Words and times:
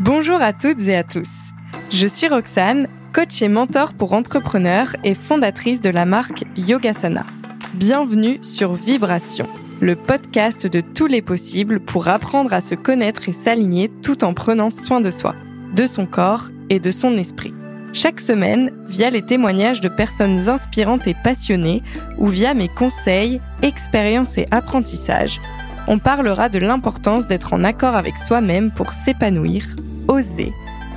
Bonjour 0.00 0.40
à 0.40 0.52
toutes 0.52 0.86
et 0.86 0.94
à 0.94 1.02
tous. 1.02 1.50
Je 1.90 2.06
suis 2.06 2.28
Roxane, 2.28 2.86
coach 3.12 3.42
et 3.42 3.48
mentor 3.48 3.94
pour 3.94 4.12
entrepreneurs 4.12 4.94
et 5.02 5.14
fondatrice 5.14 5.80
de 5.80 5.90
la 5.90 6.04
marque 6.04 6.44
Yogasana. 6.56 7.26
Bienvenue 7.74 8.38
sur 8.42 8.74
Vibration, 8.74 9.48
le 9.80 9.96
podcast 9.96 10.68
de 10.68 10.80
tous 10.80 11.08
les 11.08 11.20
possibles 11.20 11.80
pour 11.80 12.06
apprendre 12.06 12.52
à 12.52 12.60
se 12.60 12.76
connaître 12.76 13.28
et 13.28 13.32
s'aligner 13.32 13.88
tout 13.88 14.22
en 14.22 14.34
prenant 14.34 14.70
soin 14.70 15.00
de 15.00 15.10
soi, 15.10 15.34
de 15.74 15.84
son 15.84 16.06
corps 16.06 16.44
et 16.70 16.78
de 16.78 16.92
son 16.92 17.18
esprit. 17.18 17.52
Chaque 17.92 18.20
semaine, 18.20 18.70
via 18.86 19.10
les 19.10 19.22
témoignages 19.22 19.80
de 19.80 19.88
personnes 19.88 20.48
inspirantes 20.48 21.08
et 21.08 21.16
passionnées, 21.24 21.82
ou 22.18 22.28
via 22.28 22.54
mes 22.54 22.68
conseils, 22.68 23.40
expériences 23.62 24.38
et 24.38 24.46
apprentissages, 24.52 25.40
on 25.88 25.98
parlera 25.98 26.50
de 26.50 26.60
l'importance 26.60 27.26
d'être 27.26 27.54
en 27.54 27.64
accord 27.64 27.96
avec 27.96 28.18
soi-même 28.18 28.70
pour 28.70 28.92
s'épanouir, 28.92 29.64
oser, 30.08 30.52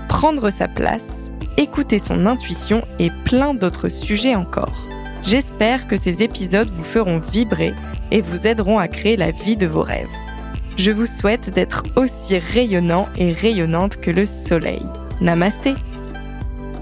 prendre 0.09 0.49
sa 0.49 0.67
place, 0.67 1.31
écouter 1.57 1.99
son 1.99 2.25
intuition 2.25 2.83
et 2.99 3.09
plein 3.25 3.53
d'autres 3.53 3.89
sujets 3.89 4.35
encore. 4.35 4.73
J'espère 5.23 5.87
que 5.87 5.97
ces 5.97 6.23
épisodes 6.23 6.69
vous 6.69 6.83
feront 6.83 7.19
vibrer 7.19 7.73
et 8.09 8.21
vous 8.21 8.47
aideront 8.47 8.79
à 8.79 8.87
créer 8.87 9.17
la 9.17 9.31
vie 9.31 9.57
de 9.57 9.67
vos 9.67 9.83
rêves. 9.83 10.07
Je 10.77 10.91
vous 10.91 11.05
souhaite 11.05 11.49
d'être 11.51 11.83
aussi 11.95 12.39
rayonnant 12.39 13.07
et 13.17 13.31
rayonnante 13.31 13.97
que 13.97 14.09
le 14.11 14.25
soleil. 14.25 14.81
Namasté 15.19 15.75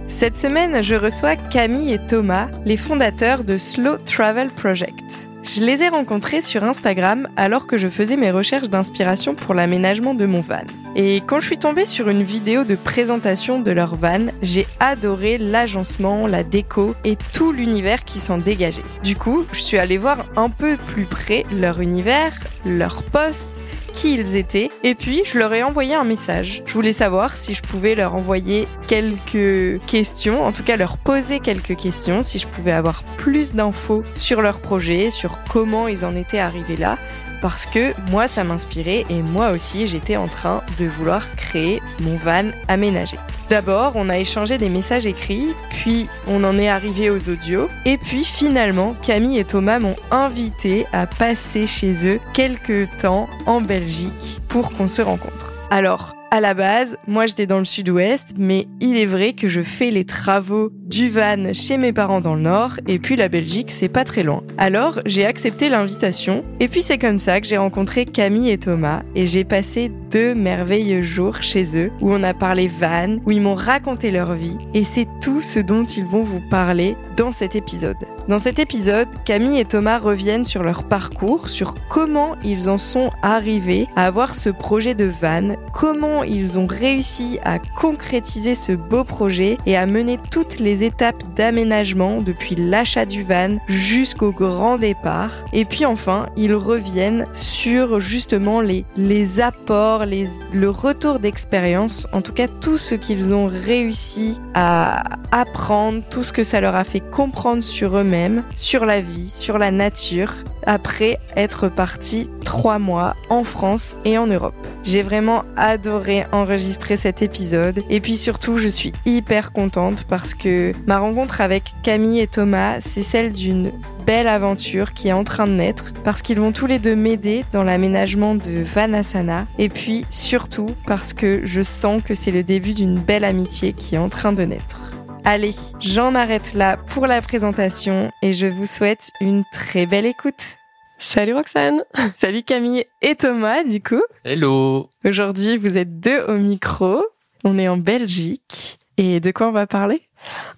Cette 0.08 0.38
semaine, 0.38 0.82
je 0.82 0.96
reçois 0.96 1.36
Camille 1.36 1.94
et 1.94 2.00
Thomas, 2.00 2.48
les 2.66 2.78
fondateurs 2.78 3.44
de 3.44 3.58
Slow 3.58 3.98
Travel 3.98 4.50
Project. 4.52 5.29
Je 5.42 5.62
les 5.62 5.84
ai 5.84 5.90
rencontrés 5.90 6.42
sur 6.42 6.64
Instagram 6.64 7.30
alors 7.38 7.66
que 7.66 7.78
je 7.78 7.88
faisais 7.88 8.18
mes 8.18 8.30
recherches 8.30 8.70
d'inspiration 8.70 9.36
pour 9.36 9.54
l'aménagement 9.54 10.14
de 10.14 10.26
mon 10.26 10.42
van. 10.42 10.64
Et 10.96 11.22
quand 11.26 11.40
je 11.40 11.46
suis 11.46 11.58
tombée 11.58 11.86
sur 11.86 12.10
une 12.10 12.24
vidéo 12.24 12.66
de 12.66 12.76
présentation 12.76 13.60
de 13.62 13.72
leur 13.72 13.96
van, 13.96 14.28
j'ai 14.42 14.68
adoré 14.80 15.38
l'agencement, 15.38 16.28
la 16.28 16.44
déco 16.44 16.94
et 17.06 17.16
tout 17.32 17.54
l'univers 17.54 18.04
qui 18.04 18.20
s'en 18.20 18.38
dégageait. 18.38 18.84
Du 19.04 19.16
coup, 19.16 19.46
je 19.54 19.62
suis 19.62 19.78
allée 19.78 19.98
voir 19.98 20.26
un 20.36 20.50
peu 20.50 20.76
plus 20.76 21.06
près 21.06 21.46
leur 21.56 21.80
univers, 21.80 22.34
leur 22.66 23.02
poste 23.04 23.64
qui 23.92 24.14
ils 24.14 24.36
étaient. 24.36 24.70
Et 24.84 24.96
puis, 24.96 25.22
je 25.26 25.38
leur 25.38 25.54
ai 25.54 25.64
envoyé 25.64 25.96
un 25.96 26.04
message. 26.04 26.64
Je 26.66 26.74
voulais 26.74 26.94
savoir 26.94 27.36
si 27.36 27.54
je 27.54 27.62
pouvais 27.62 27.96
leur 27.96 28.16
envoyer 28.16 28.68
quelques 28.88 29.82
questions, 29.88 30.44
en 30.44 30.52
tout 30.52 30.64
cas 30.64 30.78
leur 30.78 30.98
poser 30.98 31.40
quelques 31.40 31.76
questions, 31.76 32.24
si 32.24 32.40
je 32.40 32.48
pouvais 32.48 32.72
avoir 32.72 33.04
plus 33.18 33.54
d'infos 33.54 34.04
sur 34.14 34.42
leur 34.42 34.60
projet, 34.60 35.10
sur 35.10 35.40
comment 35.50 35.88
ils 35.88 36.06
en 36.06 36.16
étaient 36.16 36.40
arrivés 36.40 36.78
là 36.78 36.98
parce 37.42 37.66
que 37.66 37.94
moi 38.12 38.28
ça 38.28 38.44
m'inspirait 38.44 39.06
et 39.10 39.22
moi 39.22 39.52
aussi 39.52 39.88
j'étais 39.88 40.18
en 40.18 40.28
train 40.28 40.62
de 40.80 40.86
vouloir 40.86 41.36
créer 41.36 41.82
mon 42.00 42.16
van 42.16 42.46
aménagé. 42.68 43.18
D'abord, 43.50 43.94
on 43.96 44.10
a 44.10 44.20
échangé 44.20 44.60
des 44.60 44.70
messages 44.70 45.08
écrits, 45.08 45.56
puis 45.72 46.08
on 46.28 46.44
en 46.44 46.60
est 46.60 46.70
arrivé 46.70 47.10
aux 47.10 47.30
audios, 47.30 47.68
et 47.84 47.98
puis 47.98 48.24
finalement, 48.24 48.96
Camille 49.02 49.40
et 49.40 49.44
Thomas 49.44 49.80
m'ont 49.80 49.96
invité 50.12 50.86
à 50.94 51.08
passer 51.08 51.66
chez 51.66 52.08
eux 52.08 52.20
quelques 52.34 52.88
temps 52.98 53.28
en 53.48 53.60
Belgique 53.60 54.40
pour 54.50 54.72
qu'on 54.72 54.88
se 54.88 55.02
rencontre. 55.02 55.54
Alors, 55.72 56.19
à 56.32 56.40
la 56.42 56.54
base, 56.54 56.98
moi 57.08 57.26
j'étais 57.26 57.48
dans 57.48 57.60
le 57.60 57.66
sud-ouest, 57.66 58.34
mais 58.38 58.68
il 58.80 58.98
est 58.98 59.06
vrai 59.06 59.34
que 59.34 59.48
je 59.48 59.62
fais 59.62 59.92
les 59.92 60.06
travaux 60.06 60.70
du 60.74 61.10
van 61.10 61.54
chez 61.54 61.78
mes 61.78 61.94
parents 61.94 62.22
dans 62.22 62.36
le 62.36 62.42
nord, 62.42 62.74
et 62.88 63.00
puis 63.00 63.16
la 63.16 63.30
Belgique 63.30 63.72
c'est 63.72 63.90
pas 63.90 64.04
très 64.04 64.24
loin. 64.24 64.44
Alors 64.58 65.00
j'ai 65.06 65.26
accepté 65.26 65.70
l'invitation, 65.70 66.44
et 66.60 66.68
puis 66.68 66.82
c'est 66.82 66.98
comme 66.98 67.20
ça 67.20 67.42
que 67.42 67.48
j'ai 67.48 67.58
rencontré 67.58 68.06
Camille 68.06 68.52
et 68.52 68.58
Thomas, 68.58 69.02
et 69.16 69.26
j'ai 69.26 69.44
passé 69.44 69.92
deux 70.12 70.36
merveilleux 70.36 71.02
jours 71.02 71.42
chez 71.42 71.78
eux, 71.78 71.92
où 72.02 72.12
on 72.12 72.24
a 72.24 72.34
parlé 72.34 72.68
van, 72.68 73.18
où 73.26 73.32
ils 73.32 73.42
m'ont 73.42 73.56
raconté 73.56 74.12
leur 74.12 74.34
vie, 74.34 74.58
et 74.74 74.84
c'est 74.84 75.08
tout 75.22 75.42
ce 75.42 75.60
dont 75.60 75.86
ils 75.86 76.06
vont 76.06 76.24
vous 76.24 76.42
parler 76.50 76.96
dans 77.18 77.32
cet 77.32 77.56
épisode. 77.56 77.98
Dans 78.28 78.38
cet 78.38 78.60
épisode, 78.60 79.08
Camille 79.26 79.60
et 79.60 79.66
Thomas 79.66 79.98
reviennent 79.98 80.46
sur 80.46 80.62
leur 80.62 80.84
parcours, 80.84 81.50
sur 81.50 81.74
comment 81.90 82.36
ils 82.44 82.70
en 82.70 82.78
sont 82.78 83.10
arrivés 83.24 83.88
à 83.96 84.06
avoir 84.06 84.36
ce 84.36 84.50
projet 84.50 84.94
de 84.94 85.06
van, 85.06 85.56
comment 85.74 86.19
ils 86.24 86.58
ont 86.58 86.68
réussi 86.68 87.40
à 87.44 87.60
concrétiser 87.60 88.56
ce 88.56 88.72
beau 88.72 89.04
projet 89.04 89.58
et 89.66 89.78
à 89.78 89.86
mener 89.86 90.20
toutes 90.32 90.60
les 90.60 90.84
étapes 90.84 91.22
d'aménagement 91.36 92.22
depuis 92.22 92.56
l'achat 92.56 93.06
du 93.06 93.24
van 93.24 93.58
jusqu'au 93.68 94.32
grand 94.32 94.78
départ. 94.78 95.32
Et 95.54 95.66
puis 95.66 95.86
enfin, 95.86 96.28
ils 96.38 96.54
reviennent 96.54 97.26
sur 97.34 98.00
justement 98.00 98.62
les, 98.62 98.86
les 98.96 99.40
apports, 99.40 100.06
les, 100.06 100.28
le 100.54 100.70
retour 100.70 101.20
d'expérience, 101.20 102.08
en 102.14 102.22
tout 102.22 102.34
cas 102.34 102.48
tout 102.48 102.78
ce 102.78 102.96
qu'ils 102.96 103.34
ont 103.34 103.48
réussi 103.48 104.40
à 104.54 105.04
apprendre, 105.32 106.02
tout 106.10 106.24
ce 106.24 106.34
que 106.34 106.44
ça 106.44 106.62
leur 106.62 106.76
a 106.76 106.84
fait 106.84 107.00
comprendre 107.00 107.64
sur 107.64 107.98
eux-mêmes 107.98 108.44
sur 108.56 108.86
la 108.86 109.02
vie, 109.02 109.30
sur 109.30 109.58
la 109.58 109.72
nature, 109.72 110.34
après 110.70 111.18
être 111.36 111.68
parti 111.68 112.30
trois 112.46 112.78
mois 112.78 113.16
en 113.32 113.44
France 113.44 113.98
et 114.06 114.20
en 114.20 114.28
Europe. 114.28 114.54
J'ai 114.84 115.02
vraiment 115.02 115.44
adoré 115.58 116.28
enregistrer 116.32 116.96
cet 116.96 117.24
épisode 117.24 117.84
et 117.90 118.00
puis 118.00 118.16
surtout 118.16 118.60
je 118.60 118.68
suis 118.68 118.94
hyper 119.04 119.52
contente 119.52 120.04
parce 120.08 120.36
que 120.36 120.74
ma 120.86 121.00
rencontre 121.00 121.42
avec 121.42 121.74
Camille 121.82 122.20
et 122.20 122.28
Thomas, 122.28 122.82
c'est 122.82 123.02
celle 123.02 123.34
d'une 123.34 123.72
belle 124.06 124.28
aventure 124.28 124.94
qui 124.94 125.08
est 125.08 125.14
en 125.14 125.24
train 125.24 125.48
de 125.48 125.54
naître 125.54 125.92
parce 126.04 126.22
qu'ils 126.22 126.40
vont 126.40 126.52
tous 126.52 126.68
les 126.68 126.78
deux 126.78 126.96
m'aider 126.96 127.46
dans 127.52 127.64
l'aménagement 127.64 128.36
de 128.36 128.62
Vanasana 128.62 129.48
et 129.58 129.70
puis 129.70 130.06
surtout 130.12 130.70
parce 130.86 131.14
que 131.14 131.42
je 131.46 131.64
sens 131.64 132.04
que 132.04 132.14
c'est 132.14 132.32
le 132.32 132.44
début 132.44 132.74
d'une 132.74 133.00
belle 133.00 133.26
amitié 133.26 133.74
qui 133.74 133.96
est 133.96 134.00
en 134.00 134.10
train 134.10 134.34
de 134.34 134.44
naître. 134.44 134.80
Allez, 135.26 135.56
j'en 135.80 136.14
arrête 136.14 136.54
là 136.54 136.78
pour 136.78 137.08
la 137.08 137.22
présentation 137.22 138.12
et 138.22 138.34
je 138.34 138.46
vous 138.46 138.68
souhaite 138.68 139.12
une 139.20 139.46
très 139.52 139.88
belle 139.88 140.06
écoute. 140.06 140.59
Salut 141.02 141.34
Roxane. 141.34 141.84
Salut 142.10 142.44
Camille 142.44 142.86
et 143.02 143.16
Thomas 143.16 143.64
du 143.64 143.82
coup. 143.82 144.02
Hello. 144.26 144.90
Aujourd'hui, 145.06 145.56
vous 145.56 145.78
êtes 145.78 146.00
deux 146.02 146.22
au 146.28 146.38
micro. 146.38 147.04
On 147.46 147.58
est 147.58 147.70
en 147.70 147.78
Belgique. 147.78 148.78
Et 148.98 149.22
de 149.22 149.32
quoi 149.32 149.48
on 149.48 149.54
va 149.54 149.66
parler? 149.66 150.02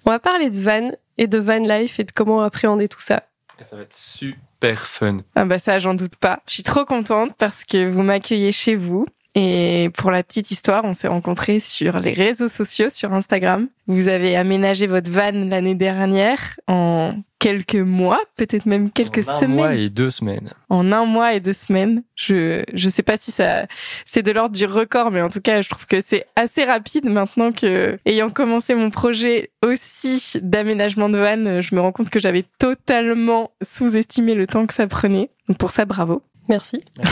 On 0.04 0.10
va 0.10 0.18
parler 0.18 0.50
de 0.50 0.60
van 0.60 0.90
et 1.16 1.28
de 1.28 1.38
van 1.38 1.58
life 1.58 2.00
et 2.00 2.04
de 2.04 2.10
comment 2.10 2.42
appréhender 2.42 2.88
tout 2.88 3.00
ça. 3.00 3.22
Et 3.60 3.64
ça 3.64 3.76
va 3.76 3.82
être 3.82 3.96
super 3.96 4.80
fun. 4.88 5.18
Ah 5.36 5.44
bah 5.44 5.60
ça, 5.60 5.78
j'en 5.78 5.94
doute 5.94 6.16
pas. 6.16 6.40
Je 6.48 6.54
suis 6.54 6.62
trop 6.64 6.84
contente 6.84 7.34
parce 7.38 7.64
que 7.64 7.88
vous 7.88 8.02
m'accueillez 8.02 8.50
chez 8.50 8.74
vous. 8.74 9.06
Et 9.34 9.90
pour 9.96 10.10
la 10.10 10.22
petite 10.22 10.50
histoire, 10.50 10.84
on 10.84 10.92
s'est 10.92 11.08
rencontrés 11.08 11.58
sur 11.58 12.00
les 12.00 12.12
réseaux 12.12 12.50
sociaux, 12.50 12.90
sur 12.90 13.14
Instagram. 13.14 13.68
Vous 13.86 14.08
avez 14.08 14.36
aménagé 14.36 14.86
votre 14.86 15.10
van 15.10 15.32
l'année 15.32 15.74
dernière 15.74 16.60
en 16.66 17.14
quelques 17.38 17.74
mois, 17.74 18.20
peut-être 18.36 18.66
même 18.66 18.90
quelques 18.90 19.26
en 19.26 19.32
un 19.32 19.38
semaines. 19.38 19.56
mois 19.56 19.74
et 19.74 19.88
deux 19.88 20.10
semaines. 20.10 20.52
En 20.68 20.92
un 20.92 21.06
mois 21.06 21.32
et 21.32 21.40
deux 21.40 21.54
semaines. 21.54 22.02
Je 22.14 22.62
je 22.74 22.88
sais 22.90 23.02
pas 23.02 23.16
si 23.16 23.32
ça 23.32 23.66
c'est 24.04 24.22
de 24.22 24.30
l'ordre 24.32 24.54
du 24.54 24.66
record, 24.66 25.10
mais 25.10 25.22
en 25.22 25.30
tout 25.30 25.40
cas, 25.40 25.62
je 25.62 25.68
trouve 25.68 25.86
que 25.86 26.02
c'est 26.02 26.26
assez 26.36 26.64
rapide 26.64 27.06
maintenant 27.06 27.52
que 27.52 27.98
ayant 28.04 28.28
commencé 28.28 28.74
mon 28.74 28.90
projet 28.90 29.50
aussi 29.64 30.22
d'aménagement 30.42 31.08
de 31.08 31.18
van, 31.18 31.60
je 31.60 31.74
me 31.74 31.80
rends 31.80 31.92
compte 31.92 32.10
que 32.10 32.20
j'avais 32.20 32.44
totalement 32.58 33.50
sous-estimé 33.62 34.34
le 34.34 34.46
temps 34.46 34.66
que 34.66 34.74
ça 34.74 34.86
prenait. 34.86 35.30
Donc 35.48 35.56
pour 35.56 35.70
ça, 35.70 35.86
bravo. 35.86 36.22
Merci. 36.48 36.84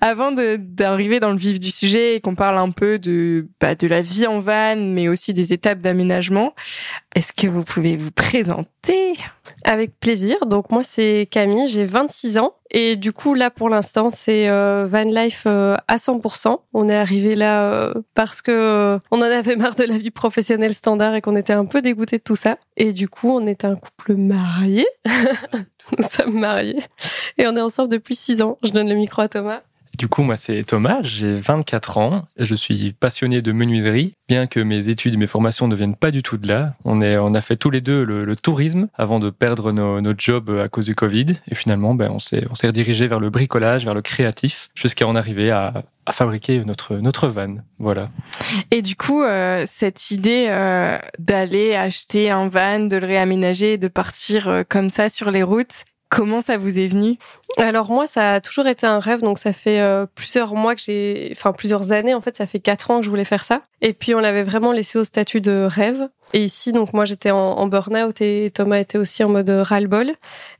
Avant 0.00 0.32
d'arriver 0.32 1.20
dans 1.20 1.30
le 1.30 1.36
vif 1.36 1.60
du 1.60 1.70
sujet 1.70 2.16
et 2.16 2.20
qu'on 2.20 2.34
parle 2.34 2.58
un 2.58 2.70
peu 2.70 2.98
de, 2.98 3.48
bah, 3.60 3.74
de 3.74 3.86
la 3.86 4.02
vie 4.02 4.26
en 4.26 4.40
van, 4.40 4.76
mais 4.76 5.08
aussi 5.08 5.34
des 5.34 5.52
étapes 5.52 5.80
d'aménagement, 5.80 6.54
est-ce 7.14 7.32
que 7.32 7.46
vous 7.46 7.62
pouvez 7.62 7.96
vous 7.96 8.10
présenter? 8.10 9.14
Avec 9.64 9.98
plaisir. 9.98 10.46
Donc 10.46 10.70
moi 10.70 10.82
c'est 10.82 11.28
Camille, 11.30 11.66
j'ai 11.66 11.84
26 11.84 12.38
ans 12.38 12.54
et 12.70 12.96
du 12.96 13.12
coup 13.12 13.34
là 13.34 13.50
pour 13.50 13.68
l'instant 13.68 14.10
c'est 14.10 14.48
euh, 14.48 14.86
van 14.86 15.04
life 15.04 15.44
euh, 15.46 15.76
à 15.88 15.96
100%. 15.96 16.58
On 16.74 16.88
est 16.88 16.96
arrivé 16.96 17.34
là 17.34 17.70
euh, 17.70 17.94
parce 18.14 18.42
que 18.42 18.50
euh, 18.50 18.98
on 19.10 19.18
en 19.18 19.22
avait 19.22 19.56
marre 19.56 19.74
de 19.74 19.84
la 19.84 19.96
vie 19.96 20.10
professionnelle 20.10 20.74
standard 20.74 21.14
et 21.14 21.22
qu'on 21.22 21.36
était 21.36 21.52
un 21.52 21.64
peu 21.64 21.80
dégoûté 21.80 22.18
de 22.18 22.22
tout 22.22 22.36
ça. 22.36 22.58
Et 22.76 22.92
du 22.92 23.08
coup 23.08 23.30
on 23.30 23.46
est 23.46 23.64
un 23.64 23.76
couple 23.76 24.16
marié. 24.16 24.86
Nous 25.98 26.04
sommes 26.06 26.38
mariés 26.38 26.82
et 27.38 27.46
on 27.46 27.56
est 27.56 27.62
ensemble 27.62 27.90
depuis 27.90 28.14
6 28.14 28.42
ans. 28.42 28.58
Je 28.62 28.70
donne 28.70 28.88
le 28.88 28.96
micro 28.96 29.22
à 29.22 29.28
Thomas. 29.28 29.62
Du 29.98 30.08
coup, 30.08 30.22
moi, 30.22 30.36
c'est 30.36 30.62
Thomas, 30.64 30.98
j'ai 31.02 31.34
24 31.34 31.98
ans, 31.98 32.26
je 32.36 32.54
suis 32.54 32.92
passionné 32.92 33.42
de 33.42 33.52
menuiserie, 33.52 34.14
bien 34.28 34.46
que 34.46 34.60
mes 34.60 34.88
études 34.88 35.14
et 35.14 35.16
mes 35.16 35.26
formations 35.26 35.68
ne 35.68 35.76
viennent 35.76 35.96
pas 35.96 36.10
du 36.10 36.22
tout 36.22 36.36
de 36.36 36.48
là. 36.48 36.74
On, 36.84 37.00
est, 37.00 37.16
on 37.16 37.34
a 37.34 37.40
fait 37.40 37.56
tous 37.56 37.70
les 37.70 37.80
deux 37.80 38.04
le, 38.04 38.34
tourisme 38.36 38.88
avant 38.94 39.20
de 39.20 39.30
perdre 39.30 39.72
nos, 39.72 40.00
nos 40.00 40.12
jobs 40.16 40.50
à 40.50 40.68
cause 40.68 40.86
du 40.86 40.94
Covid. 40.94 41.26
Et 41.48 41.54
finalement, 41.54 41.94
ben, 41.94 42.10
on 42.10 42.18
s'est 42.18 42.46
redirigé 42.66 43.06
vers 43.06 43.20
le 43.20 43.30
bricolage, 43.30 43.84
vers 43.84 43.94
le 43.94 44.02
créatif, 44.02 44.70
jusqu'à 44.74 45.06
en 45.06 45.14
arriver 45.14 45.50
à, 45.50 45.84
à 46.06 46.12
fabriquer 46.12 46.64
notre, 46.64 46.96
notre 46.96 47.28
van. 47.28 47.56
Voilà. 47.78 48.08
Et 48.70 48.82
du 48.82 48.96
coup, 48.96 49.22
euh, 49.22 49.64
cette 49.66 50.10
idée 50.10 50.46
euh, 50.48 50.98
d'aller 51.18 51.74
acheter 51.74 52.30
un 52.30 52.48
van, 52.48 52.80
de 52.80 52.96
le 52.96 53.06
réaménager, 53.06 53.78
de 53.78 53.88
partir 53.88 54.48
euh, 54.48 54.62
comme 54.68 54.90
ça 54.90 55.08
sur 55.08 55.30
les 55.30 55.42
routes, 55.42 55.84
Comment 56.14 56.40
ça 56.40 56.58
vous 56.58 56.78
est 56.78 56.86
venu? 56.86 57.18
Alors 57.58 57.90
moi, 57.90 58.06
ça 58.06 58.34
a 58.34 58.40
toujours 58.40 58.66
été 58.66 58.86
un 58.86 58.98
rêve, 58.98 59.20
donc 59.20 59.38
ça 59.38 59.52
fait 59.52 59.80
euh, 59.80 60.06
plusieurs 60.14 60.54
mois 60.54 60.74
que 60.74 60.82
j'ai, 60.84 61.30
enfin 61.32 61.52
plusieurs 61.52 61.92
années 61.92 62.14
en 62.14 62.20
fait, 62.20 62.36
ça 62.36 62.46
fait 62.46 62.60
quatre 62.60 62.90
ans 62.90 62.98
que 62.98 63.04
je 63.04 63.10
voulais 63.10 63.24
faire 63.24 63.44
ça. 63.44 63.62
Et 63.80 63.92
puis 63.92 64.14
on 64.14 64.20
l'avait 64.20 64.42
vraiment 64.42 64.72
laissé 64.72 64.98
au 64.98 65.04
statut 65.04 65.40
de 65.40 65.66
rêve. 65.68 66.08
Et 66.32 66.42
ici, 66.42 66.72
donc 66.72 66.92
moi 66.92 67.04
j'étais 67.04 67.30
en, 67.30 67.36
en 67.36 67.66
burn-out 67.68 68.20
et 68.20 68.50
Thomas 68.52 68.78
était 68.78 68.98
aussi 68.98 69.22
en 69.22 69.28
mode 69.28 69.50
ras-le-bol. 69.50 70.12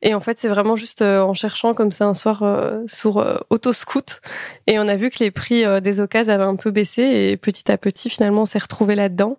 Et 0.03 0.15
en 0.15 0.21
fait, 0.21 0.39
c'est 0.39 0.49
vraiment 0.49 0.77
juste 0.77 1.03
euh, 1.03 1.21
en 1.21 1.35
cherchant 1.35 1.75
comme 1.75 1.91
ça 1.91 2.07
un 2.07 2.15
soir 2.15 2.43
euh, 2.43 2.83
sur 2.87 3.19
euh, 3.19 3.39
Autoscoot. 3.51 4.21
Et 4.69 4.79
on 4.79 4.87
a 4.87 4.95
vu 4.95 5.11
que 5.11 5.19
les 5.19 5.31
prix 5.33 5.65
des 5.81 6.01
occasions 6.01 6.33
avaient 6.33 6.45
un 6.45 6.57
peu 6.57 6.71
baissé 6.71 7.03
et 7.03 7.37
petit 7.37 7.73
à 7.73 7.79
petit, 7.79 8.09
finalement, 8.09 8.43
on 8.43 8.47
s'est 8.47 8.59
retrouvé 8.59 8.95
là-dedans. 8.95 9.39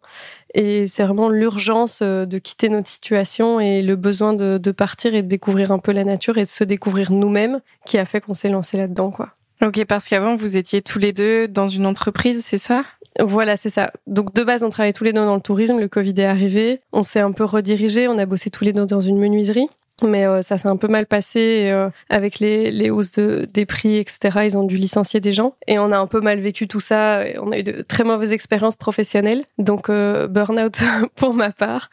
Et 0.53 0.87
c'est 0.87 1.03
vraiment 1.03 1.29
l'urgence 1.29 2.01
de 2.01 2.37
quitter 2.37 2.69
notre 2.69 2.87
situation 2.87 3.59
et 3.59 3.81
le 3.81 3.95
besoin 3.95 4.33
de, 4.33 4.57
de 4.57 4.71
partir 4.71 5.15
et 5.15 5.21
de 5.21 5.27
découvrir 5.27 5.71
un 5.71 5.79
peu 5.79 5.91
la 5.91 6.03
nature 6.03 6.37
et 6.37 6.43
de 6.43 6.49
se 6.49 6.63
découvrir 6.63 7.11
nous-mêmes 7.11 7.59
qui 7.85 7.97
a 7.97 8.05
fait 8.05 8.21
qu'on 8.21 8.33
s'est 8.33 8.49
lancé 8.49 8.77
là-dedans, 8.77 9.11
quoi. 9.11 9.31
Ok, 9.61 9.83
parce 9.85 10.07
qu'avant, 10.07 10.35
vous 10.35 10.57
étiez 10.57 10.81
tous 10.81 10.99
les 10.99 11.13
deux 11.13 11.47
dans 11.47 11.67
une 11.67 11.85
entreprise, 11.85 12.43
c'est 12.43 12.57
ça? 12.57 12.83
Voilà, 13.19 13.57
c'est 13.57 13.69
ça. 13.69 13.91
Donc 14.07 14.33
de 14.33 14.43
base, 14.43 14.63
on 14.63 14.69
travaillait 14.69 14.93
tous 14.93 15.03
les 15.03 15.13
deux 15.13 15.21
dans 15.21 15.35
le 15.35 15.41
tourisme. 15.41 15.79
Le 15.79 15.87
Covid 15.87 16.13
est 16.17 16.25
arrivé. 16.25 16.81
On 16.91 17.03
s'est 17.03 17.19
un 17.19 17.31
peu 17.31 17.43
redirigé. 17.43 18.07
On 18.07 18.17
a 18.17 18.25
bossé 18.25 18.49
tous 18.49 18.63
les 18.63 18.73
deux 18.73 18.85
dans 18.85 19.01
une 19.01 19.17
menuiserie. 19.17 19.67
Mais 20.03 20.25
euh, 20.25 20.41
ça 20.41 20.57
s'est 20.57 20.67
un 20.67 20.75
peu 20.75 20.89
mal 20.89 21.05
passé 21.05 21.69
euh, 21.71 21.89
avec 22.09 22.39
les, 22.39 22.69
les 22.69 22.89
hausses 22.89 23.13
de, 23.13 23.47
des 23.53 23.65
prix, 23.65 23.95
etc. 23.95 24.39
Ils 24.43 24.57
ont 24.57 24.65
dû 24.65 24.75
licencier 24.75 25.21
des 25.21 25.31
gens 25.31 25.55
et 25.67 25.79
on 25.79 25.91
a 25.91 25.97
un 25.97 26.07
peu 26.07 26.19
mal 26.19 26.39
vécu 26.41 26.67
tout 26.67 26.81
ça. 26.81 27.25
Et 27.25 27.39
on 27.39 27.51
a 27.51 27.59
eu 27.59 27.63
de 27.63 27.81
très 27.81 28.03
mauvaises 28.03 28.33
expériences 28.33 28.75
professionnelles, 28.75 29.45
donc 29.57 29.89
euh, 29.89 30.27
burn-out 30.27 30.79
pour 31.15 31.33
ma 31.33 31.51
part. 31.51 31.89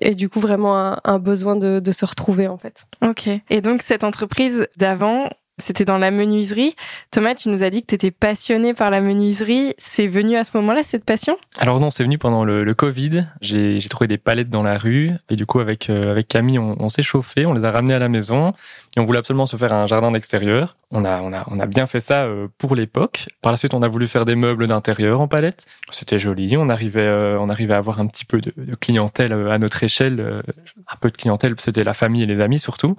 Et 0.00 0.14
du 0.14 0.30
coup, 0.30 0.40
vraiment 0.40 0.96
un, 1.04 1.18
besoin 1.18 1.56
de, 1.56 1.78
de 1.78 1.92
se 1.92 2.06
retrouver 2.06 2.48
en 2.48 2.56
fait. 2.56 2.84
Ok. 3.02 3.28
Et 3.50 3.60
donc 3.60 3.82
cette 3.82 4.02
entreprise 4.02 4.66
d'avant, 4.78 5.28
c'était 5.62 5.84
dans 5.84 5.98
la 5.98 6.10
menuiserie. 6.10 6.74
Thomas, 7.10 7.34
tu 7.34 7.48
nous 7.48 7.62
as 7.62 7.70
dit 7.70 7.82
que 7.82 7.86
tu 7.86 7.94
étais 7.94 8.10
passionné 8.10 8.74
par 8.74 8.90
la 8.90 9.00
menuiserie. 9.00 9.74
C'est 9.78 10.06
venu 10.06 10.36
à 10.36 10.44
ce 10.44 10.56
moment-là, 10.58 10.82
cette 10.82 11.04
passion? 11.04 11.36
Alors 11.58 11.80
non, 11.80 11.90
c'est 11.90 12.02
venu 12.02 12.18
pendant 12.18 12.44
le, 12.44 12.72
Covid. 12.74 13.26
J'ai 13.40 13.80
trouvé 13.88 14.08
des 14.08 14.18
palettes 14.18 14.50
dans 14.50 14.62
la 14.62 14.76
rue. 14.76 15.12
Et 15.30 15.36
du 15.36 15.46
coup, 15.46 15.60
avec, 15.60 15.88
euh, 15.88 16.10
avec 16.10 16.28
Camille, 16.28 16.58
on, 16.58 16.76
on 16.80 16.88
s'est 16.88 17.02
chauffé, 17.02 17.46
on 17.46 17.52
les 17.52 17.64
a 17.64 17.70
ramenées 17.70 17.94
à 17.94 17.98
la 17.98 18.08
maison. 18.08 18.54
Et 18.96 19.00
on 19.00 19.06
voulait 19.06 19.18
absolument 19.18 19.46
se 19.46 19.56
faire 19.56 19.72
un 19.72 19.86
jardin 19.86 20.10
d'extérieur. 20.10 20.76
On 20.90 21.04
a, 21.06 21.22
on, 21.22 21.32
a, 21.32 21.44
on 21.50 21.58
a 21.58 21.66
bien 21.66 21.86
fait 21.86 22.00
ça 22.00 22.24
euh, 22.24 22.48
pour 22.58 22.74
l'époque. 22.74 23.28
Par 23.40 23.50
la 23.50 23.56
suite, 23.56 23.72
on 23.72 23.80
a 23.80 23.88
voulu 23.88 24.06
faire 24.06 24.26
des 24.26 24.34
meubles 24.34 24.66
d'intérieur 24.66 25.22
en 25.22 25.28
palette. 25.28 25.64
C'était 25.90 26.18
joli. 26.18 26.56
On 26.58 26.68
arrivait, 26.68 27.00
euh, 27.00 27.38
on 27.40 27.48
arrivait 27.48 27.72
à 27.72 27.78
avoir 27.78 28.00
un 28.00 28.06
petit 28.06 28.26
peu 28.26 28.40
de, 28.42 28.52
clientèle 28.74 29.32
à 29.32 29.58
notre 29.58 29.82
échelle. 29.82 30.42
Un 30.88 30.96
peu 31.00 31.10
de 31.10 31.16
clientèle, 31.16 31.54
c'était 31.58 31.84
la 31.84 31.94
famille 31.94 32.22
et 32.22 32.26
les 32.26 32.42
amis 32.42 32.58
surtout. 32.58 32.98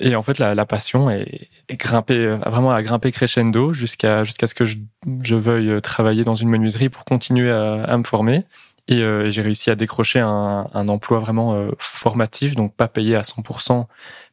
Et 0.00 0.14
en 0.14 0.22
fait, 0.22 0.38
la, 0.38 0.54
la 0.54 0.66
passion 0.66 1.10
est, 1.10 1.48
est 1.68 1.76
grimpée, 1.76 2.36
vraiment 2.46 2.72
à 2.72 2.82
grimper 2.82 3.10
crescendo 3.10 3.72
jusqu'à 3.72 4.22
jusqu'à 4.22 4.46
ce 4.46 4.54
que 4.54 4.64
je, 4.64 4.76
je, 5.22 5.34
veuille 5.34 5.80
travailler 5.82 6.22
dans 6.22 6.36
une 6.36 6.50
menuiserie 6.50 6.88
pour 6.88 7.04
continuer 7.04 7.50
à, 7.50 7.82
à 7.82 7.96
me 7.96 8.04
former. 8.04 8.44
Et 8.88 9.02
euh, 9.02 9.28
j'ai 9.28 9.42
réussi 9.42 9.70
à 9.70 9.74
décrocher 9.74 10.18
un, 10.18 10.66
un 10.72 10.88
emploi 10.88 11.18
vraiment 11.18 11.54
euh, 11.54 11.70
formatif, 11.78 12.54
donc 12.54 12.74
pas 12.74 12.88
payé 12.88 13.16
à 13.16 13.20
100%, 13.20 13.84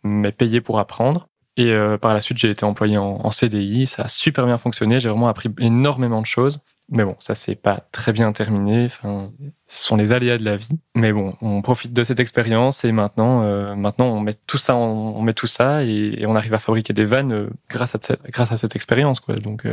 mais 0.04 0.32
payé 0.32 0.62
pour 0.62 0.80
apprendre. 0.80 1.28
Et 1.58 1.72
euh, 1.72 1.98
par 1.98 2.14
la 2.14 2.22
suite, 2.22 2.38
j'ai 2.38 2.50
été 2.50 2.64
employé 2.64 2.98
en, 2.98 3.20
en 3.22 3.32
CDI. 3.32 3.86
Ça 3.86 4.04
a 4.04 4.08
super 4.08 4.46
bien 4.46 4.58
fonctionné. 4.58 5.00
J'ai 5.02 5.10
vraiment 5.10 5.28
appris 5.28 5.50
énormément 5.60 6.22
de 6.22 6.26
choses. 6.26 6.60
Mais 6.88 7.04
bon, 7.04 7.16
ça 7.20 7.34
c'est 7.34 7.56
pas 7.56 7.84
très 7.92 8.14
bien 8.14 8.32
terminé. 8.32 8.86
Enfin, 8.86 9.32
ce 9.68 9.86
sont 9.86 9.98
les 9.98 10.14
aléas 10.14 10.38
de 10.38 10.46
la 10.46 10.56
vie. 10.56 10.80
Mais 10.94 11.12
bon, 11.12 11.36
on 11.42 11.62
profite 11.62 11.94
de 11.94 12.04
cette 12.04 12.20
expérience 12.20 12.86
et 12.86 12.92
maintenant, 12.92 13.76
maintenant 13.76 14.06
on 14.06 14.20
met 14.20 14.36
tout 14.46 14.60
ça, 14.60 14.76
en, 14.76 15.16
on 15.16 15.22
met 15.24 15.34
tout 15.34 15.48
ça 15.48 15.84
et, 15.84 16.14
et, 16.20 16.28
on 16.28 16.36
arrive 16.36 16.54
à 16.54 16.60
fabriquer 16.60 16.94
des 16.94 17.06
vannes 17.06 17.50
grâce 17.70 17.96
à 17.96 18.00
cette, 18.00 18.22
grâce 18.30 18.52
à 18.52 18.58
cette 18.58 18.76
expérience, 18.76 19.20
quoi. 19.20 19.38
Donc, 19.38 19.66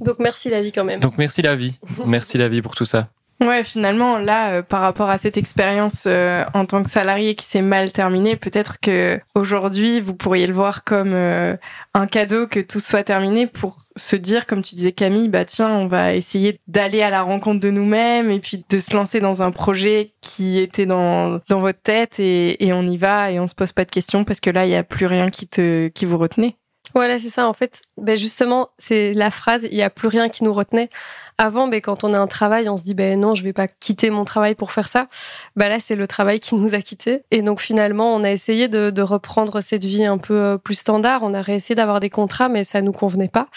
donc 0.00 0.16
merci 0.18 0.48
la 0.48 0.62
vie 0.62 0.72
quand 0.72 0.84
même. 0.84 1.00
Donc 1.00 1.18
merci 1.18 1.42
la 1.42 1.56
vie, 1.56 1.78
merci 2.06 2.38
la 2.38 2.48
vie 2.48 2.62
pour 2.62 2.74
tout 2.74 2.86
ça. 2.86 3.10
Ouais, 3.40 3.64
finalement, 3.64 4.18
là, 4.18 4.52
euh, 4.52 4.62
par 4.62 4.82
rapport 4.82 5.08
à 5.08 5.16
cette 5.16 5.38
expérience 5.38 6.04
euh, 6.06 6.44
en 6.52 6.66
tant 6.66 6.82
que 6.82 6.90
salarié 6.90 7.34
qui 7.34 7.46
s'est 7.46 7.62
mal 7.62 7.90
terminée, 7.90 8.36
peut-être 8.36 8.78
que 8.80 9.18
aujourd'hui, 9.34 9.98
vous 9.98 10.14
pourriez 10.14 10.46
le 10.46 10.52
voir 10.52 10.84
comme 10.84 11.14
euh, 11.14 11.56
un 11.94 12.06
cadeau 12.06 12.46
que 12.46 12.60
tout 12.60 12.80
soit 12.80 13.02
terminé 13.02 13.46
pour 13.46 13.78
se 13.96 14.14
dire, 14.14 14.46
comme 14.46 14.60
tu 14.60 14.74
disais 14.74 14.92
Camille, 14.92 15.28
bah 15.28 15.46
tiens, 15.46 15.70
on 15.70 15.86
va 15.86 16.14
essayer 16.14 16.60
d'aller 16.68 17.00
à 17.00 17.08
la 17.08 17.22
rencontre 17.22 17.60
de 17.60 17.70
nous-mêmes 17.70 18.30
et 18.30 18.40
puis 18.40 18.62
de 18.68 18.78
se 18.78 18.94
lancer 18.94 19.20
dans 19.20 19.42
un 19.42 19.52
projet 19.52 20.12
qui 20.20 20.58
était 20.58 20.86
dans 20.86 21.40
dans 21.48 21.60
votre 21.60 21.80
tête 21.80 22.20
et, 22.20 22.56
on 22.72 22.82
y 22.82 22.98
va 22.98 23.32
et 23.32 23.40
on 23.40 23.48
se 23.48 23.54
pose 23.54 23.72
pas 23.72 23.86
de 23.86 23.90
questions 23.90 24.24
parce 24.24 24.40
que 24.40 24.50
là, 24.50 24.66
il 24.66 24.70
y 24.70 24.76
a 24.76 24.84
plus 24.84 25.06
rien 25.06 25.30
qui 25.30 25.48
te 25.48 25.88
qui 25.88 26.04
vous 26.04 26.18
retenait. 26.18 26.56
Voilà, 26.94 27.18
c'est 27.18 27.30
ça. 27.30 27.46
En 27.46 27.52
fait, 27.52 27.82
ben 27.96 28.16
justement, 28.16 28.68
c'est 28.78 29.14
la 29.14 29.30
phrase. 29.30 29.66
Il 29.70 29.76
y 29.76 29.82
a 29.82 29.90
plus 29.90 30.08
rien 30.08 30.28
qui 30.28 30.44
nous 30.44 30.52
retenait. 30.52 30.90
Avant, 31.38 31.68
ben 31.68 31.80
quand 31.80 32.04
on 32.04 32.12
a 32.12 32.18
un 32.18 32.26
travail, 32.26 32.68
on 32.68 32.76
se 32.76 32.84
dit 32.84 32.94
ben 32.94 33.18
non, 33.18 33.34
je 33.34 33.44
vais 33.44 33.52
pas 33.52 33.68
quitter 33.68 34.10
mon 34.10 34.24
travail 34.24 34.54
pour 34.54 34.72
faire 34.72 34.88
ça. 34.88 35.06
Ben 35.56 35.68
là, 35.68 35.80
c'est 35.80 35.96
le 35.96 36.06
travail 36.06 36.40
qui 36.40 36.54
nous 36.54 36.74
a 36.74 36.80
quittés. 36.80 37.22
Et 37.30 37.42
donc 37.42 37.60
finalement, 37.60 38.14
on 38.14 38.24
a 38.24 38.30
essayé 38.30 38.68
de, 38.68 38.90
de 38.90 39.02
reprendre 39.02 39.60
cette 39.60 39.84
vie 39.84 40.04
un 40.04 40.18
peu 40.18 40.34
euh, 40.34 40.56
plus 40.58 40.74
standard. 40.74 41.22
On 41.22 41.32
a 41.34 41.40
réessayé 41.40 41.74
d'avoir 41.74 42.00
des 42.00 42.10
contrats, 42.10 42.48
mais 42.48 42.64
ça 42.64 42.82
nous 42.82 42.92
convenait 42.92 43.28
pas. 43.28 43.48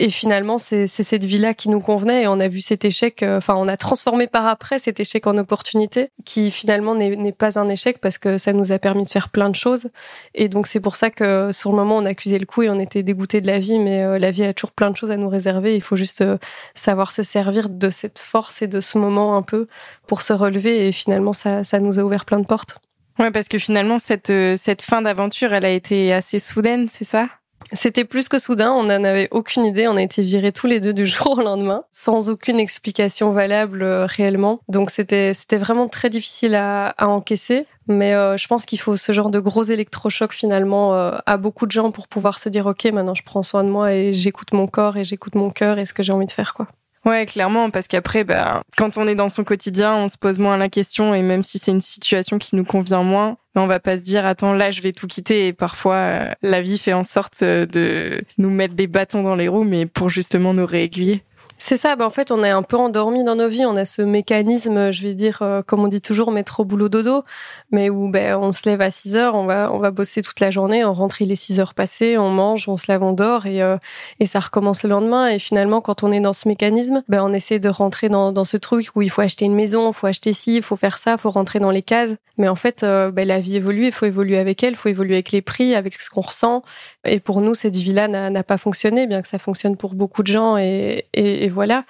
Et 0.00 0.10
finalement, 0.10 0.58
c'est 0.58 0.86
cette 0.86 1.24
vie-là 1.24 1.54
qui 1.54 1.68
nous 1.68 1.80
convenait. 1.80 2.22
Et 2.22 2.28
on 2.28 2.38
a 2.38 2.46
vu 2.46 2.60
cet 2.60 2.84
échec, 2.84 3.24
euh, 3.24 3.38
enfin, 3.38 3.56
on 3.56 3.66
a 3.66 3.76
transformé 3.76 4.28
par 4.28 4.46
après 4.46 4.78
cet 4.78 5.00
échec 5.00 5.26
en 5.26 5.36
opportunité, 5.38 6.10
qui 6.24 6.52
finalement 6.52 6.94
n'est 6.94 7.32
pas 7.32 7.58
un 7.58 7.68
échec 7.68 7.98
parce 8.00 8.16
que 8.16 8.38
ça 8.38 8.52
nous 8.52 8.70
a 8.70 8.78
permis 8.78 9.02
de 9.02 9.08
faire 9.08 9.28
plein 9.28 9.50
de 9.50 9.56
choses. 9.56 9.88
Et 10.34 10.48
donc, 10.48 10.68
c'est 10.68 10.78
pour 10.78 10.94
ça 10.94 11.10
que 11.10 11.50
sur 11.52 11.70
le 11.70 11.76
moment, 11.76 11.96
on 11.96 12.04
accusait 12.04 12.38
le 12.38 12.46
coup 12.46 12.62
et 12.62 12.70
on 12.70 12.78
était 12.78 13.02
dégoûté 13.02 13.40
de 13.40 13.48
la 13.48 13.58
vie. 13.58 13.80
Mais 13.80 14.04
euh, 14.04 14.20
la 14.20 14.30
vie 14.30 14.44
a 14.44 14.54
toujours 14.54 14.70
plein 14.70 14.92
de 14.92 14.96
choses 14.96 15.10
à 15.10 15.16
nous 15.16 15.28
réserver. 15.28 15.74
Il 15.74 15.82
faut 15.82 15.96
juste 15.96 16.20
euh, 16.20 16.38
savoir 16.76 17.10
se 17.10 17.24
servir 17.24 17.68
de 17.68 17.90
cette 17.90 18.20
force 18.20 18.62
et 18.62 18.68
de 18.68 18.80
ce 18.80 18.98
moment 18.98 19.36
un 19.36 19.42
peu 19.42 19.66
pour 20.06 20.22
se 20.22 20.32
relever. 20.32 20.86
Et 20.86 20.92
finalement, 20.92 21.32
ça, 21.32 21.64
ça 21.64 21.80
nous 21.80 21.98
a 21.98 22.02
ouvert 22.02 22.24
plein 22.24 22.38
de 22.38 22.46
portes. 22.46 22.78
Ouais, 23.18 23.32
parce 23.32 23.48
que 23.48 23.58
finalement, 23.58 23.98
cette, 23.98 24.32
cette 24.56 24.82
fin 24.82 25.02
d'aventure, 25.02 25.52
elle 25.52 25.64
a 25.64 25.70
été 25.70 26.12
assez 26.12 26.38
soudaine, 26.38 26.86
c'est 26.88 27.04
ça? 27.04 27.28
C'était 27.72 28.04
plus 28.04 28.28
que 28.28 28.38
soudain, 28.38 28.72
on 28.72 28.84
n'en 28.84 29.04
avait 29.04 29.28
aucune 29.30 29.64
idée, 29.64 29.88
on 29.88 29.96
a 29.96 30.02
été 30.02 30.22
virés 30.22 30.52
tous 30.52 30.66
les 30.66 30.80
deux 30.80 30.92
du 30.92 31.06
jour 31.06 31.38
au 31.38 31.42
lendemain, 31.42 31.84
sans 31.90 32.30
aucune 32.30 32.58
explication 32.58 33.32
valable 33.32 33.82
euh, 33.82 34.06
réellement. 34.06 34.60
Donc 34.68 34.90
c'était 34.90 35.34
c'était 35.34 35.56
vraiment 35.56 35.88
très 35.88 36.10
difficile 36.10 36.54
à, 36.54 36.88
à 36.90 37.06
encaisser. 37.06 37.66
Mais 37.90 38.14
euh, 38.14 38.36
je 38.36 38.46
pense 38.48 38.66
qu'il 38.66 38.78
faut 38.78 38.96
ce 38.96 39.12
genre 39.12 39.30
de 39.30 39.40
gros 39.40 39.62
électrochocs 39.62 40.34
finalement 40.34 40.94
euh, 40.94 41.16
à 41.24 41.38
beaucoup 41.38 41.66
de 41.66 41.70
gens 41.70 41.90
pour 41.90 42.06
pouvoir 42.06 42.38
se 42.38 42.50
dire 42.50 42.66
ok 42.66 42.84
maintenant 42.92 43.14
je 43.14 43.22
prends 43.22 43.42
soin 43.42 43.64
de 43.64 43.70
moi 43.70 43.94
et 43.94 44.12
j'écoute 44.12 44.52
mon 44.52 44.66
corps 44.66 44.98
et 44.98 45.04
j'écoute 45.04 45.34
mon 45.34 45.48
cœur 45.48 45.78
et 45.78 45.86
ce 45.86 45.94
que 45.94 46.02
j'ai 46.02 46.12
envie 46.12 46.26
de 46.26 46.32
faire 46.32 46.52
quoi. 46.52 46.68
Ouais, 47.04 47.24
clairement, 47.24 47.70
parce 47.70 47.88
qu'après, 47.88 48.24
bah, 48.24 48.62
quand 48.76 48.98
on 48.98 49.06
est 49.06 49.14
dans 49.14 49.30
son 49.30 49.42
quotidien, 49.42 49.94
on 49.94 50.08
se 50.08 50.18
pose 50.18 50.38
moins 50.38 50.58
la 50.58 50.68
question, 50.68 51.14
et 51.14 51.22
même 51.22 51.42
si 51.42 51.58
c'est 51.58 51.70
une 51.70 51.80
situation 51.80 52.38
qui 52.38 52.54
nous 52.54 52.64
convient 52.64 53.02
moins, 53.02 53.38
on 53.58 53.66
va 53.66 53.80
pas 53.80 53.96
se 53.96 54.02
dire, 54.02 54.26
attends, 54.26 54.54
là, 54.54 54.70
je 54.70 54.80
vais 54.80 54.92
tout 54.92 55.06
quitter, 55.06 55.48
et 55.48 55.52
parfois, 55.52 55.96
euh, 55.96 56.32
la 56.42 56.62
vie 56.62 56.78
fait 56.78 56.92
en 56.92 57.04
sorte 57.04 57.42
de 57.42 58.20
nous 58.38 58.50
mettre 58.50 58.74
des 58.74 58.86
bâtons 58.86 59.22
dans 59.22 59.36
les 59.36 59.48
roues, 59.48 59.64
mais 59.64 59.86
pour 59.86 60.08
justement 60.08 60.54
nous 60.54 60.66
réaiguiller. 60.66 61.22
C'est 61.60 61.76
ça, 61.76 61.96
bah 61.96 62.06
en 62.06 62.10
fait, 62.10 62.30
on 62.30 62.44
est 62.44 62.50
un 62.50 62.62
peu 62.62 62.76
endormi 62.76 63.24
dans 63.24 63.34
nos 63.34 63.48
vies. 63.48 63.66
On 63.66 63.74
a 63.74 63.84
ce 63.84 64.00
mécanisme, 64.00 64.92
je 64.92 65.02
vais 65.02 65.14
dire, 65.14 65.40
euh, 65.42 65.60
comme 65.66 65.80
on 65.80 65.88
dit 65.88 66.00
toujours, 66.00 66.28
au 66.28 66.64
boulot 66.64 66.88
dodo, 66.88 67.24
mais 67.72 67.90
où 67.90 68.08
ben, 68.08 68.36
on 68.36 68.52
se 68.52 68.68
lève 68.68 68.80
à 68.80 68.92
6 68.92 69.16
heures, 69.16 69.34
on 69.34 69.44
va, 69.44 69.72
on 69.72 69.78
va 69.78 69.90
bosser 69.90 70.22
toute 70.22 70.38
la 70.38 70.50
journée, 70.50 70.84
on 70.84 70.92
rentre, 70.92 71.20
il 71.20 71.32
est 71.32 71.36
6 71.36 71.58
heures 71.58 71.74
passées, 71.74 72.16
on 72.16 72.30
mange, 72.30 72.68
on 72.68 72.76
se 72.76 72.90
lave, 72.90 73.02
on 73.02 73.12
dort, 73.12 73.46
et, 73.46 73.60
euh, 73.60 73.76
et 74.20 74.26
ça 74.26 74.38
recommence 74.38 74.84
le 74.84 74.90
lendemain. 74.90 75.28
Et 75.28 75.40
finalement, 75.40 75.80
quand 75.80 76.04
on 76.04 76.12
est 76.12 76.20
dans 76.20 76.32
ce 76.32 76.46
mécanisme, 76.46 77.02
ben, 77.08 77.24
on 77.24 77.32
essaie 77.32 77.58
de 77.58 77.68
rentrer 77.68 78.08
dans, 78.08 78.30
dans 78.30 78.44
ce 78.44 78.56
truc 78.56 78.90
où 78.94 79.02
il 79.02 79.10
faut 79.10 79.22
acheter 79.22 79.44
une 79.44 79.56
maison, 79.56 79.90
il 79.90 79.94
faut 79.94 80.06
acheter 80.06 80.32
ci, 80.32 80.56
il 80.56 80.62
faut 80.62 80.76
faire 80.76 80.96
ça, 80.96 81.14
il 81.14 81.18
faut 81.18 81.30
rentrer 81.30 81.58
dans 81.58 81.72
les 81.72 81.82
cases. 81.82 82.14
Mais 82.36 82.46
en 82.46 82.54
fait, 82.54 82.82
ben, 82.82 83.26
la 83.26 83.40
vie 83.40 83.56
évolue, 83.56 83.86
il 83.86 83.92
faut 83.92 84.06
évoluer 84.06 84.38
avec 84.38 84.62
elle, 84.62 84.74
il 84.74 84.76
faut 84.76 84.88
évoluer 84.88 85.14
avec 85.14 85.32
les 85.32 85.42
prix, 85.42 85.74
avec 85.74 85.94
ce 86.00 86.08
qu'on 86.08 86.20
ressent. 86.20 86.62
Et 87.04 87.18
pour 87.18 87.40
nous, 87.40 87.54
cette 87.54 87.74
vie-là 87.74 88.06
n'a 88.06 88.44
pas 88.44 88.58
fonctionné, 88.58 89.08
bien 89.08 89.22
que 89.22 89.28
ça 89.28 89.40
fonctionne 89.40 89.76
pour 89.76 89.94
beaucoup 89.94 90.22
de 90.22 90.28
gens, 90.28 90.56
et, 90.56 91.06
et 91.14 91.47
voilà. 91.48 91.84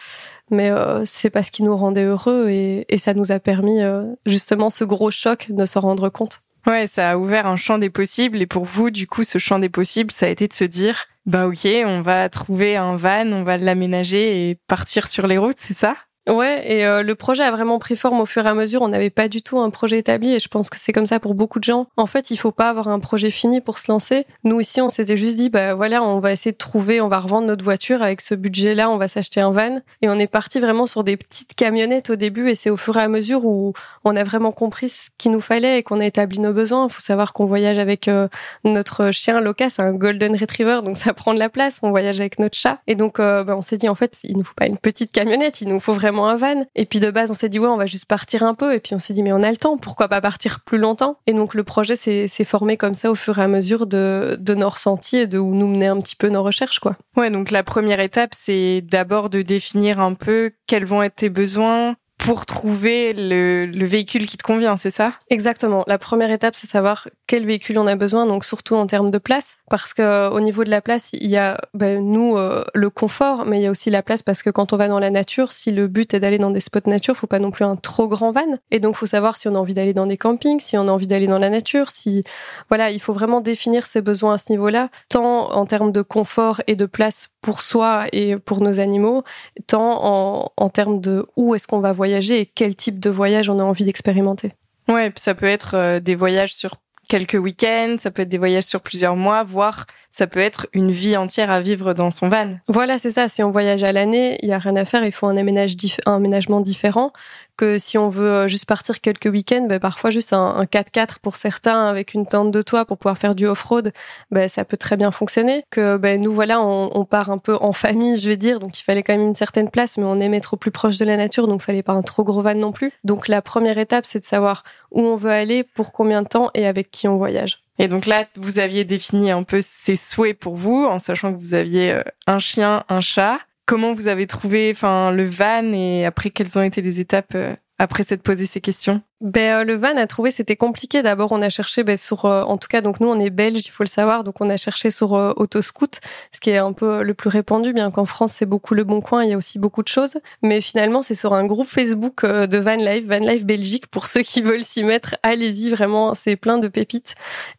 Mais 0.50 0.70
euh, 0.70 1.04
c'est 1.04 1.30
parce 1.30 1.50
qu'il 1.50 1.64
nous 1.64 1.76
rendait 1.76 2.04
heureux 2.04 2.48
et, 2.48 2.86
et, 2.88 2.98
ça 2.98 3.14
nous 3.14 3.32
a 3.32 3.38
permis 3.38 3.82
euh, 3.82 4.04
justement 4.26 4.70
ce 4.70 4.84
gros 4.84 5.10
choc 5.10 5.46
de 5.50 5.64
s'en 5.64 5.80
rendre 5.80 6.08
compte. 6.08 6.40
Ouais, 6.66 6.86
ça 6.86 7.10
a 7.10 7.16
ouvert 7.16 7.46
un 7.46 7.56
champ 7.56 7.78
des 7.78 7.90
possibles 7.90 8.42
et 8.42 8.46
pour 8.46 8.64
vous, 8.64 8.90
du 8.90 9.06
coup, 9.06 9.24
ce 9.24 9.38
champ 9.38 9.58
des 9.58 9.68
possibles, 9.68 10.10
ça 10.10 10.26
a 10.26 10.28
été 10.28 10.48
de 10.48 10.52
se 10.52 10.64
dire, 10.64 11.06
bah 11.24 11.46
ok, 11.46 11.66
on 11.84 12.02
va 12.02 12.28
trouver 12.28 12.76
un 12.76 12.96
van, 12.96 13.26
on 13.32 13.42
va 13.42 13.56
l'aménager 13.56 14.50
et 14.50 14.54
partir 14.66 15.06
sur 15.06 15.26
les 15.26 15.38
routes, 15.38 15.58
c'est 15.58 15.74
ça? 15.74 15.96
Ouais, 16.28 16.62
et 16.70 16.84
euh, 16.84 17.02
le 17.02 17.14
projet 17.14 17.42
a 17.42 17.50
vraiment 17.50 17.78
pris 17.78 17.96
forme 17.96 18.20
au 18.20 18.26
fur 18.26 18.44
et 18.44 18.48
à 18.48 18.54
mesure. 18.54 18.82
On 18.82 18.88
n'avait 18.88 19.08
pas 19.08 19.28
du 19.28 19.40
tout 19.40 19.58
un 19.60 19.70
projet 19.70 19.98
établi 19.98 20.34
et 20.34 20.38
je 20.38 20.48
pense 20.48 20.68
que 20.68 20.76
c'est 20.76 20.92
comme 20.92 21.06
ça 21.06 21.20
pour 21.20 21.34
beaucoup 21.34 21.58
de 21.58 21.64
gens. 21.64 21.86
En 21.96 22.04
fait, 22.04 22.30
il 22.30 22.36
faut 22.36 22.52
pas 22.52 22.68
avoir 22.68 22.88
un 22.88 23.00
projet 23.00 23.30
fini 23.30 23.62
pour 23.62 23.78
se 23.78 23.90
lancer. 23.90 24.26
Nous 24.44 24.60
ici, 24.60 24.82
on 24.82 24.90
s'était 24.90 25.16
juste 25.16 25.36
dit, 25.36 25.48
bah 25.48 25.74
voilà, 25.74 26.02
on 26.02 26.18
va 26.20 26.32
essayer 26.32 26.52
de 26.52 26.58
trouver, 26.58 27.00
on 27.00 27.08
va 27.08 27.18
revendre 27.18 27.46
notre 27.46 27.64
voiture 27.64 28.02
avec 28.02 28.20
ce 28.20 28.34
budget-là, 28.34 28.90
on 28.90 28.98
va 28.98 29.08
s'acheter 29.08 29.40
un 29.40 29.52
van. 29.52 29.80
Et 30.02 30.10
on 30.10 30.18
est 30.18 30.26
parti 30.26 30.60
vraiment 30.60 30.84
sur 30.84 31.02
des 31.02 31.16
petites 31.16 31.54
camionnettes 31.54 32.10
au 32.10 32.16
début 32.16 32.50
et 32.50 32.54
c'est 32.54 32.68
au 32.68 32.76
fur 32.76 32.98
et 32.98 33.02
à 33.02 33.08
mesure 33.08 33.46
où 33.46 33.72
on 34.04 34.14
a 34.14 34.22
vraiment 34.22 34.52
compris 34.52 34.90
ce 34.90 35.08
qu'il 35.16 35.32
nous 35.32 35.40
fallait 35.40 35.78
et 35.78 35.82
qu'on 35.82 35.98
a 35.98 36.04
établi 36.04 36.40
nos 36.40 36.52
besoins. 36.52 36.88
Il 36.88 36.92
faut 36.92 37.00
savoir 37.00 37.32
qu'on 37.32 37.46
voyage 37.46 37.78
avec 37.78 38.06
euh, 38.06 38.28
notre 38.64 39.12
chien 39.12 39.40
Loca, 39.40 39.70
c'est 39.70 39.82
un 39.82 39.92
Golden 39.92 40.36
Retriever, 40.36 40.80
donc 40.84 40.98
ça 40.98 41.14
prend 41.14 41.32
de 41.32 41.38
la 41.38 41.48
place. 41.48 41.78
On 41.82 41.90
voyage 41.90 42.20
avec 42.20 42.38
notre 42.38 42.56
chat 42.56 42.80
et 42.86 42.94
donc 42.94 43.18
euh, 43.18 43.44
bah, 43.44 43.56
on 43.56 43.62
s'est 43.62 43.78
dit 43.78 43.88
en 43.88 43.94
fait, 43.94 44.18
il 44.24 44.36
nous 44.36 44.44
faut 44.44 44.54
pas 44.54 44.66
une 44.66 44.78
petite 44.78 45.10
camionnette, 45.10 45.62
il 45.62 45.68
nous 45.68 45.80
faut 45.80 45.94
vraiment 45.94 46.17
un 46.24 46.36
van. 46.36 46.64
Et 46.74 46.86
puis 46.86 47.00
de 47.00 47.10
base, 47.10 47.30
on 47.30 47.34
s'est 47.34 47.48
dit, 47.48 47.58
ouais, 47.58 47.68
on 47.68 47.76
va 47.76 47.86
juste 47.86 48.06
partir 48.06 48.42
un 48.42 48.54
peu. 48.54 48.74
Et 48.74 48.80
puis 48.80 48.94
on 48.94 48.98
s'est 48.98 49.12
dit, 49.12 49.22
mais 49.22 49.32
on 49.32 49.42
a 49.42 49.50
le 49.50 49.56
temps, 49.56 49.76
pourquoi 49.76 50.08
pas 50.08 50.20
partir 50.20 50.60
plus 50.60 50.78
longtemps? 50.78 51.18
Et 51.26 51.32
donc 51.32 51.54
le 51.54 51.64
projet 51.64 51.96
s'est 51.96 52.28
formé 52.44 52.76
comme 52.76 52.94
ça 52.94 53.10
au 53.10 53.14
fur 53.14 53.38
et 53.38 53.42
à 53.42 53.48
mesure 53.48 53.86
de, 53.86 54.38
nos 54.48 54.68
ressentis 54.68 55.16
et 55.16 55.26
de 55.26 55.38
où 55.38 55.54
nous 55.54 55.68
mener 55.68 55.86
un 55.86 55.98
petit 55.98 56.16
peu 56.16 56.28
nos 56.28 56.42
recherches, 56.42 56.80
quoi. 56.80 56.96
Ouais, 57.16 57.30
donc 57.30 57.50
la 57.50 57.62
première 57.62 58.00
étape, 58.00 58.30
c'est 58.34 58.82
d'abord 58.82 59.30
de 59.30 59.42
définir 59.42 60.00
un 60.00 60.14
peu 60.14 60.52
quels 60.66 60.84
vont 60.84 61.02
être 61.02 61.16
tes 61.16 61.30
besoins, 61.30 61.96
pour 62.18 62.46
trouver 62.46 63.12
le, 63.12 63.64
le, 63.64 63.86
véhicule 63.86 64.26
qui 64.26 64.36
te 64.36 64.42
convient, 64.42 64.76
c'est 64.76 64.90
ça? 64.90 65.14
Exactement. 65.30 65.84
La 65.86 65.98
première 65.98 66.30
étape, 66.30 66.56
c'est 66.56 66.68
savoir 66.68 67.08
quel 67.28 67.46
véhicule 67.46 67.78
on 67.78 67.86
a 67.86 67.94
besoin, 67.94 68.26
donc 68.26 68.44
surtout 68.44 68.74
en 68.74 68.86
termes 68.86 69.10
de 69.10 69.18
place, 69.18 69.56
parce 69.70 69.94
que 69.94 70.02
euh, 70.02 70.30
au 70.30 70.40
niveau 70.40 70.64
de 70.64 70.70
la 70.70 70.80
place, 70.80 71.10
il 71.12 71.28
y 71.28 71.36
a 71.36 71.58
ben, 71.74 72.04
nous 72.04 72.36
euh, 72.36 72.64
le 72.74 72.90
confort, 72.90 73.46
mais 73.46 73.60
il 73.60 73.62
y 73.62 73.66
a 73.66 73.70
aussi 73.70 73.88
la 73.88 74.02
place 74.02 74.22
parce 74.22 74.42
que 74.42 74.50
quand 74.50 74.72
on 74.72 74.76
va 74.76 74.88
dans 74.88 74.98
la 74.98 75.10
nature, 75.10 75.52
si 75.52 75.70
le 75.70 75.86
but 75.86 76.12
est 76.12 76.20
d'aller 76.20 76.38
dans 76.38 76.50
des 76.50 76.60
spots 76.60 76.80
nature, 76.86 77.16
faut 77.16 77.28
pas 77.28 77.38
non 77.38 77.52
plus 77.52 77.64
un 77.64 77.76
trop 77.76 78.08
grand 78.08 78.32
van, 78.32 78.58
et 78.72 78.80
donc 78.80 78.96
faut 78.96 79.06
savoir 79.06 79.36
si 79.36 79.48
on 79.48 79.54
a 79.54 79.58
envie 79.58 79.74
d'aller 79.74 79.94
dans 79.94 80.06
des 80.06 80.16
campings, 80.16 80.60
si 80.60 80.76
on 80.76 80.88
a 80.88 80.90
envie 80.90 81.06
d'aller 81.06 81.28
dans 81.28 81.38
la 81.38 81.50
nature, 81.50 81.90
si 81.90 82.24
voilà, 82.68 82.90
il 82.90 83.00
faut 83.00 83.12
vraiment 83.12 83.40
définir 83.40 83.86
ses 83.86 84.02
besoins 84.02 84.34
à 84.34 84.38
ce 84.38 84.50
niveau-là, 84.50 84.90
tant 85.08 85.52
en 85.52 85.66
termes 85.66 85.92
de 85.92 86.02
confort 86.02 86.62
et 86.66 86.74
de 86.74 86.86
place 86.86 87.28
pour 87.48 87.62
soi 87.62 88.04
et 88.12 88.36
pour 88.36 88.60
nos 88.60 88.78
animaux, 88.78 89.24
tant 89.68 90.04
en, 90.04 90.52
en 90.54 90.68
termes 90.68 91.00
de 91.00 91.24
où 91.34 91.54
est-ce 91.54 91.66
qu'on 91.66 91.80
va 91.80 91.92
voyager 91.92 92.40
et 92.40 92.44
quel 92.44 92.76
type 92.76 93.00
de 93.00 93.08
voyage 93.08 93.48
on 93.48 93.58
a 93.58 93.62
envie 93.62 93.84
d'expérimenter. 93.84 94.52
Ouais, 94.86 95.14
ça 95.16 95.34
peut 95.34 95.46
être 95.46 95.74
euh, 95.74 95.98
des 95.98 96.14
voyages 96.14 96.54
sur 96.54 96.74
quelques 97.08 97.40
week-ends, 97.40 97.96
ça 97.98 98.10
peut 98.10 98.20
être 98.20 98.28
des 98.28 98.36
voyages 98.36 98.64
sur 98.64 98.82
plusieurs 98.82 99.16
mois, 99.16 99.44
voire 99.44 99.86
ça 100.18 100.26
peut 100.26 100.40
être 100.40 100.66
une 100.72 100.90
vie 100.90 101.16
entière 101.16 101.48
à 101.48 101.60
vivre 101.60 101.94
dans 101.94 102.10
son 102.10 102.28
van. 102.28 102.50
Voilà, 102.66 102.98
c'est 102.98 103.10
ça. 103.10 103.28
Si 103.28 103.40
on 103.44 103.52
voyage 103.52 103.84
à 103.84 103.92
l'année, 103.92 104.36
il 104.42 104.48
y 104.48 104.52
a 104.52 104.58
rien 104.58 104.74
à 104.74 104.84
faire. 104.84 105.04
Il 105.04 105.12
faut 105.12 105.28
un, 105.28 105.36
aménage 105.36 105.76
un 106.06 106.16
aménagement 106.16 106.60
différent 106.60 107.12
que 107.56 107.78
si 107.78 107.98
on 107.98 108.08
veut 108.08 108.30
euh, 108.30 108.48
juste 108.48 108.64
partir 108.64 109.00
quelques 109.00 109.26
week-ends, 109.26 109.66
ben, 109.68 109.78
parfois 109.78 110.10
juste 110.10 110.32
un, 110.32 110.64
4x4 110.64 111.20
pour 111.22 111.36
certains 111.36 111.86
avec 111.86 112.14
une 112.14 112.26
tente 112.26 112.50
de 112.50 112.62
toit 112.62 112.84
pour 112.84 112.98
pouvoir 112.98 113.16
faire 113.16 113.36
du 113.36 113.46
off-road, 113.46 113.92
ben, 114.32 114.48
ça 114.48 114.64
peut 114.64 114.76
très 114.76 114.96
bien 114.96 115.12
fonctionner. 115.12 115.64
Que 115.70 115.96
ben, 115.96 116.20
nous 116.20 116.32
voilà, 116.32 116.60
on, 116.60 117.04
part 117.04 117.30
un 117.30 117.38
peu 117.38 117.56
en 117.60 117.72
famille, 117.72 118.18
je 118.18 118.28
vais 118.28 118.36
dire, 118.36 118.58
donc 118.58 118.76
il 118.76 118.82
fallait 118.82 119.04
quand 119.04 119.12
même 119.12 119.26
une 119.28 119.36
certaine 119.36 119.70
place, 119.70 119.98
mais 119.98 120.04
on 120.04 120.18
aimait 120.18 120.38
être 120.38 120.56
plus 120.56 120.72
proche 120.72 120.98
de 120.98 121.04
la 121.04 121.16
nature, 121.16 121.46
donc 121.46 121.60
il 121.62 121.64
fallait 121.64 121.84
pas 121.84 121.92
un 121.92 122.02
trop 122.02 122.24
gros 122.24 122.42
van 122.42 122.56
non 122.56 122.72
plus. 122.72 122.90
Donc 123.04 123.28
la 123.28 123.40
première 123.40 123.78
étape, 123.78 124.04
c'est 124.04 124.18
de 124.18 124.24
savoir 124.24 124.64
où 124.90 125.00
on 125.00 125.14
veut 125.14 125.30
aller, 125.30 125.62
pour 125.62 125.92
combien 125.92 126.22
de 126.22 126.28
temps 126.28 126.50
et 126.54 126.66
avec 126.66 126.90
qui 126.90 127.06
on 127.06 127.16
voyage. 127.16 127.62
Et 127.78 127.88
donc 127.88 128.06
là, 128.06 128.26
vous 128.36 128.58
aviez 128.58 128.84
défini 128.84 129.30
un 129.30 129.44
peu 129.44 129.60
ces 129.62 129.96
souhaits 129.96 130.38
pour 130.38 130.56
vous, 130.56 130.84
en 130.84 130.98
sachant 130.98 131.32
que 131.32 131.38
vous 131.38 131.54
aviez 131.54 131.92
euh, 131.92 132.02
un 132.26 132.40
chien, 132.40 132.84
un 132.88 133.00
chat. 133.00 133.38
Comment 133.66 133.94
vous 133.94 134.08
avez 134.08 134.26
trouvé, 134.26 134.72
enfin, 134.74 135.12
le 135.12 135.24
van 135.24 135.72
et 135.72 136.04
après 136.04 136.30
quelles 136.30 136.58
ont 136.58 136.62
été 136.62 136.82
les 136.82 137.00
étapes 137.00 137.34
euh, 137.34 137.54
après 137.78 138.02
s'être 138.02 138.22
posé 138.22 138.46
ces 138.46 138.60
questions? 138.60 139.02
Ben, 139.20 139.62
euh, 139.62 139.64
le 139.64 139.74
van 139.74 139.96
à 139.96 140.06
trouver, 140.06 140.30
c'était 140.30 140.54
compliqué. 140.54 141.02
D'abord, 141.02 141.32
on 141.32 141.42
a 141.42 141.48
cherché 141.48 141.82
ben, 141.82 141.96
sur, 141.96 142.24
euh, 142.24 142.42
en 142.44 142.56
tout 142.56 142.68
cas, 142.68 142.80
donc 142.82 143.00
nous, 143.00 143.08
on 143.08 143.18
est 143.18 143.30
belge, 143.30 143.66
il 143.66 143.70
faut 143.70 143.82
le 143.82 143.88
savoir, 143.88 144.22
donc 144.22 144.40
on 144.40 144.48
a 144.48 144.56
cherché 144.56 144.90
sur 144.90 145.14
euh, 145.14 145.32
Autoscout, 145.36 145.98
ce 146.32 146.38
qui 146.38 146.50
est 146.50 146.58
un 146.58 146.72
peu 146.72 147.02
le 147.02 147.14
plus 147.14 147.28
répandu, 147.28 147.72
bien 147.72 147.90
qu'en 147.90 148.04
France, 148.04 148.32
c'est 148.32 148.46
beaucoup 148.46 148.74
le 148.74 148.84
bon 148.84 149.00
coin, 149.00 149.24
il 149.24 149.30
y 149.30 149.32
a 149.32 149.36
aussi 149.36 149.58
beaucoup 149.58 149.82
de 149.82 149.88
choses. 149.88 150.18
Mais 150.42 150.60
finalement, 150.60 151.02
c'est 151.02 151.16
sur 151.16 151.34
un 151.34 151.46
groupe 151.46 151.66
Facebook 151.66 152.24
de 152.24 152.58
Van 152.58 152.76
Life, 152.76 153.06
Van 153.06 153.18
Life 153.18 153.44
Belgique, 153.44 153.88
pour 153.88 154.06
ceux 154.06 154.22
qui 154.22 154.40
veulent 154.40 154.62
s'y 154.62 154.84
mettre, 154.84 155.16
allez-y, 155.24 155.70
vraiment, 155.70 156.14
c'est 156.14 156.36
plein 156.36 156.58
de 156.58 156.68
pépites. 156.68 157.16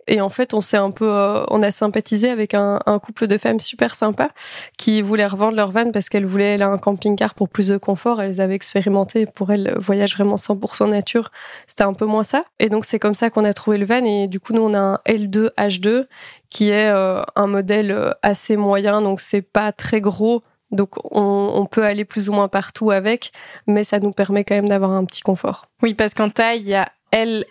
Et 0.08 0.22
en 0.22 0.30
fait, 0.30 0.54
on 0.54 0.62
s'est 0.62 0.78
un 0.78 0.92
peu, 0.92 1.44
on 1.50 1.62
a 1.62 1.72
sympathisé 1.72 2.30
avec 2.30 2.54
un, 2.54 2.80
un, 2.86 3.00
couple 3.00 3.28
de 3.28 3.38
femmes 3.38 3.60
super 3.60 3.96
sympas 3.96 4.30
qui 4.78 5.02
voulaient 5.02 5.28
revendre 5.28 5.58
leur 5.58 5.72
van 5.72 5.92
parce 5.92 6.08
qu'elles 6.08 6.26
voulaient 6.26 6.54
aller 6.54 6.64
à 6.64 6.70
un 6.70 6.78
camping-car 6.78 7.36
pour 7.36 7.50
plus 7.50 7.68
de 7.68 7.78
confort. 7.78 8.22
Elles 8.22 8.40
avaient 8.40 8.56
expérimenté, 8.56 9.26
pour 9.26 9.52
elles, 9.52 9.76
voyage 9.78 10.16
vraiment 10.16 10.36
100% 10.36 10.90
nature 10.90 11.32
c'était 11.68 11.84
un 11.84 11.94
peu 11.94 12.06
moins 12.06 12.24
ça. 12.24 12.44
Et 12.60 12.70
donc 12.70 12.86
c'est 12.86 13.00
comme 13.00 13.14
ça 13.14 13.30
qu'on 13.30 13.46
a 13.46 13.54
trouvé 13.54 13.78
le 13.78 13.86
van. 13.86 14.04
Et 14.04 14.28
du 14.28 14.40
coup, 14.40 14.54
nous 14.54 14.62
on 14.62 14.74
a 14.74 14.80
un 14.80 15.00
L2 15.08 15.52
H2 15.58 16.06
qui 16.50 16.70
est 16.70 16.90
euh, 16.90 17.22
un 17.36 17.48
modèle 17.48 17.92
euh, 17.92 18.12
assez 18.22 18.58
moyen, 18.58 19.02
donc 19.02 19.20
c'est 19.20 19.42
pas 19.42 19.72
très 19.72 20.02
gros. 20.02 20.44
Donc 20.72 20.96
on, 21.12 21.52
on, 21.56 21.66
peut 21.66 21.84
aller 21.84 22.06
plus 22.06 22.30
ou 22.30 22.34
moins 22.34 22.48
partout 22.48 22.92
avec, 22.92 23.32
mais 23.66 23.84
ça 23.84 24.00
nous 24.00 24.12
permet 24.12 24.44
quand 24.44 24.56
même 24.56 24.70
d'avoir 24.70 24.92
un 24.92 25.04
petit 25.06 25.22
confort. 25.22 25.66
Oui, 25.82 25.96
parce 25.96 26.14
qu'en 26.14 26.30
taille, 26.30 26.60
il 26.60 26.68
y 26.68 26.76
a 26.76 26.88
L1, 27.12 27.44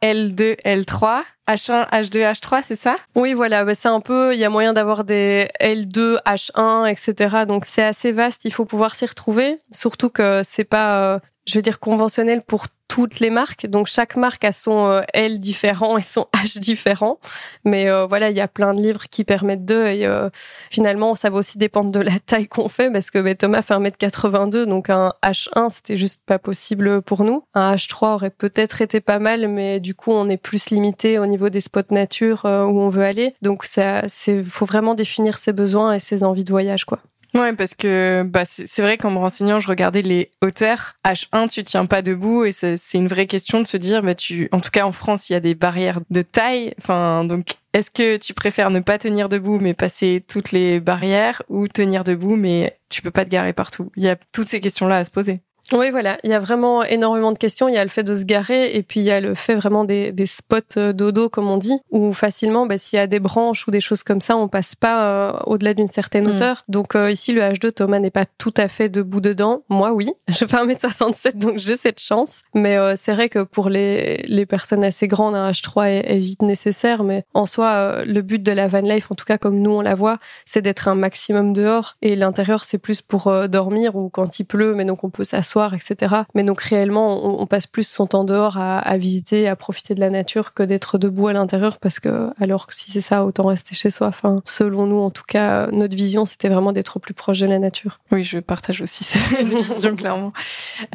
L2, 0.00 0.56
L3. 0.62 1.22
H1, 1.48 1.88
H2, 1.90 2.32
H3, 2.32 2.62
c'est 2.64 2.76
ça? 2.76 2.96
Oui, 3.14 3.32
voilà, 3.32 3.64
bah, 3.64 3.74
c'est 3.74 3.88
un 3.88 4.00
peu, 4.00 4.34
il 4.34 4.40
y 4.40 4.44
a 4.44 4.50
moyen 4.50 4.72
d'avoir 4.72 5.04
des 5.04 5.48
L2, 5.60 6.18
H1, 6.24 6.86
etc. 6.90 7.44
Donc 7.46 7.66
c'est 7.66 7.84
assez 7.84 8.10
vaste, 8.10 8.44
il 8.44 8.52
faut 8.52 8.64
pouvoir 8.64 8.96
s'y 8.96 9.06
retrouver. 9.06 9.58
Surtout 9.70 10.10
que 10.10 10.42
c'est 10.44 10.64
pas, 10.64 11.14
euh, 11.14 11.18
je 11.46 11.58
veux 11.58 11.62
dire, 11.62 11.80
conventionnel 11.80 12.42
pour 12.42 12.66
toutes 12.88 13.20
les 13.20 13.30
marques. 13.30 13.66
Donc 13.66 13.86
chaque 13.88 14.16
marque 14.16 14.44
a 14.44 14.52
son 14.52 14.86
euh, 14.86 15.02
L 15.12 15.40
différent 15.40 15.98
et 15.98 16.02
son 16.02 16.26
H 16.34 16.58
différent. 16.60 17.18
Mais 17.64 17.90
euh, 17.90 18.06
voilà, 18.06 18.30
il 18.30 18.36
y 18.36 18.40
a 18.40 18.48
plein 18.48 18.74
de 18.74 18.80
livres 18.80 19.04
qui 19.10 19.24
permettent 19.24 19.64
de. 19.64 19.86
Et 19.86 20.06
euh, 20.06 20.30
finalement, 20.70 21.14
ça 21.14 21.30
va 21.30 21.36
aussi 21.36 21.58
dépendre 21.58 21.90
de 21.90 22.00
la 22.00 22.18
taille 22.26 22.48
qu'on 22.48 22.68
fait 22.68 22.90
parce 22.90 23.10
que 23.10 23.18
ben, 23.18 23.34
Thomas 23.34 23.62
fait 23.62 23.74
1m82, 23.74 24.64
donc 24.64 24.90
un 24.90 25.12
H1, 25.22 25.70
c'était 25.70 25.96
juste 25.96 26.22
pas 26.24 26.38
possible 26.38 27.02
pour 27.02 27.24
nous. 27.24 27.44
Un 27.54 27.74
H3 27.74 28.14
aurait 28.14 28.30
peut-être 28.30 28.82
été 28.82 29.00
pas 29.00 29.18
mal, 29.18 29.48
mais 29.48 29.80
du 29.80 29.94
coup, 29.94 30.12
on 30.12 30.28
est 30.28 30.36
plus 30.36 30.70
limité 30.70 31.18
au 31.18 31.26
niveau 31.26 31.48
des 31.48 31.60
spots 31.60 31.82
nature 31.90 32.44
où 32.44 32.80
on 32.80 32.88
veut 32.88 33.04
aller. 33.04 33.34
Donc 33.42 33.64
ça, 33.64 34.02
faut 34.48 34.66
vraiment 34.66 34.94
définir 34.94 35.38
ses 35.38 35.52
besoins 35.52 35.92
et 35.92 35.98
ses 35.98 36.24
envies 36.24 36.44
de 36.44 36.50
voyage, 36.50 36.84
quoi. 36.84 37.00
Ouais, 37.36 37.52
parce 37.52 37.74
que 37.74 38.22
bah, 38.22 38.44
c'est 38.46 38.80
vrai 38.80 38.96
qu'en 38.96 39.10
me 39.10 39.18
renseignant, 39.18 39.60
je 39.60 39.68
regardais 39.68 40.00
les 40.00 40.30
hauteurs. 40.40 40.94
H1, 41.04 41.48
tu 41.48 41.64
tiens 41.64 41.84
pas 41.84 42.00
debout 42.00 42.44
et 42.44 42.52
c'est 42.52 42.78
une 42.94 43.08
vraie 43.08 43.26
question 43.26 43.60
de 43.60 43.66
se 43.66 43.76
dire, 43.76 44.02
bah, 44.02 44.14
tu, 44.14 44.48
en 44.52 44.60
tout 44.60 44.70
cas 44.70 44.86
en 44.86 44.92
France, 44.92 45.28
il 45.28 45.34
y 45.34 45.36
a 45.36 45.40
des 45.40 45.54
barrières 45.54 46.00
de 46.08 46.22
taille. 46.22 46.72
Enfin, 46.78 47.24
donc, 47.24 47.56
est-ce 47.74 47.90
que 47.90 48.16
tu 48.16 48.32
préfères 48.32 48.70
ne 48.70 48.80
pas 48.80 48.98
tenir 48.98 49.28
debout 49.28 49.58
mais 49.58 49.74
passer 49.74 50.24
toutes 50.26 50.50
les 50.52 50.80
barrières 50.80 51.42
ou 51.50 51.68
tenir 51.68 52.04
debout 52.04 52.36
mais 52.36 52.78
tu 52.88 53.02
peux 53.02 53.10
pas 53.10 53.26
te 53.26 53.30
garer 53.30 53.52
partout? 53.52 53.92
Il 53.96 54.02
y 54.04 54.08
a 54.08 54.16
toutes 54.32 54.48
ces 54.48 54.60
questions-là 54.60 54.96
à 54.96 55.04
se 55.04 55.10
poser. 55.10 55.40
Oui, 55.72 55.90
voilà. 55.90 56.18
Il 56.22 56.30
y 56.30 56.34
a 56.34 56.38
vraiment 56.38 56.82
énormément 56.84 57.32
de 57.32 57.38
questions. 57.38 57.68
Il 57.68 57.74
y 57.74 57.78
a 57.78 57.82
le 57.82 57.90
fait 57.90 58.04
de 58.04 58.14
se 58.14 58.24
garer 58.24 58.74
et 58.74 58.82
puis 58.82 59.00
il 59.00 59.02
y 59.04 59.10
a 59.10 59.20
le 59.20 59.34
fait 59.34 59.54
vraiment 59.54 59.84
des, 59.84 60.12
des 60.12 60.26
spots 60.26 60.56
euh, 60.76 60.92
dodo, 60.92 61.28
comme 61.28 61.50
on 61.50 61.56
dit, 61.56 61.78
où 61.90 62.12
facilement, 62.12 62.66
bah, 62.66 62.78
s'il 62.78 62.98
y 62.98 63.00
a 63.00 63.06
des 63.06 63.20
branches 63.20 63.66
ou 63.66 63.70
des 63.70 63.80
choses 63.80 64.02
comme 64.02 64.20
ça, 64.20 64.36
on 64.36 64.48
passe 64.48 64.74
pas 64.74 65.06
euh, 65.06 65.32
au-delà 65.46 65.74
d'une 65.74 65.88
certaine 65.88 66.28
mm. 66.28 66.34
hauteur. 66.34 66.64
Donc 66.68 66.94
euh, 66.94 67.10
ici, 67.10 67.32
le 67.32 67.40
H2, 67.40 67.72
Thomas 67.72 67.98
n'est 67.98 68.10
pas 68.10 68.26
tout 68.38 68.54
à 68.56 68.68
fait 68.68 68.88
debout 68.88 69.20
dedans. 69.20 69.62
Moi, 69.68 69.92
oui. 69.92 70.10
Je 70.28 70.44
fais 70.46 70.56
1m67, 70.56 71.38
donc 71.38 71.58
j'ai 71.58 71.76
cette 71.76 72.00
chance. 72.00 72.42
Mais 72.54 72.76
c'est 72.96 73.12
vrai 73.12 73.28
que 73.28 73.40
pour 73.40 73.68
les, 73.68 74.18
les 74.26 74.46
personnes 74.46 74.84
assez 74.84 75.08
grandes, 75.08 75.34
un 75.34 75.50
H3 75.50 75.88
est, 75.88 76.14
est 76.14 76.18
vite 76.18 76.42
nécessaire. 76.42 77.04
Mais 77.04 77.24
en 77.34 77.46
soi, 77.46 78.04
le 78.04 78.22
but 78.22 78.42
de 78.42 78.52
la 78.52 78.68
van 78.68 78.80
life, 78.80 79.10
en 79.10 79.14
tout 79.14 79.24
cas 79.24 79.38
comme 79.38 79.60
nous 79.60 79.70
on 79.70 79.80
la 79.80 79.94
voit, 79.94 80.18
c'est 80.44 80.62
d'être 80.62 80.88
un 80.88 80.94
maximum 80.94 81.52
dehors. 81.52 81.96
Et 82.02 82.16
l'intérieur, 82.16 82.64
c'est 82.64 82.78
plus 82.78 83.02
pour 83.02 83.48
dormir 83.48 83.96
ou 83.96 84.08
quand 84.08 84.38
il 84.38 84.44
pleut, 84.44 84.74
mais 84.74 84.84
donc 84.84 85.04
on 85.04 85.10
peut 85.10 85.24
s'asseoir 85.24 85.55
etc. 85.74 86.14
Mais 86.34 86.42
donc 86.42 86.60
réellement, 86.60 87.40
on, 87.40 87.46
passe 87.46 87.66
plus 87.66 87.86
son 87.86 88.06
temps 88.06 88.24
dehors 88.24 88.58
à, 88.58 88.96
visiter, 88.98 89.48
à 89.48 89.56
profiter 89.56 89.94
de 89.94 90.00
la 90.00 90.10
nature 90.10 90.52
que 90.54 90.62
d'être 90.62 90.98
debout 90.98 91.28
à 91.28 91.32
l'intérieur 91.32 91.78
parce 91.78 92.00
que 92.00 92.30
alors 92.40 92.66
si 92.70 92.90
c'est 92.90 93.00
ça, 93.00 93.24
autant 93.24 93.46
rester 93.46 93.74
chez 93.74 93.90
soi. 93.90 94.08
Enfin, 94.08 94.40
selon 94.44 94.86
nous, 94.86 95.00
en 95.00 95.10
tout 95.10 95.24
cas, 95.26 95.68
notre 95.68 95.96
vision, 95.96 96.24
c'était 96.24 96.48
vraiment 96.48 96.72
d'être 96.72 96.98
plus 96.98 97.14
proche 97.14 97.38
de 97.38 97.46
la 97.46 97.58
nature. 97.58 98.00
Oui, 98.10 98.24
je 98.24 98.38
partage 98.38 98.82
aussi 98.82 99.04
cette 99.04 99.46
vision 99.46 99.94
clairement. 99.96 100.32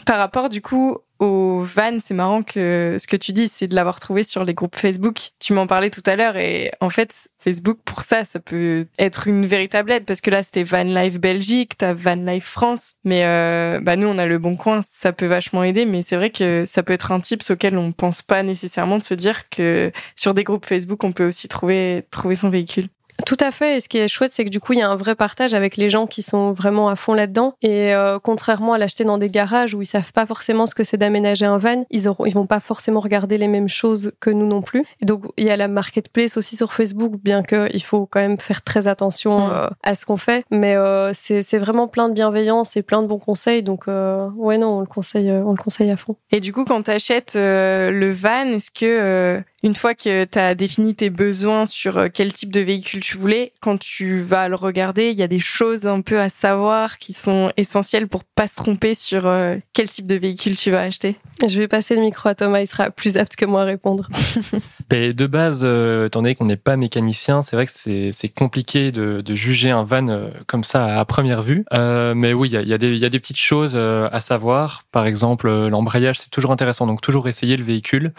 Par 0.06 0.18
rapport 0.18 0.50
du 0.50 0.62
coup 0.62 0.98
au 1.22 1.62
van, 1.62 2.00
c'est 2.02 2.16
marrant 2.16 2.42
que 2.42 2.98
ce 3.00 3.06
que 3.06 3.16
tu 3.16 3.32
dis, 3.32 3.48
c'est 3.48 3.68
de 3.68 3.76
l'avoir 3.76 4.00
trouvé 4.00 4.24
sur 4.24 4.44
les 4.44 4.56
groupes 4.56 4.76
Facebook. 4.76 5.30
Tu 5.40 5.54
m'en 5.54 5.68
parlais 5.68 5.92
tout 5.92 6.02
à 6.08 6.16
l'heure 6.16 6.36
et 6.36 6.72
en 6.82 6.90
fait, 6.90 7.30
Facebook, 7.38 7.78
pour 7.86 8.02
ça, 8.02 8.26
ça 8.26 8.40
peut 8.40 8.88
être 8.98 9.28
une 9.28 9.46
véritable 9.46 9.92
aide 9.92 10.06
parce 10.06 10.20
que 10.20 10.32
là, 10.32 10.42
c'était 10.42 10.64
Van 10.64 10.84
Life 10.84 11.20
Belgique, 11.20 11.78
t'as 11.78 11.94
Van 11.94 12.16
Life 12.16 12.46
France, 12.46 12.96
mais 13.04 13.24
euh, 13.24 13.80
bah 13.84 13.98
nous, 13.98 14.08
on 14.08 14.18
a 14.18 14.26
le 14.26 14.40
bon 14.40 14.56
coin, 14.56 14.82
ça 14.88 15.14
peut 15.14 15.28
vachement 15.28 15.64
aider, 15.64 15.86
mais 15.86 16.02
c'est 16.02 16.16
vrai 16.16 16.32
que 16.32 16.64
ça 16.66 16.82
peut 16.82 16.94
être 16.94 17.12
un 17.12 17.20
tips 17.20 17.52
auquel 17.52 17.78
on 17.78 17.92
pense 17.92 18.24
pas 18.24 18.42
nécessairement 18.42 18.98
de 18.98 19.04
se 19.04 19.14
dire 19.14 19.48
que 19.50 19.92
sur 20.16 20.34
des 20.34 20.44
groupes 20.44 20.66
Facebook, 20.66 21.04
on 21.04 21.12
peut 21.12 21.28
aussi 21.28 21.48
trouver 21.48 22.04
trouver 22.10 22.34
son 22.34 22.50
véhicule. 22.50 22.88
Tout 23.26 23.38
à 23.40 23.52
fait. 23.52 23.78
Et 23.78 23.80
ce 23.80 23.90
qui 23.90 23.98
est 23.98 24.08
chouette, 24.08 24.32
c'est 24.32 24.46
que 24.46 24.50
du 24.50 24.60
coup, 24.60 24.74
il 24.74 24.80
y 24.80 24.82
a 24.82 24.90
un 24.90 24.96
vrai 24.96 25.16
partage 25.16 25.54
avec 25.54 25.78
les 25.78 25.90
gens 25.90 26.08
qui 26.08 26.22
sont 26.22 26.52
vraiment 26.54 26.90
à 26.90 26.96
fond 26.96 27.14
là-dedans. 27.14 27.54
Et 27.62 27.94
euh, 27.94 28.20
contrairement 28.20 28.74
à 28.74 28.78
l'acheter 28.78 29.04
dans 29.04 29.18
des 29.18 29.30
garages 29.30 29.74
où 29.74 29.82
ils 29.82 29.86
savent 29.86 30.12
pas 30.14 30.26
forcément 30.26 30.66
ce 30.66 30.76
que 30.76 30.84
c'est 30.84 30.98
d'aménager 30.98 31.46
un 31.46 31.58
van, 31.58 31.84
ils 31.92 32.08
auront, 32.08 32.26
ils 32.26 32.34
vont 32.34 32.46
pas 32.46 32.60
forcément 32.60 33.00
regarder 33.00 33.38
les 33.38 33.48
mêmes 33.48 33.70
choses 33.70 34.12
que 34.20 34.30
nous 34.30 34.48
non 34.48 34.62
plus. 34.62 34.86
Et 35.02 35.06
donc, 35.06 35.24
il 35.38 35.46
y 35.46 35.50
a 35.50 35.58
la 35.58 35.68
marketplace 35.68 36.38
aussi 36.38 36.56
sur 36.56 36.74
Facebook, 36.74 37.14
bien 37.24 37.44
que 37.44 37.70
il 37.74 37.84
faut 37.84 38.06
quand 38.06 38.20
même 38.22 38.40
faire 38.40 38.62
très 38.64 38.88
attention 38.88 39.32
Mm. 39.32 39.52
euh, 39.52 39.68
à 39.84 39.96
ce 39.96 40.06
qu'on 40.06 40.18
fait. 40.18 40.46
Mais 40.52 40.76
euh, 40.76 41.12
c'est 41.14 41.58
vraiment 41.58 41.88
plein 41.88 42.10
de 42.10 42.14
bienveillance 42.14 42.76
et 42.78 42.82
plein 42.82 43.02
de 43.02 43.08
bons 43.08 43.20
conseils. 43.20 43.64
Donc, 43.64 43.88
euh, 43.88 44.30
ouais, 44.36 44.58
non, 44.58 44.78
on 44.78 44.80
le 44.82 44.86
conseille, 44.86 45.30
euh, 45.30 45.44
on 45.44 45.52
le 45.52 45.58
conseille 45.62 45.92
à 45.92 45.98
fond. 45.98 46.16
Et 46.32 46.40
du 46.40 46.54
coup, 46.54 46.66
quand 46.66 46.84
tu 46.84 46.92
achètes 46.92 47.34
le 47.36 48.12
van, 48.12 48.46
est-ce 48.48 48.72
que 48.72 48.86
euh, 48.86 49.40
une 49.64 49.76
fois 49.76 49.94
que 49.94 50.26
tu 50.26 50.40
as 50.40 50.56
défini 50.56 50.96
tes 50.96 51.10
besoins 51.10 51.66
sur 51.66 51.98
euh, 51.98 52.08
quel 52.14 52.34
type 52.34 52.52
de 52.52 52.62
véhicule 52.62 53.00
tu 53.02 53.18
voulais, 53.18 53.54
quand 53.60 53.78
tu 53.80 54.20
vas 54.22 54.48
le 54.48 54.56
regarder, 54.56 55.10
il 55.12 55.18
y 55.18 55.24
a 55.24 55.28
des 55.28 55.40
choses 55.40 55.86
un 55.88 56.02
peu 56.02 56.20
à 56.20 56.30
savoir 56.30 56.98
qui 56.98 57.14
sont 57.14 57.52
essentielles 57.58 58.08
pour 58.08 58.24
pas 58.24 58.48
se 58.48 58.56
tromper 58.56 58.94
sur 58.96 59.28
euh, 59.28 59.58
quel 59.74 59.88
type 59.88 60.08
de 60.08 60.16
véhicule 60.16 60.56
tu 60.56 60.72
vas 60.72 60.82
acheter 60.82 61.16
Je 61.48 61.60
vais 61.60 61.68
passer 61.68 61.96
le 61.96 62.02
micro 62.02 62.30
à 62.30 62.36
Thomas, 62.36 62.60
il 62.62 62.68
sera 62.68 62.90
plus 62.90 63.18
apte 63.18 63.36
que 63.36 63.46
moi 63.46 63.62
à 63.62 63.66
répondre. 63.66 64.08
Et 64.92 65.14
de 65.14 65.28
base, 65.28 65.62
euh, 65.64 66.08
étant 66.08 66.22
donné 66.22 66.36
qu'on 66.36 66.46
n'est 66.46 66.58
pas 66.58 66.76
mécanicien, 66.76 67.42
c'est 67.44 67.56
vrai 67.56 67.66
que 67.68 67.72
c'est 67.74 68.10
c'est 68.12 68.30
compliqué 68.30 68.92
de, 68.92 69.22
de 69.22 69.36
juger 69.36 69.70
un 69.72 69.84
van 69.84 70.24
comme 70.48 70.64
ça 70.64 71.00
à 71.00 71.06
première 71.06 71.42
vue. 71.44 71.66
Euh, 71.74 72.14
mais 72.16 72.34
oui, 72.34 72.50
il 72.50 72.54
y 72.54 72.58
a, 72.58 72.62
il 72.62 72.68
y, 72.68 72.74
a 72.74 72.78
des- 72.78 72.92
il 72.92 72.98
y 73.00 73.06
a 73.06 73.10
des 73.10 73.20
petites 73.20 73.38
choses 73.40 73.76
à 73.78 74.20
savoir. 74.22 74.84
Par 74.92 75.06
exemple, 75.06 75.50
l'embrayage, 75.68 76.20
c'est 76.20 76.30
toujours 76.32 76.52
intéressant. 76.52 76.88
Donc 76.88 77.00
toujours 77.02 77.28
essayer 77.30 77.56
le 77.58 77.64
véhicule. 77.64 78.12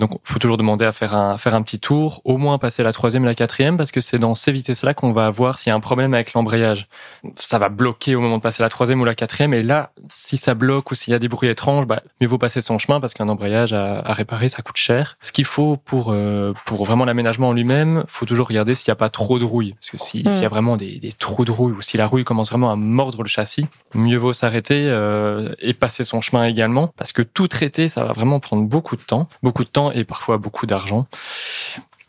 Donc 0.00 0.18
faut 0.24 0.38
toujours 0.38 0.56
demander 0.56 0.85
à 0.86 0.92
faire 0.92 1.14
un, 1.14 1.36
faire 1.38 1.54
un 1.54 1.62
petit 1.62 1.78
tour, 1.78 2.20
au 2.24 2.38
moins 2.38 2.58
passer 2.58 2.82
la 2.82 2.92
troisième, 2.92 3.24
la 3.24 3.34
quatrième, 3.34 3.76
parce 3.76 3.90
que 3.90 4.00
c'est 4.00 4.18
dans 4.18 4.34
ces 4.34 4.52
vitesses-là 4.52 4.94
qu'on 4.94 5.12
va 5.12 5.28
voir 5.30 5.58
s'il 5.58 5.70
y 5.70 5.72
a 5.72 5.76
un 5.76 5.80
problème 5.80 6.14
avec 6.14 6.32
l'embrayage. 6.32 6.88
Ça 7.36 7.58
va 7.58 7.68
bloquer 7.68 8.14
au 8.14 8.20
moment 8.20 8.38
de 8.38 8.42
passer 8.42 8.62
la 8.62 8.68
troisième 8.68 9.00
ou 9.00 9.04
la 9.04 9.14
quatrième. 9.14 9.52
Et 9.54 9.62
là, 9.62 9.90
si 10.08 10.36
ça 10.36 10.54
bloque 10.54 10.90
ou 10.90 10.94
s'il 10.94 11.12
y 11.12 11.14
a 11.14 11.18
des 11.18 11.28
bruits 11.28 11.48
étranges, 11.48 11.86
bah, 11.86 12.00
mieux 12.20 12.28
vaut 12.28 12.38
passer 12.38 12.60
son 12.60 12.78
chemin 12.78 13.00
parce 13.00 13.14
qu'un 13.14 13.28
embrayage 13.28 13.72
à, 13.72 13.98
à 14.00 14.12
réparer, 14.12 14.48
ça 14.48 14.62
coûte 14.62 14.76
cher. 14.76 15.16
Ce 15.20 15.32
qu'il 15.32 15.44
faut 15.44 15.76
pour 15.76 16.10
euh, 16.12 16.52
pour 16.64 16.84
vraiment 16.84 17.04
l'aménagement 17.04 17.48
en 17.48 17.52
lui-même, 17.52 18.04
faut 18.08 18.26
toujours 18.26 18.48
regarder 18.48 18.74
s'il 18.74 18.90
n'y 18.90 18.92
a 18.92 18.96
pas 18.96 19.08
trop 19.08 19.38
de 19.38 19.44
rouille. 19.44 19.72
Parce 19.74 19.90
que 19.90 19.98
si- 19.98 20.22
Mm. 20.26 20.30
s'il 20.32 20.42
y 20.42 20.46
a 20.46 20.48
vraiment 20.48 20.76
des, 20.76 20.98
des 20.98 21.12
trous 21.12 21.44
de 21.44 21.50
rouille 21.50 21.72
ou 21.72 21.80
si 21.82 21.96
la 21.96 22.06
rouille 22.06 22.24
commence 22.24 22.48
vraiment 22.50 22.70
à 22.70 22.76
mordre 22.76 23.22
le 23.22 23.28
châssis, 23.28 23.66
mieux 23.94 24.16
vaut 24.18 24.32
s'arrêter 24.32 24.86
euh, 24.88 25.54
et 25.60 25.74
passer 25.74 26.04
son 26.04 26.20
chemin 26.20 26.44
également. 26.44 26.92
Parce 26.96 27.12
que 27.12 27.22
tout 27.22 27.48
traiter, 27.48 27.88
ça 27.88 28.04
va 28.04 28.12
vraiment 28.12 28.40
prendre 28.40 28.64
beaucoup 28.64 28.96
de 28.96 29.02
temps. 29.02 29.28
Beaucoup 29.42 29.64
de 29.64 29.68
temps 29.68 29.90
et 29.92 30.04
parfois 30.04 30.38
beaucoup 30.38 30.66
d'argent. 30.66 30.75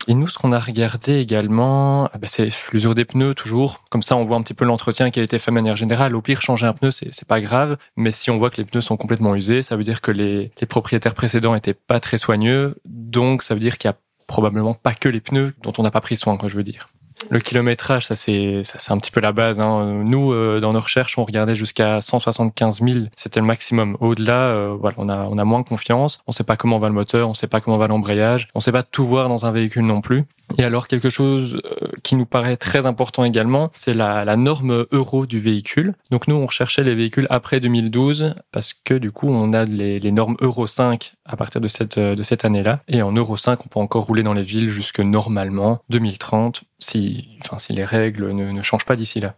Et 0.10 0.14
nous, 0.14 0.28
ce 0.28 0.38
qu'on 0.38 0.54
a 0.54 0.60
regardé 0.60 1.20
également, 1.20 2.06
ah 2.14 2.18
ben, 2.18 2.28
c'est 2.28 2.50
l'usure 2.72 2.96
des 2.96 3.04
pneus 3.04 3.36
toujours. 3.36 3.84
Comme 3.90 4.04
ça, 4.04 4.16
on 4.16 4.24
voit 4.24 4.38
un 4.38 4.42
petit 4.42 4.54
peu 4.54 4.64
l'entretien 4.64 5.10
qui 5.12 5.20
a 5.20 5.24
été 5.24 5.38
fait 5.38 5.52
de 5.52 5.56
manière 5.56 5.76
générale. 5.76 6.16
Au 6.16 6.22
pire, 6.22 6.42
changer 6.42 6.66
un 6.66 6.74
pneu, 6.74 6.92
c'est 6.92 7.28
pas 7.28 7.42
grave. 7.42 7.78
Mais 7.98 8.14
si 8.14 8.32
on 8.32 8.38
voit 8.38 8.50
que 8.50 8.58
les 8.58 8.64
pneus 8.64 8.82
sont 8.82 8.96
complètement 8.96 9.36
usés, 9.36 9.62
ça 9.62 9.76
veut 9.76 9.84
dire 9.84 10.00
que 10.00 10.12
les, 10.12 10.52
propriétaires 10.70 11.14
précédents 11.14 11.56
étaient 11.56 11.74
pas 11.74 12.00
très 12.00 12.18
soigneux. 12.18 12.78
Donc, 12.86 13.44
ça 13.44 13.54
veut 13.54 13.60
dire 13.60 13.78
qu'il 13.78 13.90
y 13.90 13.92
a 13.92 13.98
probablement 14.28 14.74
pas 14.74 14.94
que 14.94 15.10
les 15.10 15.20
pneus 15.20 15.54
dont 15.62 15.74
on 15.78 15.84
n'a 15.84 15.92
pas 15.92 16.02
pris 16.02 16.16
soin, 16.16 16.38
quoi, 16.38 16.48
je 16.48 16.56
veux 16.56 16.64
dire. 16.64 16.88
Le 17.30 17.40
kilométrage, 17.40 18.06
ça 18.06 18.16
c'est 18.16 18.62
un 18.90 18.98
petit 18.98 19.12
peu 19.12 19.20
la 19.20 19.32
base. 19.32 19.60
Hein. 19.60 20.02
Nous, 20.04 20.32
euh, 20.32 20.60
dans 20.60 20.74
nos 20.74 20.80
recherches, 20.80 21.18
on 21.18 21.26
regardait 21.26 21.56
jusqu'à 21.56 22.00
175 22.00 22.82
000, 22.82 23.00
c'était 23.16 23.40
le 23.40 23.46
maximum. 23.46 23.98
Au-delà, 24.00 24.52
euh, 24.52 24.76
voilà, 24.80 24.96
on 25.00 25.10
a 25.10 25.28
on 25.30 25.38
a 25.38 25.44
moins 25.44 25.64
confiance. 25.64 26.22
On 26.28 26.32
sait 26.32 26.44
pas 26.44 26.56
comment 26.56 26.78
va 26.78 26.88
le 26.88 26.94
moteur, 26.94 27.30
on 27.30 27.34
sait 27.34 27.48
pas 27.48 27.60
comment 27.60 27.78
va 27.78 27.88
l'embrayage, 27.88 28.48
on 28.56 28.60
sait 28.60 28.72
pas 28.72 28.84
tout 28.84 29.06
voir 29.06 29.30
dans 29.30 29.46
un 29.46 29.52
véhicule 29.52 29.86
non 29.86 30.02
plus. 30.02 30.26
Et 30.58 30.64
alors 30.64 30.88
quelque 30.88 31.10
chose 31.10 31.62
euh, 31.66 31.88
qui 32.04 32.16
nous 32.16 32.26
paraît 32.26 32.56
très 32.56 32.86
important 32.86 33.26
également, 33.26 33.72
c'est 33.76 33.94
la, 33.94 34.38
norme 34.38 34.86
euro 34.92 35.26
du 35.26 35.40
véhicule. 35.40 35.94
Donc 36.12 36.28
nous, 36.28 36.36
on 36.36 36.46
recherchait 36.46 36.84
les 36.84 36.96
véhicules 36.96 37.28
après 37.30 37.60
2012 37.60 38.36
parce 38.52 38.74
que 38.74 38.94
du 38.94 39.12
coup, 39.12 39.28
on 39.30 39.52
a 39.54 39.66
les, 39.66 40.12
normes 40.12 40.38
Euro 40.40 40.68
5 40.68 41.16
à 41.26 41.36
partir 41.36 41.60
de 41.60 41.68
cette, 41.68 42.00
de 42.00 42.24
cette 42.24 42.46
année-là. 42.46 42.82
Et 42.88 43.02
en 43.02 43.12
Euro 43.12 43.36
5, 43.36 43.66
on 43.66 43.68
peut 43.68 43.80
encore 43.80 44.06
rouler 44.06 44.24
dans 44.24 44.34
les 44.34 44.44
villes 44.44 44.70
jusque 44.70 45.02
normalement 45.02 45.80
2030 45.90 46.64
si, 46.80 47.07
enfin, 47.44 47.58
si 47.58 47.74
les 47.74 47.86
règles 47.86 48.32
ne, 48.32 48.62
changent 48.62 48.86
pas 48.86 48.96
d'ici 48.96 49.20
là. 49.20 49.36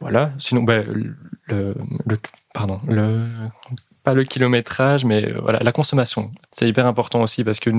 Voilà. 0.00 0.30
Sinon, 0.38 0.62
ben, 0.62 1.14
le, 1.46 1.74
pardon, 2.54 2.80
pas 4.02 4.14
le 4.14 4.24
kilométrage, 4.24 5.04
mais 5.04 5.26
euh, 5.26 5.38
voilà, 5.40 5.58
la 5.60 5.72
consommation. 5.72 6.30
C'est 6.52 6.68
hyper 6.68 6.86
important 6.86 7.22
aussi 7.22 7.44
parce 7.44 7.60
que 7.60 7.70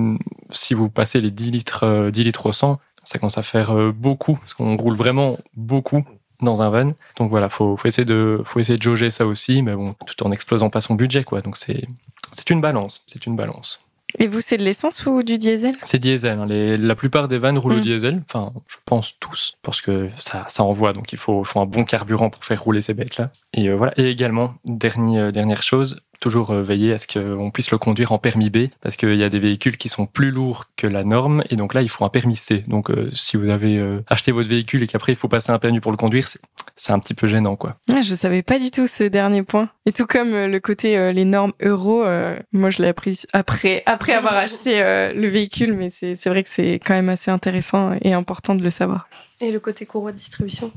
si 0.52 0.74
vous 0.74 0.90
passez 0.90 1.22
les 1.22 1.32
10 1.32 1.52
litres, 1.52 1.84
euh, 1.84 2.12
10 2.12 2.24
litres 2.24 2.46
au 2.46 2.52
100, 2.52 2.80
ça 3.04 3.20
commence 3.20 3.38
à 3.38 3.42
faire 3.42 3.72
euh, 3.72 3.92
beaucoup 3.92 4.36
parce 4.36 4.54
qu'on 4.54 4.78
roule 4.78 4.96
vraiment 4.96 5.40
beaucoup 5.56 6.06
dans 6.42 6.62
un 6.62 6.70
van. 6.70 6.94
Donc 7.18 7.30
voilà, 7.30 7.50
faut, 7.50 7.76
faut 7.78 7.88
essayer 7.88 8.06
de, 8.06 8.42
faut 8.46 8.60
essayer 8.60 8.78
de 8.78 8.84
jauger 8.84 9.10
ça 9.10 9.26
aussi, 9.26 9.62
mais 9.62 9.76
bon, 9.76 9.96
tout 10.06 10.26
en 10.26 10.32
explosant 10.32 10.70
pas 10.70 10.82
son 10.82 10.96
budget, 10.96 11.24
quoi. 11.24 11.42
Donc 11.42 11.58
c'est, 11.58 11.88
c'est 12.32 12.50
une 12.50 12.62
balance, 12.62 13.04
c'est 13.08 13.26
une 13.26 13.36
balance. 13.36 13.84
Et 14.20 14.28
vous, 14.28 14.42
c'est 14.42 14.58
de 14.58 14.64
l'essence 14.64 15.06
ou 15.06 15.24
du 15.24 15.38
diesel? 15.38 15.76
C'est 15.84 16.00
diesel. 16.00 16.40
hein. 16.40 16.46
Les, 16.46 16.78
la 16.78 16.96
plupart 16.96 17.28
des 17.28 17.38
vannes 17.38 17.58
roulent 17.58 17.74
au 17.74 17.78
Mm. 17.78 17.82
diesel. 17.82 18.22
Enfin, 18.30 18.52
je 18.68 18.78
pense 18.86 19.18
tous, 19.20 19.58
parce 19.62 19.82
que 19.82 20.10
ça, 20.18 20.46
ça 20.50 20.64
envoie. 20.64 20.94
Donc 20.94 21.14
il 21.14 21.18
faut, 21.18 21.44
faut 21.44 21.60
un 21.60 21.66
bon 21.66 21.84
carburant 21.86 22.30
pour 22.30 22.44
faire 22.46 22.62
rouler 22.62 22.82
ces 22.82 22.94
bêtes-là. 22.94 23.32
Et 23.54 23.70
euh, 23.70 23.76
voilà. 23.76 23.94
Et 23.98 24.10
également, 24.10 24.54
dernier, 24.66 25.32
dernière 25.32 25.64
chose, 25.64 26.02
toujours 26.22 26.52
euh, 26.52 26.62
veiller 26.62 26.94
à 26.94 26.98
ce 26.98 27.08
qu'on 27.08 27.52
puisse 27.52 27.72
le 27.72 27.78
conduire 27.78 28.14
en 28.14 28.20
permis 28.20 28.50
B, 28.50 28.68
parce 28.80 28.96
qu'il 28.96 29.16
y 29.16 29.24
a 29.24 29.30
des 29.30 29.40
véhicules 29.40 29.76
qui 29.76 29.90
sont 29.90 30.06
plus 30.06 30.32
lourds 30.32 30.68
que 30.78 30.88
la 30.88 31.04
norme, 31.04 31.44
et 31.50 31.58
donc 31.58 31.74
là, 31.74 31.82
il 31.82 31.90
faut 31.90 32.06
un 32.06 32.10
permis 32.10 32.38
C. 32.38 32.64
Donc 32.68 32.90
euh, 32.90 33.10
si 33.14 33.36
vous 33.36 33.50
avez 33.50 33.78
euh, 33.78 34.02
acheté 34.08 34.32
votre 34.32 34.48
véhicule 34.48 34.84
et 34.84 34.88
qu'après 34.88 35.12
il 35.12 35.18
faut 35.18 35.28
passer 35.28 35.52
un 35.52 35.60
permis 35.60 35.82
pour 35.82 35.92
le 35.92 35.98
conduire, 35.98 36.28
c'est, 36.76 36.94
un 36.94 37.00
petit 37.00 37.14
peu 37.14 37.28
gênant, 37.28 37.58
quoi. 37.58 37.76
Ah, 37.92 38.02
Je 38.02 38.14
savais 38.14 38.44
pas 38.44 38.60
du 38.60 38.72
tout 38.72 38.88
ce 38.88 39.04
dernier 39.04 39.44
point. 39.44 39.70
Et 39.86 39.92
tout 39.92 40.06
comme 40.06 40.34
euh, 40.34 40.48
le 40.48 40.60
côté 40.60 40.98
euh, 40.98 41.12
les 41.12 41.26
normes 41.26 41.54
euro, 41.62 42.04
euh, 42.04 42.38
moi 42.54 42.70
je 42.70 42.82
l'ai 42.82 42.88
appris 42.88 43.24
après 43.34 43.82
après 43.88 44.14
avoir 44.14 44.36
acheté 44.36 44.80
euh, 44.82 45.12
le 45.12 45.28
véhicule, 45.28 45.74
mais 45.74 45.90
c'est 45.90 46.16
c'est 46.16 46.30
vrai 46.30 46.44
que 46.44 46.50
c'est 46.50 46.80
quand 46.86 46.94
même 46.94 47.10
assez 47.10 47.32
intéressant 47.32 47.96
et 48.02 48.14
important 48.14 48.54
de 48.54 48.62
le 48.62 48.70
savoir. 48.70 49.08
Et 49.40 49.52
le 49.52 49.60
côté 49.60 49.88
courroie 49.88 50.12
de 50.12 50.18
distribution? 50.18 50.72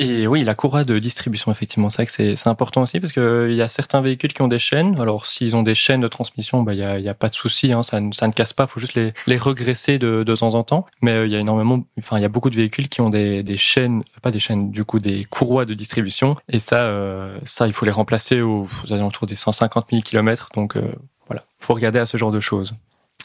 Et 0.00 0.28
oui, 0.28 0.44
la 0.44 0.54
courroie 0.54 0.84
de 0.84 1.00
distribution, 1.00 1.50
effectivement, 1.50 1.90
c'est 1.90 1.96
vrai 2.02 2.06
que 2.06 2.36
c'est, 2.36 2.48
important 2.48 2.82
aussi 2.82 3.00
parce 3.00 3.12
qu'il 3.12 3.54
y 3.54 3.62
a 3.62 3.68
certains 3.68 4.00
véhicules 4.00 4.32
qui 4.32 4.42
ont 4.42 4.48
des 4.48 4.60
chaînes. 4.60 4.98
Alors, 5.00 5.26
s'ils 5.26 5.56
ont 5.56 5.64
des 5.64 5.74
chaînes 5.74 6.00
de 6.00 6.06
transmission, 6.06 6.62
bah, 6.62 6.72
il 6.72 6.78
y 6.78 6.84
a, 6.84 6.98
il 7.00 7.04
y 7.04 7.08
a 7.08 7.14
pas 7.14 7.28
de 7.28 7.34
souci, 7.34 7.72
hein, 7.72 7.82
ça, 7.82 8.00
ne- 8.00 8.12
ça 8.12 8.28
ne 8.28 8.32
casse 8.32 8.52
pas. 8.52 8.64
Il 8.64 8.68
faut 8.68 8.78
juste 8.78 8.94
les, 8.94 9.12
les 9.26 9.36
regresser 9.36 9.98
de, 9.98 10.22
de 10.22 10.36
temps 10.36 10.54
en 10.54 10.62
temps. 10.62 10.86
Mais 11.02 11.12
euh, 11.14 11.26
il 11.26 11.32
y 11.32 11.36
a 11.36 11.40
énormément, 11.40 11.84
enfin, 11.98 12.16
il 12.16 12.22
y 12.22 12.24
a 12.24 12.28
beaucoup 12.28 12.48
de 12.48 12.54
véhicules 12.54 12.88
qui 12.88 13.00
ont 13.00 13.10
des, 13.10 13.42
des 13.42 13.56
chaînes, 13.56 14.04
pas 14.22 14.30
des 14.30 14.38
chaînes, 14.38 14.70
du 14.70 14.84
coup, 14.84 15.00
des 15.00 15.24
courroies 15.24 15.64
de 15.64 15.74
distribution. 15.74 16.36
Et 16.48 16.60
ça, 16.60 16.82
euh, 16.84 17.36
ça, 17.44 17.66
il 17.66 17.72
faut 17.72 17.84
les 17.84 17.90
remplacer 17.90 18.40
aux, 18.40 18.68
aux 18.84 18.92
alentours 18.92 19.26
des 19.26 19.34
150 19.34 19.88
000 19.90 20.02
km. 20.02 20.50
Donc, 20.54 20.76
euh, 20.76 20.92
voilà, 21.26 21.44
faut 21.58 21.74
regarder 21.74 21.98
à 21.98 22.06
ce 22.06 22.16
genre 22.16 22.30
de 22.30 22.40
choses. 22.40 22.72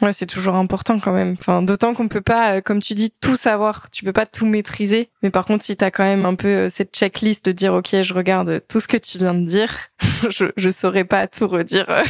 Ouais, 0.01 0.11
c'est 0.11 0.25
toujours 0.25 0.55
important 0.55 0.99
quand 0.99 1.13
même. 1.13 1.35
Enfin, 1.39 1.61
d'autant 1.61 1.93
qu'on 1.93 2.07
peut 2.07 2.21
pas, 2.21 2.55
euh, 2.55 2.61
comme 2.61 2.81
tu 2.81 2.95
dis, 2.95 3.11
tout 3.21 3.35
savoir. 3.35 3.89
Tu 3.91 4.03
peux 4.03 4.11
pas 4.11 4.25
tout 4.25 4.45
maîtriser. 4.45 5.09
Mais 5.21 5.29
par 5.29 5.45
contre, 5.45 5.63
si 5.63 5.77
t'as 5.77 5.91
quand 5.91 6.03
même 6.03 6.25
un 6.25 6.33
peu 6.35 6.47
euh, 6.47 6.69
cette 6.69 6.95
checklist 6.95 7.45
de 7.45 7.51
dire, 7.51 7.73
ok, 7.73 8.01
je 8.01 8.13
regarde 8.13 8.61
tout 8.67 8.79
ce 8.79 8.87
que 8.87 8.97
tu 8.97 9.19
viens 9.19 9.35
de 9.35 9.45
dire, 9.45 9.71
je, 10.29 10.45
je 10.57 10.69
saurais 10.71 11.05
pas 11.05 11.27
tout 11.27 11.47
redire 11.47 11.85
euh, 11.89 12.03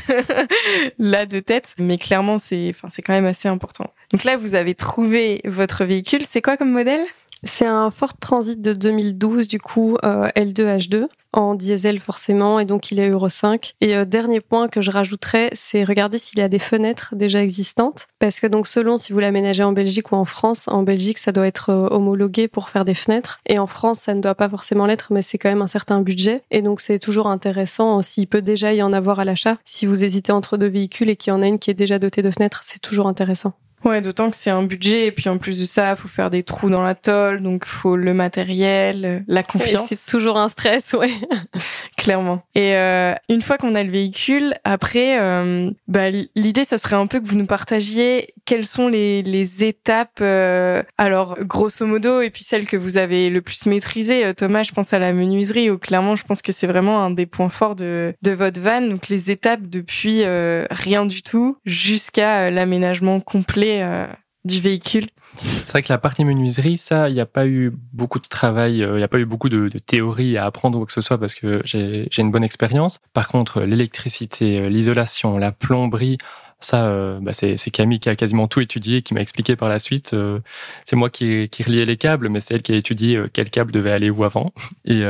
là 0.97 1.25
de 1.25 1.39
tête. 1.41 1.75
Mais 1.77 1.97
clairement, 1.97 2.39
c'est, 2.39 2.69
enfin, 2.69 2.87
c'est 2.89 3.01
quand 3.01 3.13
même 3.13 3.25
assez 3.25 3.49
important. 3.49 3.91
Donc 4.11 4.23
là, 4.23 4.37
vous 4.37 4.55
avez 4.55 4.75
trouvé 4.75 5.41
votre 5.43 5.83
véhicule. 5.83 6.23
C'est 6.25 6.41
quoi 6.41 6.55
comme 6.55 6.71
modèle? 6.71 7.03
C'est 7.45 7.67
un 7.67 7.91
Ford 7.91 8.13
Transit 8.19 8.62
de 8.62 8.73
2012, 8.73 9.47
du 9.47 9.60
coup, 9.60 9.97
euh, 10.03 10.29
L2H2, 10.36 11.08
en 11.34 11.56
diesel 11.56 11.99
forcément, 11.99 12.60
et 12.60 12.65
donc 12.65 12.91
il 12.91 12.99
est 12.99 13.10
Euro 13.10 13.27
5. 13.27 13.73
Et 13.82 13.95
euh, 13.95 14.06
dernier 14.06 14.39
point 14.39 14.69
que 14.69 14.82
je 14.82 14.91
rajouterais, 14.91 15.49
c'est 15.53 15.84
regarder 15.84 16.17
s'il 16.17 16.39
y 16.39 16.41
a 16.41 16.47
des 16.47 16.60
fenêtres 16.60 17.15
déjà 17.15 17.43
existantes, 17.43 18.08
parce 18.19 18.39
que 18.39 18.47
donc 18.47 18.67
selon 18.67 18.97
si 18.97 19.12
vous 19.12 19.19
l'aménagez 19.19 19.63
en 19.63 19.73
Belgique 19.73 20.12
ou 20.12 20.15
en 20.15 20.25
France, 20.25 20.67
en 20.67 20.84
Belgique 20.84 21.17
ça 21.17 21.32
doit 21.32 21.47
être 21.47 21.69
euh, 21.69 21.88
homologué 21.91 22.47
pour 22.47 22.69
faire 22.69 22.86
des 22.86 22.93
fenêtres, 22.93 23.41
et 23.45 23.60
en 23.60 23.67
France 23.67 23.99
ça 23.99 24.13
ne 24.13 24.21
doit 24.21 24.36
pas 24.36 24.47
forcément 24.47 24.86
l'être, 24.86 25.12
mais 25.12 25.21
c'est 25.21 25.38
quand 25.38 25.49
même 25.49 25.62
un 25.62 25.67
certain 25.67 26.01
budget, 26.01 26.43
et 26.51 26.62
donc 26.62 26.79
c'est 26.79 26.99
toujours 26.99 27.27
intéressant 27.27 27.99
euh, 27.99 28.01
s'il 28.01 28.27
peut 28.27 28.41
déjà 28.41 28.73
y 28.73 28.82
en 28.82 28.93
avoir 28.93 29.19
à 29.19 29.25
l'achat. 29.25 29.58
Si 29.65 29.86
vous 29.86 30.03
hésitez 30.03 30.32
entre 30.32 30.58
deux 30.58 30.69
véhicules 30.69 31.10
et 31.10 31.15
qu'il 31.15 31.32
y 31.32 31.36
en 31.36 31.41
a 31.41 31.47
une 31.47 31.60
qui 31.60 31.71
est 31.71 31.75
déjà 31.75 31.99
dotée 31.99 32.21
de 32.21 32.32
fenêtres, 32.32 32.62
c'est 32.63 32.82
toujours 32.82 33.08
intéressant. 33.08 33.53
Ouais, 33.85 34.01
d'autant 34.01 34.29
que 34.29 34.37
c'est 34.37 34.49
un 34.49 34.63
budget 34.63 35.07
et 35.07 35.11
puis 35.11 35.29
en 35.29 35.37
plus 35.37 35.59
de 35.59 35.65
ça, 35.65 35.95
faut 35.95 36.07
faire 36.07 36.29
des 36.29 36.43
trous 36.43 36.69
dans 36.69 36.83
la 36.83 36.95
tôle, 36.95 37.41
donc 37.41 37.65
faut 37.65 37.95
le 37.95 38.13
matériel, 38.13 39.23
la 39.27 39.43
confiance. 39.43 39.87
C'est 39.89 40.11
toujours 40.11 40.37
un 40.37 40.47
stress, 40.47 40.93
ouais. 40.93 41.11
clairement. 41.97 42.43
Et 42.55 42.75
euh, 42.75 43.13
une 43.29 43.41
fois 43.41 43.57
qu'on 43.57 43.75
a 43.75 43.83
le 43.83 43.91
véhicule, 43.91 44.53
après, 44.63 45.19
euh, 45.19 45.71
bah, 45.87 46.09
l'idée, 46.35 46.63
ça 46.63 46.77
serait 46.77 46.95
un 46.95 47.07
peu 47.07 47.19
que 47.19 47.27
vous 47.27 47.35
nous 47.35 47.45
partagiez 47.45 48.33
quelles 48.45 48.65
sont 48.65 48.87
les, 48.87 49.21
les 49.21 49.63
étapes, 49.63 50.19
euh, 50.21 50.83
alors 50.97 51.37
grosso 51.41 51.85
modo, 51.85 52.21
et 52.21 52.29
puis 52.29 52.43
celles 52.43 52.67
que 52.67 52.77
vous 52.77 52.97
avez 52.97 53.29
le 53.29 53.41
plus 53.41 53.65
maîtrisées. 53.65 54.25
Euh, 54.25 54.33
Thomas, 54.33 54.63
je 54.63 54.71
pense 54.71 54.93
à 54.93 54.99
la 54.99 55.13
menuiserie, 55.13 55.69
où 55.69 55.77
clairement, 55.77 56.15
je 56.15 56.23
pense 56.23 56.41
que 56.41 56.51
c'est 56.51 56.67
vraiment 56.67 57.03
un 57.03 57.11
des 57.11 57.25
points 57.25 57.49
forts 57.49 57.75
de, 57.75 58.13
de 58.21 58.31
votre 58.31 58.59
van. 58.61 58.81
Donc 58.81 59.09
les 59.09 59.31
étapes 59.31 59.61
depuis 59.63 60.23
euh, 60.23 60.65
rien 60.69 61.05
du 61.05 61.21
tout 61.23 61.57
jusqu'à 61.65 62.43
euh, 62.43 62.49
l'aménagement 62.49 63.19
complet 63.19 63.72
euh, 63.81 64.05
du 64.45 64.59
véhicule 64.59 65.07
C'est 65.41 65.71
vrai 65.71 65.81
que 65.81 65.91
la 65.91 65.97
partie 65.97 66.25
menuiserie, 66.25 66.77
ça, 66.77 67.09
il 67.09 67.13
n'y 67.13 67.21
a 67.21 67.25
pas 67.25 67.47
eu 67.47 67.71
beaucoup 67.93 68.19
de 68.19 68.27
travail, 68.27 68.79
il 68.79 68.93
n'y 68.93 69.03
a 69.03 69.07
pas 69.07 69.19
eu 69.19 69.25
beaucoup 69.25 69.49
de, 69.49 69.69
théorie 69.79 70.38
à 70.38 70.45
apprendre 70.45 70.77
ou 70.77 70.81
quoi 70.81 70.88
que 70.88 70.93
ce 70.93 71.01
soit 71.01 71.17
parce 71.17 71.33
que 71.33 71.62
j'ai 71.63 72.07
une 72.17 72.31
bonne 72.31 72.43
expérience. 72.43 72.99
Par 73.13 73.27
contre, 73.27 73.62
l'électricité, 73.62 74.69
l'isolation, 74.69 75.38
la 75.38 75.51
plomberie, 75.51 76.17
ça, 76.63 76.86
euh, 76.86 77.19
bah 77.21 77.33
c'est 77.33 77.71
Camille 77.71 77.99
qui 77.99 78.09
a 78.09 78.15
quasiment 78.15 78.47
tout 78.47 78.62
étudié, 78.62 79.01
qui 79.01 79.13
m'a 79.13 79.21
expliqué 79.21 79.55
par 79.55 79.69
la 79.69 79.79
suite. 79.79 80.13
Euh, 80.13 80.39
c'est 80.86 80.95
moi 80.95 81.09
qui, 81.09 81.49
qui 81.49 81.63
reliais 81.63 81.86
les 81.86 81.97
câbles, 81.97 82.29
mais 82.29 82.39
c'est 82.39 82.55
elle 82.55 82.62
qui 82.62 82.73
a 82.73 82.75
étudié 82.75 83.17
euh, 83.17 83.27
quel 83.31 83.49
câble 83.49 83.71
devait 83.71 83.91
aller 83.91 84.09
où 84.09 84.23
avant. 84.23 84.53
Et 84.86 85.01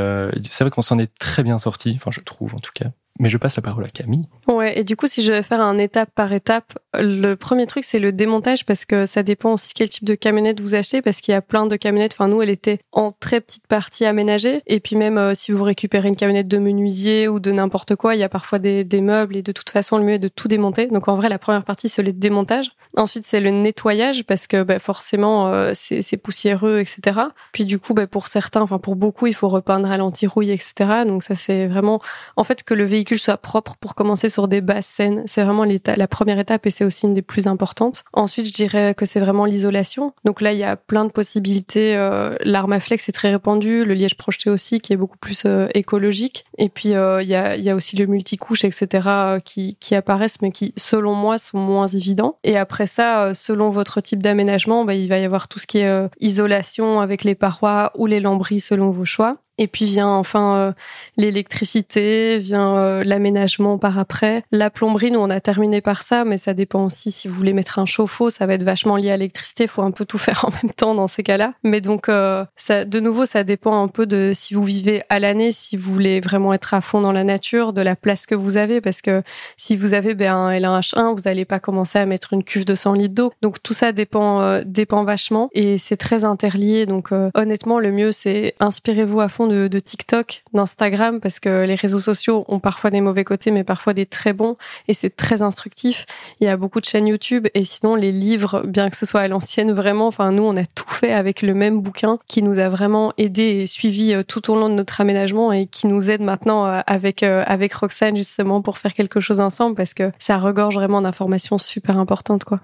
c'est 0.49 0.63
vrai 0.63 0.71
qu'on 0.71 0.81
s'en 0.81 0.99
est 0.99 1.13
très 1.17 1.43
bien 1.43 1.59
sorti, 1.59 1.93
enfin 1.95 2.11
je 2.11 2.21
trouve 2.21 2.55
en 2.55 2.59
tout 2.59 2.71
cas. 2.73 2.91
Mais 3.19 3.29
je 3.29 3.37
passe 3.37 3.55
la 3.55 3.61
parole 3.61 3.85
à 3.85 3.89
Camille. 3.89 4.27
Ouais, 4.47 4.79
et 4.79 4.83
du 4.83 4.95
coup, 4.95 5.05
si 5.05 5.23
je 5.23 5.31
vais 5.31 5.43
faire 5.43 5.61
un 5.61 5.77
étape 5.77 6.09
par 6.15 6.33
étape, 6.33 6.79
le 6.95 7.35
premier 7.35 7.67
truc, 7.67 7.83
c'est 7.83 7.99
le 7.99 8.11
démontage 8.11 8.65
parce 8.65 8.85
que 8.85 9.05
ça 9.05 9.21
dépend 9.21 9.53
aussi 9.53 9.73
quel 9.75 9.87
type 9.87 10.03
de 10.03 10.15
camionnette 10.15 10.59
vous 10.59 10.73
achetez 10.73 11.03
parce 11.03 11.21
qu'il 11.21 11.31
y 11.31 11.35
a 11.35 11.41
plein 11.41 11.67
de 11.67 11.75
camionnettes. 11.75 12.13
Enfin, 12.13 12.27
nous, 12.27 12.41
elle 12.41 12.49
était 12.49 12.79
en 12.91 13.11
très 13.11 13.39
petite 13.39 13.67
partie 13.67 14.05
aménagée. 14.05 14.63
Et 14.65 14.79
puis 14.79 14.95
même 14.95 15.19
euh, 15.19 15.35
si 15.35 15.51
vous 15.51 15.63
récupérez 15.63 16.07
une 16.07 16.15
camionnette 16.15 16.47
de 16.47 16.57
menuisier 16.57 17.27
ou 17.27 17.39
de 17.39 17.51
n'importe 17.51 17.95
quoi, 17.95 18.15
il 18.15 18.19
y 18.19 18.23
a 18.23 18.29
parfois 18.29 18.57
des, 18.57 18.83
meubles 19.01 19.35
et 19.35 19.41
de 19.43 19.51
toute 19.51 19.69
façon, 19.69 19.97
le 19.97 20.03
mieux 20.03 20.13
est 20.13 20.19
de 20.19 20.27
tout 20.27 20.47
démonter. 20.47 20.87
Donc 20.87 21.07
en 21.07 21.15
vrai, 21.15 21.29
la 21.29 21.39
première 21.39 21.65
partie, 21.65 21.89
c'est 21.89 22.03
le 22.03 22.13
démontage. 22.13 22.71
Ensuite, 22.97 23.25
c'est 23.25 23.39
le 23.39 23.51
nettoyage 23.51 24.23
parce 24.23 24.47
que 24.47 24.63
bah, 24.63 24.79
forcément, 24.79 25.47
euh, 25.47 25.71
c'est 25.73 26.17
poussiéreux, 26.17 26.79
etc. 26.79 27.21
Puis 27.51 27.65
du 27.65 27.77
coup, 27.77 27.93
bah, 27.93 28.07
pour 28.07 28.27
certains, 28.27 28.61
enfin 28.61 28.79
pour 28.79 28.95
beaucoup, 28.95 29.27
il 29.27 29.35
faut 29.35 29.49
repeindre 29.49 29.91
à 29.91 29.97
l'anti-rouille, 29.97 30.51
etc. 30.51 30.73
Donc 31.05 31.21
ça, 31.21 31.35
c'est 31.35 31.67
vraiment 31.67 32.01
en 32.37 32.43
fait 32.43 32.63
que 32.63 32.73
le 32.73 32.83
véhicule 32.83 33.02
soit 33.17 33.37
propre 33.37 33.75
pour 33.79 33.95
commencer 33.95 34.29
sur 34.29 34.47
des 34.47 34.61
basses 34.61 34.87
scènes. 34.87 35.23
C'est 35.25 35.43
vraiment 35.43 35.65
la 35.65 36.07
première 36.07 36.39
étape 36.39 36.65
et 36.65 36.71
c'est 36.71 36.85
aussi 36.85 37.05
une 37.05 37.13
des 37.13 37.21
plus 37.21 37.47
importantes. 37.47 38.03
Ensuite, 38.13 38.47
je 38.47 38.53
dirais 38.53 38.93
que 38.95 39.05
c'est 39.05 39.19
vraiment 39.19 39.45
l'isolation. 39.45 40.13
Donc 40.25 40.41
là, 40.41 40.53
il 40.53 40.59
y 40.59 40.63
a 40.63 40.75
plein 40.75 41.05
de 41.05 41.11
possibilités. 41.11 41.95
Euh, 41.95 42.35
L'armaflex 42.41 43.09
est 43.09 43.11
très 43.11 43.31
répandu, 43.31 43.85
le 43.85 43.93
liège 43.93 44.15
projeté 44.15 44.49
aussi, 44.49 44.79
qui 44.79 44.93
est 44.93 44.97
beaucoup 44.97 45.17
plus 45.17 45.43
euh, 45.45 45.67
écologique. 45.73 46.45
Et 46.57 46.69
puis 46.69 46.93
euh, 46.93 47.21
il 47.21 47.29
y, 47.29 47.35
a, 47.35 47.75
aussi 47.75 47.95
le 47.95 48.05
multicouche, 48.05 48.63
etc., 48.63 49.07
euh, 49.07 49.39
qui, 49.39 49.77
qui 49.79 49.95
apparaissent, 49.95 50.41
mais 50.41 50.51
qui, 50.51 50.73
selon 50.77 51.13
moi, 51.13 51.37
sont 51.37 51.59
moins 51.59 51.87
évidents. 51.87 52.37
Et 52.43 52.57
après 52.57 52.85
ça, 52.85 53.33
selon 53.33 53.69
votre 53.69 54.01
type 54.01 54.21
d'aménagement, 54.21 54.85
bah, 54.85 54.93
il 54.93 55.07
va 55.07 55.19
y 55.19 55.25
avoir 55.25 55.47
tout 55.47 55.59
ce 55.59 55.67
qui 55.67 55.79
est 55.79 56.09
isolation 56.19 57.01
avec 57.01 57.23
les 57.23 57.35
parois 57.35 57.91
ou 57.95 58.05
les 58.05 58.19
lambris 58.19 58.59
selon 58.59 58.89
vos 58.89 59.05
choix. 59.05 59.37
Et 59.59 59.67
puis 59.67 59.85
vient 59.85 60.09
enfin 60.09 60.55
euh, 60.55 60.71
l'électricité, 61.15 62.39
vient 62.39 62.75
euh, 62.77 63.03
l'aménagement 63.03 63.77
par 63.77 63.99
après. 63.99 64.43
La 64.51 64.71
plomberie, 64.71 65.11
nous 65.11 65.19
on 65.19 65.29
a 65.29 65.39
terminé 65.39 65.79
par 65.79 66.01
ça, 66.01 66.25
mais 66.25 66.39
ça 66.39 66.55
dépend 66.55 66.85
aussi 66.85 67.11
si 67.11 67.27
vous 67.27 67.35
voulez 67.35 67.53
mettre 67.53 67.77
un 67.77 67.85
chauffe-eau, 67.85 68.31
ça 68.31 68.47
va 68.47 68.55
être 68.55 68.63
vachement 68.63 68.97
lié 68.97 69.11
à 69.11 69.17
l'électricité. 69.17 69.65
Il 69.65 69.69
faut 69.69 69.83
un 69.83 69.91
peu 69.91 70.05
tout 70.05 70.17
faire 70.17 70.45
en 70.45 70.49
même 70.49 70.73
temps 70.73 70.95
dans 70.95 71.07
ces 71.07 71.21
cas-là. 71.21 71.53
Mais 71.63 71.81
donc 71.81 72.09
euh, 72.09 72.43
ça, 72.55 72.83
de 72.83 72.99
nouveau, 72.99 73.27
ça 73.27 73.43
dépend 73.43 73.83
un 73.83 73.87
peu 73.87 74.07
de 74.07 74.31
si 74.33 74.55
vous 74.55 74.63
vivez 74.63 75.03
à 75.09 75.19
l'année, 75.19 75.51
si 75.51 75.77
vous 75.77 75.93
voulez 75.93 76.19
vraiment 76.19 76.53
être 76.53 76.73
à 76.73 76.81
fond 76.81 77.01
dans 77.01 77.11
la 77.11 77.23
nature, 77.23 77.73
de 77.73 77.81
la 77.81 77.95
place 77.95 78.25
que 78.25 78.35
vous 78.35 78.57
avez, 78.57 78.81
parce 78.81 79.03
que 79.03 79.21
si 79.55 79.75
vous 79.75 79.93
avez 79.93 80.15
ben, 80.15 80.33
un 80.33 80.51
L1H1, 80.51 81.15
vous 81.15 81.23
n'allez 81.25 81.45
pas 81.45 81.59
commencer 81.59 81.99
à 81.99 82.07
mettre 82.07 82.33
une 82.33 82.43
cuve 82.43 82.65
de 82.65 82.73
100 82.73 82.93
litres 82.93 83.13
d'eau. 83.13 83.33
Donc 83.43 83.61
tout 83.61 83.73
ça 83.73 83.91
dépend 83.91 84.61
dépend 84.65 85.03
vachement 85.03 85.49
et 85.53 85.77
c'est 85.77 85.97
très 85.97 86.25
interlié. 86.25 86.87
Donc 86.87 87.09
honnêtement, 87.35 87.77
le 87.79 87.91
mieux 87.91 88.11
c'est 88.11 88.55
inspirez-vous 88.59 89.21
à 89.21 89.29
fond 89.29 89.42
de, 89.47 89.79
TikTok, 89.79 90.43
d'Instagram, 90.53 91.19
parce 91.19 91.39
que 91.39 91.65
les 91.65 91.75
réseaux 91.75 91.99
sociaux 91.99 92.45
ont 92.47 92.59
parfois 92.59 92.89
des 92.89 93.01
mauvais 93.01 93.23
côtés, 93.23 93.51
mais 93.51 93.63
parfois 93.63 93.93
des 93.93 94.05
très 94.05 94.33
bons, 94.33 94.55
et 94.87 94.93
c'est 94.93 95.15
très 95.15 95.41
instructif. 95.41 96.05
Il 96.39 96.45
y 96.45 96.47
a 96.47 96.57
beaucoup 96.57 96.79
de 96.79 96.85
chaînes 96.85 97.07
YouTube, 97.07 97.47
et 97.53 97.63
sinon 97.63 97.95
les 97.95 98.11
livres, 98.11 98.63
bien 98.65 98.89
que 98.89 98.97
ce 98.97 99.05
soit 99.05 99.21
à 99.21 99.27
l'ancienne, 99.27 99.71
vraiment, 99.71 100.07
enfin 100.07 100.31
nous 100.31 100.43
on 100.43 100.55
a 100.57 100.65
tout 100.65 100.89
fait 100.89 101.13
avec 101.13 101.41
le 101.41 101.53
même 101.53 101.81
bouquin 101.81 102.19
qui 102.27 102.41
nous 102.43 102.59
a 102.59 102.69
vraiment 102.69 103.13
aidé 103.17 103.43
et 103.43 103.67
suivi 103.67 104.13
euh, 104.13 104.23
tout 104.23 104.51
au 104.51 104.55
long 104.55 104.69
de 104.69 104.75
notre 104.75 105.01
aménagement 105.01 105.51
et 105.51 105.67
qui 105.67 105.87
nous 105.87 106.09
aide 106.09 106.21
maintenant 106.21 106.65
euh, 106.65 106.81
avec 106.87 107.23
euh, 107.23 107.43
avec 107.45 107.73
Roxane 107.73 108.15
justement 108.15 108.61
pour 108.61 108.77
faire 108.77 108.93
quelque 108.93 109.19
chose 109.19 109.41
ensemble, 109.41 109.75
parce 109.75 109.93
que 109.93 110.11
ça 110.19 110.37
regorge 110.37 110.75
vraiment 110.75 111.01
d'informations 111.01 111.57
super 111.57 111.97
importantes 111.97 112.43
quoi. 112.43 112.59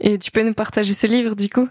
Et 0.00 0.18
tu 0.18 0.30
peux 0.30 0.42
nous 0.42 0.54
partager 0.54 0.94
ce 0.94 1.06
livre 1.06 1.34
du 1.36 1.48
coup? 1.48 1.68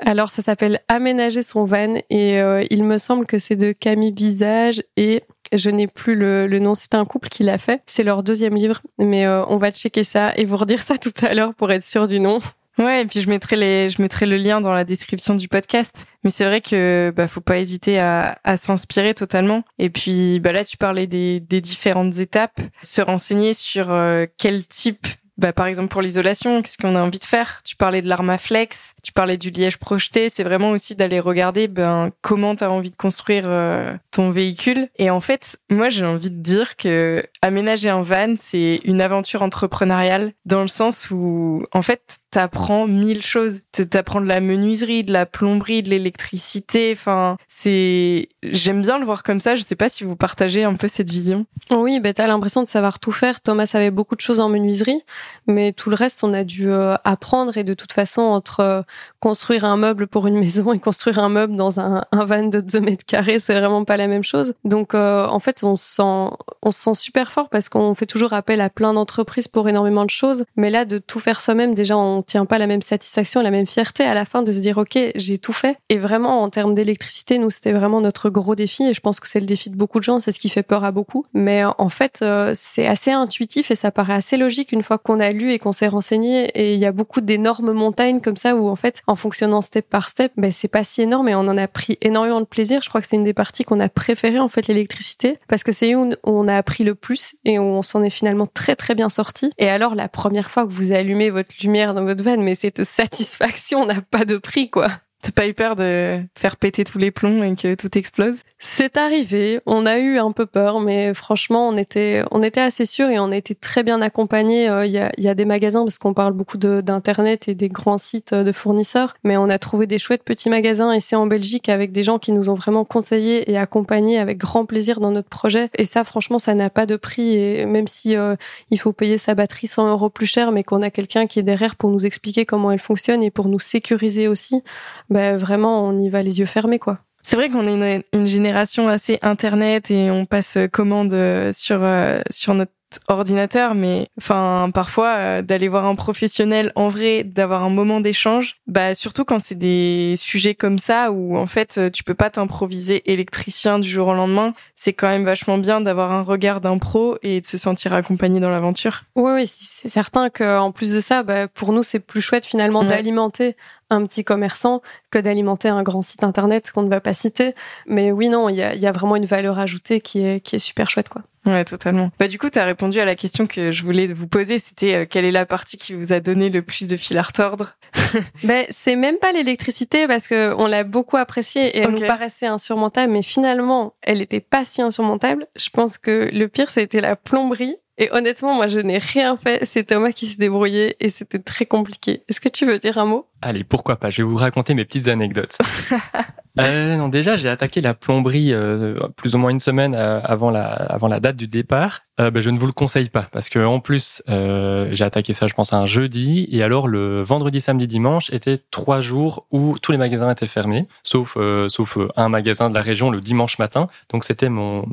Alors 0.00 0.30
ça 0.30 0.42
s'appelle 0.42 0.80
Aménager 0.88 1.42
son 1.42 1.64
van, 1.64 1.96
et 2.08 2.38
il 2.70 2.84
me 2.84 2.98
semble 2.98 3.26
que 3.26 3.38
c'est 3.38 3.56
de 3.56 3.72
Camille 3.72 3.97
Visage 4.14 4.82
et 4.96 5.22
je 5.52 5.70
n'ai 5.70 5.86
plus 5.86 6.14
le, 6.14 6.46
nom, 6.58 6.74
c'est 6.74 6.94
un 6.94 7.04
couple 7.04 7.28
qui 7.28 7.42
l'a 7.42 7.58
fait. 7.58 7.82
C'est 7.86 8.02
leur 8.02 8.22
deuxième 8.22 8.54
livre, 8.54 8.82
mais 8.98 9.26
euh, 9.26 9.44
on 9.46 9.56
va 9.56 9.70
checker 9.70 10.04
ça 10.04 10.32
et 10.36 10.44
vous 10.44 10.56
redire 10.56 10.82
ça 10.82 10.98
tout 10.98 11.12
à 11.22 11.34
l'heure 11.34 11.54
pour 11.54 11.70
être 11.70 11.84
sûr 11.84 12.08
du 12.08 12.20
nom. 12.20 12.40
Ouais, 12.78 13.02
et 13.02 13.06
puis 13.06 13.20
je 13.20 13.28
mettrai 13.28 13.56
les, 13.56 13.90
je 13.90 14.00
mettrai 14.00 14.24
le 14.24 14.36
lien 14.36 14.60
dans 14.60 14.72
la 14.72 14.84
description 14.84 15.34
du 15.34 15.48
podcast. 15.48 16.06
Mais 16.22 16.30
c'est 16.30 16.44
vrai 16.44 16.60
que 16.60 17.12
bah 17.14 17.26
faut 17.26 17.40
pas 17.40 17.58
hésiter 17.58 17.98
à, 17.98 18.38
à 18.44 18.56
s'inspirer 18.56 19.14
totalement. 19.14 19.64
Et 19.80 19.90
puis 19.90 20.38
bah 20.38 20.52
là 20.52 20.64
tu 20.64 20.76
parlais 20.76 21.08
des, 21.08 21.40
des 21.40 21.60
différentes 21.60 22.18
étapes, 22.18 22.60
se 22.82 23.00
renseigner 23.00 23.52
sur 23.52 23.90
euh, 23.90 24.26
quel 24.36 24.64
type 24.64 25.08
bah, 25.38 25.52
par 25.52 25.66
exemple 25.66 25.88
pour 25.88 26.02
l'isolation, 26.02 26.60
qu'est-ce 26.62 26.76
qu'on 26.76 26.96
a 26.96 27.00
envie 27.00 27.20
de 27.20 27.24
faire? 27.24 27.62
Tu 27.64 27.76
parlais 27.76 28.02
de 28.02 28.08
l'armaflex, 28.08 28.96
tu 29.02 29.12
parlais 29.12 29.38
du 29.38 29.50
liège 29.50 29.78
projeté, 29.78 30.28
c'est 30.28 30.42
vraiment 30.42 30.70
aussi 30.70 30.96
d'aller 30.96 31.20
regarder 31.20 31.68
ben 31.68 32.10
comment 32.22 32.56
tu 32.56 32.64
as 32.64 32.70
envie 32.70 32.90
de 32.90 32.96
construire 32.96 33.44
euh, 33.46 33.94
ton 34.10 34.30
véhicule. 34.30 34.88
Et 34.96 35.10
en 35.10 35.20
fait, 35.20 35.58
moi 35.70 35.88
j'ai 35.88 36.04
envie 36.04 36.30
de 36.30 36.42
dire 36.42 36.76
que 36.76 37.24
aménager 37.40 37.88
un 37.88 38.02
van, 38.02 38.34
c'est 38.36 38.80
une 38.84 39.00
aventure 39.00 39.42
entrepreneuriale 39.42 40.32
dans 40.44 40.62
le 40.62 40.68
sens 40.68 41.10
où 41.10 41.64
en 41.72 41.82
fait, 41.82 42.18
t'apprends 42.30 42.86
mille 42.86 43.22
choses. 43.22 43.60
T'apprends 43.90 44.20
de 44.20 44.26
la 44.26 44.40
menuiserie, 44.40 45.04
de 45.04 45.12
la 45.12 45.26
plomberie, 45.26 45.82
de 45.82 45.90
l'électricité. 45.90 46.92
Enfin, 46.92 47.36
c'est, 47.48 48.28
j'aime 48.42 48.82
bien 48.82 48.98
le 48.98 49.04
voir 49.04 49.22
comme 49.22 49.40
ça. 49.40 49.54
Je 49.54 49.62
sais 49.62 49.76
pas 49.76 49.88
si 49.88 50.04
vous 50.04 50.16
partagez 50.16 50.64
un 50.64 50.74
peu 50.74 50.88
cette 50.88 51.10
vision. 51.10 51.46
Oui, 51.70 52.00
ben 52.00 52.12
t'as 52.12 52.26
l'impression 52.26 52.62
de 52.62 52.68
savoir 52.68 52.98
tout 52.98 53.12
faire. 53.12 53.40
Thomas 53.40 53.66
savait 53.66 53.90
beaucoup 53.90 54.14
de 54.14 54.20
choses 54.20 54.40
en 54.40 54.48
menuiserie, 54.48 55.02
mais 55.46 55.72
tout 55.72 55.90
le 55.90 55.96
reste, 55.96 56.22
on 56.24 56.34
a 56.34 56.44
dû 56.44 56.70
euh, 56.70 56.96
apprendre. 57.04 57.56
Et 57.56 57.64
de 57.64 57.74
toute 57.74 57.92
façon, 57.92 58.22
entre 58.22 58.60
euh, 58.60 58.82
construire 59.20 59.64
un 59.64 59.76
meuble 59.76 60.06
pour 60.06 60.26
une 60.26 60.38
maison 60.38 60.72
et 60.72 60.78
construire 60.78 61.18
un 61.18 61.28
meuble 61.28 61.56
dans 61.56 61.80
un, 61.80 62.04
van 62.12 62.44
de 62.44 62.60
2 62.60 62.80
mètres 62.80 63.04
carrés, 63.06 63.38
c'est 63.38 63.58
vraiment 63.58 63.84
pas 63.84 63.96
la 63.96 64.06
même 64.06 64.24
chose. 64.24 64.54
Donc, 64.64 64.94
euh, 64.94 65.26
en 65.26 65.38
fait, 65.38 65.62
on 65.64 65.76
se 65.76 65.84
sent, 65.84 66.36
on 66.62 66.70
se 66.70 66.80
sent 66.80 66.94
super 66.94 67.32
fort 67.32 67.48
parce 67.48 67.68
qu'on 67.68 67.94
fait 67.94 68.06
toujours 68.06 68.32
appel 68.32 68.60
à 68.60 68.70
plein 68.70 68.92
d'entreprises 68.92 69.48
pour 69.48 69.68
énormément 69.68 70.04
de 70.04 70.10
choses. 70.10 70.44
Mais 70.56 70.70
là, 70.70 70.84
de 70.84 70.98
tout 70.98 71.20
faire 71.20 71.40
soi-même, 71.40 71.74
déjà, 71.74 71.96
on 71.96 72.17
tient 72.22 72.46
pas 72.46 72.58
la 72.58 72.66
même 72.66 72.82
satisfaction, 72.82 73.42
la 73.42 73.50
même 73.50 73.66
fierté 73.66 74.04
à 74.04 74.14
la 74.14 74.24
fin 74.24 74.42
de 74.42 74.52
se 74.52 74.60
dire, 74.60 74.78
OK, 74.78 74.98
j'ai 75.14 75.38
tout 75.38 75.52
fait. 75.52 75.78
Et 75.88 75.98
vraiment, 75.98 76.42
en 76.42 76.50
termes 76.50 76.74
d'électricité, 76.74 77.38
nous, 77.38 77.50
c'était 77.50 77.72
vraiment 77.72 78.00
notre 78.00 78.30
gros 78.30 78.54
défi. 78.54 78.84
Et 78.84 78.94
je 78.94 79.00
pense 79.00 79.20
que 79.20 79.28
c'est 79.28 79.40
le 79.40 79.46
défi 79.46 79.70
de 79.70 79.76
beaucoup 79.76 79.98
de 79.98 80.04
gens. 80.04 80.20
C'est 80.20 80.32
ce 80.32 80.38
qui 80.38 80.48
fait 80.48 80.62
peur 80.62 80.84
à 80.84 80.90
beaucoup. 80.90 81.24
Mais 81.34 81.64
en 81.64 81.88
fait, 81.88 82.24
c'est 82.54 82.86
assez 82.86 83.10
intuitif 83.10 83.70
et 83.70 83.74
ça 83.74 83.90
paraît 83.90 84.14
assez 84.14 84.36
logique 84.36 84.72
une 84.72 84.82
fois 84.82 84.98
qu'on 84.98 85.20
a 85.20 85.32
lu 85.32 85.52
et 85.52 85.58
qu'on 85.58 85.72
s'est 85.72 85.88
renseigné. 85.88 86.46
Et 86.54 86.74
il 86.74 86.80
y 86.80 86.86
a 86.86 86.92
beaucoup 86.92 87.20
d'énormes 87.20 87.72
montagnes 87.72 88.20
comme 88.20 88.36
ça 88.36 88.56
où, 88.56 88.68
en 88.68 88.76
fait, 88.76 89.02
en 89.06 89.16
fonctionnant 89.16 89.60
step 89.60 89.88
par 89.88 90.08
step, 90.08 90.32
ben, 90.36 90.52
c'est 90.52 90.68
pas 90.68 90.84
si 90.84 91.02
énorme 91.02 91.28
et 91.28 91.34
on 91.34 91.40
en 91.40 91.56
a 91.56 91.68
pris 91.68 91.98
énormément 92.00 92.40
de 92.40 92.46
plaisir. 92.46 92.82
Je 92.82 92.88
crois 92.88 93.00
que 93.00 93.06
c'est 93.06 93.16
une 93.16 93.24
des 93.24 93.34
parties 93.34 93.64
qu'on 93.64 93.80
a 93.80 93.88
préféré 93.88 94.38
en 94.38 94.48
fait, 94.48 94.66
l'électricité, 94.66 95.38
parce 95.48 95.62
que 95.62 95.72
c'est 95.72 95.94
où 95.94 96.10
on 96.24 96.48
a 96.48 96.56
appris 96.56 96.84
le 96.84 96.94
plus 96.94 97.34
et 97.44 97.58
on 97.58 97.82
s'en 97.82 98.02
est 98.02 98.10
finalement 98.10 98.46
très 98.46 98.76
très 98.76 98.94
bien 98.94 99.08
sorti. 99.08 99.50
Et 99.58 99.68
alors, 99.68 99.94
la 99.94 100.08
première 100.08 100.50
fois 100.50 100.66
que 100.66 100.72
vous 100.72 100.92
allumez 100.92 101.30
votre 101.30 101.54
lumière 101.62 101.94
dans 101.94 102.04
votre 102.08 102.24
mais 102.42 102.54
cette 102.54 102.84
satisfaction 102.84 103.84
n'a 103.84 104.00
pas 104.00 104.24
de 104.24 104.38
prix, 104.38 104.70
quoi. 104.70 104.88
T'as 105.20 105.32
pas 105.32 105.48
eu 105.48 105.54
peur 105.54 105.74
de 105.74 106.20
faire 106.36 106.56
péter 106.56 106.84
tous 106.84 106.98
les 106.98 107.10
plombs 107.10 107.42
et 107.42 107.56
que 107.56 107.74
tout 107.74 107.98
explose? 107.98 108.42
C'est 108.60 108.96
arrivé. 108.96 109.60
On 109.66 109.84
a 109.84 109.98
eu 109.98 110.18
un 110.18 110.30
peu 110.30 110.46
peur, 110.46 110.78
mais 110.78 111.12
franchement, 111.12 111.68
on 111.68 111.76
était, 111.76 112.22
on 112.30 112.40
était 112.44 112.60
assez 112.60 112.86
sûrs 112.86 113.08
et 113.08 113.18
on 113.18 113.32
a 113.32 113.36
été 113.36 113.56
très 113.56 113.82
bien 113.82 114.00
accompagnés. 114.00 114.68
Euh, 114.68 114.86
il 114.86 114.92
y, 114.92 114.98
a, 114.98 115.10
y 115.18 115.26
a 115.26 115.34
des 115.34 115.44
magasins 115.44 115.82
parce 115.82 115.98
qu'on 115.98 116.14
parle 116.14 116.34
beaucoup 116.34 116.56
d'internet 116.56 117.48
et 117.48 117.56
des 117.56 117.68
grands 117.68 117.98
sites 117.98 118.32
euh, 118.32 118.44
de 118.44 118.52
fournisseurs, 118.52 119.16
mais 119.24 119.36
on 119.36 119.50
a 119.50 119.58
trouvé 119.58 119.88
des 119.88 119.98
chouettes 119.98 120.22
petits 120.22 120.50
magasins 120.50 120.94
ici 120.94 121.16
en 121.16 121.26
Belgique 121.26 121.68
avec 121.68 121.90
des 121.90 122.04
gens 122.04 122.20
qui 122.20 122.30
nous 122.30 122.48
ont 122.48 122.54
vraiment 122.54 122.84
conseillés 122.84 123.50
et 123.50 123.58
accompagnés 123.58 124.18
avec 124.18 124.38
grand 124.38 124.66
plaisir 124.66 125.00
dans 125.00 125.10
notre 125.10 125.28
projet. 125.28 125.68
Et 125.76 125.84
ça, 125.84 126.04
franchement, 126.04 126.38
ça 126.38 126.54
n'a 126.54 126.70
pas 126.70 126.86
de 126.86 126.96
prix. 126.96 127.36
Et 127.36 127.66
même 127.66 127.88
si 127.88 128.16
euh, 128.16 128.36
il 128.70 128.78
faut 128.78 128.92
payer 128.92 129.18
sa 129.18 129.34
batterie 129.34 129.66
100 129.66 129.88
euros 129.88 130.10
plus 130.10 130.26
cher, 130.26 130.52
mais 130.52 130.62
qu'on 130.62 130.82
a 130.82 130.90
quelqu'un 130.90 131.26
qui 131.26 131.40
est 131.40 131.44
derrière 131.44 131.74
pour 131.74 131.90
nous 131.90 132.06
expliquer 132.06 132.46
comment 132.46 132.70
elle 132.70 132.78
fonctionne 132.78 133.24
et 133.24 133.32
pour 133.32 133.48
nous 133.48 133.58
sécuriser 133.58 134.28
aussi 134.28 134.62
ben 135.10 135.36
vraiment 135.36 135.84
on 135.84 135.98
y 135.98 136.08
va 136.08 136.22
les 136.22 136.38
yeux 136.38 136.46
fermés 136.46 136.78
quoi. 136.78 136.98
C'est 137.22 137.36
vrai 137.36 137.50
qu'on 137.50 137.66
est 137.66 138.04
une, 138.12 138.26
génération 138.26 138.88
assez 138.88 139.18
internet 139.22 139.90
et 139.90 140.10
on 140.10 140.24
passe 140.24 140.56
commande 140.72 141.12
euh, 141.12 141.52
sur 141.52 141.82
euh, 141.82 142.20
sur 142.30 142.54
notre 142.54 142.72
ordinateur, 143.08 143.74
mais 143.74 144.08
enfin 144.18 144.70
parfois 144.72 145.14
euh, 145.16 145.42
d'aller 145.42 145.68
voir 145.68 145.84
un 145.84 145.94
professionnel 145.94 146.72
en 146.74 146.88
vrai, 146.88 147.24
d'avoir 147.24 147.62
un 147.62 147.70
moment 147.70 148.00
d'échange, 148.00 148.56
bah 148.66 148.94
surtout 148.94 149.24
quand 149.24 149.38
c'est 149.38 149.54
des 149.54 150.14
sujets 150.16 150.54
comme 150.54 150.78
ça 150.78 151.12
où 151.12 151.36
en 151.36 151.46
fait 151.46 151.80
tu 151.92 152.04
peux 152.04 152.14
pas 152.14 152.30
t'improviser 152.30 153.10
électricien 153.10 153.78
du 153.78 153.88
jour 153.88 154.08
au 154.08 154.14
lendemain, 154.14 154.54
c'est 154.74 154.92
quand 154.92 155.08
même 155.08 155.24
vachement 155.24 155.58
bien 155.58 155.80
d'avoir 155.80 156.12
un 156.12 156.22
regard 156.22 156.60
d'un 156.60 156.78
pro 156.78 157.18
et 157.22 157.40
de 157.40 157.46
se 157.46 157.58
sentir 157.58 157.92
accompagné 157.92 158.40
dans 158.40 158.50
l'aventure. 158.50 159.02
Oui, 159.16 159.32
oui, 159.34 159.46
c'est 159.46 159.88
certain 159.88 160.30
qu'en 160.30 160.72
plus 160.72 160.94
de 160.94 161.00
ça, 161.00 161.22
bah, 161.22 161.48
pour 161.48 161.72
nous 161.72 161.82
c'est 161.82 162.00
plus 162.00 162.20
chouette 162.20 162.46
finalement 162.46 162.84
d'alimenter 162.84 163.56
un 163.90 164.04
petit 164.04 164.24
commerçant 164.24 164.82
que 165.10 165.18
d'alimenter 165.18 165.68
un 165.68 165.82
grand 165.82 166.02
site 166.02 166.24
internet 166.24 166.70
qu'on 166.72 166.82
ne 166.82 166.90
va 166.90 167.00
pas 167.00 167.14
citer. 167.14 167.54
Mais 167.86 168.12
oui, 168.12 168.28
non, 168.28 168.48
il 168.48 168.56
y 168.56 168.62
a, 168.62 168.74
y 168.74 168.86
a, 168.86 168.92
vraiment 168.92 169.16
une 169.16 169.26
valeur 169.26 169.58
ajoutée 169.58 170.00
qui 170.00 170.20
est, 170.20 170.40
qui 170.40 170.56
est 170.56 170.60
super 170.60 170.90
chouette, 170.90 171.08
quoi. 171.08 171.22
Ouais, 171.48 171.64
totalement. 171.64 172.10
Bah, 172.18 172.28
du 172.28 172.38
coup, 172.38 172.50
tu 172.50 172.58
as 172.58 172.64
répondu 172.64 173.00
à 173.00 173.04
la 173.04 173.16
question 173.16 173.46
que 173.46 173.70
je 173.70 173.82
voulais 173.82 174.06
vous 174.06 174.26
poser. 174.26 174.58
C'était 174.58 174.94
euh, 174.94 175.06
quelle 175.08 175.24
est 175.24 175.32
la 175.32 175.46
partie 175.46 175.78
qui 175.78 175.94
vous 175.94 176.12
a 176.12 176.20
donné 176.20 176.50
le 176.50 176.60
plus 176.62 176.86
de 176.86 176.96
fil 176.96 177.16
à 177.16 177.22
retordre 177.22 177.74
ben, 178.44 178.66
c'est 178.68 178.96
même 178.96 179.16
pas 179.16 179.32
l'électricité 179.32 180.06
parce 180.06 180.28
que 180.28 180.54
on 180.58 180.66
l'a 180.66 180.84
beaucoup 180.84 181.16
appréciée 181.16 181.68
et 181.68 181.78
elle 181.78 181.90
nous 181.90 182.06
paraissait 182.06 182.46
insurmontable, 182.46 183.10
mais 183.10 183.22
finalement, 183.22 183.94
elle 184.02 184.20
était 184.20 184.40
pas 184.40 184.66
si 184.66 184.82
insurmontable. 184.82 185.46
Je 185.56 185.70
pense 185.70 185.96
que 185.96 186.28
le 186.30 186.48
pire, 186.48 186.70
c'était 186.70 187.00
la 187.00 187.16
plomberie 187.16 187.76
et 187.98 188.10
honnêtement, 188.12 188.54
moi, 188.54 188.68
je 188.68 188.78
n'ai 188.78 188.98
rien 188.98 189.36
fait. 189.36 189.64
C'est 189.64 189.84
Thomas 189.84 190.12
qui 190.12 190.26
s'est 190.26 190.36
débrouillé 190.36 190.96
et 191.00 191.10
c'était 191.10 191.40
très 191.40 191.66
compliqué. 191.66 192.22
Est-ce 192.28 192.40
que 192.40 192.48
tu 192.48 192.64
veux 192.64 192.78
dire 192.78 192.96
un 192.98 193.06
mot? 193.06 193.26
Allez, 193.40 193.62
pourquoi 193.62 193.96
pas? 193.96 194.10
Je 194.10 194.22
vais 194.22 194.28
vous 194.28 194.36
raconter 194.36 194.74
mes 194.74 194.84
petites 194.84 195.06
anecdotes. 195.06 195.58
euh, 196.58 196.96
non, 196.96 197.08
déjà, 197.08 197.36
j'ai 197.36 197.48
attaqué 197.48 197.80
la 197.80 197.94
plomberie 197.94 198.52
euh, 198.52 198.98
plus 199.16 199.36
ou 199.36 199.38
moins 199.38 199.50
une 199.50 199.60
semaine 199.60 199.94
euh, 199.94 200.20
avant 200.24 200.50
la 200.50 200.64
avant 200.64 201.06
la 201.06 201.20
date 201.20 201.36
du 201.36 201.46
départ. 201.46 202.00
Ben, 202.18 202.40
je 202.40 202.50
ne 202.50 202.58
vous 202.58 202.66
le 202.66 202.72
conseille 202.72 203.10
pas 203.10 203.28
parce 203.30 203.48
que 203.48 203.64
en 203.64 203.78
plus, 203.78 204.24
j'ai 204.26 205.04
attaqué 205.04 205.32
ça, 205.32 205.46
je 205.46 205.54
pense, 205.54 205.72
un 205.72 205.86
jeudi 205.86 206.48
et 206.50 206.64
alors 206.64 206.88
le 206.88 207.22
vendredi, 207.22 207.60
samedi, 207.60 207.86
dimanche 207.86 208.28
étaient 208.32 208.58
trois 208.72 209.00
jours 209.00 209.46
où 209.52 209.78
tous 209.80 209.92
les 209.92 209.98
magasins 209.98 210.28
étaient 210.28 210.48
fermés, 210.48 210.88
sauf 211.04 211.38
sauf 211.68 211.96
un 212.16 212.28
magasin 212.28 212.70
de 212.70 212.74
la 212.74 212.82
région 212.82 213.10
le 213.10 213.20
dimanche 213.20 213.60
matin. 213.60 213.86
Donc 214.10 214.24
c'était 214.24 214.48
mon 214.48 214.84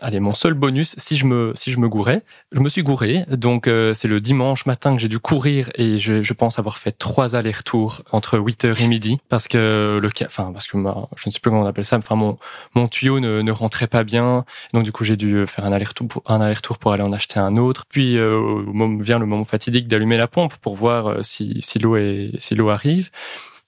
allez 0.00 0.20
mon 0.20 0.34
seul 0.34 0.54
bonus 0.54 0.94
si 0.98 1.16
je 1.16 1.26
me 1.26 1.50
si 1.56 1.72
je 1.72 1.80
me 1.80 1.88
gourais. 1.88 2.22
Je 2.52 2.60
me 2.60 2.68
suis 2.68 2.84
gouré, 2.84 3.24
donc 3.28 3.68
c'est 3.94 4.06
le 4.06 4.20
dimanche 4.20 4.64
matin 4.64 4.94
que 4.94 5.02
j'ai 5.02 5.08
dû 5.08 5.18
courir 5.18 5.70
et 5.74 5.98
je, 5.98 6.22
je 6.22 6.32
pense 6.32 6.60
avoir 6.60 6.78
fait 6.78 6.92
trois 6.92 7.34
allers-retours 7.34 7.87
entre 8.12 8.38
8h 8.38 8.80
et 8.80 8.86
midi 8.86 9.18
parce 9.28 9.48
que 9.48 9.98
le 10.00 10.10
enfin 10.26 10.50
parce 10.52 10.66
que 10.66 10.78
je 10.78 11.22
ne 11.26 11.30
sais 11.30 11.40
plus 11.40 11.50
comment 11.50 11.62
on 11.62 11.66
appelle 11.66 11.84
ça, 11.84 11.98
enfin 11.98 12.14
mon 12.14 12.36
mon 12.74 12.88
tuyau 12.88 13.20
ne, 13.20 13.42
ne 13.42 13.52
rentrait 13.52 13.86
pas 13.86 14.04
bien, 14.04 14.44
donc 14.72 14.84
du 14.84 14.92
coup 14.92 15.04
j'ai 15.04 15.16
dû 15.16 15.46
faire 15.46 15.64
un 15.64 15.72
aller-retour 15.72 16.08
pour 16.08 16.22
un 16.26 16.40
aller-retour 16.40 16.78
pour 16.78 16.92
aller 16.92 17.02
en 17.02 17.12
acheter 17.12 17.38
un 17.38 17.56
autre. 17.56 17.84
Puis 17.88 18.16
euh, 18.16 18.64
vient 19.00 19.18
le 19.18 19.26
moment 19.26 19.44
fatidique 19.44 19.88
d'allumer 19.88 20.16
la 20.16 20.28
pompe 20.28 20.56
pour 20.56 20.76
voir 20.76 21.08
euh, 21.08 21.22
si 21.22 21.60
si 21.60 21.78
l'eau 21.78 21.96
est 21.96 22.30
si 22.38 22.54
l'eau 22.54 22.70
arrive. 22.70 23.10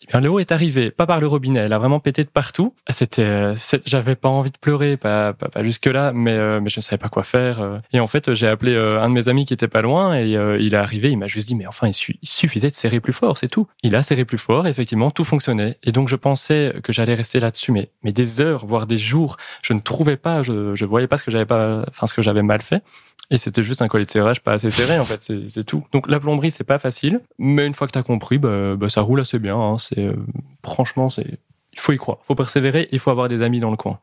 Bien, 0.08 0.20
l'eau 0.20 0.38
est 0.38 0.50
arrivée, 0.50 0.90
pas 0.90 1.06
par 1.06 1.20
le 1.20 1.26
robinet, 1.26 1.60
elle 1.60 1.72
a 1.72 1.78
vraiment 1.78 2.00
pété 2.00 2.24
de 2.24 2.30
partout. 2.30 2.74
C'était, 2.88 3.22
euh, 3.22 3.54
j'avais 3.84 4.16
pas 4.16 4.28
envie 4.28 4.50
de 4.50 4.56
pleurer, 4.56 4.96
pas, 4.96 5.34
pas, 5.34 5.48
pas 5.48 5.62
jusque 5.62 5.86
là, 5.86 6.12
mais 6.14 6.32
euh, 6.32 6.60
mais 6.60 6.70
je 6.70 6.78
ne 6.78 6.82
savais 6.82 6.98
pas 6.98 7.08
quoi 7.08 7.22
faire. 7.22 7.60
Euh. 7.60 7.78
Et 7.92 8.00
en 8.00 8.06
fait, 8.06 8.32
j'ai 8.32 8.48
appelé 8.48 8.74
un 8.76 9.08
de 9.08 9.14
mes 9.14 9.28
amis 9.28 9.44
qui 9.44 9.52
était 9.52 9.68
pas 9.68 9.82
loin 9.82 10.16
et 10.16 10.30
il 10.60 10.74
est 10.74 10.76
arrivé, 10.76 11.10
il 11.10 11.18
m'a 11.18 11.26
juste 11.26 11.48
dit 11.48 11.54
mais 11.54 11.66
enfin 11.66 11.88
il, 11.88 11.94
suffisait 12.22 12.68
de 12.68 12.74
serrer 12.74 13.00
plus 13.00 13.12
fort, 13.12 13.36
c'est 13.36 13.48
tout. 13.48 13.66
Il 13.82 13.94
a 13.94 14.02
serré 14.02 14.24
plus 14.24 14.38
fort, 14.38 14.66
effectivement 14.66 15.10
tout 15.10 15.24
fonctionnait. 15.24 15.76
Et 15.84 15.92
donc 15.92 16.08
je 16.08 16.16
pensais 16.16 16.74
que 16.82 16.92
j'allais 16.92 17.14
rester 17.14 17.40
là-dessus, 17.40 17.72
mais 17.72 18.12
des 18.12 18.40
heures, 18.40 18.64
voire 18.64 18.86
des 18.86 18.98
jours, 18.98 19.36
je 19.62 19.74
ne 19.74 19.80
trouvais 19.80 20.16
pas, 20.16 20.42
je 20.42 20.84
voyais 20.84 21.08
pas 21.08 21.18
ce 21.18 21.24
que 21.24 21.30
j'avais 21.30 21.46
pas, 21.46 21.84
ce 22.06 22.14
que 22.14 22.22
j'avais 22.22 22.42
mal 22.42 22.62
fait. 22.62 22.82
Et 23.30 23.38
c'était 23.38 23.62
juste 23.62 23.80
un 23.80 23.88
collet 23.88 24.04
de 24.04 24.11
serrage 24.11 24.40
pas 24.40 24.52
assez 24.52 24.70
serré, 24.70 24.98
en 24.98 25.04
fait, 25.04 25.33
c'est 25.48 25.64
tout. 25.64 25.85
Donc 25.92 26.09
la 26.09 26.18
plomberie, 26.18 26.50
c'est 26.50 26.64
pas 26.64 26.78
facile, 26.78 27.20
mais 27.38 27.66
une 27.66 27.74
fois 27.74 27.87
que 27.87 27.92
tu 27.92 27.98
as 27.98 28.02
compris, 28.02 28.38
bah, 28.38 28.74
bah, 28.76 28.88
ça 28.88 29.02
roule 29.02 29.20
assez 29.20 29.38
bien. 29.38 29.56
Hein. 29.56 29.76
Euh, 29.98 30.16
Franchement, 30.64 31.11
c'est 31.11 31.38
il 31.72 31.78
faut 31.78 31.92
y 31.92 31.96
croire, 31.96 32.18
il 32.22 32.26
faut 32.26 32.35
persévérer, 32.35 32.88
il 32.90 32.98
faut 32.98 33.11
avoir 33.11 33.28
des 33.28 33.42
amis 33.42 33.61
dans 33.61 33.70
le 33.70 33.76
coin. 33.76 34.00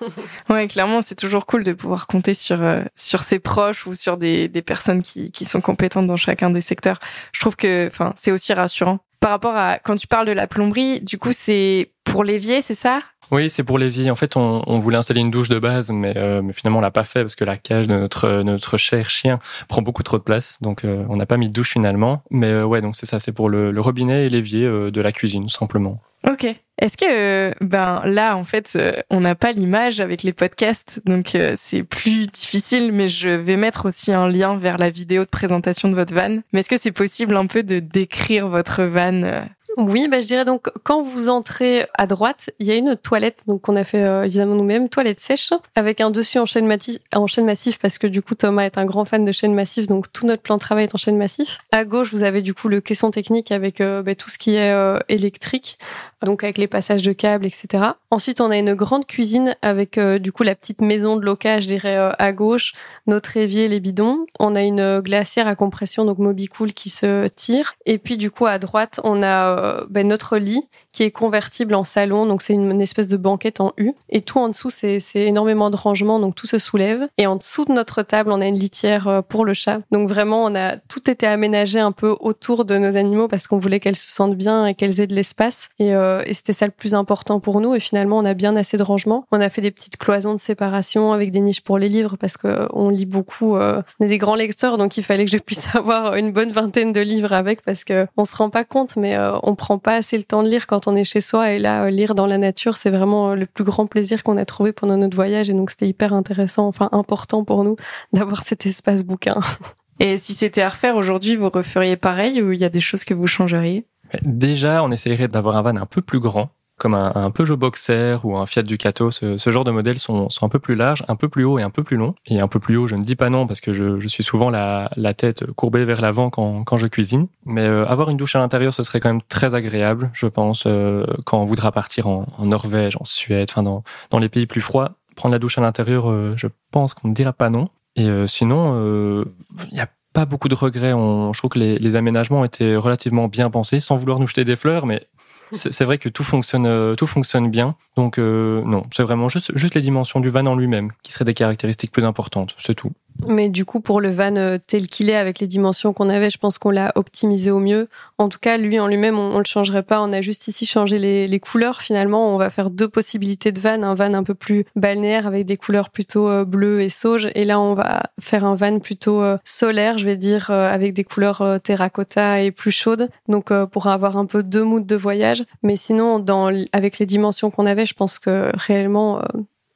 ouais, 0.50 0.68
clairement, 0.68 1.00
c'est 1.00 1.14
toujours 1.14 1.46
cool 1.46 1.64
de 1.64 1.72
pouvoir 1.72 2.06
compter 2.06 2.34
sur 2.34 2.62
euh, 2.62 2.82
sur 2.94 3.22
ses 3.22 3.38
proches 3.38 3.86
ou 3.86 3.94
sur 3.94 4.16
des, 4.16 4.48
des 4.48 4.62
personnes 4.62 5.02
qui, 5.02 5.32
qui 5.32 5.44
sont 5.44 5.60
compétentes 5.60 6.06
dans 6.06 6.16
chacun 6.16 6.50
des 6.50 6.60
secteurs. 6.60 7.00
Je 7.32 7.40
trouve 7.40 7.56
que, 7.56 7.90
c'est 8.16 8.32
aussi 8.32 8.52
rassurant. 8.52 8.98
Par 9.20 9.30
rapport 9.30 9.56
à 9.56 9.78
quand 9.78 9.96
tu 9.96 10.06
parles 10.06 10.26
de 10.26 10.32
la 10.32 10.46
plomberie, 10.46 11.00
du 11.00 11.18
coup, 11.18 11.32
c'est 11.32 11.90
pour 12.04 12.22
l'évier, 12.22 12.60
c'est 12.60 12.74
ça? 12.74 13.00
Oui, 13.30 13.50
c'est 13.50 13.64
pour 13.64 13.78
l'évier. 13.78 14.10
En 14.10 14.16
fait, 14.16 14.36
on, 14.36 14.62
on, 14.66 14.78
voulait 14.78 14.96
installer 14.96 15.20
une 15.20 15.30
douche 15.30 15.48
de 15.48 15.58
base, 15.58 15.90
mais, 15.90 16.14
euh, 16.16 16.42
mais 16.42 16.52
finalement, 16.52 16.78
on 16.78 16.82
l'a 16.82 16.90
pas 16.90 17.04
fait 17.04 17.22
parce 17.22 17.34
que 17.34 17.44
la 17.44 17.56
cage 17.56 17.88
de 17.88 17.94
notre, 17.94 18.42
notre 18.42 18.76
cher 18.76 19.10
chien 19.10 19.38
prend 19.68 19.82
beaucoup 19.82 20.02
trop 20.02 20.18
de 20.18 20.22
place. 20.22 20.58
Donc, 20.60 20.84
euh, 20.84 21.04
on 21.08 21.16
n'a 21.16 21.26
pas 21.26 21.36
mis 21.36 21.48
de 21.48 21.52
douche 21.52 21.72
finalement. 21.72 22.22
Mais 22.30 22.48
euh, 22.48 22.64
ouais, 22.64 22.80
donc 22.80 22.96
c'est 22.96 23.06
ça, 23.06 23.18
c'est 23.18 23.32
pour 23.32 23.48
le, 23.48 23.70
le, 23.70 23.80
robinet 23.80 24.26
et 24.26 24.28
l'évier 24.28 24.66
de 24.66 25.00
la 25.00 25.12
cuisine, 25.12 25.48
simplement. 25.48 26.00
Ok. 26.28 26.46
Est-ce 26.78 26.96
que, 26.96 27.64
ben 27.64 28.02
là, 28.04 28.36
en 28.36 28.44
fait, 28.44 28.76
on 29.10 29.20
n'a 29.20 29.34
pas 29.34 29.52
l'image 29.52 30.00
avec 30.00 30.22
les 30.22 30.32
podcasts, 30.32 31.00
donc 31.06 31.36
c'est 31.54 31.84
plus 31.84 32.26
difficile, 32.26 32.92
mais 32.92 33.08
je 33.08 33.30
vais 33.30 33.56
mettre 33.56 33.86
aussi 33.86 34.12
un 34.12 34.28
lien 34.28 34.58
vers 34.58 34.76
la 34.76 34.90
vidéo 34.90 35.24
de 35.24 35.30
présentation 35.30 35.88
de 35.88 35.94
votre 35.94 36.12
van. 36.12 36.40
Mais 36.52 36.60
est-ce 36.60 36.68
que 36.68 36.78
c'est 36.78 36.92
possible 36.92 37.36
un 37.36 37.46
peu 37.46 37.62
de 37.62 37.78
décrire 37.78 38.48
votre 38.48 38.82
van 38.82 39.46
oui, 39.76 40.08
bah, 40.08 40.22
je 40.22 40.26
dirais 40.26 40.44
donc 40.46 40.70
quand 40.84 41.02
vous 41.02 41.28
entrez 41.28 41.86
à 41.94 42.06
droite, 42.06 42.50
il 42.58 42.66
y 42.66 42.70
a 42.70 42.76
une 42.76 42.96
toilette 42.96 43.42
donc 43.46 43.60
qu'on 43.62 43.76
a 43.76 43.84
fait 43.84 44.02
euh, 44.02 44.24
évidemment 44.24 44.54
nous-mêmes, 44.54 44.88
toilette 44.88 45.20
sèche 45.20 45.52
avec 45.74 46.00
un 46.00 46.10
dessus 46.10 46.38
en 46.38 46.46
chaîne, 46.46 46.66
massif, 46.66 46.96
en 47.14 47.26
chaîne 47.26 47.46
parce 47.80 47.98
que 47.98 48.06
du 48.06 48.22
coup 48.22 48.34
Thomas 48.34 48.64
est 48.64 48.78
un 48.78 48.86
grand 48.86 49.04
fan 49.04 49.24
de 49.24 49.32
chaîne 49.32 49.54
massif 49.54 49.86
donc 49.86 50.10
tout 50.12 50.26
notre 50.26 50.42
plan 50.42 50.54
de 50.54 50.60
travail 50.60 50.84
est 50.84 50.94
en 50.94 50.98
chaîne 50.98 51.18
massif. 51.18 51.58
À 51.72 51.84
gauche, 51.84 52.10
vous 52.10 52.22
avez 52.22 52.40
du 52.40 52.54
coup 52.54 52.68
le 52.68 52.80
caisson 52.80 53.10
technique 53.10 53.52
avec 53.52 53.80
euh, 53.80 54.02
bah, 54.02 54.14
tout 54.14 54.30
ce 54.30 54.38
qui 54.38 54.54
est 54.54 54.72
euh, 54.72 54.98
électrique 55.08 55.78
donc 56.22 56.42
avec 56.42 56.56
les 56.56 56.66
passages 56.66 57.02
de 57.02 57.12
câbles, 57.12 57.44
etc. 57.44 57.84
Ensuite, 58.10 58.40
on 58.40 58.50
a 58.50 58.56
une 58.56 58.74
grande 58.74 59.06
cuisine 59.06 59.54
avec 59.60 60.00
du 60.00 60.32
coup 60.32 60.42
la 60.42 60.54
petite 60.54 60.80
maison 60.80 61.16
de 61.16 61.24
locage, 61.24 61.64
je 61.64 61.68
dirais 61.68 61.96
à 62.18 62.32
gauche, 62.32 62.72
notre 63.06 63.36
évier, 63.36 63.68
les 63.68 63.78
bidons. 63.78 64.26
On 64.40 64.56
a 64.56 64.62
une 64.62 65.00
glacière 65.00 65.46
à 65.46 65.54
compression 65.54 66.04
donc 66.04 66.18
Mobicool 66.18 66.72
qui 66.72 66.88
se 66.88 67.28
tire 67.28 67.74
et 67.84 67.98
puis 67.98 68.16
du 68.16 68.30
coup 68.30 68.46
à 68.46 68.58
droite, 68.58 68.98
on 69.04 69.22
a 69.22 69.65
euh, 69.66 69.86
ben, 69.90 70.06
notre 70.08 70.38
lit 70.38 70.68
qui 70.96 71.02
est 71.02 71.10
convertible 71.10 71.74
en 71.74 71.84
salon, 71.84 72.24
donc 72.24 72.40
c'est 72.40 72.54
une, 72.54 72.80
espèce 72.80 73.06
de 73.06 73.18
banquette 73.18 73.60
en 73.60 73.74
U. 73.76 73.92
Et 74.08 74.22
tout 74.22 74.38
en 74.38 74.48
dessous, 74.48 74.70
c'est 74.70 74.98
énormément 75.14 75.68
de 75.68 75.76
rangement, 75.76 76.18
donc 76.18 76.34
tout 76.34 76.46
se 76.46 76.58
soulève. 76.58 77.06
Et 77.18 77.26
en 77.26 77.36
dessous 77.36 77.66
de 77.66 77.72
notre 77.72 78.02
table, 78.02 78.32
on 78.32 78.40
a 78.40 78.46
une 78.46 78.58
litière 78.58 79.06
euh, 79.06 79.20
pour 79.20 79.44
le 79.44 79.52
chat. 79.52 79.80
Donc 79.90 80.08
vraiment, 80.08 80.42
on 80.44 80.54
a 80.54 80.78
tout 80.78 81.10
été 81.10 81.26
aménagé 81.26 81.80
un 81.80 81.92
peu 81.92 82.16
autour 82.18 82.64
de 82.64 82.78
nos 82.78 82.96
animaux 82.96 83.28
parce 83.28 83.46
qu'on 83.46 83.58
voulait 83.58 83.78
qu'elles 83.78 83.94
se 83.94 84.08
sentent 84.08 84.36
bien 84.36 84.64
et 84.64 84.74
qu'elles 84.74 84.98
aient 84.98 85.06
de 85.06 85.14
l'espace. 85.14 85.68
Et, 85.78 85.94
euh, 85.94 86.22
et 86.24 86.32
c'était 86.32 86.54
ça 86.54 86.64
le 86.64 86.72
plus 86.72 86.94
important 86.94 87.40
pour 87.40 87.60
nous. 87.60 87.74
Et 87.74 87.80
finalement, 87.80 88.16
on 88.16 88.24
a 88.24 88.32
bien 88.32 88.56
assez 88.56 88.78
de 88.78 88.82
rangement. 88.82 89.26
On 89.32 89.40
a 89.42 89.50
fait 89.50 89.60
des 89.60 89.72
petites 89.72 89.98
cloisons 89.98 90.32
de 90.32 90.40
séparation 90.40 91.12
avec 91.12 91.30
des 91.30 91.40
niches 91.40 91.60
pour 91.60 91.76
les 91.76 91.90
livres 91.90 92.16
parce 92.16 92.38
que 92.38 92.68
on 92.72 92.88
lit 92.88 93.04
beaucoup. 93.04 93.58
on 93.58 93.82
est 94.00 94.08
des 94.08 94.18
grands 94.18 94.34
lecteurs, 94.34 94.78
donc 94.78 94.96
il 94.96 95.04
fallait 95.04 95.26
que 95.26 95.30
je 95.30 95.36
puisse 95.36 95.68
avoir 95.74 96.14
une 96.14 96.32
bonne 96.32 96.52
vingtaine 96.52 96.92
de 96.92 97.02
livres 97.02 97.34
avec 97.34 97.60
parce 97.60 97.84
que 97.84 98.06
on 98.16 98.24
se 98.24 98.34
rend 98.34 98.48
pas 98.48 98.64
compte, 98.64 98.96
mais 98.96 99.18
on 99.42 99.54
prend 99.54 99.78
pas 99.78 99.96
assez 99.96 100.16
le 100.16 100.24
temps 100.24 100.42
de 100.42 100.48
lire 100.48 100.66
quand 100.66 100.85
on 100.86 100.96
est 100.96 101.04
chez 101.04 101.20
soi. 101.20 101.52
Et 101.52 101.58
là, 101.58 101.84
euh, 101.84 101.90
lire 101.90 102.14
dans 102.14 102.26
la 102.26 102.38
nature, 102.38 102.76
c'est 102.76 102.90
vraiment 102.90 103.30
euh, 103.30 103.34
le 103.34 103.46
plus 103.46 103.64
grand 103.64 103.86
plaisir 103.86 104.22
qu'on 104.22 104.36
a 104.36 104.44
trouvé 104.44 104.72
pendant 104.72 104.96
notre 104.96 105.16
voyage. 105.16 105.50
Et 105.50 105.54
donc, 105.54 105.70
c'était 105.70 105.88
hyper 105.88 106.12
intéressant, 106.12 106.66
enfin 106.66 106.88
important 106.92 107.44
pour 107.44 107.64
nous 107.64 107.76
d'avoir 108.12 108.42
cet 108.42 108.66
espace 108.66 109.04
bouquin. 109.04 109.40
Et 110.00 110.18
si 110.18 110.34
c'était 110.34 110.60
à 110.60 110.68
refaire 110.68 110.96
aujourd'hui, 110.96 111.36
vous 111.36 111.48
referiez 111.48 111.96
pareil 111.96 112.42
ou 112.42 112.52
il 112.52 112.60
y 112.60 112.64
a 112.64 112.68
des 112.68 112.80
choses 112.80 113.04
que 113.04 113.14
vous 113.14 113.26
changeriez? 113.26 113.86
Déjà, 114.22 114.82
on 114.84 114.90
essayerait 114.90 115.28
d'avoir 115.28 115.56
un 115.56 115.62
van 115.62 115.76
un 115.76 115.86
peu 115.86 116.02
plus 116.02 116.20
grand 116.20 116.50
comme 116.78 116.94
un, 116.94 117.30
Peugeot 117.30 117.56
Boxer 117.56 118.18
ou 118.24 118.36
un 118.36 118.44
Fiat 118.44 118.62
Ducato, 118.62 119.10
ce, 119.10 119.38
ce 119.38 119.50
genre 119.50 119.64
de 119.64 119.70
modèles 119.70 119.98
sont, 119.98 120.28
un 120.42 120.48
peu 120.48 120.58
plus 120.58 120.74
larges, 120.74 121.04
un 121.08 121.16
peu 121.16 121.28
plus 121.28 121.44
hauts 121.44 121.58
et 121.58 121.62
un 121.62 121.70
peu 121.70 121.82
plus 121.82 121.96
longs. 121.96 122.14
Et 122.26 122.40
un 122.40 122.48
peu 122.48 122.60
plus 122.60 122.76
haut, 122.76 122.86
je 122.86 122.96
ne 122.96 123.02
dis 123.02 123.16
pas 123.16 123.30
non 123.30 123.46
parce 123.46 123.60
que 123.60 123.72
je, 123.72 124.06
suis 124.08 124.22
souvent 124.22 124.50
la, 124.50 124.90
tête 125.16 125.50
courbée 125.52 125.84
vers 125.84 126.02
l'avant 126.02 126.28
quand, 126.28 126.76
je 126.76 126.86
cuisine. 126.86 127.28
Mais 127.46 127.62
euh, 127.62 127.86
avoir 127.86 128.10
une 128.10 128.18
douche 128.18 128.36
à 128.36 128.40
l'intérieur, 128.40 128.74
ce 128.74 128.82
serait 128.82 129.00
quand 129.00 129.08
même 129.08 129.22
très 129.22 129.54
agréable, 129.54 130.10
je 130.12 130.26
pense, 130.26 130.64
euh, 130.66 131.06
quand 131.24 131.40
on 131.40 131.44
voudra 131.44 131.72
partir 131.72 132.06
en, 132.06 132.26
Norvège, 132.40 132.96
en 133.00 133.04
Suède, 133.04 133.48
enfin 133.50 133.62
dans, 133.62 133.82
dans 134.10 134.18
les 134.18 134.28
pays 134.28 134.46
plus 134.46 134.60
froids. 134.60 134.92
Prendre 135.14 135.32
la 135.32 135.38
douche 135.38 135.56
à 135.56 135.62
l'intérieur, 135.62 136.10
euh, 136.10 136.34
je 136.36 136.48
pense 136.70 136.92
qu'on 136.92 137.08
ne 137.08 137.14
dira 137.14 137.32
pas 137.32 137.48
non. 137.48 137.68
Et 137.98 138.10
sinon, 138.26 139.24
il 139.70 139.72
n'y 139.72 139.80
a 139.80 139.88
pas 140.12 140.26
beaucoup 140.26 140.48
de 140.48 140.54
regrets. 140.54 140.92
On, 140.92 141.32
je 141.32 141.38
trouve 141.38 141.48
que 141.48 141.58
les, 141.58 141.78
les 141.78 141.96
aménagements 141.96 142.44
étaient 142.44 142.76
relativement 142.76 143.26
bien 143.26 143.48
pensés, 143.48 143.80
sans 143.80 143.96
vouloir 143.96 144.18
nous 144.18 144.26
jeter 144.26 144.44
des 144.44 144.54
fleurs, 144.54 144.84
mais 144.84 145.06
c'est 145.52 145.84
vrai 145.84 145.98
que 145.98 146.08
tout 146.08 146.24
fonctionne, 146.24 146.66
euh, 146.66 146.94
tout 146.94 147.06
fonctionne 147.06 147.50
bien. 147.50 147.76
Donc 147.96 148.18
euh, 148.18 148.62
non, 148.64 148.84
c'est 148.90 149.02
vraiment 149.02 149.28
juste, 149.28 149.56
juste 149.56 149.74
les 149.74 149.80
dimensions 149.80 150.20
du 150.20 150.28
van 150.28 150.46
en 150.46 150.56
lui-même 150.56 150.92
qui 151.02 151.12
seraient 151.12 151.24
des 151.24 151.34
caractéristiques 151.34 151.92
plus 151.92 152.04
importantes, 152.04 152.54
c'est 152.58 152.74
tout. 152.74 152.92
Mais 153.26 153.48
du 153.48 153.64
coup, 153.64 153.80
pour 153.80 154.00
le 154.00 154.10
van 154.10 154.36
euh, 154.36 154.58
tel 154.64 154.86
qu'il 154.86 155.10
est, 155.10 155.16
avec 155.16 155.38
les 155.38 155.46
dimensions 155.46 155.92
qu'on 155.92 156.08
avait, 156.08 156.30
je 156.30 156.38
pense 156.38 156.58
qu'on 156.58 156.70
l'a 156.70 156.92
optimisé 156.94 157.50
au 157.50 157.58
mieux. 157.58 157.88
En 158.18 158.28
tout 158.28 158.38
cas, 158.40 158.56
lui 158.56 158.78
en 158.78 158.86
lui-même, 158.86 159.18
on, 159.18 159.34
on 159.34 159.38
le 159.38 159.44
changerait 159.44 159.82
pas. 159.82 160.02
On 160.02 160.12
a 160.12 160.20
juste 160.20 160.48
ici 160.48 160.66
changé 160.66 160.98
les, 160.98 161.26
les, 161.26 161.40
couleurs. 161.40 161.80
Finalement, 161.80 162.34
on 162.34 162.36
va 162.36 162.50
faire 162.50 162.70
deux 162.70 162.88
possibilités 162.88 163.52
de 163.52 163.60
van. 163.60 163.82
Un 163.82 163.94
van 163.94 164.12
un 164.14 164.22
peu 164.22 164.34
plus 164.34 164.64
balnéaire 164.76 165.26
avec 165.26 165.46
des 165.46 165.56
couleurs 165.56 165.90
plutôt 165.90 166.28
euh, 166.28 166.44
bleues 166.44 166.82
et 166.82 166.88
sauge. 166.88 167.28
Et 167.34 167.44
là, 167.44 167.60
on 167.60 167.74
va 167.74 168.04
faire 168.20 168.44
un 168.44 168.54
van 168.54 168.78
plutôt 168.78 169.22
euh, 169.22 169.38
solaire, 169.44 169.98
je 169.98 170.04
vais 170.04 170.16
dire, 170.16 170.50
avec 170.50 170.92
des 170.92 171.04
couleurs 171.04 171.60
terracotta 171.62 172.42
et 172.42 172.50
plus 172.50 172.70
chaudes. 172.70 173.08
Donc, 173.28 173.52
pour 173.66 173.86
avoir 173.86 174.16
un 174.16 174.26
peu 174.26 174.42
deux 174.42 174.64
moods 174.64 174.80
de 174.80 174.96
voyage. 174.96 175.44
Mais 175.62 175.76
sinon, 175.76 176.18
dans, 176.18 176.52
avec 176.72 176.98
les 176.98 177.06
dimensions 177.06 177.50
qu'on 177.50 177.66
avait, 177.66 177.86
je 177.86 177.94
pense 177.94 178.18
que 178.18 178.50
réellement, 178.54 179.20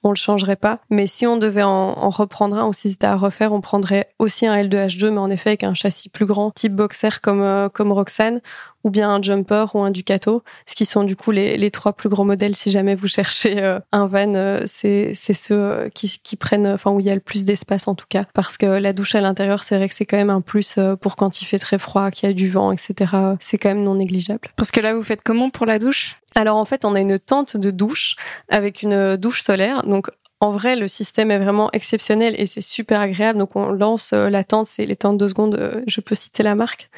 on 0.03 0.11
le 0.11 0.17
changerait 0.17 0.57
pas. 0.57 0.81
Mais 0.91 1.07
si 1.07 1.27
on 1.27 1.37
devait 1.37 1.63
en, 1.63 2.11
reprendre 2.11 2.57
un 2.57 2.67
ou 2.67 2.73
si 2.73 2.91
c'était 2.91 3.07
à 3.07 3.17
refaire, 3.17 3.53
on 3.53 3.61
prendrait 3.61 4.09
aussi 4.19 4.47
un 4.47 4.57
L2H2, 4.57 5.11
mais 5.11 5.19
en 5.19 5.31
effet 5.31 5.51
avec 5.51 5.65
un 5.65 5.75
châssis 5.75 6.09
plus 6.09 6.27
grand, 6.27 6.51
type 6.51 6.75
boxer 6.75 7.21
comme 7.21 7.43
euh, 7.43 7.69
comme 7.69 7.93
Roxane, 7.93 8.41
ou 8.83 8.91
bien 8.91 9.11
un 9.11 9.23
Jumper 9.23 9.67
ou 9.75 9.81
un 9.81 9.91
Ducato, 9.91 10.43
ce 10.67 10.75
qui 10.75 10.87
sont 10.87 11.05
du 11.05 11.17
coup 11.17 11.31
les, 11.31 11.57
les 11.57 11.71
trois 11.71 11.93
plus 11.93 12.09
gros 12.09 12.25
modèles. 12.25 12.57
Si 12.57 12.71
jamais 12.71 12.95
vous 12.95 13.09
cherchez 13.09 13.63
euh, 13.63 13.79
un 13.93 14.07
van, 14.07 14.35
euh, 14.35 14.63
c'est 14.67 15.15
ceux 15.15 15.91
qui, 15.95 16.21
qui 16.23 16.37
prennent, 16.37 16.67
enfin 16.67 16.91
où 16.91 17.01
il 17.01 17.07
y 17.07 17.11
a 17.11 17.15
le 17.15 17.21
plus 17.21 17.45
d'espace 17.45 17.87
en 17.87 17.95
tout 17.95 18.07
cas, 18.09 18.25
parce 18.35 18.57
que 18.57 18.67
la 18.67 18.93
douche 18.93 19.15
à 19.15 19.21
l'intérieur, 19.21 19.63
c'est 19.63 19.77
vrai 19.77 19.89
que 19.89 19.95
c'est 19.95 20.07
quand 20.07 20.17
même 20.17 20.31
un 20.31 20.41
plus 20.41 20.79
pour 21.01 21.17
quand 21.17 21.43
il 21.43 21.45
fait 21.45 21.59
très 21.59 21.79
froid, 21.79 22.11
qu'il 22.11 22.29
y 22.29 22.33
a 22.33 22.35
du 22.35 22.49
vent, 22.49 22.73
etc. 22.73 23.13
C'est 23.39 23.59
quand 23.59 23.69
même 23.69 23.85
non 23.85 23.95
négligeable. 23.95 24.49
Parce 24.57 24.71
que 24.71 24.81
là, 24.81 24.95
vous 24.95 25.03
faites 25.03 25.23
comment 25.23 25.51
pour 25.51 25.67
la 25.67 25.79
douche? 25.79 26.21
Alors 26.35 26.57
en 26.57 26.65
fait, 26.65 26.85
on 26.85 26.95
a 26.95 27.01
une 27.01 27.19
tente 27.19 27.57
de 27.57 27.71
douche 27.71 28.17
avec 28.49 28.83
une 28.83 29.17
douche 29.17 29.43
solaire. 29.43 29.83
Donc 29.85 30.09
en 30.43 30.51
vrai, 30.51 30.75
le 30.75 30.89
système 30.89 31.31
est 31.31 31.39
vraiment 31.39 31.71
exceptionnel 31.73 32.35
et 32.39 32.47
c'est 32.47 32.63
super 32.63 33.01
agréable. 33.01 33.39
Donc, 33.39 33.57
on 33.57 33.71
lance 33.71 34.15
euh, 34.15 34.31
la 34.31 34.43
tente, 34.43 34.67
c'est 34.67 34.87
les 34.87 34.97
tentes 34.97 35.19
de 35.19 35.29
secondes. 35.29 35.55
Euh, 35.55 35.83
je 35.87 36.01
peux 36.01 36.15
citer 36.15 36.43
la 36.43 36.55
marque? 36.55 36.89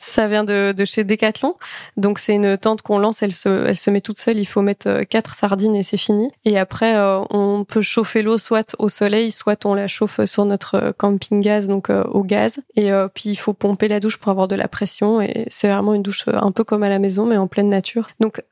Ça 0.00 0.28
vient 0.28 0.44
de, 0.44 0.72
de 0.72 0.84
chez 0.84 1.04
Decathlon. 1.04 1.56
Donc, 1.96 2.18
c'est 2.18 2.34
une 2.34 2.56
tente 2.56 2.82
qu'on 2.82 2.98
lance, 2.98 3.22
elle 3.22 3.32
se, 3.32 3.66
elle 3.66 3.76
se 3.76 3.90
met 3.90 4.00
toute 4.00 4.18
seule. 4.18 4.38
Il 4.38 4.46
faut 4.46 4.62
mettre 4.62 4.88
euh, 4.88 5.04
quatre 5.04 5.34
sardines 5.34 5.76
et 5.76 5.82
c'est 5.82 5.96
fini. 5.96 6.30
Et 6.44 6.58
après, 6.58 6.94
on 7.30 7.64
peut 7.64 7.80
chauffer 7.80 8.22
l'eau 8.22 8.38
soit 8.38 8.74
au 8.78 8.88
soleil, 8.88 9.30
soit 9.30 9.66
on 9.66 9.74
la 9.74 9.88
chauffe 9.88 10.24
sur 10.24 10.44
notre 10.44 10.94
camping 10.96 11.40
gaz, 11.40 11.68
donc 11.68 11.90
au 11.90 12.22
gaz. 12.22 12.60
Et 12.76 12.90
puis, 13.14 13.30
il 13.30 13.36
faut 13.36 13.52
pomper 13.52 13.88
la 13.88 14.00
douche 14.00 14.18
pour 14.18 14.30
avoir 14.30 14.48
de 14.48 14.56
la 14.56 14.68
pression. 14.68 15.20
Et 15.20 15.46
c'est 15.48 15.68
vraiment 15.68 15.94
une 15.94 16.02
douche 16.02 16.24
un 16.28 16.52
peu 16.52 16.64
comme 16.64 16.82
à 16.82 16.88
la 16.88 16.98
maison, 16.98 17.26
mais 17.26 17.36
en 17.36 17.46
pleine 17.46 17.68
nature. 17.68 18.08
Donc, 18.20 18.42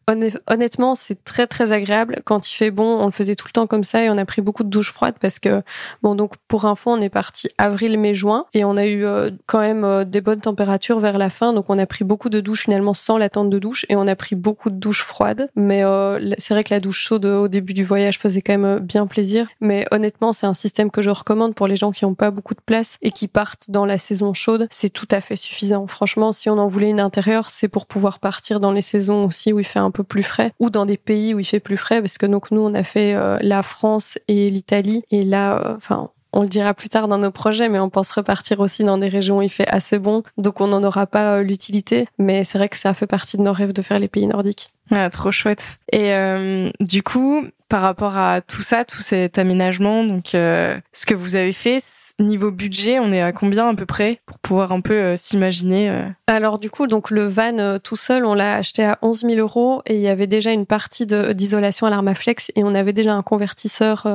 honnêtement, 0.46 0.94
c'est 0.94 1.22
très, 1.24 1.46
très 1.46 1.72
agréable. 1.72 2.20
Quand 2.24 2.50
il 2.50 2.54
fait 2.54 2.70
bon, 2.70 2.98
on 3.00 3.06
le 3.06 3.12
faisait 3.12 3.34
tout 3.34 3.46
le 3.46 3.52
temps 3.52 3.66
comme 3.66 3.84
ça 3.84 4.04
et 4.04 4.10
on 4.10 4.18
a 4.18 4.24
pris 4.24 4.42
beaucoup 4.42 4.64
de 4.64 4.68
douches 4.68 4.92
froides 4.92 5.16
parce 5.20 5.38
que, 5.38 5.62
bon, 6.02 6.14
donc 6.14 6.34
pour 6.48 6.64
info, 6.64 6.90
on 6.90 7.00
est 7.00 7.08
parti 7.08 7.48
avril, 7.58 7.98
mai, 7.98 8.14
juin 8.14 8.46
et 8.54 8.64
on 8.64 8.76
a 8.76 8.86
eu 8.86 9.04
euh, 9.04 9.30
quand 9.46 9.60
même 9.60 9.84
euh, 9.84 10.04
des 10.04 10.20
bonnes 10.20 10.40
températures 10.40 10.98
vers 10.98 11.18
la 11.18 11.30
Donc 11.40 11.66
on 11.68 11.78
a 11.78 11.86
pris 11.86 12.04
beaucoup 12.04 12.28
de 12.28 12.40
douches 12.40 12.64
finalement 12.64 12.94
sans 12.94 13.18
la 13.18 13.28
tente 13.28 13.50
de 13.50 13.58
douche 13.58 13.84
et 13.88 13.96
on 13.96 14.06
a 14.06 14.16
pris 14.16 14.36
beaucoup 14.36 14.70
de 14.70 14.76
douches 14.76 15.02
froides. 15.02 15.48
Mais 15.56 15.84
euh, 15.84 16.34
c'est 16.38 16.54
vrai 16.54 16.64
que 16.64 16.72
la 16.72 16.80
douche 16.80 17.00
chaude 17.00 17.26
au 17.26 17.48
début 17.48 17.74
du 17.74 17.84
voyage 17.84 18.18
faisait 18.18 18.42
quand 18.42 18.56
même 18.58 18.78
bien 18.78 19.06
plaisir. 19.06 19.46
Mais 19.60 19.86
honnêtement, 19.90 20.32
c'est 20.32 20.46
un 20.46 20.54
système 20.54 20.90
que 20.90 21.02
je 21.02 21.10
recommande 21.10 21.54
pour 21.54 21.66
les 21.66 21.76
gens 21.76 21.92
qui 21.92 22.04
n'ont 22.04 22.14
pas 22.14 22.30
beaucoup 22.30 22.54
de 22.54 22.62
place 22.64 22.98
et 23.02 23.10
qui 23.10 23.28
partent 23.28 23.64
dans 23.68 23.86
la 23.86 23.98
saison 23.98 24.34
chaude. 24.34 24.66
C'est 24.70 24.90
tout 24.90 25.08
à 25.10 25.20
fait 25.20 25.36
suffisant. 25.36 25.86
Franchement, 25.86 26.32
si 26.32 26.48
on 26.48 26.58
en 26.58 26.66
voulait 26.66 26.90
une 26.90 27.00
intérieure, 27.00 27.50
c'est 27.50 27.68
pour 27.68 27.86
pouvoir 27.86 28.18
partir 28.18 28.60
dans 28.60 28.72
les 28.72 28.80
saisons 28.80 29.24
aussi 29.24 29.52
où 29.52 29.60
il 29.60 29.64
fait 29.64 29.78
un 29.78 29.90
peu 29.90 30.04
plus 30.04 30.22
frais 30.22 30.52
ou 30.60 30.70
dans 30.70 30.86
des 30.86 30.96
pays 30.96 31.34
où 31.34 31.40
il 31.40 31.44
fait 31.44 31.60
plus 31.60 31.76
frais 31.76 32.00
parce 32.00 32.18
que 32.18 32.26
donc 32.26 32.50
nous 32.50 32.60
on 32.60 32.74
a 32.74 32.82
fait 32.82 33.14
la 33.40 33.62
France 33.62 34.18
et 34.28 34.50
l'Italie. 34.50 35.02
Et 35.10 35.24
là, 35.24 35.58
euh, 35.58 35.76
enfin, 35.76 36.10
on 36.34 36.42
le 36.42 36.48
dira 36.48 36.74
plus 36.74 36.88
tard 36.88 37.08
dans 37.08 37.18
nos 37.18 37.30
projets, 37.30 37.68
mais 37.68 37.78
on 37.78 37.88
pense 37.88 38.10
repartir 38.10 38.60
aussi 38.60 38.84
dans 38.84 38.98
des 38.98 39.08
régions 39.08 39.38
où 39.38 39.42
il 39.42 39.48
fait 39.48 39.68
assez 39.68 39.98
bon, 39.98 40.22
donc 40.36 40.60
on 40.60 40.66
n'en 40.66 40.82
aura 40.82 41.06
pas 41.06 41.36
euh, 41.36 41.42
l'utilité. 41.42 42.06
Mais 42.18 42.44
c'est 42.44 42.58
vrai 42.58 42.68
que 42.68 42.76
ça 42.76 42.92
fait 42.92 43.06
partie 43.06 43.36
de 43.36 43.42
nos 43.42 43.52
rêves 43.52 43.72
de 43.72 43.82
faire 43.82 43.98
les 43.98 44.08
pays 44.08 44.26
nordiques. 44.26 44.70
Ouais, 44.90 45.08
trop 45.10 45.30
chouette. 45.30 45.78
Et 45.92 46.12
euh, 46.12 46.70
du 46.80 47.02
coup, 47.02 47.46
par 47.74 47.82
rapport 47.82 48.16
à 48.16 48.40
tout 48.40 48.62
ça, 48.62 48.84
tout 48.84 49.02
cet 49.02 49.36
aménagement, 49.36 50.04
donc 50.04 50.36
euh, 50.36 50.78
ce 50.92 51.06
que 51.06 51.14
vous 51.16 51.34
avez 51.34 51.52
fait, 51.52 51.82
niveau 52.20 52.52
budget, 52.52 53.00
on 53.00 53.12
est 53.12 53.20
à 53.20 53.32
combien 53.32 53.66
à 53.66 53.74
peu 53.74 53.84
près 53.84 54.20
pour 54.26 54.38
pouvoir 54.38 54.70
un 54.70 54.80
peu 54.80 54.94
euh, 54.94 55.16
s'imaginer 55.16 55.90
euh 55.90 56.04
Alors 56.28 56.60
du 56.60 56.70
coup, 56.70 56.86
donc 56.86 57.10
le 57.10 57.26
van 57.26 57.80
tout 57.80 57.96
seul, 57.96 58.26
on 58.26 58.34
l'a 58.34 58.54
acheté 58.54 58.84
à 58.84 58.96
11 59.02 59.22
000 59.22 59.34
euros 59.38 59.82
et 59.86 59.96
il 59.96 60.00
y 60.00 60.06
avait 60.06 60.28
déjà 60.28 60.52
une 60.52 60.66
partie 60.66 61.04
d'isolation 61.04 61.88
à 61.88 61.90
l'Armaflex 61.90 62.52
et 62.54 62.62
on 62.62 62.76
avait 62.76 62.92
déjà 62.92 63.12
un 63.12 63.22
convertisseur 63.22 64.06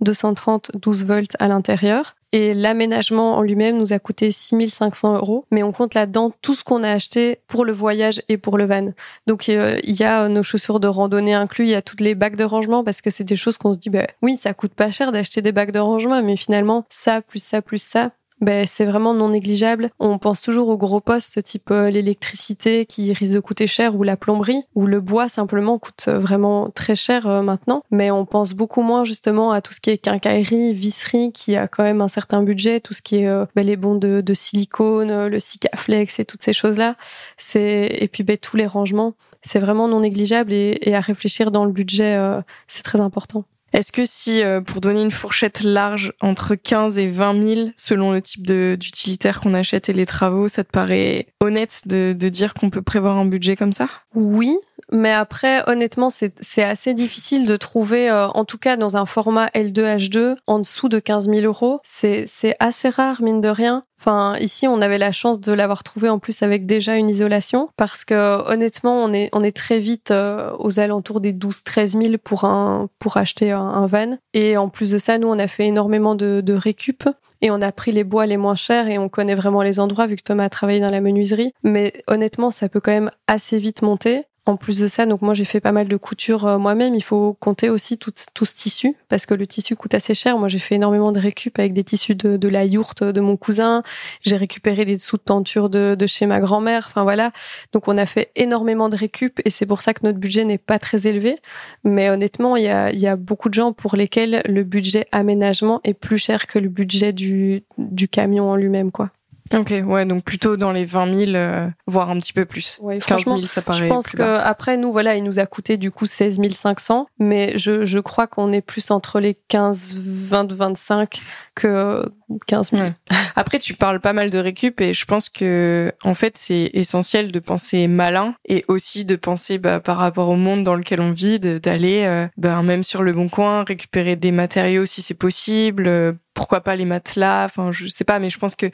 230 0.00 0.72
12 0.74 1.04
volts 1.04 1.36
à 1.38 1.46
l'intérieur. 1.46 2.16
Et 2.32 2.54
l'aménagement 2.54 3.36
en 3.36 3.42
lui-même 3.42 3.78
nous 3.78 3.92
a 3.92 3.98
coûté 3.98 4.30
6500 4.30 5.16
euros, 5.16 5.44
mais 5.50 5.62
on 5.62 5.72
compte 5.72 5.94
là-dedans 5.94 6.32
tout 6.42 6.54
ce 6.54 6.64
qu'on 6.64 6.82
a 6.82 6.90
acheté 6.90 7.38
pour 7.46 7.64
le 7.64 7.72
voyage 7.72 8.20
et 8.28 8.36
pour 8.36 8.58
le 8.58 8.64
van. 8.64 8.86
Donc 9.26 9.48
il 9.48 9.80
y 9.84 10.02
a 10.02 10.28
nos 10.28 10.42
chaussures 10.42 10.80
de 10.80 10.88
randonnée 10.88 11.34
inclus, 11.34 11.64
il 11.64 11.70
y 11.70 11.74
a 11.74 11.82
toutes 11.82 12.00
les 12.00 12.14
bacs 12.14 12.36
de 12.36 12.44
rangement 12.44 12.84
parce 12.84 13.00
que 13.00 13.10
c'est 13.10 13.24
des 13.24 13.36
choses 13.36 13.58
qu'on 13.58 13.74
se 13.74 13.78
dit, 13.78 13.90
bah, 13.90 14.06
oui, 14.22 14.36
ça 14.36 14.54
coûte 14.54 14.74
pas 14.74 14.90
cher 14.90 15.12
d'acheter 15.12 15.40
des 15.40 15.52
bacs 15.52 15.72
de 15.72 15.78
rangement, 15.78 16.22
mais 16.22 16.36
finalement, 16.36 16.84
ça, 16.88 17.22
plus 17.22 17.42
ça, 17.42 17.62
plus 17.62 17.82
ça, 17.82 18.10
ben, 18.40 18.66
c'est 18.66 18.84
vraiment 18.84 19.14
non 19.14 19.30
négligeable. 19.30 19.90
On 19.98 20.18
pense 20.18 20.42
toujours 20.42 20.68
aux 20.68 20.76
gros 20.76 21.00
postes 21.00 21.42
type 21.42 21.70
euh, 21.70 21.90
l'électricité 21.90 22.84
qui 22.84 23.12
risque 23.14 23.32
de 23.32 23.40
coûter 23.40 23.66
cher 23.66 23.96
ou 23.96 24.02
la 24.02 24.18
plomberie 24.18 24.62
ou 24.74 24.86
le 24.86 25.00
bois 25.00 25.28
simplement 25.28 25.78
coûte 25.78 26.04
euh, 26.08 26.18
vraiment 26.18 26.68
très 26.68 26.94
cher 26.94 27.26
euh, 27.26 27.40
maintenant. 27.40 27.82
Mais 27.90 28.10
on 28.10 28.26
pense 28.26 28.52
beaucoup 28.52 28.82
moins 28.82 29.04
justement 29.04 29.52
à 29.52 29.62
tout 29.62 29.72
ce 29.72 29.80
qui 29.80 29.88
est 29.88 29.96
quincaillerie, 29.96 30.74
visserie 30.74 31.32
qui 31.32 31.56
a 31.56 31.66
quand 31.66 31.82
même 31.82 32.02
un 32.02 32.08
certain 32.08 32.42
budget, 32.42 32.80
tout 32.80 32.92
ce 32.92 33.00
qui 33.00 33.16
est 33.16 33.46
ben, 33.54 33.66
les 33.66 33.76
bons 33.76 33.94
de, 33.94 34.22
silicone, 34.34 35.28
le 35.28 35.38
Sikaflex 35.38 36.18
et 36.18 36.24
toutes 36.26 36.42
ces 36.42 36.52
choses-là. 36.52 36.96
C'est 37.38 37.88
et 37.90 38.08
puis 38.08 38.22
ben, 38.22 38.36
tous 38.36 38.56
les 38.56 38.66
rangements, 38.66 39.14
c'est 39.42 39.58
vraiment 39.58 39.88
non 39.88 40.00
négligeable 40.00 40.52
et, 40.52 40.94
à 40.94 41.00
réfléchir 41.00 41.50
dans 41.50 41.64
le 41.64 41.72
budget, 41.72 42.18
c'est 42.66 42.82
très 42.82 43.00
important. 43.00 43.44
Est-ce 43.72 43.92
que 43.92 44.04
si, 44.04 44.42
euh, 44.42 44.60
pour 44.60 44.80
donner 44.80 45.02
une 45.02 45.10
fourchette 45.10 45.62
large 45.62 46.12
entre 46.20 46.54
15 46.54 46.98
et 46.98 47.08
20 47.08 47.44
000, 47.44 47.68
selon 47.76 48.12
le 48.12 48.22
type 48.22 48.46
d'utilitaire 48.46 49.40
qu'on 49.40 49.54
achète 49.54 49.88
et 49.88 49.92
les 49.92 50.06
travaux, 50.06 50.48
ça 50.48 50.64
te 50.64 50.70
paraît 50.70 51.26
honnête 51.40 51.82
de, 51.86 52.14
de 52.16 52.28
dire 52.28 52.54
qu'on 52.54 52.70
peut 52.70 52.82
prévoir 52.82 53.16
un 53.16 53.26
budget 53.26 53.56
comme 53.56 53.72
ça? 53.72 53.88
Oui, 54.14 54.56
mais 54.92 55.12
après, 55.12 55.68
honnêtement, 55.68 56.10
c'est 56.10 56.62
assez 56.62 56.94
difficile 56.94 57.46
de 57.46 57.56
trouver, 57.56 58.10
euh, 58.10 58.28
en 58.28 58.44
tout 58.44 58.58
cas 58.58 58.76
dans 58.76 58.96
un 58.96 59.06
format 59.06 59.48
L2H2, 59.48 60.36
en 60.46 60.58
dessous 60.58 60.88
de 60.88 60.98
15 60.98 61.28
000 61.28 61.40
euros. 61.40 61.80
C'est 61.82 62.26
assez 62.60 62.88
rare, 62.88 63.22
mine 63.22 63.40
de 63.40 63.48
rien. 63.48 63.84
Enfin, 63.98 64.36
ici, 64.38 64.68
on 64.68 64.82
avait 64.82 64.98
la 64.98 65.10
chance 65.10 65.40
de 65.40 65.52
l'avoir 65.52 65.82
trouvé 65.82 66.10
en 66.10 66.18
plus 66.18 66.42
avec 66.42 66.66
déjà 66.66 66.96
une 66.96 67.08
isolation, 67.08 67.70
parce 67.76 68.04
que 68.04 68.46
honnêtement, 68.46 69.02
on 69.02 69.12
est, 69.12 69.30
on 69.32 69.42
est 69.42 69.56
très 69.56 69.78
vite 69.78 70.10
euh, 70.10 70.52
aux 70.58 70.78
alentours 70.78 71.20
des 71.20 71.32
12-13 71.32 72.02
000 72.02 72.14
pour, 72.22 72.44
un, 72.44 72.88
pour 72.98 73.16
acheter 73.16 73.52
un, 73.52 73.86
van. 73.86 74.18
Et 74.34 74.56
en 74.56 74.68
plus 74.68 74.90
de 74.90 74.98
ça, 74.98 75.18
nous, 75.18 75.28
on 75.28 75.38
a 75.38 75.48
fait 75.48 75.66
énormément 75.66 76.14
de, 76.14 76.42
de 76.42 76.52
récup 76.52 77.08
et 77.40 77.50
on 77.50 77.62
a 77.62 77.72
pris 77.72 77.92
les 77.92 78.04
bois 78.04 78.26
les 78.26 78.36
moins 78.36 78.54
chers 78.54 78.88
et 78.88 78.98
on 78.98 79.08
connaît 79.08 79.34
vraiment 79.34 79.62
les 79.62 79.80
endroits 79.80 80.06
vu 80.06 80.16
que 80.16 80.22
Thomas 80.22 80.44
a 80.44 80.50
travaillé 80.50 80.80
dans 80.80 80.90
la 80.90 81.00
menuiserie. 81.00 81.52
Mais 81.62 82.04
honnêtement, 82.06 82.50
ça 82.50 82.68
peut 82.68 82.80
quand 82.80 82.92
même 82.92 83.10
assez 83.26 83.58
vite 83.58 83.82
monter. 83.82 84.24
En 84.48 84.56
plus 84.56 84.78
de 84.78 84.86
ça, 84.86 85.06
donc 85.06 85.22
moi 85.22 85.34
j'ai 85.34 85.44
fait 85.44 85.58
pas 85.58 85.72
mal 85.72 85.88
de 85.88 85.96
couture 85.96 86.46
euh, 86.46 86.56
moi-même. 86.56 86.94
Il 86.94 87.02
faut 87.02 87.36
compter 87.40 87.68
aussi 87.68 87.98
tout, 87.98 88.12
ce 88.14 88.54
tissu 88.54 88.94
parce 89.08 89.26
que 89.26 89.34
le 89.34 89.44
tissu 89.44 89.74
coûte 89.74 89.92
assez 89.94 90.14
cher. 90.14 90.38
Moi 90.38 90.46
j'ai 90.46 90.60
fait 90.60 90.76
énormément 90.76 91.10
de 91.10 91.18
récup 91.18 91.58
avec 91.58 91.72
des 91.72 91.82
tissus 91.82 92.14
de, 92.14 92.48
la 92.48 92.64
yourte 92.64 93.02
de 93.02 93.20
mon 93.20 93.36
cousin. 93.36 93.82
J'ai 94.22 94.36
récupéré 94.36 94.84
des 94.84 94.94
dessous 94.94 95.16
de 95.16 95.22
tenture 95.22 95.68
de, 95.68 95.96
chez 96.06 96.26
ma 96.26 96.38
grand-mère. 96.38 96.84
Enfin 96.86 97.02
voilà. 97.02 97.32
Donc 97.72 97.88
on 97.88 97.98
a 97.98 98.06
fait 98.06 98.30
énormément 98.36 98.88
de 98.88 98.94
récup 98.94 99.40
et 99.44 99.50
c'est 99.50 99.66
pour 99.66 99.82
ça 99.82 99.94
que 99.94 100.00
notre 100.04 100.18
budget 100.18 100.44
n'est 100.44 100.58
pas 100.58 100.78
très 100.78 101.08
élevé. 101.08 101.40
Mais 101.82 102.08
honnêtement, 102.08 102.54
il 102.54 102.62
y 102.62 102.68
a, 102.68 102.92
il 102.92 103.00
y 103.00 103.08
a 103.08 103.16
beaucoup 103.16 103.48
de 103.48 103.54
gens 103.54 103.72
pour 103.72 103.96
lesquels 103.96 104.42
le 104.46 104.62
budget 104.62 105.08
aménagement 105.10 105.80
est 105.82 105.94
plus 105.94 106.18
cher 106.18 106.46
que 106.46 106.60
le 106.60 106.68
budget 106.68 107.12
du, 107.12 107.64
du 107.78 108.06
camion 108.06 108.48
en 108.48 108.54
lui-même, 108.54 108.92
quoi. 108.92 109.10
Ok, 109.54 109.72
ouais, 109.84 110.04
donc 110.04 110.24
plutôt 110.24 110.56
dans 110.56 110.72
les 110.72 110.84
20 110.84 111.26
000, 111.26 111.30
euh, 111.34 111.68
voire 111.86 112.10
un 112.10 112.18
petit 112.18 112.32
peu 112.32 112.44
plus. 112.44 112.78
Ouais, 112.82 112.98
15 112.98 113.24
000, 113.24 113.42
ça 113.42 113.62
paraît. 113.62 113.78
Je 113.78 113.86
pense 113.86 114.06
que 114.06 114.22
après 114.22 114.76
nous, 114.76 114.92
voilà, 114.92 115.16
il 115.16 115.24
nous 115.24 115.38
a 115.38 115.46
coûté 115.46 115.76
du 115.76 115.90
coup 115.90 116.06
16 116.06 116.40
500, 116.52 117.06
mais 117.18 117.56
je, 117.56 117.84
je 117.84 117.98
crois 117.98 118.26
qu'on 118.26 118.52
est 118.52 118.60
plus 118.60 118.90
entre 118.90 119.20
les 119.20 119.34
15, 119.48 120.00
20, 120.04 120.52
25 120.52 121.20
que 121.54 122.04
15 122.46 122.70
000. 122.72 122.88
Après, 123.36 123.58
tu 123.58 123.74
parles 123.74 124.00
pas 124.00 124.12
mal 124.12 124.30
de 124.30 124.38
récup 124.38 124.80
et 124.80 124.94
je 124.94 125.04
pense 125.04 125.28
que 125.28 125.92
en 126.02 126.14
fait, 126.14 126.36
c'est 126.36 126.70
essentiel 126.74 127.30
de 127.30 127.38
penser 127.38 127.86
malin 127.86 128.34
et 128.48 128.64
aussi 128.68 129.04
de 129.04 129.16
penser 129.16 129.58
bah, 129.58 129.80
par 129.80 129.98
rapport 129.98 130.28
au 130.28 130.36
monde 130.36 130.64
dans 130.64 130.74
lequel 130.74 131.00
on 131.00 131.12
vit, 131.12 131.38
d'aller 131.38 132.04
euh, 132.04 132.26
bah, 132.36 132.62
même 132.62 132.82
sur 132.82 133.02
le 133.02 133.12
bon 133.12 133.28
coin 133.28 133.64
récupérer 133.64 134.16
des 134.16 134.32
matériaux 134.32 134.86
si 134.86 135.02
c'est 135.02 135.14
possible. 135.14 136.16
Pourquoi 136.36 136.60
pas 136.60 136.76
les 136.76 136.84
matelas 136.84 137.46
Enfin, 137.46 137.72
je 137.72 137.86
sais 137.88 138.04
pas, 138.04 138.18
mais 138.18 138.30
je 138.30 138.38
pense 138.38 138.54
que, 138.54 138.70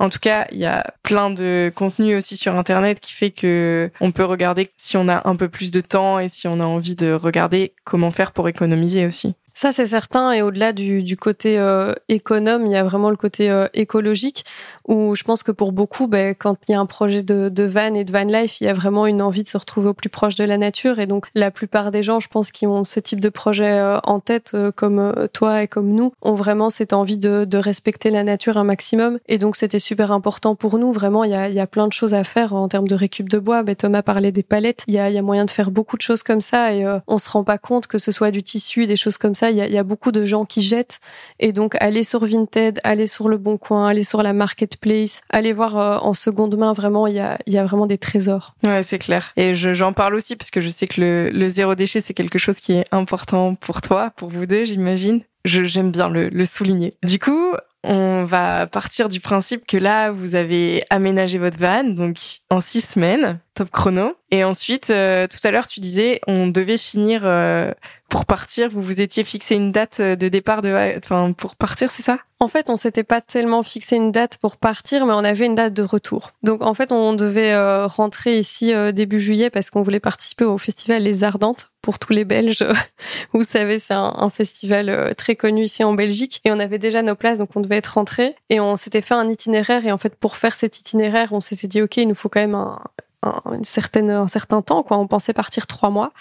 en 0.00 0.10
tout 0.10 0.18
cas, 0.18 0.46
il 0.50 0.58
y 0.58 0.66
a 0.66 0.84
plein 1.04 1.30
de 1.30 1.72
contenu 1.74 2.16
aussi 2.16 2.36
sur 2.36 2.56
Internet 2.56 2.98
qui 3.00 3.12
fait 3.12 3.30
que 3.30 3.90
on 4.00 4.10
peut 4.10 4.24
regarder 4.24 4.70
si 4.76 4.96
on 4.96 5.08
a 5.08 5.26
un 5.26 5.36
peu 5.36 5.48
plus 5.48 5.70
de 5.70 5.80
temps 5.80 6.18
et 6.18 6.28
si 6.28 6.48
on 6.48 6.58
a 6.58 6.64
envie 6.64 6.96
de 6.96 7.12
regarder 7.12 7.72
comment 7.84 8.10
faire 8.10 8.32
pour 8.32 8.48
économiser 8.48 9.06
aussi. 9.06 9.34
Ça, 9.56 9.70
c'est 9.70 9.86
certain. 9.86 10.32
Et 10.32 10.42
au-delà 10.42 10.72
du, 10.72 11.16
côté 11.16 11.58
euh, 11.58 11.94
économe, 12.08 12.66
il 12.66 12.72
y 12.72 12.76
a 12.76 12.82
vraiment 12.82 13.10
le 13.10 13.16
côté 13.16 13.48
euh, 13.48 13.68
écologique 13.72 14.44
où 14.86 15.14
je 15.14 15.24
pense 15.24 15.42
que 15.42 15.52
pour 15.52 15.72
beaucoup, 15.72 16.06
ben, 16.08 16.34
quand 16.34 16.56
il 16.68 16.72
y 16.72 16.74
a 16.74 16.80
un 16.80 16.86
projet 16.86 17.22
de, 17.22 17.48
de 17.48 17.62
van 17.64 17.94
et 17.94 18.04
de 18.04 18.12
van 18.12 18.24
life, 18.24 18.60
il 18.60 18.64
y 18.64 18.68
a 18.68 18.74
vraiment 18.74 19.06
une 19.06 19.22
envie 19.22 19.42
de 19.42 19.48
se 19.48 19.56
retrouver 19.56 19.88
au 19.88 19.94
plus 19.94 20.10
proche 20.10 20.34
de 20.34 20.44
la 20.44 20.58
nature. 20.58 20.98
Et 20.98 21.06
donc, 21.06 21.26
la 21.34 21.50
plupart 21.50 21.90
des 21.90 22.02
gens, 22.02 22.20
je 22.20 22.28
pense, 22.28 22.50
qui 22.50 22.66
ont 22.66 22.84
ce 22.84 23.00
type 23.00 23.20
de 23.20 23.28
projet 23.28 23.78
euh, 23.78 23.98
en 24.04 24.20
tête, 24.20 24.56
comme 24.76 25.14
toi 25.32 25.62
et 25.62 25.68
comme 25.68 25.92
nous, 25.92 26.12
ont 26.22 26.34
vraiment 26.34 26.70
cette 26.70 26.92
envie 26.92 27.16
de, 27.16 27.44
de 27.44 27.58
respecter 27.58 28.10
la 28.10 28.24
nature 28.24 28.56
un 28.56 28.64
maximum. 28.64 29.18
Et 29.26 29.38
donc, 29.38 29.56
c'était 29.56 29.78
super 29.78 30.12
important 30.12 30.54
pour 30.54 30.78
nous. 30.78 30.92
Vraiment, 30.92 31.24
il 31.24 31.30
y 31.30 31.34
a, 31.34 31.48
il 31.48 31.54
y 31.54 31.60
a 31.60 31.66
plein 31.66 31.88
de 31.88 31.92
choses 31.92 32.14
à 32.14 32.24
faire 32.24 32.54
en 32.54 32.68
termes 32.68 32.88
de 32.88 32.94
récup 32.94 33.28
de 33.28 33.38
bois. 33.38 33.62
Ben, 33.62 33.74
Thomas 33.74 34.02
parlait 34.02 34.32
des 34.32 34.42
palettes. 34.42 34.84
Il 34.86 34.94
y 34.94 34.98
a, 34.98 35.08
il 35.08 35.14
y 35.14 35.18
a 35.18 35.22
moyen 35.22 35.44
de 35.44 35.50
faire 35.50 35.70
beaucoup 35.70 35.96
de 35.96 36.02
choses 36.02 36.22
comme 36.22 36.40
ça 36.40 36.74
et 36.74 36.84
on 37.06 37.18
se 37.18 37.30
rend 37.30 37.44
pas 37.44 37.58
compte 37.58 37.86
que 37.86 37.98
ce 37.98 38.12
soit 38.12 38.30
du 38.30 38.42
tissu, 38.42 38.86
des 38.86 38.96
choses 38.96 39.18
comme 39.18 39.34
ça 39.34 39.50
il 39.50 39.72
y 39.72 39.78
a, 39.78 39.82
beaucoup 39.82 40.12
de 40.12 40.24
gens 40.24 40.44
qui 40.44 40.62
jettent. 40.62 41.00
Et 41.38 41.52
donc, 41.52 41.76
aller 41.80 42.02
sur 42.04 42.24
Vinted, 42.24 42.80
aller 42.84 43.06
sur 43.06 43.28
Le 43.28 43.38
Bon 43.38 43.58
Coin, 43.58 43.86
aller 43.86 44.04
sur 44.04 44.22
la 44.22 44.32
Marketplace, 44.74 45.22
aller 45.30 45.52
voir 45.52 45.78
euh, 45.78 45.98
en 45.98 46.14
seconde 46.14 46.56
main, 46.56 46.72
vraiment, 46.72 47.06
il 47.06 47.14
y 47.14 47.18
a, 47.20 47.64
vraiment 47.64 47.86
des 47.86 47.98
trésors. 47.98 48.54
Ouais, 48.64 48.82
c'est 48.82 48.98
clair. 48.98 49.32
Et 49.36 49.54
j'en 49.54 49.92
parle 49.92 50.14
aussi 50.14 50.36
parce 50.36 50.50
que 50.50 50.60
je 50.60 50.68
sais 50.68 50.86
que 50.86 51.30
le, 51.32 51.48
zéro 51.48 51.74
déchet, 51.74 52.00
c'est 52.00 52.14
quelque 52.14 52.38
chose 52.38 52.60
qui 52.60 52.72
est 52.72 52.86
important 52.92 53.54
pour 53.54 53.80
toi, 53.80 54.10
pour 54.16 54.28
vous 54.28 54.46
deux, 54.46 54.64
j'imagine. 54.64 55.20
J'aime 55.44 55.90
bien 55.90 56.08
le 56.08 56.44
souligner. 56.44 56.94
Du 57.02 57.18
coup, 57.18 57.52
on 57.84 58.24
va 58.24 58.66
partir 58.66 59.10
du 59.10 59.20
principe 59.20 59.66
que 59.66 59.76
là, 59.76 60.10
vous 60.10 60.34
avez 60.34 60.84
aménagé 60.88 61.38
votre 61.38 61.58
van, 61.58 61.84
donc 61.84 62.16
en 62.48 62.62
six 62.62 62.80
semaines, 62.80 63.38
top 63.54 63.70
chrono. 63.70 64.16
Et 64.30 64.42
ensuite, 64.42 64.90
euh, 64.90 65.26
tout 65.28 65.38
à 65.46 65.50
l'heure, 65.50 65.66
tu 65.66 65.80
disais, 65.80 66.20
on 66.26 66.48
devait 66.48 66.76
finir 66.76 67.22
euh, 67.24 67.72
pour 68.08 68.26
partir. 68.26 68.68
Vous 68.68 68.82
vous 68.82 69.00
étiez 69.00 69.22
fixé 69.22 69.54
une 69.54 69.70
date 69.70 70.00
de 70.00 70.28
départ 70.28 70.60
de, 70.60 70.98
enfin, 70.98 71.32
pour 71.32 71.54
partir, 71.54 71.90
c'est 71.90 72.02
ça? 72.02 72.18
En 72.40 72.48
fait, 72.48 72.68
on 72.68 72.76
s'était 72.76 73.04
pas 73.04 73.20
tellement 73.20 73.62
fixé 73.62 73.94
une 73.94 74.10
date 74.10 74.38
pour 74.38 74.56
partir, 74.56 75.06
mais 75.06 75.12
on 75.12 75.24
avait 75.24 75.46
une 75.46 75.54
date 75.54 75.72
de 75.72 75.84
retour. 75.84 76.32
Donc, 76.42 76.62
en 76.62 76.74
fait, 76.74 76.90
on 76.90 77.12
devait 77.14 77.52
euh, 77.52 77.86
rentrer 77.86 78.38
ici 78.38 78.72
début 78.92 79.20
juillet 79.20 79.50
parce 79.50 79.70
qu'on 79.70 79.82
voulait 79.82 80.00
participer 80.00 80.44
au 80.44 80.58
festival 80.58 81.02
Les 81.02 81.22
Ardentes 81.22 81.70
pour 81.80 82.00
tous 82.00 82.12
les 82.12 82.24
Belges. 82.24 82.66
Vous 83.32 83.44
savez, 83.44 83.78
c'est 83.78 83.94
un, 83.94 84.14
un, 84.16 84.30
festival 84.30 85.14
très 85.16 85.36
connu 85.36 85.62
ici 85.62 85.84
en 85.84 85.94
Belgique. 85.94 86.40
Et 86.44 86.50
on 86.50 86.58
avait 86.58 86.78
déjà 86.78 87.02
nos 87.02 87.14
places, 87.14 87.38
donc 87.38 87.50
on 87.54 87.60
devait 87.60 87.76
être 87.76 87.94
rentré. 87.94 88.34
Et 88.50 88.58
on 88.58 88.74
s'était 88.76 89.02
fait 89.02 89.14
un 89.14 89.28
itinéraire. 89.28 89.86
Et 89.86 89.92
en 89.92 89.98
fait, 89.98 90.16
pour 90.16 90.36
faire 90.36 90.56
cet 90.56 90.80
itinéraire, 90.80 91.32
on 91.32 91.40
s'était 91.40 91.68
dit, 91.68 91.82
OK, 91.82 91.96
il 91.98 92.08
nous 92.08 92.16
faut 92.16 92.28
quand 92.28 92.40
même 92.40 92.56
un, 92.56 92.78
un 93.24 94.28
certain 94.28 94.62
temps. 94.62 94.82
Quoi. 94.82 94.98
On 94.98 95.06
pensait 95.06 95.32
partir 95.32 95.66
trois 95.66 95.90
mois. 95.90 96.12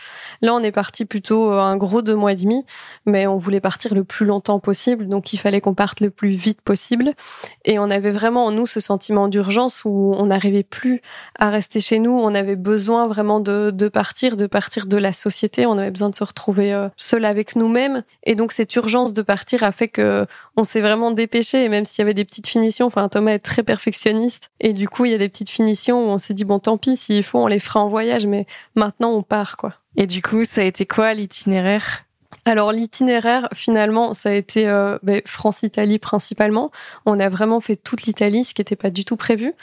Là, 0.42 0.54
on 0.54 0.60
est 0.60 0.72
parti 0.72 1.06
plutôt 1.06 1.52
euh, 1.52 1.60
un 1.60 1.78
gros 1.78 2.02
deux 2.02 2.16
mois 2.16 2.34
et 2.34 2.36
demi, 2.36 2.66
mais 3.06 3.28
on 3.28 3.38
voulait 3.38 3.60
partir 3.60 3.94
le 3.94 4.04
plus 4.04 4.26
longtemps 4.26 4.60
possible, 4.60 5.08
donc 5.08 5.34
il 5.34 5.38
fallait 5.38 5.62
qu'on 5.62 5.74
parte 5.74 6.00
le 6.00 6.10
plus 6.10 6.30
vite 6.30 6.62
possible. 6.62 7.14
Et 7.66 7.80
on 7.80 7.90
avait 7.90 8.12
vraiment 8.12 8.46
en 8.46 8.52
nous 8.52 8.66
ce 8.66 8.80
sentiment 8.80 9.28
d'urgence 9.28 9.84
où 9.86 10.14
on 10.18 10.28
n'arrivait 10.28 10.64
plus 10.64 11.02
à 11.38 11.50
rester 11.50 11.80
chez 11.80 12.00
nous. 12.00 12.12
On 12.12 12.34
avait 12.36 12.56
besoin 12.56 13.08
vraiment 13.08 13.40
de, 13.40 13.72
de 13.72 13.88
partir, 13.88 14.38
de 14.38 14.48
partir 14.48 14.88
de 14.88 14.98
la 14.98 15.14
société. 15.14 15.66
On 15.66 15.78
avait 15.78 15.92
besoin 15.92 16.10
de 16.10 16.16
se 16.16 16.24
retrouver 16.24 16.74
euh, 16.74 16.90
seul 16.98 17.26
avec 17.26 17.56
nous-mêmes. 17.56 18.04
Et 18.24 18.36
donc 18.36 18.52
cette 18.52 18.76
urgence 18.76 19.14
de 19.14 19.22
partir 19.22 19.64
a 19.64 19.72
fait 19.72 19.88
que 19.88 20.26
on 20.56 20.64
s'est 20.64 20.82
vraiment 20.82 21.12
dépêché. 21.12 21.64
Et 21.64 21.70
même 21.70 21.86
s'il 21.86 22.00
y 22.00 22.04
avait 22.04 22.14
des 22.14 22.26
petites 22.26 22.48
finitions, 22.48 22.88
enfin 22.88 23.10
Thomas 23.10 23.34
est 23.34 23.40
très 23.40 23.64
perfectionniste, 23.64 24.50
et 24.60 24.74
du 24.74 24.88
coup 24.88 25.06
il 25.06 25.12
y 25.12 25.16
a 25.16 25.18
des 25.18 25.30
petites 25.30 25.50
finitions 25.50 26.06
où 26.06 26.10
on 26.10 26.18
s'est 26.18 26.34
dit 26.34 26.46
bon 26.46 26.60
tant 26.60 26.78
pis 26.78 26.98
s'il 26.98 27.24
faut, 27.24 27.40
on 27.40 27.48
les 27.48 27.60
fera 27.60 27.82
en 27.82 27.88
voyage, 27.88 28.26
mais 28.26 28.46
maintenant 28.76 29.12
on 29.12 29.24
part, 29.24 29.58
quoi. 29.58 29.74
Et 29.96 30.08
du 30.08 30.22
coup, 30.22 30.44
ça 30.44 30.62
a 30.62 30.64
été 30.64 30.86
quoi 30.86 31.14
l'itinéraire? 31.14 32.03
Alors 32.46 32.72
l'itinéraire, 32.72 33.48
finalement, 33.54 34.14
ça 34.14 34.30
a 34.30 34.34
été 34.34 34.68
euh, 34.68 34.98
ben, 35.04 35.22
France-Italie 35.26 36.00
principalement. 36.00 36.72
On 37.06 37.20
a 37.20 37.30
vraiment 37.30 37.60
fait 37.60 37.76
toute 37.76 38.04
l'Italie, 38.04 38.44
ce 38.44 38.54
qui 38.54 38.62
n'était 38.62 38.76
pas 38.76 38.90
du 38.90 39.06
tout 39.06 39.16
prévu. 39.16 39.54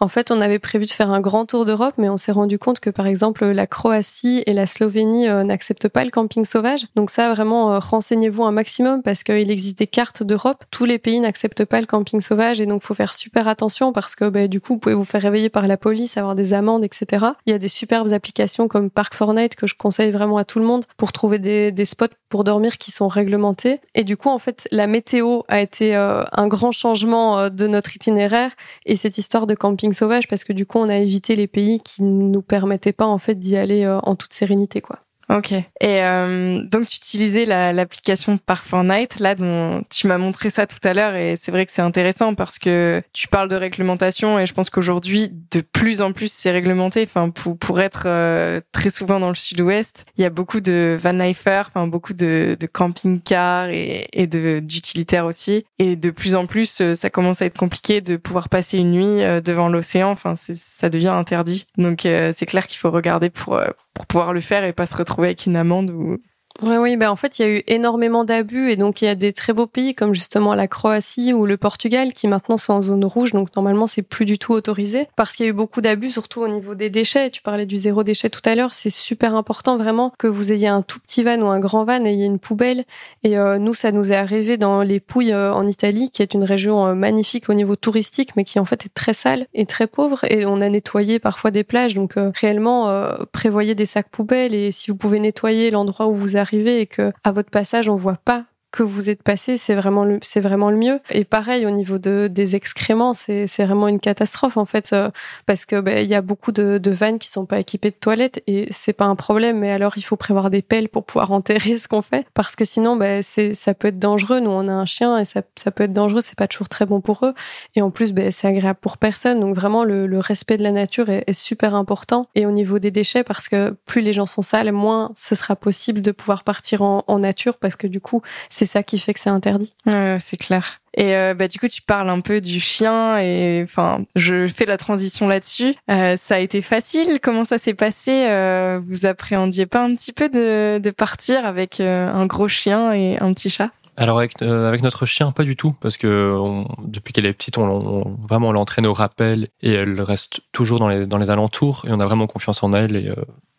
En 0.00 0.08
fait, 0.08 0.30
on 0.30 0.40
avait 0.40 0.58
prévu 0.58 0.86
de 0.86 0.90
faire 0.90 1.10
un 1.10 1.20
grand 1.20 1.46
tour 1.46 1.64
d'Europe, 1.64 1.94
mais 1.98 2.08
on 2.08 2.16
s'est 2.16 2.32
rendu 2.32 2.58
compte 2.58 2.80
que, 2.80 2.90
par 2.90 3.06
exemple, 3.06 3.44
la 3.46 3.66
Croatie 3.66 4.42
et 4.46 4.52
la 4.52 4.66
Slovénie 4.66 5.28
euh, 5.28 5.44
n'acceptent 5.44 5.88
pas 5.88 6.04
le 6.04 6.10
camping 6.10 6.44
sauvage. 6.44 6.86
Donc 6.96 7.10
ça, 7.10 7.32
vraiment, 7.32 7.72
euh, 7.72 7.78
renseignez-vous 7.78 8.44
un 8.44 8.52
maximum 8.52 9.02
parce 9.02 9.22
qu'il 9.22 9.50
existe 9.50 9.78
des 9.78 9.86
cartes 9.86 10.22
d'Europe. 10.22 10.64
Tous 10.70 10.84
les 10.84 10.98
pays 10.98 11.20
n'acceptent 11.20 11.64
pas 11.64 11.80
le 11.80 11.86
camping 11.86 12.20
sauvage 12.20 12.60
et 12.60 12.66
donc 12.66 12.82
faut 12.82 12.94
faire 12.94 13.14
super 13.14 13.48
attention 13.48 13.92
parce 13.92 14.14
que 14.14 14.28
ben, 14.28 14.48
du 14.48 14.60
coup, 14.60 14.74
vous 14.74 14.78
pouvez 14.78 14.94
vous 14.94 15.04
faire 15.04 15.22
réveiller 15.22 15.48
par 15.48 15.66
la 15.66 15.76
police, 15.76 16.16
avoir 16.16 16.34
des 16.34 16.52
amendes, 16.52 16.84
etc. 16.84 17.26
Il 17.46 17.50
y 17.50 17.54
a 17.54 17.58
des 17.58 17.68
superbes 17.68 18.12
applications 18.12 18.68
comme 18.68 18.90
Park 18.90 19.16
4 19.16 19.34
Night 19.34 19.56
que 19.56 19.66
je 19.66 19.74
conseille 19.74 20.10
vraiment 20.10 20.38
à 20.38 20.44
tout 20.44 20.58
le 20.58 20.64
monde 20.64 20.84
pour 20.96 21.12
trouver 21.12 21.38
des, 21.38 21.72
des 21.72 21.84
spots 21.84 22.06
pour 22.28 22.44
dormir 22.44 22.78
qui 22.78 22.90
sont 22.90 23.08
réglementés. 23.08 23.80
Et 23.94 24.04
du 24.04 24.16
coup, 24.16 24.28
en 24.28 24.38
fait, 24.38 24.68
la 24.70 24.86
météo 24.86 25.40
a 25.48 25.60
été 25.60 25.96
euh, 25.96 26.24
un 26.32 26.46
grand 26.46 26.72
changement 26.72 27.38
euh, 27.38 27.48
de 27.48 27.66
notre 27.66 27.96
itinéraire 27.96 28.52
et 28.86 28.96
cette 28.96 29.18
histoire 29.18 29.46
de 29.46 29.54
camping 29.54 29.92
sauvage 29.92 30.28
parce 30.28 30.44
que 30.44 30.52
du 30.52 30.66
coup, 30.66 30.78
on 30.78 30.88
a 30.88 30.96
évité 30.96 31.36
les 31.36 31.46
pays 31.46 31.80
qui 31.80 32.02
ne 32.02 32.24
nous 32.24 32.42
permettaient 32.42 32.92
pas 32.92 33.06
en 33.06 33.18
fait 33.18 33.36
d'y 33.36 33.56
aller 33.56 33.84
euh, 33.84 33.98
en 34.00 34.14
toute 34.14 34.32
sérénité, 34.32 34.80
quoi. 34.80 35.00
Ok. 35.30 35.52
Et 35.52 35.64
euh, 35.82 36.62
donc 36.64 36.86
tu 36.86 36.96
utilisais 36.96 37.44
l'application 37.44 38.38
Park 38.38 38.64
Night, 38.72 39.20
là 39.20 39.34
dont 39.34 39.82
tu 39.90 40.06
m'as 40.06 40.16
montré 40.16 40.48
ça 40.48 40.66
tout 40.66 40.78
à 40.84 40.94
l'heure 40.94 41.14
et 41.16 41.36
c'est 41.36 41.50
vrai 41.50 41.66
que 41.66 41.72
c'est 41.72 41.82
intéressant 41.82 42.34
parce 42.34 42.58
que 42.58 43.02
tu 43.12 43.28
parles 43.28 43.50
de 43.50 43.56
réglementation 43.56 44.38
et 44.38 44.46
je 44.46 44.54
pense 44.54 44.70
qu'aujourd'hui 44.70 45.30
de 45.50 45.60
plus 45.60 46.00
en 46.00 46.12
plus 46.12 46.32
c'est 46.32 46.50
réglementé. 46.50 47.02
Enfin 47.02 47.28
pour, 47.28 47.58
pour 47.58 47.80
être 47.80 48.04
euh, 48.06 48.62
très 48.72 48.88
souvent 48.88 49.20
dans 49.20 49.28
le 49.28 49.34
Sud-Ouest, 49.34 50.06
il 50.16 50.22
y 50.22 50.24
a 50.24 50.30
beaucoup 50.30 50.60
de 50.60 50.96
van 51.00 51.18
enfin 51.20 51.86
beaucoup 51.86 52.14
de, 52.14 52.56
de 52.58 52.66
camping-cars 52.66 53.68
et, 53.68 54.08
et 54.12 54.26
d'utilitaires 54.26 55.26
aussi. 55.26 55.66
Et 55.78 55.96
de 55.96 56.10
plus 56.10 56.36
en 56.36 56.46
plus 56.46 56.80
euh, 56.80 56.94
ça 56.94 57.10
commence 57.10 57.42
à 57.42 57.46
être 57.46 57.58
compliqué 57.58 58.00
de 58.00 58.16
pouvoir 58.16 58.48
passer 58.48 58.78
une 58.78 58.92
nuit 58.92 59.22
euh, 59.22 59.42
devant 59.42 59.68
l'océan. 59.68 60.10
Enfin 60.10 60.34
ça 60.36 60.88
devient 60.88 61.08
interdit. 61.08 61.66
Donc 61.76 62.00
c'est 62.02 62.46
clair 62.46 62.66
qu'il 62.66 62.78
faut 62.78 62.90
regarder 62.90 63.28
pour 63.28 63.60
pour 63.98 64.06
pouvoir 64.06 64.32
le 64.32 64.40
faire 64.40 64.64
et 64.64 64.72
pas 64.72 64.86
se 64.86 64.96
retrouver 64.96 65.28
avec 65.28 65.46
une 65.46 65.56
amende 65.56 65.90
ou 65.90 66.18
oui, 66.60 66.76
oui, 66.76 66.96
ben 66.96 67.08
en 67.08 67.14
fait, 67.14 67.38
il 67.38 67.42
y 67.42 67.44
a 67.44 67.48
eu 67.48 67.62
énormément 67.68 68.24
d'abus 68.24 68.70
et 68.70 68.76
donc 68.76 69.00
il 69.00 69.04
y 69.04 69.08
a 69.08 69.14
des 69.14 69.32
très 69.32 69.52
beaux 69.52 69.68
pays 69.68 69.94
comme 69.94 70.12
justement 70.12 70.56
la 70.56 70.66
Croatie 70.66 71.32
ou 71.32 71.46
le 71.46 71.56
Portugal 71.56 72.12
qui 72.12 72.26
maintenant 72.26 72.56
sont 72.56 72.72
en 72.72 72.82
zone 72.82 73.04
rouge, 73.04 73.32
donc 73.32 73.54
normalement 73.54 73.86
c'est 73.86 74.02
plus 74.02 74.24
du 74.24 74.40
tout 74.40 74.54
autorisé 74.54 75.06
parce 75.14 75.36
qu'il 75.36 75.46
y 75.46 75.48
a 75.48 75.50
eu 75.50 75.54
beaucoup 75.54 75.80
d'abus, 75.80 76.10
surtout 76.10 76.40
au 76.40 76.48
niveau 76.48 76.74
des 76.74 76.90
déchets. 76.90 77.30
Tu 77.30 77.42
parlais 77.42 77.64
du 77.64 77.76
zéro 77.76 78.02
déchet 78.02 78.28
tout 78.28 78.40
à 78.44 78.56
l'heure, 78.56 78.74
c'est 78.74 78.90
super 78.90 79.36
important 79.36 79.76
vraiment 79.76 80.12
que 80.18 80.26
vous 80.26 80.50
ayez 80.50 80.66
un 80.66 80.82
tout 80.82 80.98
petit 80.98 81.22
van 81.22 81.40
ou 81.40 81.46
un 81.46 81.60
grand 81.60 81.84
van 81.84 82.04
ait 82.04 82.24
une 82.24 82.40
poubelle. 82.40 82.84
Et 83.22 83.38
euh, 83.38 83.58
nous, 83.58 83.72
ça 83.72 83.92
nous 83.92 84.10
est 84.10 84.16
arrivé 84.16 84.56
dans 84.56 84.82
les 84.82 84.98
Pouilles 84.98 85.32
euh, 85.32 85.54
en 85.54 85.64
Italie, 85.64 86.10
qui 86.10 86.22
est 86.22 86.34
une 86.34 86.44
région 86.44 86.88
euh, 86.88 86.94
magnifique 86.94 87.48
au 87.50 87.54
niveau 87.54 87.76
touristique, 87.76 88.30
mais 88.34 88.42
qui 88.42 88.58
en 88.58 88.64
fait 88.64 88.84
est 88.84 88.94
très 88.94 89.14
sale 89.14 89.46
et 89.54 89.64
très 89.64 89.86
pauvre. 89.86 90.24
Et 90.24 90.44
on 90.44 90.60
a 90.60 90.68
nettoyé 90.68 91.20
parfois 91.20 91.52
des 91.52 91.62
plages, 91.62 91.94
donc 91.94 92.14
réellement 92.34 92.88
prévoyez 93.32 93.76
des 93.76 93.86
sacs 93.86 94.08
poubelles 94.08 94.54
et 94.54 94.72
si 94.72 94.90
vous 94.90 94.96
pouvez 94.96 95.20
nettoyer 95.20 95.70
l'endroit 95.70 96.08
où 96.08 96.14
vous 96.14 96.36
et 96.80 96.86
que 96.86 97.12
à 97.24 97.32
votre 97.32 97.50
passage 97.50 97.88
on 97.88 97.94
voit 97.94 98.16
pas 98.16 98.46
que 98.70 98.82
vous 98.82 99.08
êtes 99.08 99.22
passé, 99.22 99.56
c'est 99.56 99.74
vraiment 99.74 100.04
le, 100.04 100.18
c'est 100.22 100.40
vraiment 100.40 100.70
le 100.70 100.76
mieux. 100.76 101.00
Et 101.10 101.24
pareil 101.24 101.64
au 101.64 101.70
niveau 101.70 101.98
de 101.98 102.28
des 102.30 102.54
excréments, 102.54 103.14
c'est 103.14 103.46
c'est 103.46 103.64
vraiment 103.64 103.88
une 103.88 103.98
catastrophe 104.00 104.56
en 104.58 104.66
fait 104.66 104.92
euh, 104.92 105.10
parce 105.46 105.64
que 105.64 105.80
ben, 105.80 106.04
il 106.04 106.08
y 106.08 106.14
a 106.14 106.20
beaucoup 106.20 106.52
de, 106.52 106.78
de 106.78 106.90
vannes 106.90 107.18
qui 107.18 107.28
sont 107.28 107.46
pas 107.46 107.60
équipées 107.60 107.90
de 107.90 107.96
toilettes 107.96 108.42
et 108.46 108.68
c'est 108.70 108.92
pas 108.92 109.06
un 109.06 109.16
problème. 109.16 109.58
Mais 109.60 109.70
alors 109.70 109.94
il 109.96 110.02
faut 110.02 110.16
prévoir 110.16 110.50
des 110.50 110.60
pelles 110.60 110.88
pour 110.88 111.04
pouvoir 111.04 111.32
enterrer 111.38 111.78
ce 111.78 111.88
qu'on 111.88 112.02
fait 112.02 112.26
parce 112.34 112.56
que 112.56 112.64
sinon 112.64 112.96
ben 112.96 113.22
c'est 113.22 113.54
ça 113.54 113.72
peut 113.72 113.88
être 113.88 113.98
dangereux. 113.98 114.40
Nous 114.40 114.50
on 114.50 114.68
a 114.68 114.72
un 114.72 114.86
chien 114.86 115.18
et 115.18 115.24
ça 115.24 115.42
ça 115.56 115.70
peut 115.70 115.84
être 115.84 115.94
dangereux. 115.94 116.20
C'est 116.20 116.36
pas 116.36 116.48
toujours 116.48 116.68
très 116.68 116.84
bon 116.84 117.00
pour 117.00 117.24
eux 117.24 117.34
et 117.74 117.80
en 117.80 117.90
plus 117.90 118.12
ben 118.12 118.30
c'est 118.30 118.48
agréable 118.48 118.78
pour 118.82 118.98
personne. 118.98 119.40
Donc 119.40 119.54
vraiment 119.54 119.84
le, 119.84 120.06
le 120.06 120.18
respect 120.18 120.58
de 120.58 120.62
la 120.62 120.72
nature 120.72 121.08
est, 121.08 121.24
est, 121.26 121.32
super 121.32 121.74
important 121.74 122.26
et 122.34 122.44
au 122.44 122.50
niveau 122.50 122.78
des 122.78 122.90
déchets 122.90 123.24
parce 123.24 123.48
que 123.48 123.76
plus 123.86 124.02
les 124.02 124.12
gens 124.12 124.26
sont 124.26 124.42
sales, 124.42 124.72
moins 124.72 125.12
ce 125.14 125.34
sera 125.34 125.56
possible 125.56 126.02
de 126.02 126.10
pouvoir 126.10 126.44
partir 126.44 126.82
en, 126.82 127.04
en 127.06 127.18
nature 127.20 127.56
parce 127.58 127.76
que 127.76 127.86
du 127.86 128.00
coup 128.00 128.22
c'est 128.58 128.66
ça 128.66 128.82
qui 128.82 128.98
fait 128.98 129.14
que 129.14 129.20
c'est 129.20 129.30
interdit. 129.30 129.72
c'est 130.18 130.36
clair. 130.36 130.80
Et 130.98 131.14
euh, 131.14 131.32
bah, 131.32 131.46
du 131.46 131.60
coup, 131.60 131.68
tu 131.68 131.80
parles 131.80 132.10
un 132.10 132.20
peu 132.20 132.40
du 132.40 132.58
chien 132.58 133.18
et 133.18 133.62
enfin, 133.62 134.04
je 134.16 134.48
fais 134.48 134.64
la 134.66 134.76
transition 134.76 135.28
là-dessus. 135.28 135.76
Euh, 135.88 136.16
ça 136.16 136.34
a 136.34 136.38
été 136.40 136.60
facile? 136.60 137.20
Comment 137.22 137.44
ça 137.44 137.58
s'est 137.58 137.74
passé? 137.74 138.26
Euh, 138.28 138.80
Vous 138.84 139.06
appréhendiez 139.06 139.66
pas 139.66 139.84
un 139.84 139.94
petit 139.94 140.12
peu 140.12 140.28
de, 140.28 140.80
de 140.82 140.90
partir 140.90 141.46
avec 141.46 141.78
un 141.78 142.26
gros 142.26 142.48
chien 142.48 142.92
et 142.92 143.16
un 143.20 143.32
petit 143.32 143.48
chat? 143.48 143.70
Alors 143.96 144.18
avec, 144.18 144.42
avec 144.42 144.82
notre 144.82 145.06
chien, 145.06 145.30
pas 145.30 145.44
du 145.44 145.54
tout, 145.54 145.72
parce 145.80 145.96
que 145.96 146.64
depuis 146.82 147.12
qu'elle 147.12 147.26
est 147.26 147.32
petite, 147.32 147.58
on, 147.58 148.16
vraiment 148.28 148.48
on 148.48 148.52
l'entraîne 148.52 148.86
au 148.86 148.92
rappel 148.92 149.48
et 149.60 149.72
elle 149.72 150.00
reste 150.00 150.40
toujours 150.52 150.80
dans 150.80 150.88
les, 150.88 151.06
dans 151.06 151.18
les 151.18 151.30
alentours 151.30 151.84
et 151.86 151.92
on 151.92 152.00
a 152.00 152.06
vraiment 152.06 152.26
confiance 152.26 152.62
en 152.62 152.72
elle 152.74 152.96
et 152.96 153.12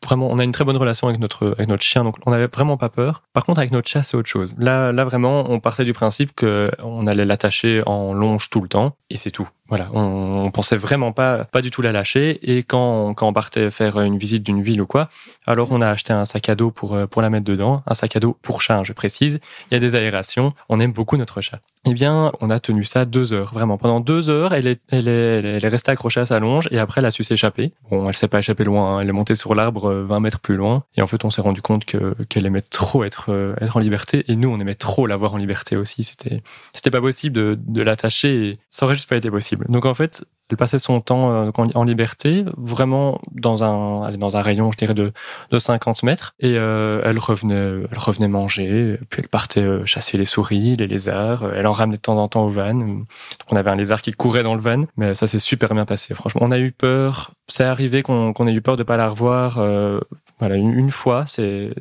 vraiment, 0.04 0.28
on 0.30 0.40
a 0.40 0.44
une 0.44 0.52
très 0.52 0.64
bonne 0.64 0.78
relation 0.78 1.08
avec 1.08 1.20
notre, 1.20 1.56
avec 1.58 1.68
notre 1.68 1.84
chien, 1.84 2.04
donc 2.04 2.16
on 2.26 2.32
n'avait 2.32 2.48
vraiment 2.48 2.78
pas 2.78 2.90
peur. 2.90 3.24
Par 3.34 3.46
contre, 3.46 3.60
avec 3.60 3.72
notre 3.72 3.90
chat, 3.90 4.04
c'est 4.04 4.18
autre 4.18 4.30
chose. 4.30 4.56
Là, 4.58 4.92
là 4.92 5.04
vraiment, 5.06 5.50
on 5.50 5.60
partait 5.60 5.86
du 5.86 5.94
principe 5.94 6.32
qu'on 6.36 7.08
allait 7.08 7.26
l'attacher 7.26 7.84
en 7.86 8.14
longe 8.14 8.50
tout 8.50 8.62
le 8.62 8.68
temps, 8.68 8.96
et 9.10 9.18
c'est 9.18 9.32
tout. 9.32 9.48
Voilà, 9.68 9.90
on, 9.94 10.46
on, 10.46 10.52
pensait 10.52 10.78
vraiment 10.78 11.12
pas, 11.12 11.46
pas 11.46 11.62
du 11.62 11.70
tout 11.70 11.84
la 11.84 11.92
lâcher. 11.92 12.40
Et 12.42 12.64
quand, 12.64 13.14
quand 13.14 13.28
on 13.28 13.34
partait 13.34 13.70
faire 13.70 14.00
une 14.02 14.18
visite 14.18 14.42
d'une 14.42 14.64
ville 14.64 14.82
ou 14.82 14.88
quoi, 14.88 15.10
alors 15.46 15.68
on 15.72 15.82
a 15.82 15.88
acheté 15.88 16.12
un 16.12 16.26
sac 16.26 16.50
à 16.50 16.56
dos 16.56 16.72
pour, 16.72 16.98
pour 17.08 17.22
la 17.22 17.30
mettre 17.30 17.46
dedans, 17.46 17.84
un 17.86 17.94
sac 17.94 18.16
à 18.16 18.20
dos 18.20 18.36
pour 18.42 18.64
chat, 18.64 18.80
hein, 18.80 18.84
je 18.84 18.94
précise. 18.94 19.40
Il 19.70 19.76
y 19.76 19.78
a 19.78 19.80
des 19.80 19.94
aérations. 19.94 20.54
On 20.70 20.80
aime 20.80 20.92
beaucoup 20.92 21.18
notre 21.18 21.42
chat. 21.42 21.60
Eh 21.86 21.94
bien, 21.94 22.34
on 22.42 22.50
a 22.50 22.60
tenu 22.60 22.84
ça 22.84 23.06
deux 23.06 23.32
heures, 23.32 23.54
vraiment. 23.54 23.78
Pendant 23.78 24.02
deux 24.02 24.30
heures, 24.30 24.54
elle 24.54 24.68
est, 24.68 24.82
elle 24.92 25.08
est, 25.08 25.40
elle 25.40 25.66
est 25.66 25.68
restée 25.70 25.92
accrochée 25.92 26.20
à 26.20 26.26
sa 26.26 26.40
longe 26.40 26.68
et 26.72 26.78
après, 26.78 27.00
elle 27.00 27.06
a 27.06 27.12
su 27.12 27.24
s'échapper. 27.24 27.72
Bon, 27.90 28.04
elle 28.06 28.16
s'est 28.16 28.28
pas 28.28 28.40
échappée 28.40 28.66
loin. 28.66 28.98
Hein. 28.98 29.02
Elle 29.02 29.10
est 29.10 29.14
montée 29.14 29.36
sur 29.36 29.56
l'arbre 29.56 29.92
20 29.94 30.20
mètres 30.20 30.40
plus 30.40 30.58
loin. 30.58 30.84
Et 30.96 31.02
en 31.02 31.08
fait, 31.08 31.24
on 31.24 31.30
s'est 31.30 31.42
rendu 31.42 31.62
compte 31.62 31.86
que 31.86 32.16
qu'elle 32.28 32.46
aimait 32.46 32.62
trop 32.62 33.06
être, 33.06 33.32
euh, 33.32 33.56
être 33.62 33.78
en 33.78 33.80
liberté. 33.80 34.26
Et 34.28 34.36
nous, 34.36 34.50
on 34.50 34.60
aimait 34.60 34.76
trop 34.76 35.08
la 35.08 35.16
voir 35.16 35.34
en 35.34 35.38
liberté 35.38 35.78
aussi. 35.78 36.04
C'était, 36.04 36.44
c'était 36.74 36.92
pas 36.92 37.02
possible 37.02 37.34
de, 37.36 37.58
de 37.58 37.82
l'attacher. 37.82 38.60
Ça 38.70 38.86
aurait 38.86 38.96
juste 38.96 39.10
pas 39.10 39.18
été 39.18 39.32
possible. 39.32 39.66
Donc 39.70 39.86
en 39.86 39.94
fait, 39.94 40.26
elle 40.50 40.58
passait 40.58 40.80
son 40.80 41.02
temps 41.02 41.32
euh, 41.32 41.52
en 41.76 41.84
liberté, 41.84 42.46
vraiment 42.58 43.20
dans 43.32 43.64
un, 43.64 44.12
dans 44.18 44.38
un 44.38 44.42
rayon, 44.42 44.72
je 44.72 44.78
dirais, 44.78 44.94
de, 44.94 45.12
de 45.52 45.60
50 45.60 46.04
mètres. 46.04 46.34
Et 46.40 46.54
euh, 46.58 47.02
elle 47.06 47.20
revenait, 47.20 47.84
elle 47.92 47.98
revenait 47.98 48.28
manger, 48.28 48.98
puis 49.10 49.22
elle 49.22 49.28
partait 49.28 49.62
euh, 49.62 49.86
chasser 49.86 50.18
les 50.18 50.26
souris, 50.26 50.76
les 50.76 50.88
lézards. 50.88 51.54
Elle 51.56 51.68
en 51.68 51.72
ramenait 51.72 51.98
de 51.98 52.02
temps 52.02 52.18
en 52.18 52.28
temps 52.28 52.46
au 52.46 52.50
van. 52.50 52.74
Donc 52.74 53.08
on 53.52 53.56
avait 53.56 53.70
un 53.70 53.76
lézard 53.76 54.02
qui 54.02 54.12
courait 54.12 54.44
dans 54.44 54.56
le 54.56 54.62
van, 54.62 54.86
mais 54.98 55.16
ça 55.16 55.28
s'est 55.28 55.40
super 55.40 55.74
bien 55.74 55.86
passé. 55.86 56.14
Franchement, 56.14 56.42
on 56.44 56.52
a 56.52 56.60
eu 56.60 56.72
peur. 56.72 57.32
C'est 57.48 57.64
arrivé 57.64 58.04
qu'on 58.04 58.48
ait 58.48 58.54
eu 58.54 58.62
peur 58.62 58.78
de 58.78 58.84
pas 58.84 58.98
la 58.98 59.10
revoir. 59.10 59.58
Euh, 59.60 60.00
voilà, 60.40 60.56
une, 60.56 60.90
fois, 60.90 61.26
c'est 61.28 61.74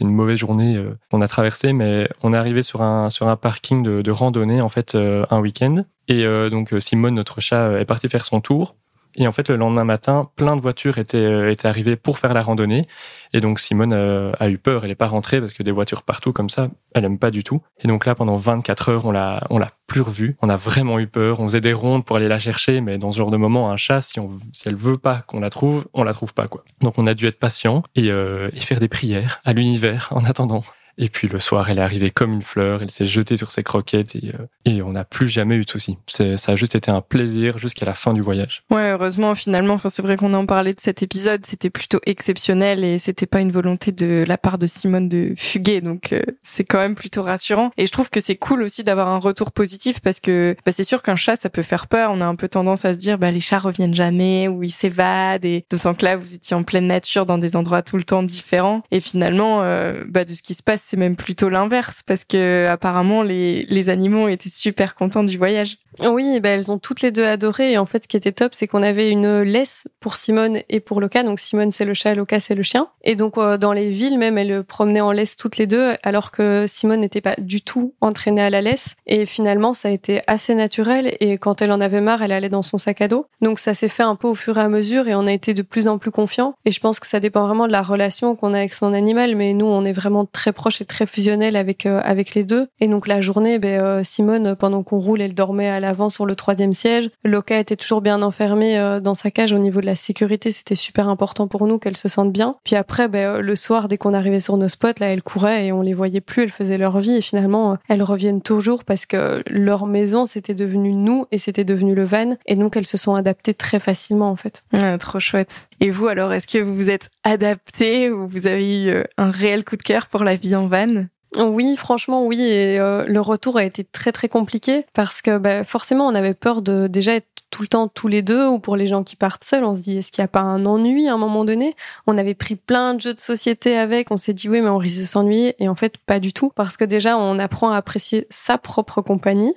une 0.00 0.10
mauvaise 0.10 0.38
journée 0.38 0.76
euh, 0.76 0.96
qu'on 1.10 1.20
a 1.20 1.28
traversée, 1.28 1.72
mais 1.72 2.08
on 2.22 2.32
est 2.32 2.36
arrivé 2.36 2.62
sur 2.62 2.82
un 2.82 3.10
sur 3.10 3.28
un 3.28 3.36
parking 3.36 3.82
de, 3.82 4.10
randonnée 4.10 4.60
en 4.60 4.68
fait 4.68 4.94
un 4.96 5.40
week-end 5.40 5.84
et 6.10 6.26
euh, 6.26 6.50
donc 6.50 6.72
euh, 6.72 6.80
Simone, 6.80 7.14
notre 7.14 7.40
chat, 7.40 7.68
euh, 7.68 7.78
est 7.78 7.84
parti 7.84 8.08
faire 8.08 8.24
son 8.24 8.40
tour. 8.40 8.74
Et 9.16 9.26
en 9.26 9.32
fait, 9.32 9.48
le 9.50 9.56
lendemain 9.56 9.84
matin, 9.84 10.30
plein 10.36 10.56
de 10.56 10.60
voitures 10.60 10.98
étaient, 10.98 11.52
étaient 11.52 11.68
arrivées 11.68 11.96
pour 11.96 12.18
faire 12.18 12.34
la 12.34 12.42
randonnée. 12.42 12.86
Et 13.32 13.40
donc 13.40 13.60
Simone 13.60 13.92
a 13.92 14.48
eu 14.48 14.58
peur, 14.58 14.82
elle 14.84 14.90
n'est 14.90 14.94
pas 14.94 15.06
rentrée 15.06 15.40
parce 15.40 15.52
que 15.52 15.62
des 15.62 15.70
voitures 15.70 16.02
partout 16.02 16.32
comme 16.32 16.50
ça, 16.50 16.68
elle 16.94 17.04
aime 17.04 17.18
pas 17.18 17.30
du 17.30 17.44
tout. 17.44 17.62
Et 17.82 17.88
donc 17.88 18.06
là, 18.06 18.14
pendant 18.14 18.36
24 18.36 18.88
heures, 18.88 19.04
on 19.04 19.12
l'a, 19.12 19.44
on 19.50 19.58
l'a 19.58 19.70
plus 19.86 20.00
revue. 20.00 20.36
On 20.42 20.48
a 20.48 20.56
vraiment 20.56 20.98
eu 20.98 21.06
peur. 21.06 21.40
On 21.40 21.44
faisait 21.44 21.60
des 21.60 21.72
rondes 21.72 22.04
pour 22.04 22.16
aller 22.16 22.28
la 22.28 22.38
chercher, 22.38 22.80
mais 22.80 22.98
dans 22.98 23.12
ce 23.12 23.18
genre 23.18 23.30
de 23.30 23.36
moment, 23.36 23.70
un 23.70 23.76
chat, 23.76 24.00
si 24.00 24.20
on, 24.20 24.30
si 24.52 24.68
elle 24.68 24.76
veut 24.76 24.98
pas 24.98 25.22
qu'on 25.26 25.40
la 25.40 25.50
trouve, 25.50 25.86
on 25.92 26.02
la 26.02 26.12
trouve 26.12 26.34
pas 26.34 26.48
quoi. 26.48 26.64
Donc 26.80 26.98
on 26.98 27.06
a 27.06 27.14
dû 27.14 27.26
être 27.26 27.38
patient 27.38 27.82
et, 27.94 28.08
et 28.08 28.60
faire 28.60 28.80
des 28.80 28.88
prières 28.88 29.40
à 29.44 29.52
l'univers 29.52 30.08
en 30.12 30.24
attendant. 30.24 30.64
Et 31.00 31.08
puis 31.08 31.28
le 31.28 31.38
soir, 31.38 31.70
elle 31.70 31.78
est 31.78 31.82
arrivée 31.82 32.10
comme 32.10 32.34
une 32.34 32.42
fleur, 32.42 32.82
elle 32.82 32.90
s'est 32.90 33.06
jetée 33.06 33.38
sur 33.38 33.50
ses 33.50 33.62
croquettes 33.62 34.14
et, 34.16 34.32
euh, 34.38 34.46
et 34.66 34.82
on 34.82 34.92
n'a 34.92 35.04
plus 35.04 35.30
jamais 35.30 35.56
eu 35.56 35.64
de 35.64 35.70
soucis. 35.70 35.96
Ça 36.06 36.34
a 36.46 36.56
juste 36.56 36.74
été 36.74 36.90
un 36.90 37.00
plaisir 37.00 37.56
jusqu'à 37.56 37.86
la 37.86 37.94
fin 37.94 38.12
du 38.12 38.20
voyage. 38.20 38.64
Ouais, 38.70 38.90
heureusement 38.90 39.34
finalement, 39.34 39.74
enfin 39.74 39.88
c'est 39.88 40.02
vrai 40.02 40.18
qu'on 40.18 40.34
en 40.34 40.44
parlait 40.44 40.74
de 40.74 40.80
cet 40.80 41.02
épisode, 41.02 41.46
c'était 41.46 41.70
plutôt 41.70 42.00
exceptionnel 42.04 42.84
et 42.84 42.98
c'était 42.98 43.24
pas 43.24 43.40
une 43.40 43.50
volonté 43.50 43.92
de 43.92 44.24
la 44.28 44.36
part 44.36 44.58
de 44.58 44.66
Simone 44.66 45.08
de 45.08 45.32
fuguer, 45.38 45.80
donc 45.80 46.12
euh, 46.12 46.20
c'est 46.42 46.64
quand 46.64 46.78
même 46.78 46.94
plutôt 46.94 47.22
rassurant. 47.22 47.70
Et 47.78 47.86
je 47.86 47.92
trouve 47.92 48.10
que 48.10 48.20
c'est 48.20 48.36
cool 48.36 48.62
aussi 48.62 48.84
d'avoir 48.84 49.08
un 49.08 49.18
retour 49.18 49.52
positif 49.52 50.00
parce 50.00 50.20
que 50.20 50.54
bah, 50.66 50.72
c'est 50.72 50.84
sûr 50.84 51.02
qu'un 51.02 51.16
chat 51.16 51.36
ça 51.36 51.48
peut 51.48 51.62
faire 51.62 51.86
peur. 51.86 52.10
On 52.12 52.20
a 52.20 52.26
un 52.26 52.36
peu 52.36 52.48
tendance 52.48 52.84
à 52.84 52.92
se 52.92 52.98
dire 52.98 53.16
bah 53.16 53.30
les 53.30 53.40
chats 53.40 53.58
reviennent 53.58 53.94
jamais 53.94 54.48
ou 54.48 54.62
ils 54.62 54.70
s'évadent 54.70 55.46
et 55.46 55.64
d'autant 55.70 55.94
que 55.94 56.04
là 56.04 56.18
vous 56.18 56.34
étiez 56.34 56.54
en 56.54 56.62
pleine 56.62 56.88
nature 56.88 57.24
dans 57.24 57.38
des 57.38 57.56
endroits 57.56 57.80
tout 57.80 57.96
le 57.96 58.04
temps 58.04 58.22
différents 58.22 58.82
et 58.90 59.00
finalement 59.00 59.62
euh, 59.62 60.04
bah, 60.06 60.26
de 60.26 60.34
ce 60.34 60.42
qui 60.42 60.52
se 60.52 60.62
passe 60.62 60.89
c'est 60.90 60.96
même 60.96 61.14
plutôt 61.14 61.48
l'inverse 61.48 62.02
parce 62.04 62.24
que 62.24 62.66
apparemment 62.66 63.22
les, 63.22 63.64
les 63.68 63.90
animaux 63.90 64.26
étaient 64.26 64.48
super 64.48 64.96
contents 64.96 65.22
du 65.22 65.38
voyage. 65.38 65.78
Oui, 66.00 66.40
ben 66.40 66.58
elles 66.58 66.70
ont 66.70 66.78
toutes 66.78 67.02
les 67.02 67.10
deux 67.10 67.24
adoré. 67.24 67.72
Et 67.72 67.78
en 67.78 67.86
fait, 67.86 68.04
ce 68.04 68.08
qui 68.08 68.16
était 68.16 68.32
top, 68.32 68.54
c'est 68.54 68.66
qu'on 68.66 68.82
avait 68.82 69.10
une 69.10 69.42
laisse 69.42 69.88
pour 69.98 70.16
Simone 70.16 70.60
et 70.68 70.80
pour 70.80 71.00
Loca. 71.00 71.22
Donc 71.22 71.40
Simone, 71.40 71.72
c'est 71.72 71.84
le 71.84 71.94
chat, 71.94 72.14
Loca, 72.14 72.40
c'est 72.40 72.54
le 72.54 72.62
chien. 72.62 72.88
Et 73.02 73.16
donc 73.16 73.36
euh, 73.38 73.58
dans 73.58 73.72
les 73.72 73.90
villes, 73.90 74.18
même, 74.18 74.38
elles 74.38 74.62
promenaient 74.64 75.00
en 75.00 75.12
laisse 75.12 75.36
toutes 75.36 75.58
les 75.58 75.66
deux, 75.66 75.94
alors 76.02 76.30
que 76.30 76.64
Simone 76.66 77.00
n'était 77.00 77.20
pas 77.20 77.34
du 77.38 77.60
tout 77.60 77.94
entraînée 78.00 78.42
à 78.42 78.50
la 78.50 78.62
laisse. 78.62 78.94
Et 79.06 79.26
finalement, 79.26 79.74
ça 79.74 79.88
a 79.88 79.90
été 79.90 80.22
assez 80.26 80.54
naturel. 80.54 81.16
Et 81.20 81.38
quand 81.38 81.60
elle 81.60 81.72
en 81.72 81.80
avait 81.80 82.00
marre, 82.00 82.22
elle 82.22 82.32
allait 82.32 82.48
dans 82.48 82.62
son 82.62 82.78
sac 82.78 83.00
à 83.00 83.08
dos. 83.08 83.26
Donc 83.42 83.58
ça 83.58 83.74
s'est 83.74 83.88
fait 83.88 84.02
un 84.02 84.16
peu 84.16 84.28
au 84.28 84.34
fur 84.34 84.58
et 84.58 84.62
à 84.62 84.68
mesure, 84.68 85.08
et 85.08 85.14
on 85.14 85.26
a 85.26 85.32
été 85.32 85.54
de 85.54 85.62
plus 85.62 85.88
en 85.88 85.98
plus 85.98 86.10
confiants. 86.10 86.54
Et 86.64 86.72
je 86.72 86.80
pense 86.80 87.00
que 87.00 87.06
ça 87.06 87.20
dépend 87.20 87.46
vraiment 87.46 87.66
de 87.66 87.72
la 87.72 87.82
relation 87.82 88.36
qu'on 88.36 88.54
a 88.54 88.58
avec 88.58 88.74
son 88.74 88.94
animal. 88.94 89.34
Mais 89.34 89.52
nous, 89.52 89.66
on 89.66 89.84
est 89.84 89.92
vraiment 89.92 90.24
très 90.24 90.52
proches 90.52 90.69
et 90.80 90.84
très 90.84 91.06
fusionnels 91.06 91.56
avec 91.56 91.86
euh, 91.86 92.00
avec 92.04 92.34
les 92.34 92.44
deux. 92.44 92.68
Et 92.80 92.88
donc 92.88 93.08
la 93.08 93.20
journée, 93.20 93.58
ben, 93.58 93.80
euh, 93.80 94.02
Simone, 94.04 94.54
pendant 94.54 94.82
qu'on 94.82 95.00
roule, 95.00 95.20
elle 95.20 95.34
dormait 95.34 95.68
à 95.68 95.80
l'avant 95.80 96.08
sur 96.08 96.26
le 96.26 96.34
troisième 96.34 96.72
siège. 96.72 97.10
Loca 97.24 97.58
était 97.58 97.76
toujours 97.76 98.02
bien 98.02 98.22
enfermée 98.22 98.78
euh, 98.78 99.00
dans 99.00 99.14
sa 99.14 99.30
cage 99.30 99.52
au 99.52 99.58
niveau 99.58 99.80
de 99.80 99.86
la 99.86 99.96
sécurité. 99.96 100.50
C'était 100.50 100.74
super 100.74 101.08
important 101.08 101.48
pour 101.48 101.66
nous 101.66 101.78
qu'elle 101.78 101.96
se 101.96 102.08
sente 102.08 102.32
bien. 102.32 102.56
Puis 102.64 102.76
après, 102.76 103.08
ben, 103.08 103.40
le 103.40 103.56
soir, 103.56 103.88
dès 103.88 103.96
qu'on 103.96 104.14
arrivait 104.14 104.40
sur 104.40 104.56
nos 104.56 104.68
spots, 104.68 105.00
là, 105.00 105.06
elle 105.06 105.22
courait 105.22 105.66
et 105.66 105.72
on 105.72 105.82
les 105.82 105.94
voyait 105.94 106.20
plus. 106.20 106.44
Elles 106.44 106.50
faisaient 106.50 106.78
leur 106.78 106.98
vie 107.00 107.16
et 107.16 107.20
finalement, 107.20 107.78
elles 107.88 108.02
reviennent 108.02 108.42
toujours 108.42 108.84
parce 108.84 109.06
que 109.06 109.42
leur 109.48 109.86
maison, 109.86 110.26
c'était 110.26 110.54
devenu 110.54 110.92
nous 110.92 111.26
et 111.32 111.38
c'était 111.38 111.64
devenu 111.64 111.94
le 111.94 112.04
van. 112.04 112.36
Et 112.46 112.56
donc, 112.56 112.76
elles 112.76 112.86
se 112.86 112.96
sont 112.96 113.14
adaptées 113.14 113.54
très 113.54 113.80
facilement, 113.80 114.30
en 114.30 114.36
fait. 114.36 114.62
trop 114.98 115.20
chouette. 115.20 115.69
Et 115.80 115.90
vous, 115.90 116.06
alors, 116.08 116.32
est-ce 116.32 116.46
que 116.46 116.58
vous 116.58 116.74
vous 116.74 116.90
êtes 116.90 117.10
adapté 117.24 118.10
ou 118.10 118.28
vous 118.28 118.46
avez 118.46 118.84
eu 118.84 119.04
un 119.16 119.30
réel 119.30 119.64
coup 119.64 119.76
de 119.76 119.82
cœur 119.82 120.08
pour 120.08 120.24
la 120.24 120.36
vie 120.36 120.54
en 120.54 120.68
van? 120.68 121.06
Oui, 121.38 121.76
franchement, 121.76 122.26
oui. 122.26 122.42
Et 122.42 122.78
euh, 122.80 123.04
le 123.06 123.20
retour 123.20 123.56
a 123.56 123.64
été 123.64 123.84
très 123.84 124.10
très 124.10 124.28
compliqué 124.28 124.84
parce 124.94 125.22
que 125.22 125.38
bah, 125.38 125.62
forcément, 125.62 126.06
on 126.06 126.14
avait 126.14 126.34
peur 126.34 126.60
de 126.60 126.88
déjà 126.88 127.14
être 127.14 127.28
tout 127.50 127.62
le 127.62 127.68
temps 127.68 127.88
tous 127.88 128.08
les 128.08 128.22
deux 128.22 128.46
ou 128.46 128.58
pour 128.58 128.76
les 128.76 128.86
gens 128.86 129.02
qui 129.04 129.16
partent 129.16 129.44
seuls, 129.44 129.64
on 129.64 129.74
se 129.74 129.80
dit 129.80 129.98
est-ce 129.98 130.12
qu'il 130.12 130.22
n'y 130.22 130.26
a 130.26 130.28
pas 130.28 130.40
un 130.40 130.66
ennui 130.66 131.08
à 131.08 131.14
un 131.14 131.18
moment 131.18 131.44
donné? 131.44 131.74
On 132.06 132.16
avait 132.18 132.34
pris 132.34 132.56
plein 132.56 132.94
de 132.94 133.00
jeux 133.00 133.14
de 133.14 133.20
société 133.20 133.76
avec, 133.76 134.10
on 134.10 134.16
s'est 134.16 134.32
dit 134.32 134.48
oui 134.48 134.60
mais 134.60 134.68
on 134.68 134.78
risque 134.78 135.00
de 135.00 135.06
s'ennuyer. 135.06 135.54
Et 135.58 135.68
en 135.68 135.74
fait 135.74 135.98
pas 135.98 136.20
du 136.20 136.32
tout 136.32 136.52
parce 136.54 136.76
que 136.76 136.84
déjà 136.84 137.16
on 137.16 137.38
apprend 137.38 137.70
à 137.70 137.76
apprécier 137.76 138.26
sa 138.30 138.58
propre 138.58 139.02
compagnie 139.02 139.54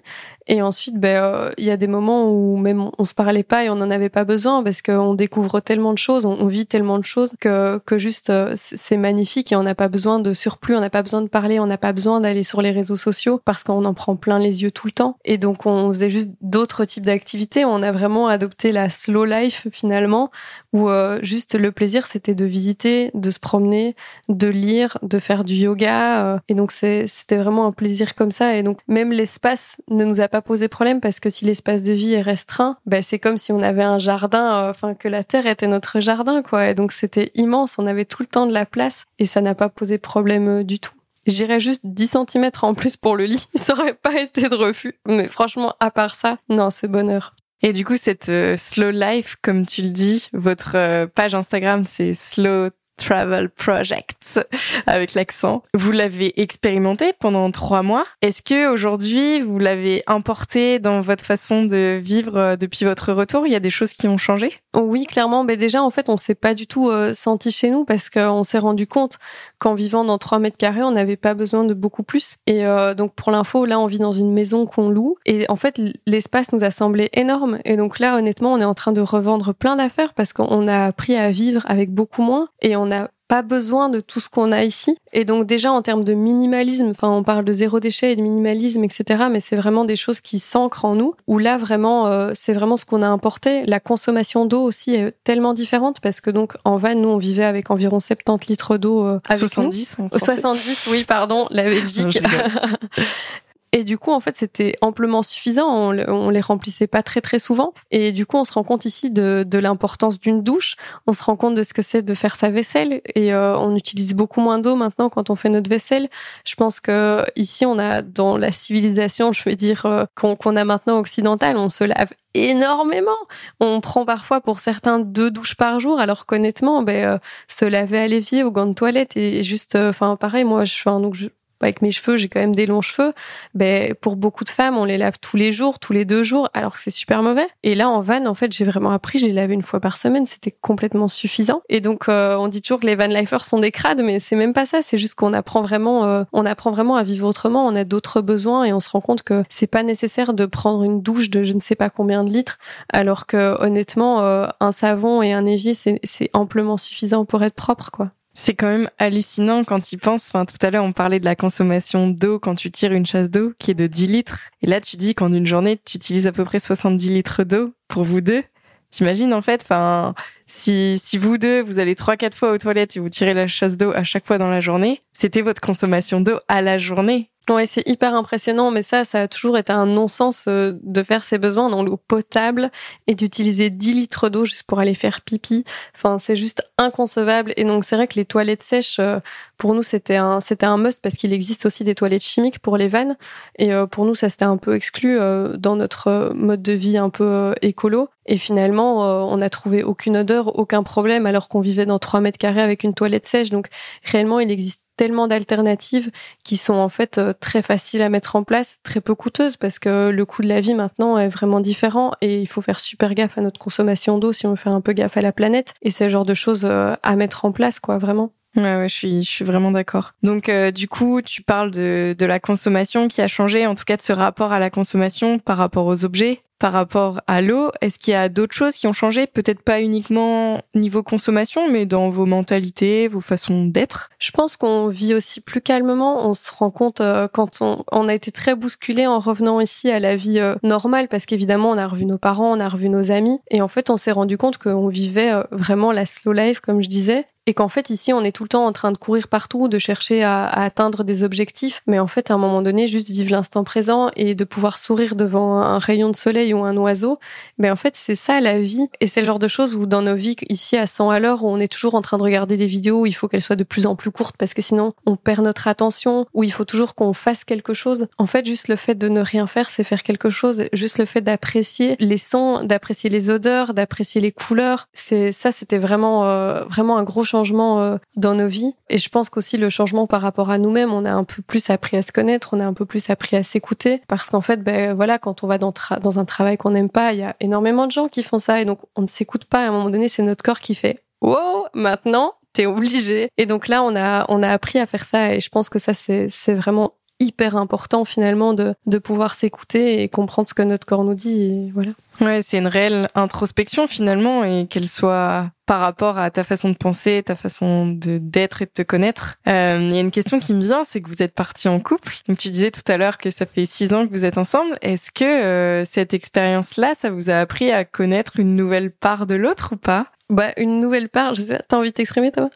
et 0.48 0.62
ensuite, 0.62 1.00
ben, 1.00 1.24
euh, 1.24 1.52
il 1.58 1.64
y 1.64 1.72
a 1.72 1.78
des 1.78 1.88
moments 1.88 2.30
où 2.30 2.58
même 2.58 2.90
on 2.98 3.06
se 3.06 3.14
parlait 3.14 3.44
pas 3.44 3.64
et 3.64 3.70
on 3.70 3.76
n'en 3.76 3.90
avait 3.90 4.10
pas 4.10 4.26
besoin 4.26 4.62
parce 4.62 4.82
qu'on 4.82 5.14
découvre 5.14 5.62
tellement 5.62 5.94
de 5.94 5.98
choses, 5.98 6.26
on, 6.26 6.46
vit 6.48 6.66
tellement 6.66 7.00
de 7.00 7.06
choses 7.06 7.34
que, 7.40 7.80
que 7.86 7.98
juste 7.98 8.30
euh, 8.30 8.54
c'est 8.56 8.98
magnifique 8.98 9.52
et 9.52 9.56
on 9.56 9.64
n'a 9.64 9.76
pas 9.76 9.88
besoin 9.88 10.20
de 10.20 10.34
surplus, 10.34 10.76
on 10.76 10.82
n'a 10.82 10.90
pas 10.90 11.02
besoin 11.02 11.22
de 11.22 11.30
parler, 11.30 11.60
on 11.60 11.66
n'a 11.66 11.78
pas 11.78 11.94
besoin 11.94 12.20
d'aller 12.20 12.44
sur 12.44 12.62
les 12.62 12.72
réseaux 12.72 12.98
sociaux 12.98 13.40
parce 13.44 13.64
qu'on 13.64 13.86
en 13.86 13.94
prend 13.94 14.16
plein 14.16 14.38
les 14.38 14.64
yeux 14.64 14.72
tout 14.72 14.88
le 14.88 14.92
temps. 14.92 15.18
Et 15.24 15.38
donc 15.38 15.66
on 15.66 15.88
faisait 15.90 16.10
juste 16.10 16.32
d'autres 16.42 16.84
types 16.84 17.06
d'activités. 17.06 17.64
On 17.64 17.82
a 17.82 17.92
vraiment 17.92 18.28
adopté 18.28 18.72
la 18.72 18.90
slow 18.90 19.26
life 19.26 19.68
finalement 19.72 20.30
où 20.74 20.90
euh, 20.90 21.20
juste 21.24 21.56
le 21.56 21.72
plaisir 21.72 22.06
c'était 22.06 22.36
de 22.36 22.46
visiter, 22.46 23.12
de 23.14 23.32
se 23.32 23.40
promener, 23.40 23.96
de 24.28 24.48
lire, 24.48 24.98
de 25.02 25.20
faire 25.20 25.46
du 25.46 25.56
yoga. 25.56 26.42
et 26.50 26.56
donc 26.56 26.72
c'était 26.72 27.38
vraiment 27.38 27.66
un 27.66 27.72
plaisir 27.72 28.16
comme 28.16 28.32
ça. 28.32 28.58
Et 28.58 28.64
donc 28.64 28.80
même 28.88 29.14
l'espace 29.14 29.78
ne 29.90 30.04
nous 30.04 30.20
a 30.20 30.28
pas 30.34 30.42
posé 30.42 30.68
problème 30.68 31.00
parce 31.00 31.20
que 31.20 31.30
si 31.30 31.46
l'espace 31.46 31.84
de 31.84 31.92
vie 31.92 32.14
est 32.14 32.22
restreint, 32.22 32.78
bah, 32.88 33.04
c'est 33.04 33.20
comme 33.20 33.38
si 33.38 33.52
on 33.52 33.62
avait 33.62 33.84
un 33.84 34.00
jardin, 34.00 34.64
euh, 34.64 34.70
enfin 34.72 34.96
que 34.96 35.08
la 35.08 35.24
terre 35.24 35.46
était 35.46 35.68
notre 35.68 36.00
jardin, 36.00 36.42
quoi. 36.42 36.70
Et 36.70 36.74
donc 36.74 36.92
c'était 36.92 37.32
immense, 37.36 37.78
on 37.78 37.86
avait 37.86 38.06
tout 38.06 38.24
le 38.24 38.28
temps 38.28 38.48
de 38.48 38.52
la 38.52 38.66
place 38.66 39.06
et 39.20 39.28
ça 39.28 39.42
n'a 39.42 39.54
pas 39.54 39.70
posé 39.70 40.00
problème 40.00 40.48
euh, 40.48 40.64
du 40.64 40.80
tout. 40.80 40.96
J'irais 41.28 41.60
juste 41.60 41.82
10 41.84 42.18
cm 42.28 42.50
en 42.64 42.74
plus 42.74 42.98
pour 42.98 43.16
le 43.16 43.26
lit, 43.26 43.48
ça 43.56 43.74
aurait 43.74 43.94
pas 43.94 44.20
été 44.20 44.50
de 44.50 44.56
refus. 44.56 44.96
Mais 45.06 45.30
franchement, 45.30 45.76
à 45.80 45.92
part 45.92 46.16
ça, 46.16 46.40
non, 46.50 46.72
c'est 46.72 46.88
bonheur. 46.88 47.36
Et 47.62 47.72
du 47.72 47.86
coup, 47.86 47.96
cette 47.96 48.30
euh, 48.30 48.58
slow 48.58 48.90
life, 48.90 49.36
comme 49.40 49.68
tu 49.68 49.84
le 49.84 49.90
dis, 49.90 50.30
votre 50.34 51.06
page 51.14 51.36
Instagram, 51.36 51.86
c'est 51.86 52.16
slow 52.16 52.72
Travel 52.98 53.50
Projects 53.50 54.40
avec 54.88 55.14
l'accent. 55.14 55.64
Vous 55.74 55.92
l'avez 55.92 56.40
expérimenté 56.42 57.14
pendant 57.20 57.52
trois 57.52 57.84
mois. 57.84 58.06
Est-ce 58.22 58.42
que 58.42 58.72
aujourd'hui 58.72 59.42
vous 59.42 59.60
l'avez 59.60 60.04
importé 60.08 60.80
dans 60.80 61.02
votre 61.02 61.26
façon 61.26 61.66
de 61.66 62.00
vivre 62.04 62.38
euh, 62.38 62.56
depuis 62.56 62.86
votre 62.86 63.14
retour? 63.14 63.46
Il 63.46 63.54
y 63.54 63.56
a 63.56 63.60
des 63.60 63.70
choses 63.70 63.94
qui 63.94 64.08
ont 64.08 64.18
changé? 64.18 64.63
Oui, 64.76 65.06
clairement. 65.06 65.44
Mais 65.44 65.56
déjà, 65.56 65.84
en 65.84 65.92
fait, 65.92 66.10
on 66.10 66.18
s'est 66.18 66.36
pas 66.36 66.56
du 66.56 66.66
tout 66.66 66.90
euh, 66.90 67.14
senti 67.14 67.52
chez 67.52 67.70
nous 67.70 67.86
parce 67.86 68.10
qu'on 68.10 68.44
s'est 68.44 68.58
rendu 68.58 68.88
compte 68.88 69.20
qu'en 69.60 69.76
vivant 69.76 70.04
dans 70.04 70.18
3 70.18 70.40
mètres 70.40 70.58
carrés, 70.58 70.84
on 70.84 70.92
n'avait 70.92 71.16
pas 71.16 71.36
besoin 71.36 71.64
de 71.64 71.74
beaucoup 71.74 72.04
plus. 72.04 72.38
Et 72.48 72.66
euh, 72.66 72.94
donc, 72.96 73.14
pour 73.14 73.32
l'info, 73.32 73.66
là, 73.66 73.80
on 73.80 73.86
vit 73.86 74.00
dans 74.00 74.14
une 74.14 74.34
maison 74.34 74.66
qu'on 74.66 74.90
loue. 74.90 75.16
Et 75.26 75.46
en 75.50 75.56
fait, 75.56 75.80
l'espace 76.08 76.52
nous 76.54 76.64
a 76.64 76.72
semblé 76.72 77.10
énorme. 77.14 77.60
Et 77.66 77.78
donc 77.78 78.00
là, 78.00 78.18
honnêtement, 78.18 78.54
on 78.54 78.60
est 78.60 78.66
en 78.66 78.74
train 78.74 78.94
de 78.94 79.02
revendre 79.02 79.54
plein 79.54 79.76
d'affaires 79.76 80.14
parce 80.14 80.34
qu'on 80.34 80.68
a 80.68 80.86
appris 80.86 81.16
à 81.16 81.30
vivre 81.30 81.64
avec 81.68 81.92
beaucoup 81.92 82.24
moins 82.24 82.48
et 82.62 82.76
on 82.76 82.92
a 82.92 83.10
pas 83.34 83.42
besoin 83.42 83.90
de 83.90 84.00
tout 84.00 84.20
ce 84.20 84.30
qu'on 84.30 84.52
a 84.52 84.64
ici. 84.64 84.96
Et 85.12 85.26
donc 85.26 85.48
déjà 85.48 85.72
en 85.72 85.82
termes 85.82 86.04
de 86.04 86.14
minimalisme, 86.14 86.90
enfin 86.92 87.10
on 87.10 87.24
parle 87.24 87.44
de 87.44 87.52
zéro 87.52 87.80
déchet 87.80 88.12
et 88.12 88.16
de 88.16 88.22
minimalisme, 88.22 88.84
etc. 88.84 89.24
Mais 89.32 89.40
c'est 89.40 89.56
vraiment 89.56 89.86
des 89.86 89.96
choses 89.96 90.22
qui 90.22 90.38
s'ancrent 90.38 90.86
en 90.86 90.94
nous. 90.94 91.16
Où 91.26 91.40
là 91.40 91.58
vraiment, 91.58 92.06
euh, 92.06 92.34
c'est 92.36 92.54
vraiment 92.54 92.78
ce 92.78 92.86
qu'on 92.86 93.02
a 93.02 93.08
importé. 93.08 93.66
La 93.66 93.80
consommation 93.80 94.46
d'eau 94.46 94.62
aussi 94.62 94.94
est 94.94 95.16
tellement 95.24 95.56
différente 95.56 96.00
parce 96.00 96.22
que 96.22 96.30
donc 96.30 96.58
en 96.64 96.78
van, 96.78 96.94
nous 96.94 97.10
on 97.10 97.18
vivait 97.18 97.44
avec 97.44 97.72
environ 97.72 98.00
70 98.00 98.50
litres 98.50 98.78
d'eau. 98.78 99.04
Euh, 99.04 99.20
70. 99.32 99.98
70, 100.16 100.90
oui, 100.92 101.04
pardon, 101.04 101.48
la 101.50 101.64
Belgique. 101.64 102.22
Et 103.76 103.84
du 103.84 103.98
coup, 103.98 104.12
en 104.12 104.20
fait, 104.20 104.38
c'était 104.38 104.76
amplement 104.82 105.24
suffisant. 105.24 105.68
On, 105.68 106.30
les 106.30 106.42
remplissait 106.42 106.86
pas 106.86 107.02
très 107.02 107.22
très 107.22 107.40
souvent. 107.40 107.74
Et 107.90 108.12
du 108.12 108.28
coup, 108.28 108.38
on 108.38 108.44
se 108.44 108.54
rend 108.54 108.64
compte 108.64 108.86
ici 108.86 109.10
de, 109.10 109.44
de 109.48 109.58
l'importance 109.58 110.20
d'une 110.20 110.42
douche. 110.42 110.76
On 111.08 111.14
se 111.14 111.24
rend 111.24 111.36
compte 111.36 111.56
de 111.56 111.64
ce 111.64 111.74
que 111.74 111.82
c'est 111.82 112.04
de 112.04 112.14
faire 112.14 112.36
sa 112.36 112.52
vaisselle. 112.52 113.02
Et 113.16 113.34
euh, 113.34 113.58
on 113.58 113.76
utilise 113.76 114.14
beaucoup 114.14 114.42
moins 114.42 114.60
d'eau 114.60 114.76
maintenant 114.76 115.10
quand 115.10 115.32
on 115.32 115.36
fait 115.36 115.50
notre 115.50 115.72
vaisselle. 115.72 116.10
Je 116.46 116.54
pense 116.54 116.80
que 116.80 117.26
ici, 117.36 117.66
on 117.66 117.80
a 117.80 118.04
dans 118.04 118.38
la 118.38 118.52
civilisation, 118.52 119.34
je 119.34 119.42
veux 119.44 119.56
dire, 119.56 119.88
euh, 119.88 120.06
qu'on 120.16 120.56
a 120.56 120.64
maintenant 120.64 121.00
occidentale, 121.00 121.58
on 121.58 121.70
se 121.70 121.84
lave 121.84 122.14
énormément. 122.36 123.12
On 123.60 123.82
prend 123.82 124.06
parfois 124.06 124.40
pour 124.40 124.60
certains 124.60 125.00
deux 125.00 125.32
douches 125.32 125.56
par 125.56 125.80
jour, 125.80 126.00
alors 126.00 126.28
qu'honnêtement, 126.28 126.84
ben, 126.84 127.06
euh, 127.06 127.18
se 127.48 127.66
laver 127.66 127.98
à 127.98 128.08
l'évier 128.08 128.44
ou 128.44 128.52
gants 128.52 128.68
de 128.68 128.74
toilette 128.74 129.18
et 129.18 129.42
juste, 129.42 129.76
enfin 129.76 130.16
pareil, 130.16 130.44
moi 130.44 130.64
je, 130.64 130.76
enfin, 130.76 131.00
donc 131.00 131.16
je, 131.16 131.28
avec 131.62 131.82
mes 131.82 131.92
cheveux, 131.92 132.18
j'ai 132.18 132.28
quand 132.28 132.40
même 132.40 132.56
des 132.56 132.66
longs 132.66 132.82
cheveux. 132.82 133.14
Ben, 133.54 133.94
pour 133.96 134.16
beaucoup 134.16 134.44
de 134.44 134.50
femmes, 134.50 134.78
on 134.78 134.86
les 134.86 134.98
lave 134.98 135.18
tous 135.20 135.38
les 135.38 135.52
jours, 135.52 135.80
tous 135.80 135.94
les 135.94 136.06
deux 136.06 136.24
jours, 136.24 136.50
alors 136.54 136.74
que 136.74 136.82
c'est 136.82 136.92
super 136.92 137.24
mauvais. 137.24 137.48
Et 137.64 137.76
là, 137.76 137.90
en 137.90 138.02
van, 138.02 138.26
en 138.26 138.34
fait, 138.34 138.52
j'ai 138.52 138.66
vraiment 138.66 138.92
appris, 138.92 139.20
j'ai 139.20 139.32
lavé 139.32 139.54
une 139.54 139.62
fois 139.62 139.80
par 139.80 139.98
semaine, 139.98 140.26
c'était 140.26 140.52
complètement 140.52 141.08
suffisant. 141.08 141.62
Et 141.70 141.82
donc, 141.82 142.10
euh, 142.10 142.36
on 142.36 142.48
dit 142.48 142.62
toujours 142.62 142.80
que 142.80 142.86
les 142.86 142.96
van 142.96 143.08
lifers 143.08 143.46
sont 143.46 143.60
des 143.60 143.72
crades, 143.72 144.02
mais 144.04 144.20
c'est 144.20 144.36
même 144.36 144.54
pas 144.54 144.66
ça. 144.66 144.82
C'est 144.82 144.98
juste 144.98 145.16
qu'on 145.16 145.34
apprend 145.34 145.62
vraiment, 145.62 146.06
euh, 146.06 146.24
on 146.34 146.46
apprend 146.46 146.72
vraiment 146.72 146.96
à 146.96 147.04
vivre 147.04 147.28
autrement. 147.28 147.66
On 147.66 147.76
a 147.76 147.84
d'autres 147.84 148.22
besoins 148.22 148.64
et 148.66 148.74
on 148.74 148.80
se 148.80 148.90
rend 148.90 149.02
compte 149.02 149.24
que 149.24 149.44
c'est 149.50 149.68
pas 149.68 149.84
nécessaire 149.84 150.34
de 150.34 150.46
prendre 150.46 150.84
une 150.84 151.02
douche 151.02 151.30
de 151.30 151.44
je 151.44 151.54
ne 151.54 151.60
sais 151.60 151.76
pas 151.76 151.90
combien 151.90 152.24
de 152.24 152.30
litres, 152.30 152.58
alors 152.92 153.26
que 153.26 153.62
honnêtement, 153.62 154.22
euh, 154.22 154.48
un 154.60 154.72
savon 154.72 155.22
et 155.22 155.34
un 155.34 155.46
évier, 155.46 155.74
c'est 155.74 156.30
amplement 156.34 156.78
suffisant 156.78 157.26
pour 157.26 157.44
être 157.44 157.56
propre, 157.56 157.92
quoi. 157.92 158.12
C'est 158.36 158.56
quand 158.56 158.68
même 158.68 158.90
hallucinant 158.98 159.64
quand 159.64 159.80
tu 159.80 159.98
penses. 159.98 160.28
Enfin, 160.28 160.46
tout 160.46 160.58
à 160.62 160.72
l'heure, 160.72 160.84
on 160.84 160.92
parlait 160.92 161.20
de 161.20 161.26
la 161.26 161.36
consommation 161.36 162.08
d'eau 162.08 162.40
quand 162.40 162.56
tu 162.56 162.72
tires 162.72 162.92
une 162.92 163.06
chasse 163.06 163.30
d'eau 163.30 163.54
qui 163.60 163.72
est 163.72 163.76
de 163.76 163.88
10 163.88 164.08
litres. 164.08 164.50
Et 164.62 164.68
là, 164.68 164.82
tu 164.82 164.98
dis 164.98 165.14
qu'en 165.14 165.32
une 165.32 165.46
journée, 165.46 165.80
tu 165.84 165.98
utilises 165.98 166.26
à 166.26 166.32
peu 166.32 166.44
près 166.44 166.60
70 166.60 167.10
litres 167.10 167.44
d'eau 167.44 167.74
pour 167.88 168.04
vous 168.04 168.22
deux. 168.22 168.44
T'imagines, 168.90 169.34
en 169.34 169.42
fait, 169.42 169.62
enfin, 169.64 170.14
si, 170.48 171.00
si 171.00 171.18
vous 171.18 171.38
deux, 171.38 171.62
vous 171.62 171.80
allez 171.80 171.96
trois, 171.96 172.16
quatre 172.16 172.38
fois 172.38 172.52
aux 172.52 172.58
toilettes 172.58 172.96
et 172.96 173.00
vous 173.00 173.10
tirez 173.10 173.34
la 173.34 173.48
chasse 173.48 173.78
d'eau 173.78 173.92
à 173.92 174.04
chaque 174.04 174.26
fois 174.26 174.38
dans 174.38 174.50
la 174.50 174.62
journée, 174.62 175.02
c'était 175.14 175.42
votre 175.42 175.62
consommation 175.62 176.22
d'eau 176.22 176.38
à 176.48 176.62
la 176.62 176.78
journée. 176.78 177.32
Ouais, 177.50 177.66
c'est 177.66 177.86
hyper 177.90 178.16
impressionnant, 178.16 178.72
mais 178.72 178.84
ça, 178.84 179.04
ça 179.04 179.24
a 179.24 179.28
toujours 179.28 179.58
été 179.58 179.74
un 179.74 179.86
non-sens 179.86 180.46
euh, 180.48 180.80
de 180.82 181.04
faire 181.04 181.26
ses 181.26 181.38
besoins 181.38 181.70
dans 181.70 181.84
l'eau 181.84 181.98
potable 181.98 182.72
et 183.06 183.16
d'utiliser 183.16 183.70
10 183.70 183.94
litres 183.94 184.30
d'eau 184.30 184.46
juste 184.46 184.64
pour 184.64 184.80
aller 184.80 184.94
faire 184.94 185.20
pipi. 185.20 185.66
Enfin, 185.94 186.20
c'est 186.20 186.38
juste 186.38 186.64
inconcevable. 186.78 187.52
Et 187.58 187.66
donc, 187.66 187.84
c'est 187.84 187.98
vrai 187.98 188.08
que 188.08 188.16
les 188.16 188.24
toilettes 188.24 188.64
sèches, 188.64 188.98
euh, 189.00 189.20
pour 189.58 189.74
nous, 189.74 189.84
c'était 189.84 190.16
un, 190.16 190.40
c'était 190.40 190.66
un 190.66 190.78
must 190.78 191.02
parce 191.02 191.16
qu'il 191.16 191.34
existe 191.34 191.66
aussi 191.66 191.84
des 191.84 191.96
toilettes 191.96 192.24
chimiques 192.24 192.60
pour 192.60 192.78
les 192.78 192.88
vannes. 192.88 193.18
Et 193.60 193.74
euh, 193.74 193.88
pour 193.88 194.06
nous, 194.06 194.16
ça 194.16 194.30
c'était 194.30 194.46
un 194.46 194.58
peu 194.58 194.74
exclu 194.74 195.20
dans 195.58 195.76
notre 195.76 196.32
mode 196.34 196.62
de 196.62 196.72
vie 196.72 196.98
un 196.98 197.10
peu 197.10 197.54
écolo. 197.62 198.08
Et 198.26 198.38
finalement, 198.38 199.02
on 199.30 199.38
n'a 199.38 199.50
trouvé 199.50 199.84
aucune 199.84 200.16
odeur, 200.16 200.58
aucun 200.58 200.82
problème, 200.82 201.26
alors 201.26 201.50
qu'on 201.50 201.60
vivait 201.60 201.86
dans 201.86 202.00
3 202.00 202.22
mètres 202.22 202.38
carrés 202.38 202.62
avec 202.62 202.84
une 202.84 202.94
toilette 202.94 203.28
sèche. 203.28 203.50
Donc, 203.50 203.68
réellement, 204.04 204.40
il 204.40 204.50
existe 204.50 204.83
tellement 204.96 205.28
d'alternatives 205.28 206.12
qui 206.44 206.58
sont 206.58 206.76
en 206.76 206.90
fait 206.90 207.18
euh, 207.18 207.34
très 207.40 207.62
faciles 207.62 208.02
à 208.02 208.10
mettre 208.10 208.36
en 208.36 208.44
place, 208.44 208.80
très 208.84 209.02
peu 209.02 209.16
coûteuses 209.16 209.58
parce 209.58 209.80
que 209.80 210.10
le 210.10 210.26
coût 210.26 210.42
de 210.42 210.48
la 210.48 210.62
vie 210.62 210.74
maintenant 210.74 211.18
est 211.18 211.30
vraiment 211.30 211.60
différent 211.60 212.12
et 212.22 212.42
il 212.42 212.48
faut 212.48 212.62
faire 212.62 212.80
super 212.80 213.14
gaffe 213.14 213.38
à 213.38 213.42
notre 213.42 213.60
consommation 213.60 214.18
d'eau 214.18 214.34
si 214.34 214.46
on 214.46 214.52
veut 214.52 214.56
faire 214.56 214.74
un 214.74 214.82
peu 214.82 214.94
gaffe 214.94 215.18
à 215.18 215.22
la 215.22 215.32
planète 215.32 215.74
et 215.82 215.92
c'est 215.92 216.06
le 216.06 216.10
genre 216.10 216.26
de 216.26 216.34
choses 216.34 216.66
euh, 216.66 216.96
à 217.04 217.16
mettre 217.16 217.46
en 217.46 217.52
place 217.52 217.80
quoi 217.80 217.98
vraiment. 217.98 218.32
Ouais, 218.56 218.76
ouais, 218.76 218.88
je 218.88 218.94
suis, 218.94 219.24
je 219.24 219.30
suis 219.30 219.46
vraiment 219.46 219.72
d'accord. 219.72 220.14
Donc, 220.22 220.48
euh, 220.48 220.70
du 220.70 220.88
coup, 220.88 221.24
tu 221.24 221.42
parles 221.42 221.72
de, 221.72 222.16
de 222.16 222.26
la 222.28 222.40
consommation 222.40 223.08
qui 223.08 223.20
a 223.22 223.28
changé, 223.28 223.66
en 223.66 223.74
tout 223.74 223.84
cas 223.84 223.98
de 223.98 224.04
ce 224.04 224.14
rapport 224.14 224.52
à 224.52 224.60
la 224.60 224.70
consommation 224.70 225.40
par 225.40 225.58
rapport 225.58 225.88
aux 225.88 226.06
objets 226.06 226.44
par 226.64 226.72
rapport 226.72 227.20
à 227.28 227.42
l'eau 227.42 227.72
Est-ce 227.82 228.00
qu'il 228.00 228.14
y 228.14 228.16
a 228.16 228.30
d'autres 228.30 228.56
choses 228.56 228.78
qui 228.78 228.88
ont 228.88 228.94
changé? 228.94 229.28
Peut-être 229.28 229.62
pas 229.62 229.82
uniquement 229.82 230.62
niveau 230.74 231.04
consommation, 231.04 231.70
mais 231.70 231.86
dans 231.86 232.10
vos 232.10 232.26
mentalités, 232.26 233.10
vos 233.10 233.20
façons 233.20 233.66
d'être? 233.66 234.10
Je 234.18 234.32
pense 234.32 234.56
qu'on 234.56 234.88
vit 234.88 235.14
aussi 235.14 235.42
plus 235.42 235.60
calmement. 235.60 236.26
On 236.26 236.34
se 236.34 236.50
rend 236.54 236.72
compte 236.72 237.02
euh, 237.02 237.28
quand 237.28 237.58
on, 237.60 237.84
on, 237.92 238.08
a 238.08 238.14
été 238.14 238.32
très 238.32 238.56
bousculé 238.56 239.06
en 239.06 239.20
revenant 239.20 239.60
ici 239.60 239.92
à 239.92 240.00
la 240.00 240.16
vie 240.16 240.40
euh, 240.40 240.56
normale, 240.64 241.10
parce 241.10 241.26
qu'évidemment, 241.26 241.70
on 241.70 241.78
a 241.78 241.86
revu 241.86 242.06
nos 242.06 242.18
parents, 242.18 242.56
on 242.56 242.62
a 242.62 242.70
revu 242.70 242.88
nos 242.88 243.12
amis, 243.12 243.42
et 243.52 243.62
en 243.62 243.68
fait, 243.68 243.90
on 243.90 243.98
s'est 243.98 244.14
rendu 244.14 244.38
compte 244.38 244.58
qu'on 244.58 244.88
vivait 244.88 245.34
euh, 245.34 245.44
vraiment 245.52 245.92
la 245.92 246.06
slow 246.06 246.32
life, 246.32 246.62
comme 246.62 246.82
je 246.82 246.88
disais, 246.88 247.26
et 247.46 247.54
qu'en 247.54 247.68
fait 247.68 247.90
ici 247.90 248.14
on 248.14 248.24
est 248.24 248.32
tout 248.32 248.44
le 248.44 248.50
temps 248.50 248.66
en 248.66 248.72
train 248.72 248.92
de 248.92 248.98
courir 248.98 249.28
partout, 249.28 249.68
de 249.68 249.78
chercher 249.78 250.24
à, 250.24 250.48
atteindre 250.48 251.04
des 251.04 251.24
objectifs, 251.24 251.82
mais 251.88 252.00
en 252.00 252.08
fait 252.08 252.32
à 252.32 252.36
un 252.36 252.38
moment 252.38 252.62
donné 252.62 252.88
juste 252.88 253.10
vivre 253.10 253.32
l'instant 253.32 253.64
présent 253.64 254.10
et 254.16 254.36
de 254.36 254.44
pouvoir 254.44 254.78
sourire 254.78 255.16
devant 255.16 255.58
un 255.58 255.80
rayon 255.80 256.10
de 256.10 256.16
soleil 256.16 256.54
ou 256.54 256.64
un 256.64 256.78
oiseau, 256.78 257.20
mais 257.58 257.70
en 257.70 257.76
fait 257.76 257.96
c'est 257.96 258.16
ça 258.16 258.40
la 258.40 258.60
vie. 258.60 258.88
Et 259.02 259.08
c'est 259.08 259.22
le 259.22 259.28
genre 259.28 259.40
de 259.40 259.48
choses 259.48 259.76
où 259.76 259.86
dans 259.86 260.02
nos 260.02 260.16
vies 260.16 260.36
ici 260.50 260.78
à 260.78 260.88
100 260.88 261.10
à 261.10 261.20
l'heure 261.20 261.44
où 261.44 261.50
on 261.50 261.60
est 261.60 261.72
toujours 261.72 261.96
en 261.96 262.02
train 262.02 262.18
de 262.18 262.24
regarder 262.24 262.58
des 262.58 262.66
vidéos 262.66 263.02
où 263.02 263.06
il 263.06 263.14
faut 263.14 263.28
qu'elles 263.28 263.42
soient 263.42 263.56
de 263.56 263.64
plus 263.64 263.86
en 263.86 263.96
plus 263.96 264.12
courtes 264.12 264.36
parce 264.38 264.54
que 264.54 264.62
sinon 264.62 264.94
on 265.06 265.16
perd 265.16 265.44
notre 265.44 265.68
attention, 265.68 266.26
où 266.34 266.44
il 266.44 266.52
faut 266.52 266.66
toujours 266.66 266.96
qu'on 266.96 267.14
fasse 267.14 267.44
quelque 267.44 267.74
chose. 267.74 268.08
En 268.18 268.26
fait 268.26 268.46
juste 268.46 268.68
le 268.68 268.76
fait 268.76 268.96
de 268.96 269.10
ne 269.10 269.22
rien 269.22 269.48
faire 269.48 269.70
c'est 269.70 269.84
faire 269.84 270.04
quelque 270.04 270.30
chose, 270.30 270.66
juste 270.74 271.00
le 271.00 271.06
fait 271.06 271.22
d'apprécier 271.22 271.96
les 272.00 272.18
sons, 272.18 272.64
d'apprécier 272.64 273.10
les 273.10 273.30
odeurs, 273.30 273.74
d'apprécier 273.74 274.22
les 274.22 274.32
couleurs, 274.32 274.88
c'est 274.94 275.32
ça 275.32 275.52
c'était 275.52 275.78
vraiment 275.78 276.26
euh, 276.26 276.64
vraiment 276.66 276.98
un 276.98 277.04
gros 277.04 277.24
changement 277.34 277.82
euh, 277.82 277.98
dans 278.16 278.36
nos 278.36 278.48
vies. 278.48 278.76
Et 278.90 279.00
je 279.00 279.10
pense 279.10 279.30
qu'aussi 279.30 279.58
le 279.58 279.70
changement 279.70 280.06
par 280.06 280.22
rapport 280.22 280.52
à 280.52 280.60
nous-mêmes, 280.60 280.94
on 280.94 281.04
a 281.04 281.12
un 281.12 281.24
peu 281.24 281.42
plus 281.42 281.70
appris 281.72 281.98
à 281.98 282.04
se 282.04 282.12
connaître, 282.12 282.50
on 282.54 282.60
a 282.60 282.66
un 282.66 282.74
peu 282.74 282.86
plus 282.86 283.10
appris 283.10 283.36
à 283.36 283.44
s'écouter. 283.44 284.02
Parce 284.08 284.30
qu'en 284.30 284.42
fait, 284.42 284.64
ben 284.64 284.94
voilà, 284.94 285.18
quand 285.18 285.44
on 285.44 285.48
va 285.48 285.58
dans, 285.58 285.74
un 286.20 286.26
travail 286.26 286.58
qu'on 286.58 286.72
n'aime 286.72 286.90
pas, 286.90 287.14
il 287.14 287.20
y 287.20 287.24
a 287.24 287.36
énormément 287.40 287.88
de 287.88 287.92
gens 287.92 288.08
qui 288.08 288.22
font 288.22 288.40
ça. 288.40 288.62
Et 288.62 288.66
donc, 288.66 288.80
on 288.96 289.02
ne 289.02 289.08
s'écoute 289.08 289.46
pas. 289.46 289.66
À 289.66 289.70
un 289.70 289.72
moment 289.72 289.90
donné, 289.90 290.10
c'est 290.10 290.22
notre 290.22 290.44
corps 290.44 290.60
qui 290.60 290.76
fait 290.76 291.02
Wow, 291.22 291.66
maintenant, 291.74 292.34
t'es 292.54 292.68
obligé. 292.68 293.30
Et 293.38 293.48
donc 293.48 293.68
là, 293.68 293.82
on 293.82 293.96
a, 293.96 294.26
on 294.30 294.44
a 294.44 294.50
appris 294.50 294.78
à 294.78 294.86
faire 294.86 295.06
ça. 295.06 295.34
Et 295.34 295.40
je 295.40 295.50
pense 295.50 295.70
que 295.70 295.80
ça, 295.80 295.94
c'est, 295.96 296.28
c'est 296.30 296.54
vraiment 296.54 296.94
hyper 297.20 297.56
important 297.56 298.06
finalement 298.06 298.54
de, 298.54 298.76
de 298.86 298.98
pouvoir 299.00 299.34
s'écouter 299.34 300.04
et 300.04 300.10
comprendre 300.10 300.50
ce 300.50 300.54
que 300.54 300.62
notre 300.62 300.86
corps 300.86 301.04
nous 301.04 301.16
dit. 301.16 301.42
Et 301.42 301.72
voilà. 301.74 301.92
Ouais, 302.22 302.42
c'est 302.42 302.58
une 302.58 302.68
réelle 302.68 303.10
introspection 303.16 303.88
finalement 303.88 304.44
et 304.44 304.68
qu'elle 304.68 304.88
soit 304.88 305.50
par 305.66 305.80
rapport 305.80 306.18
à 306.18 306.30
ta 306.30 306.44
façon 306.44 306.70
de 306.70 306.76
penser, 306.76 307.24
ta 307.26 307.36
façon 307.36 307.88
d'être 307.88 308.62
et 308.62 308.66
de 308.66 308.72
te 308.72 308.82
connaître. 308.82 309.38
Euh, 309.48 309.80
il 309.82 309.94
y 309.94 309.98
a 309.98 310.02
une 310.02 310.12
question 310.12 310.40
qui 310.40 310.54
me 310.54 310.62
vient, 310.62 310.84
c'est 310.86 311.02
que 311.02 311.10
vous 311.10 311.24
êtes 311.24 311.34
partis 311.34 311.68
en 311.68 311.80
couple. 311.80 312.14
Donc 312.28 312.38
tu 312.38 312.50
disais 312.50 312.72
tout 312.72 312.84
à 312.88 312.98
l'heure 312.98 313.18
que 313.18 313.30
ça 313.30 313.46
fait 313.46 313.66
six 313.66 313.94
ans 313.94 314.06
que 314.06 314.12
vous 314.12 314.26
êtes 314.26 314.38
ensemble. 314.38 314.78
Est-ce 314.82 315.12
que 315.12 315.24
euh, 315.24 315.86
cette 315.86 316.14
expérience-là, 316.14 316.94
ça 316.96 317.10
vous 317.10 317.30
a 317.30 317.36
appris 317.36 317.72
à 317.72 317.86
connaître 317.86 318.40
une 318.40 318.56
nouvelle 318.56 318.92
part 318.92 319.26
de 319.26 319.36
l'autre 319.36 319.74
ou 319.74 319.78
pas? 319.78 320.08
Bah 320.30 320.52
une 320.58 320.80
nouvelle 320.80 321.10
part. 321.10 321.36
Je 321.36 321.42
sais 321.42 321.58
pas. 321.58 321.64
T'as 321.68 321.78
envie 321.78 321.90
de 321.90 321.96
t'exprimer 321.96 322.32
toi 322.32 322.50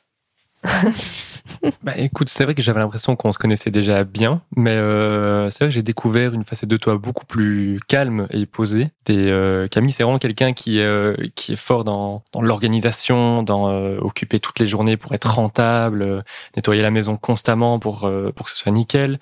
bah, 1.83 1.93
écoute, 1.97 2.29
c'est 2.29 2.43
vrai 2.43 2.55
que 2.55 2.61
j'avais 2.61 2.79
l'impression 2.79 3.15
qu'on 3.15 3.31
se 3.31 3.37
connaissait 3.37 3.71
déjà 3.71 4.03
bien, 4.03 4.41
mais 4.55 4.71
euh, 4.71 5.49
c'est 5.49 5.59
vrai 5.59 5.69
que 5.69 5.73
j'ai 5.73 5.83
découvert 5.83 6.33
une 6.33 6.43
facette 6.43 6.69
de 6.69 6.77
toi 6.77 6.97
beaucoup 6.97 7.25
plus 7.25 7.79
calme 7.87 8.27
et 8.31 8.45
posée. 8.45 8.89
Et, 9.07 9.31
euh, 9.31 9.67
Camille, 9.67 9.91
c'est 9.91 10.03
vraiment 10.03 10.19
quelqu'un 10.19 10.53
qui, 10.53 10.79
euh, 10.79 11.15
qui 11.35 11.53
est 11.53 11.57
fort 11.57 11.83
dans, 11.83 12.23
dans 12.33 12.41
l'organisation, 12.41 13.43
dans 13.43 13.69
euh, 13.69 13.97
occuper 13.99 14.39
toutes 14.39 14.59
les 14.59 14.65
journées 14.65 14.97
pour 14.97 15.13
être 15.13 15.29
rentable, 15.29 16.01
euh, 16.01 16.21
nettoyer 16.55 16.81
la 16.81 16.91
maison 16.91 17.17
constamment 17.17 17.79
pour, 17.79 18.05
euh, 18.05 18.31
pour 18.35 18.47
que 18.47 18.51
ce 18.51 18.57
soit 18.57 18.71
nickel. 18.71 19.19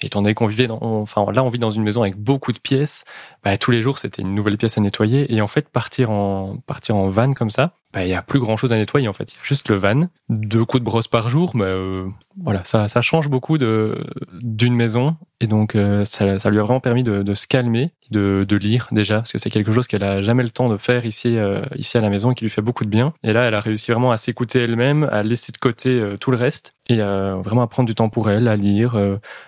Et 0.00 0.06
étant 0.06 0.20
donné 0.20 0.34
qu'on 0.34 0.46
vivait 0.46 0.66
dans, 0.66 0.80
enfin 0.82 1.24
là 1.32 1.44
on 1.44 1.48
vit 1.48 1.60
dans 1.60 1.70
une 1.70 1.84
maison 1.84 2.02
avec 2.02 2.16
beaucoup 2.16 2.52
de 2.52 2.58
pièces, 2.58 3.04
bah, 3.44 3.56
tous 3.56 3.70
les 3.70 3.82
jours 3.82 4.00
c'était 4.00 4.22
une 4.22 4.34
nouvelle 4.34 4.58
pièce 4.58 4.76
à 4.76 4.80
nettoyer. 4.80 5.32
Et 5.32 5.40
en 5.40 5.46
fait 5.46 5.68
partir 5.68 6.10
en 6.10 6.56
partir 6.66 6.96
en 6.96 7.08
van 7.08 7.32
comme 7.34 7.50
ça, 7.50 7.74
bah, 7.92 8.04
il 8.04 8.08
y 8.08 8.14
a 8.14 8.22
plus 8.22 8.40
grand 8.40 8.56
chose 8.56 8.72
à 8.72 8.76
nettoyer 8.76 9.08
en 9.08 9.12
fait. 9.12 9.32
Il 9.32 9.36
y 9.36 9.38
a 9.38 9.44
juste 9.44 9.68
le 9.68 9.76
van, 9.76 10.00
deux 10.28 10.64
coups 10.64 10.80
de 10.80 10.84
brosse 10.84 11.08
par 11.08 11.28
jour, 11.28 11.54
mais 11.54 11.64
euh, 11.64 12.06
voilà, 12.42 12.64
ça, 12.64 12.88
ça 12.88 13.02
change 13.02 13.28
beaucoup 13.28 13.58
de 13.58 13.98
d'une 14.40 14.74
maison 14.74 15.16
et 15.40 15.46
donc 15.46 15.74
euh, 15.74 16.04
ça, 16.04 16.38
ça 16.38 16.50
lui 16.50 16.58
a 16.58 16.62
vraiment 16.62 16.80
permis 16.80 17.02
de, 17.02 17.22
de 17.22 17.34
se 17.34 17.46
calmer, 17.46 17.92
de, 18.10 18.46
de 18.48 18.56
lire 18.56 18.88
déjà 18.92 19.16
parce 19.16 19.32
que 19.32 19.38
c'est 19.38 19.50
quelque 19.50 19.72
chose 19.72 19.86
qu'elle 19.86 20.04
a 20.04 20.22
jamais 20.22 20.42
le 20.42 20.50
temps 20.50 20.68
de 20.68 20.76
faire 20.76 21.04
ici 21.04 21.36
euh, 21.36 21.62
ici 21.76 21.98
à 21.98 22.00
la 22.00 22.08
maison 22.08 22.32
et 22.32 22.34
qui 22.34 22.44
lui 22.44 22.50
fait 22.50 22.62
beaucoup 22.62 22.84
de 22.84 22.90
bien. 22.90 23.12
Et 23.22 23.32
là, 23.32 23.42
elle 23.46 23.54
a 23.54 23.60
réussi 23.60 23.90
vraiment 23.92 24.10
à 24.10 24.16
s'écouter 24.16 24.60
elle-même, 24.60 25.08
à 25.12 25.22
laisser 25.22 25.52
de 25.52 25.58
côté 25.58 26.02
tout 26.20 26.30
le 26.30 26.36
reste 26.36 26.74
et 26.88 26.96
vraiment 26.96 27.62
à 27.62 27.66
prendre 27.66 27.86
du 27.86 27.94
temps 27.94 28.08
pour 28.08 28.30
elle, 28.30 28.48
à 28.48 28.56
lire, 28.56 28.96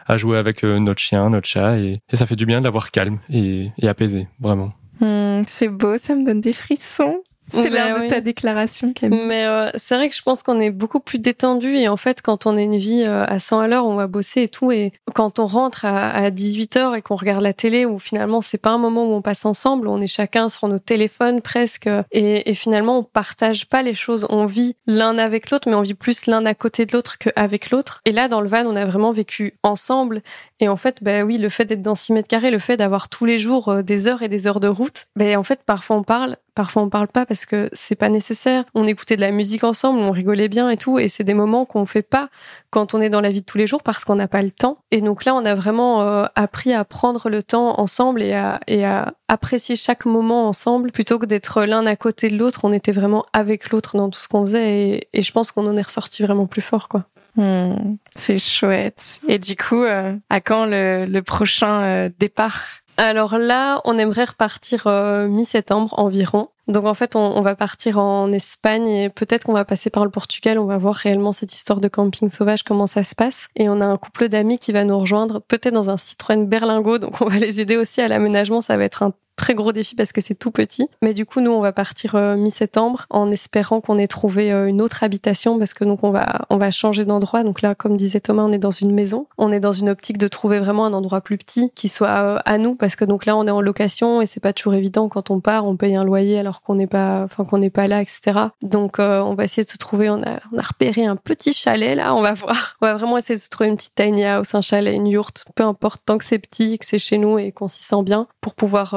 à 0.07 0.17
jouer 0.17 0.39
avec 0.39 0.63
notre 0.63 1.01
chien, 1.01 1.31
notre 1.31 1.49
chat 1.49 1.79
et, 1.79 2.01
et 2.11 2.17
ça 2.17 2.27
fait 2.27 2.37
du 2.37 2.47
bien 2.47 2.61
d'avoir 2.61 2.91
calme 2.91 3.19
et, 3.31 3.71
et 3.79 3.89
apaisé, 3.89 4.29
vraiment. 4.41 4.73
Hmm, 5.01 5.43
c'est 5.47 5.69
beau, 5.69 5.99
ça 5.99 6.15
me 6.15 6.25
donne 6.25 6.41
des 6.41 6.53
frissons. 6.53 7.23
C'est 7.49 7.69
l'heure 7.69 8.01
de 8.01 8.09
ta 8.09 8.21
déclaration, 8.21 8.93
Camille. 8.93 9.27
Mais 9.27 9.47
euh, 9.47 9.71
c'est 9.77 9.95
vrai 9.95 10.09
que 10.09 10.15
je 10.15 10.23
pense 10.23 10.43
qu'on 10.43 10.61
est 10.61 10.71
beaucoup 10.71 11.01
plus 11.01 11.19
détendu 11.19 11.77
et 11.77 11.89
en 11.89 11.97
fait, 11.97 12.23
quand 12.23 12.47
on 12.47 12.57
a 12.57 12.61
une 12.63 12.77
vie 12.77 13.05
euh, 13.07 13.25
à 13.27 13.39
100 13.39 13.61
à 13.61 13.69
l'heure, 13.69 13.87
on 13.87 13.95
va 13.95 14.07
bosser 14.07 14.43
et 14.43 14.49
tout. 14.49 14.73
Et 14.73 14.93
quand 15.15 15.39
on 15.39 15.47
rentre 15.47 15.85
à, 15.85 16.31
18 16.31 16.77
h 16.77 16.97
et 16.97 17.03
qu'on 17.03 17.17
regarde 17.17 17.43
la 17.43 17.53
télé, 17.53 17.85
où 17.85 17.99
finalement 17.99 18.41
c'est 18.41 18.59
pas 18.59 18.71
un 18.71 18.79
moment 18.79 19.05
où 19.05 19.13
on 19.13 19.23
passe 19.23 19.45
ensemble, 19.45 19.89
on 19.89 20.01
est 20.01 20.07
chacun 20.07 20.49
sur 20.49 20.69
nos 20.69 20.79
téléphones 20.79 21.43
presque, 21.43 21.89
et, 22.13 22.51
et 22.51 22.55
finalement 22.55 22.99
on 22.99 23.03
partage 23.03 23.67
pas 23.67 23.83
les 23.83 23.95
choses. 23.95 24.27
On 24.31 24.47
vit 24.47 24.77
l'un 24.87 25.19
avec 25.19 25.51
l'autre, 25.51 25.69
mais 25.69 25.75
on 25.75 25.83
vit 25.83 25.95
plus 25.95 26.27
l'un 26.27 26.45
à 26.47 26.55
côté 26.55 26.87
de 26.87 26.93
l'autre 26.93 27.19
qu'avec 27.19 27.71
l'autre. 27.71 28.01
Et 28.05 28.13
là, 28.13 28.29
dans 28.29 28.41
le 28.41 28.49
van, 28.49 28.65
on 28.67 28.77
a 28.77 28.85
vraiment 28.85 29.13
vécu 29.13 29.55
ensemble. 29.63 30.23
Et 30.61 30.69
en 30.69 30.77
fait, 30.77 31.03
bah 31.03 31.23
oui, 31.23 31.39
le 31.39 31.49
fait 31.49 31.65
d'être 31.65 31.83
dans 31.83 31.95
6 31.95 32.13
mètres 32.13 32.29
carrés, 32.29 32.51
le 32.51 32.59
fait 32.59 32.77
d'avoir 32.77 33.09
tous 33.09 33.25
les 33.25 33.39
jours 33.39 33.69
euh, 33.69 33.83
des 33.83 34.07
heures 34.07 34.23
et 34.23 34.29
des 34.29 34.47
heures 34.47 34.61
de 34.61 34.69
route, 34.69 35.07
ben 35.17 35.37
en 35.37 35.43
fait, 35.43 35.61
parfois 35.65 35.97
on 35.97 36.03
parle, 36.03 36.37
parfois 36.55 36.83
on 36.83 36.89
parle 36.89 37.09
pas 37.09 37.27
parce 37.27 37.47
que 37.47 37.69
c'est 37.73 37.97
pas 37.97 38.09
nécessaire. 38.09 38.65
On 38.75 38.87
écoutait 38.87 39.17
de 39.17 39.21
la 39.21 39.31
musique 39.31 39.65
ensemble, 39.65 39.99
on 40.01 40.11
rigolait 40.11 40.49
bien 40.49 40.71
et 40.71 40.77
tout, 40.77 40.99
et 40.99 41.09
c'est 41.09 41.25
des 41.25 41.35
moments 41.35 41.65
qu'on 41.65 41.87
fait 41.87 42.03
pas 42.03 42.29
quand 42.71 42.95
on 42.95 43.01
est 43.01 43.11
dans 43.11 43.21
la 43.21 43.31
vie 43.31 43.41
de 43.41 43.47
tous 43.47 43.59
les 43.59 43.67
jours 43.67 43.83
parce 43.83 44.05
qu'on 44.05 44.17
n'a 44.17 44.29
pas 44.29 44.43
le 44.43 44.51
temps. 44.51 44.79
Et 44.91 45.01
donc 45.01 45.25
là, 45.25 45.35
on 45.35 45.45
a 45.45 45.55
vraiment 45.55 46.03
euh, 46.03 46.27
appris 46.35 46.73
à 46.73 46.85
prendre 46.85 47.29
le 47.29 47.43
temps 47.43 47.81
ensemble 47.81 48.23
et 48.23 48.35
à, 48.35 48.61
et 48.67 48.85
à 48.85 49.15
apprécier 49.29 49.77
chaque 49.77 50.05
moment 50.07 50.49
ensemble 50.49 50.93
plutôt 50.93 51.19
que 51.19 51.27
d'être 51.27 51.65
l'un 51.65 51.87
à 51.87 51.97
côté 51.97 52.29
de 52.29 52.37
l'autre. 52.37 52.65
On 52.65 52.73
était 52.73 52.93
vraiment 52.93 53.27
avec 53.33 53.71
l'autre 53.71 53.97
dans 53.97 54.11
tout 54.11 54.21
ce 54.21 54.29
qu'on 54.29 54.43
faisait 54.43 55.09
et, 55.13 55.23
je 55.23 55.33
pense 55.33 55.53
qu'on 55.53 55.67
en 55.67 55.77
est 55.77 55.83
ressorti 55.83 56.23
vraiment 56.23 56.47
plus 56.47 56.63
fort, 56.63 56.89
quoi. 56.89 57.05
Hmm, 57.37 57.97
c'est 58.15 58.39
chouette. 58.39 59.19
Et 59.27 59.39
du 59.39 59.57
coup, 59.57 59.83
euh, 59.83 60.15
à 60.31 60.41
quand 60.41 60.67
le, 60.67 61.21
prochain 61.21 61.83
euh, 61.83 62.11
départ? 62.19 62.84
Alors 62.97 63.39
là, 63.39 63.81
on 63.85 63.99
aimerait 63.99 64.25
repartir 64.25 64.87
euh, 64.87 65.27
mi-septembre 65.27 65.95
environ. 65.99 66.49
Donc 66.69 66.87
en 66.87 66.95
fait, 66.95 67.15
on, 67.15 67.43
va 67.43 67.55
partir 67.55 67.99
en 67.99 68.33
Espagne 68.33 68.89
et 68.89 69.11
peut-être 69.11 69.45
qu'on 69.45 69.53
va 69.53 69.67
passer 69.67 69.91
par 69.91 70.05
le 70.05 70.11
Portugal. 70.11 70.59
On 70.59 70.65
va 70.65 70.79
voir 70.79 70.95
réellement 70.95 71.33
cette 71.33 71.53
histoire 71.53 71.81
de 71.81 71.89
camping 71.89 72.31
sauvage, 72.31 72.63
comment 72.63 72.87
ça 72.87 73.05
se 73.05 73.15
passe. 73.15 73.49
Et 73.55 73.69
on 73.69 73.83
a 73.83 73.87
un 73.87 73.99
couple 73.99 74.29
d'amis 74.29 74.59
qui 74.59 74.73
va 74.73 74.85
nous 74.85 74.99
rejoindre, 74.99 75.41
peut-être 75.41 75.75
dans 75.75 75.91
un 75.91 75.99
Citroën 75.99 76.47
Berlingo. 76.47 76.99
Donc 76.99 77.21
on 77.21 77.27
va 77.27 77.37
les 77.37 77.61
aider 77.61 77.77
aussi 77.77 78.01
à 78.01 78.09
l'aménagement. 78.09 78.63
Ça 78.63 78.79
va 78.79 78.85
être 78.85 79.03
un 79.03 79.13
très 79.37 79.55
gros 79.55 79.73
défi 79.73 79.95
parce 79.95 80.13
que 80.13 80.21
c'est 80.21 80.35
tout 80.35 80.51
petit. 80.51 80.89
Mais 81.03 81.15
du 81.15 81.27
coup, 81.27 81.41
nous, 81.41 81.51
on 81.51 81.61
va 81.61 81.73
partir 81.73 82.15
euh, 82.15 82.37
mi-septembre 82.37 83.07
en 83.11 83.31
espérant 83.31 83.81
qu'on 83.81 83.99
ait 83.99 84.07
trouvé 84.07 84.53
euh, 84.53 84.67
une 84.67 84.81
autre 84.81 85.03
habitation 85.03 85.59
parce 85.59 85.75
que 85.75 85.85
donc 85.85 86.05
on 86.05 86.11
va 86.11 86.47
on 86.51 86.57
va 86.57 86.71
changer 86.71 87.05
d'endroit. 87.05 87.43
Donc 87.43 87.63
là, 87.63 87.75
comme 87.75 87.97
disait 87.97 88.21
Thomas, 88.21 88.45
on 88.45 88.53
est 88.53 88.59
dans 88.59 88.71
une 88.71 88.93
maison. 88.93 89.27
On 89.39 89.53
est 89.53 89.61
dans 89.61 89.73
une 89.73 89.89
optique 89.89 90.19
de 90.19 90.29
trouver 90.29 90.59
vraiment 90.59 90.87
un 90.87 90.93
endroit 90.93 91.21
plus 91.21 91.39
petit 91.39 91.71
qui 91.75 91.89
soit 91.89 92.09
euh, 92.09 92.39
à 92.45 92.59
nous 92.59 92.75
parce 92.75 92.97
que 92.97 93.05
donc 93.05 93.27
là, 93.27 93.37
on 93.37 93.47
est 93.47 93.51
en 93.51 93.61
location 93.61 94.23
et 94.23 94.27
c'est 94.27 94.41
pas 94.41 94.53
toujours 94.53 94.75
évident 94.75 95.09
quand 95.09 95.31
on 95.31 95.41
part. 95.41 95.67
On 95.67 95.77
paye 95.77 95.97
un 95.97 96.05
loyer 96.05 96.39
alors 96.39 96.63
qu'on 96.63 96.75
n'est 96.75 96.87
pas 96.87 97.23
enfin 97.25 97.45
qu'on 97.45 97.59
n'est 97.59 97.71
pas 97.71 97.87
là, 97.87 98.03
etc. 98.03 98.39
Donc 98.63 98.99
on 98.99 99.35
va 99.35 99.45
essayer 99.45 99.65
de 99.65 99.71
se 99.71 99.79
trouver. 99.79 100.11
On 100.11 100.23
a 100.23 100.41
on 100.53 100.59
a 100.59 100.63
repéré 100.63 101.07
un 101.07 101.17
petit 101.17 101.53
chalet 101.53 101.97
là. 101.97 102.15
On 102.15 102.23
va 102.23 102.35
voir. 102.35 102.77
On 102.81 102.87
va 102.87 102.95
vraiment 102.95 103.19
essayer 103.19 103.37
de 103.37 103.41
se 103.41 103.49
trouver 103.49 103.69
une 103.69 103.77
petite 103.77 103.95
tiny 103.95 104.25
house, 104.25 104.55
un 104.55 104.61
chalet, 104.61 104.95
une 104.95 105.07
yourte, 105.07 105.45
peu 105.55 105.65
importe 105.65 106.03
tant 106.07 106.19
que 106.19 106.25
c'est 106.25 106.39
petit, 106.39 106.79
que 106.79 106.87
c'est 106.87 106.99
chez 106.99 107.19
nous 107.19 107.39
et 107.39 107.53
qu'on 107.53 107.69
s'y 107.69 107.83
sent 107.83 108.03
bien 108.03 108.29
pour 108.41 108.55
pouvoir 108.55 108.95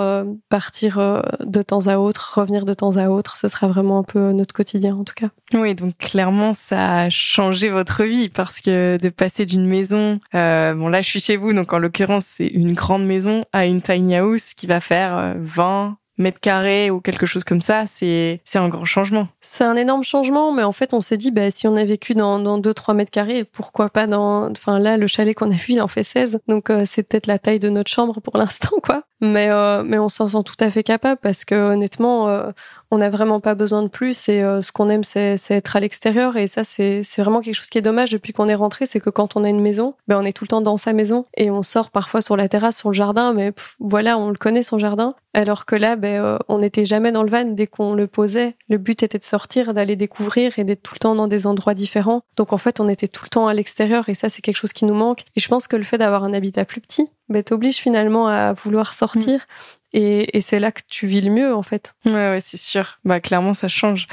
partir 0.49 0.99
euh, 0.99 1.21
de 1.43 1.61
temps 1.61 1.87
à 1.87 1.97
autre, 1.97 2.33
revenir 2.35 2.65
de 2.65 2.73
temps 2.73 2.97
à 2.97 3.07
autre, 3.07 3.37
ce 3.37 3.47
sera 3.47 3.67
vraiment 3.67 3.99
un 3.99 4.03
peu 4.03 4.31
notre 4.31 4.53
quotidien 4.53 4.95
en 4.95 5.03
tout 5.03 5.13
cas. 5.15 5.29
Oui, 5.53 5.75
donc 5.75 5.97
clairement 5.97 6.53
ça 6.53 7.01
a 7.01 7.09
changé 7.09 7.69
votre 7.69 8.03
vie 8.03 8.29
parce 8.29 8.61
que 8.61 8.97
de 8.97 9.09
passer 9.09 9.45
d'une 9.45 9.67
maison, 9.67 10.19
euh, 10.35 10.73
bon 10.73 10.89
là 10.89 11.01
je 11.01 11.09
suis 11.09 11.19
chez 11.19 11.37
vous, 11.37 11.53
donc 11.53 11.73
en 11.73 11.79
l'occurrence 11.79 12.25
c'est 12.25 12.47
une 12.47 12.73
grande 12.73 13.05
maison 13.05 13.45
à 13.53 13.65
une 13.65 13.81
tiny 13.81 14.15
house 14.15 14.53
qui 14.53 14.67
va 14.67 14.79
faire 14.79 15.35
20, 15.39 15.87
euh, 15.87 15.91
mètres 16.17 16.39
carrés 16.39 16.89
ou 16.89 16.99
quelque 16.99 17.25
chose 17.25 17.43
comme 17.43 17.61
ça, 17.61 17.85
c'est 17.85 18.41
c'est 18.43 18.59
un 18.59 18.69
grand 18.69 18.85
changement. 18.85 19.27
C'est 19.41 19.63
un 19.63 19.75
énorme 19.75 20.03
changement, 20.03 20.51
mais 20.51 20.63
en 20.63 20.71
fait, 20.71 20.93
on 20.93 21.01
s'est 21.01 21.17
dit, 21.17 21.31
bah, 21.31 21.51
si 21.51 21.67
on 21.67 21.75
a 21.75 21.85
vécu 21.85 22.15
dans, 22.15 22.39
dans 22.39 22.59
2-3 22.59 22.95
mètres 22.95 23.11
carrés, 23.11 23.43
pourquoi 23.43 23.89
pas 23.89 24.07
dans... 24.07 24.49
Enfin 24.51 24.79
là, 24.79 24.97
le 24.97 25.07
chalet 25.07 25.35
qu'on 25.35 25.51
a 25.51 25.55
vu, 25.55 25.73
il 25.73 25.81
en 25.81 25.87
fait 25.87 26.03
16, 26.03 26.39
donc 26.47 26.69
euh, 26.69 26.83
c'est 26.85 27.03
peut-être 27.03 27.27
la 27.27 27.39
taille 27.39 27.59
de 27.59 27.69
notre 27.69 27.91
chambre 27.91 28.19
pour 28.21 28.37
l'instant, 28.37 28.77
quoi. 28.83 29.03
Mais, 29.21 29.49
euh, 29.49 29.83
mais 29.83 29.97
on 29.97 30.09
s'en 30.09 30.27
sent 30.27 30.43
tout 30.45 30.55
à 30.59 30.69
fait 30.69 30.83
capable 30.83 31.19
parce 31.21 31.45
que 31.45 31.55
honnêtement, 31.55 32.29
euh, 32.29 32.51
on 32.91 32.99
n'a 32.99 33.09
vraiment 33.09 33.39
pas 33.39 33.55
besoin 33.55 33.83
de 33.83 33.87
plus 33.87 34.29
et 34.29 34.41
ce 34.41 34.71
qu'on 34.71 34.89
aime, 34.89 35.03
c'est 35.03 35.37
être 35.49 35.75
à 35.75 35.79
l'extérieur. 35.79 36.37
Et 36.37 36.47
ça, 36.47 36.63
c'est 36.63 37.01
vraiment 37.17 37.41
quelque 37.41 37.55
chose 37.55 37.69
qui 37.69 37.77
est 37.77 37.81
dommage 37.81 38.09
depuis 38.09 38.31
qu'on 38.31 38.47
est 38.47 38.55
rentré, 38.55 38.85
c'est 38.85 38.99
que 38.99 39.09
quand 39.09 39.35
on 39.35 39.43
a 39.43 39.49
une 39.49 39.59
maison, 39.59 39.95
ben, 40.07 40.17
on 40.19 40.23
est 40.23 40.31
tout 40.31 40.43
le 40.45 40.49
temps 40.49 40.61
dans 40.61 40.77
sa 40.77 40.93
maison 40.93 41.25
et 41.35 41.51
on 41.51 41.63
sort 41.63 41.91
parfois 41.91 42.21
sur 42.21 42.37
la 42.37 42.47
terrasse, 42.47 42.77
sur 42.77 42.89
le 42.89 42.93
jardin, 42.93 43.33
mais 43.33 43.51
voilà, 43.79 44.17
on 44.17 44.29
le 44.29 44.37
connaît 44.37 44.63
son 44.63 44.77
jardin. 44.79 45.15
Alors 45.33 45.65
que 45.65 45.75
là, 45.75 45.95
ben, 45.95 46.39
on 46.47 46.59
n'était 46.59 46.85
jamais 46.85 47.11
dans 47.11 47.23
le 47.23 47.29
van 47.29 47.43
dès 47.45 47.67
qu'on 47.67 47.93
le 47.93 48.07
posait. 48.07 48.55
Le 48.69 48.77
but 48.77 49.03
était 49.03 49.19
de 49.19 49.23
sortir, 49.23 49.73
d'aller 49.73 49.95
découvrir 49.95 50.57
et 50.57 50.63
d'être 50.63 50.81
tout 50.81 50.95
le 50.95 50.99
temps 50.99 51.15
dans 51.15 51.27
des 51.27 51.45
endroits 51.45 51.73
différents. 51.73 52.21
Donc 52.37 52.53
en 52.53 52.57
fait, 52.57 52.79
on 52.79 52.87
était 52.87 53.07
tout 53.07 53.25
le 53.25 53.29
temps 53.29 53.47
à 53.47 53.53
l'extérieur 53.53 54.09
et 54.09 54.15
ça, 54.15 54.29
c'est 54.29 54.41
quelque 54.41 54.57
chose 54.57 54.73
qui 54.73 54.85
nous 54.85 54.93
manque. 54.93 55.23
Et 55.35 55.39
je 55.39 55.47
pense 55.47 55.67
que 55.67 55.75
le 55.75 55.83
fait 55.83 55.97
d'avoir 55.97 56.23
un 56.23 56.33
habitat 56.33 56.65
plus 56.65 56.81
petit, 56.81 57.09
ben, 57.29 57.43
t'oblige 57.43 57.77
finalement 57.77 58.27
à 58.27 58.53
vouloir 58.53 58.93
sortir. 58.93 59.45
Et, 59.93 60.41
c'est 60.41 60.59
là 60.59 60.71
que 60.71 60.81
tu 60.87 61.07
vis 61.07 61.21
le 61.21 61.31
mieux, 61.31 61.55
en 61.55 61.63
fait. 61.63 61.93
Ouais, 62.05 62.11
ouais, 62.11 62.39
c'est 62.41 62.57
sûr. 62.57 62.99
Bah, 63.05 63.19
clairement, 63.19 63.53
ça 63.53 63.67
change. 63.67 64.07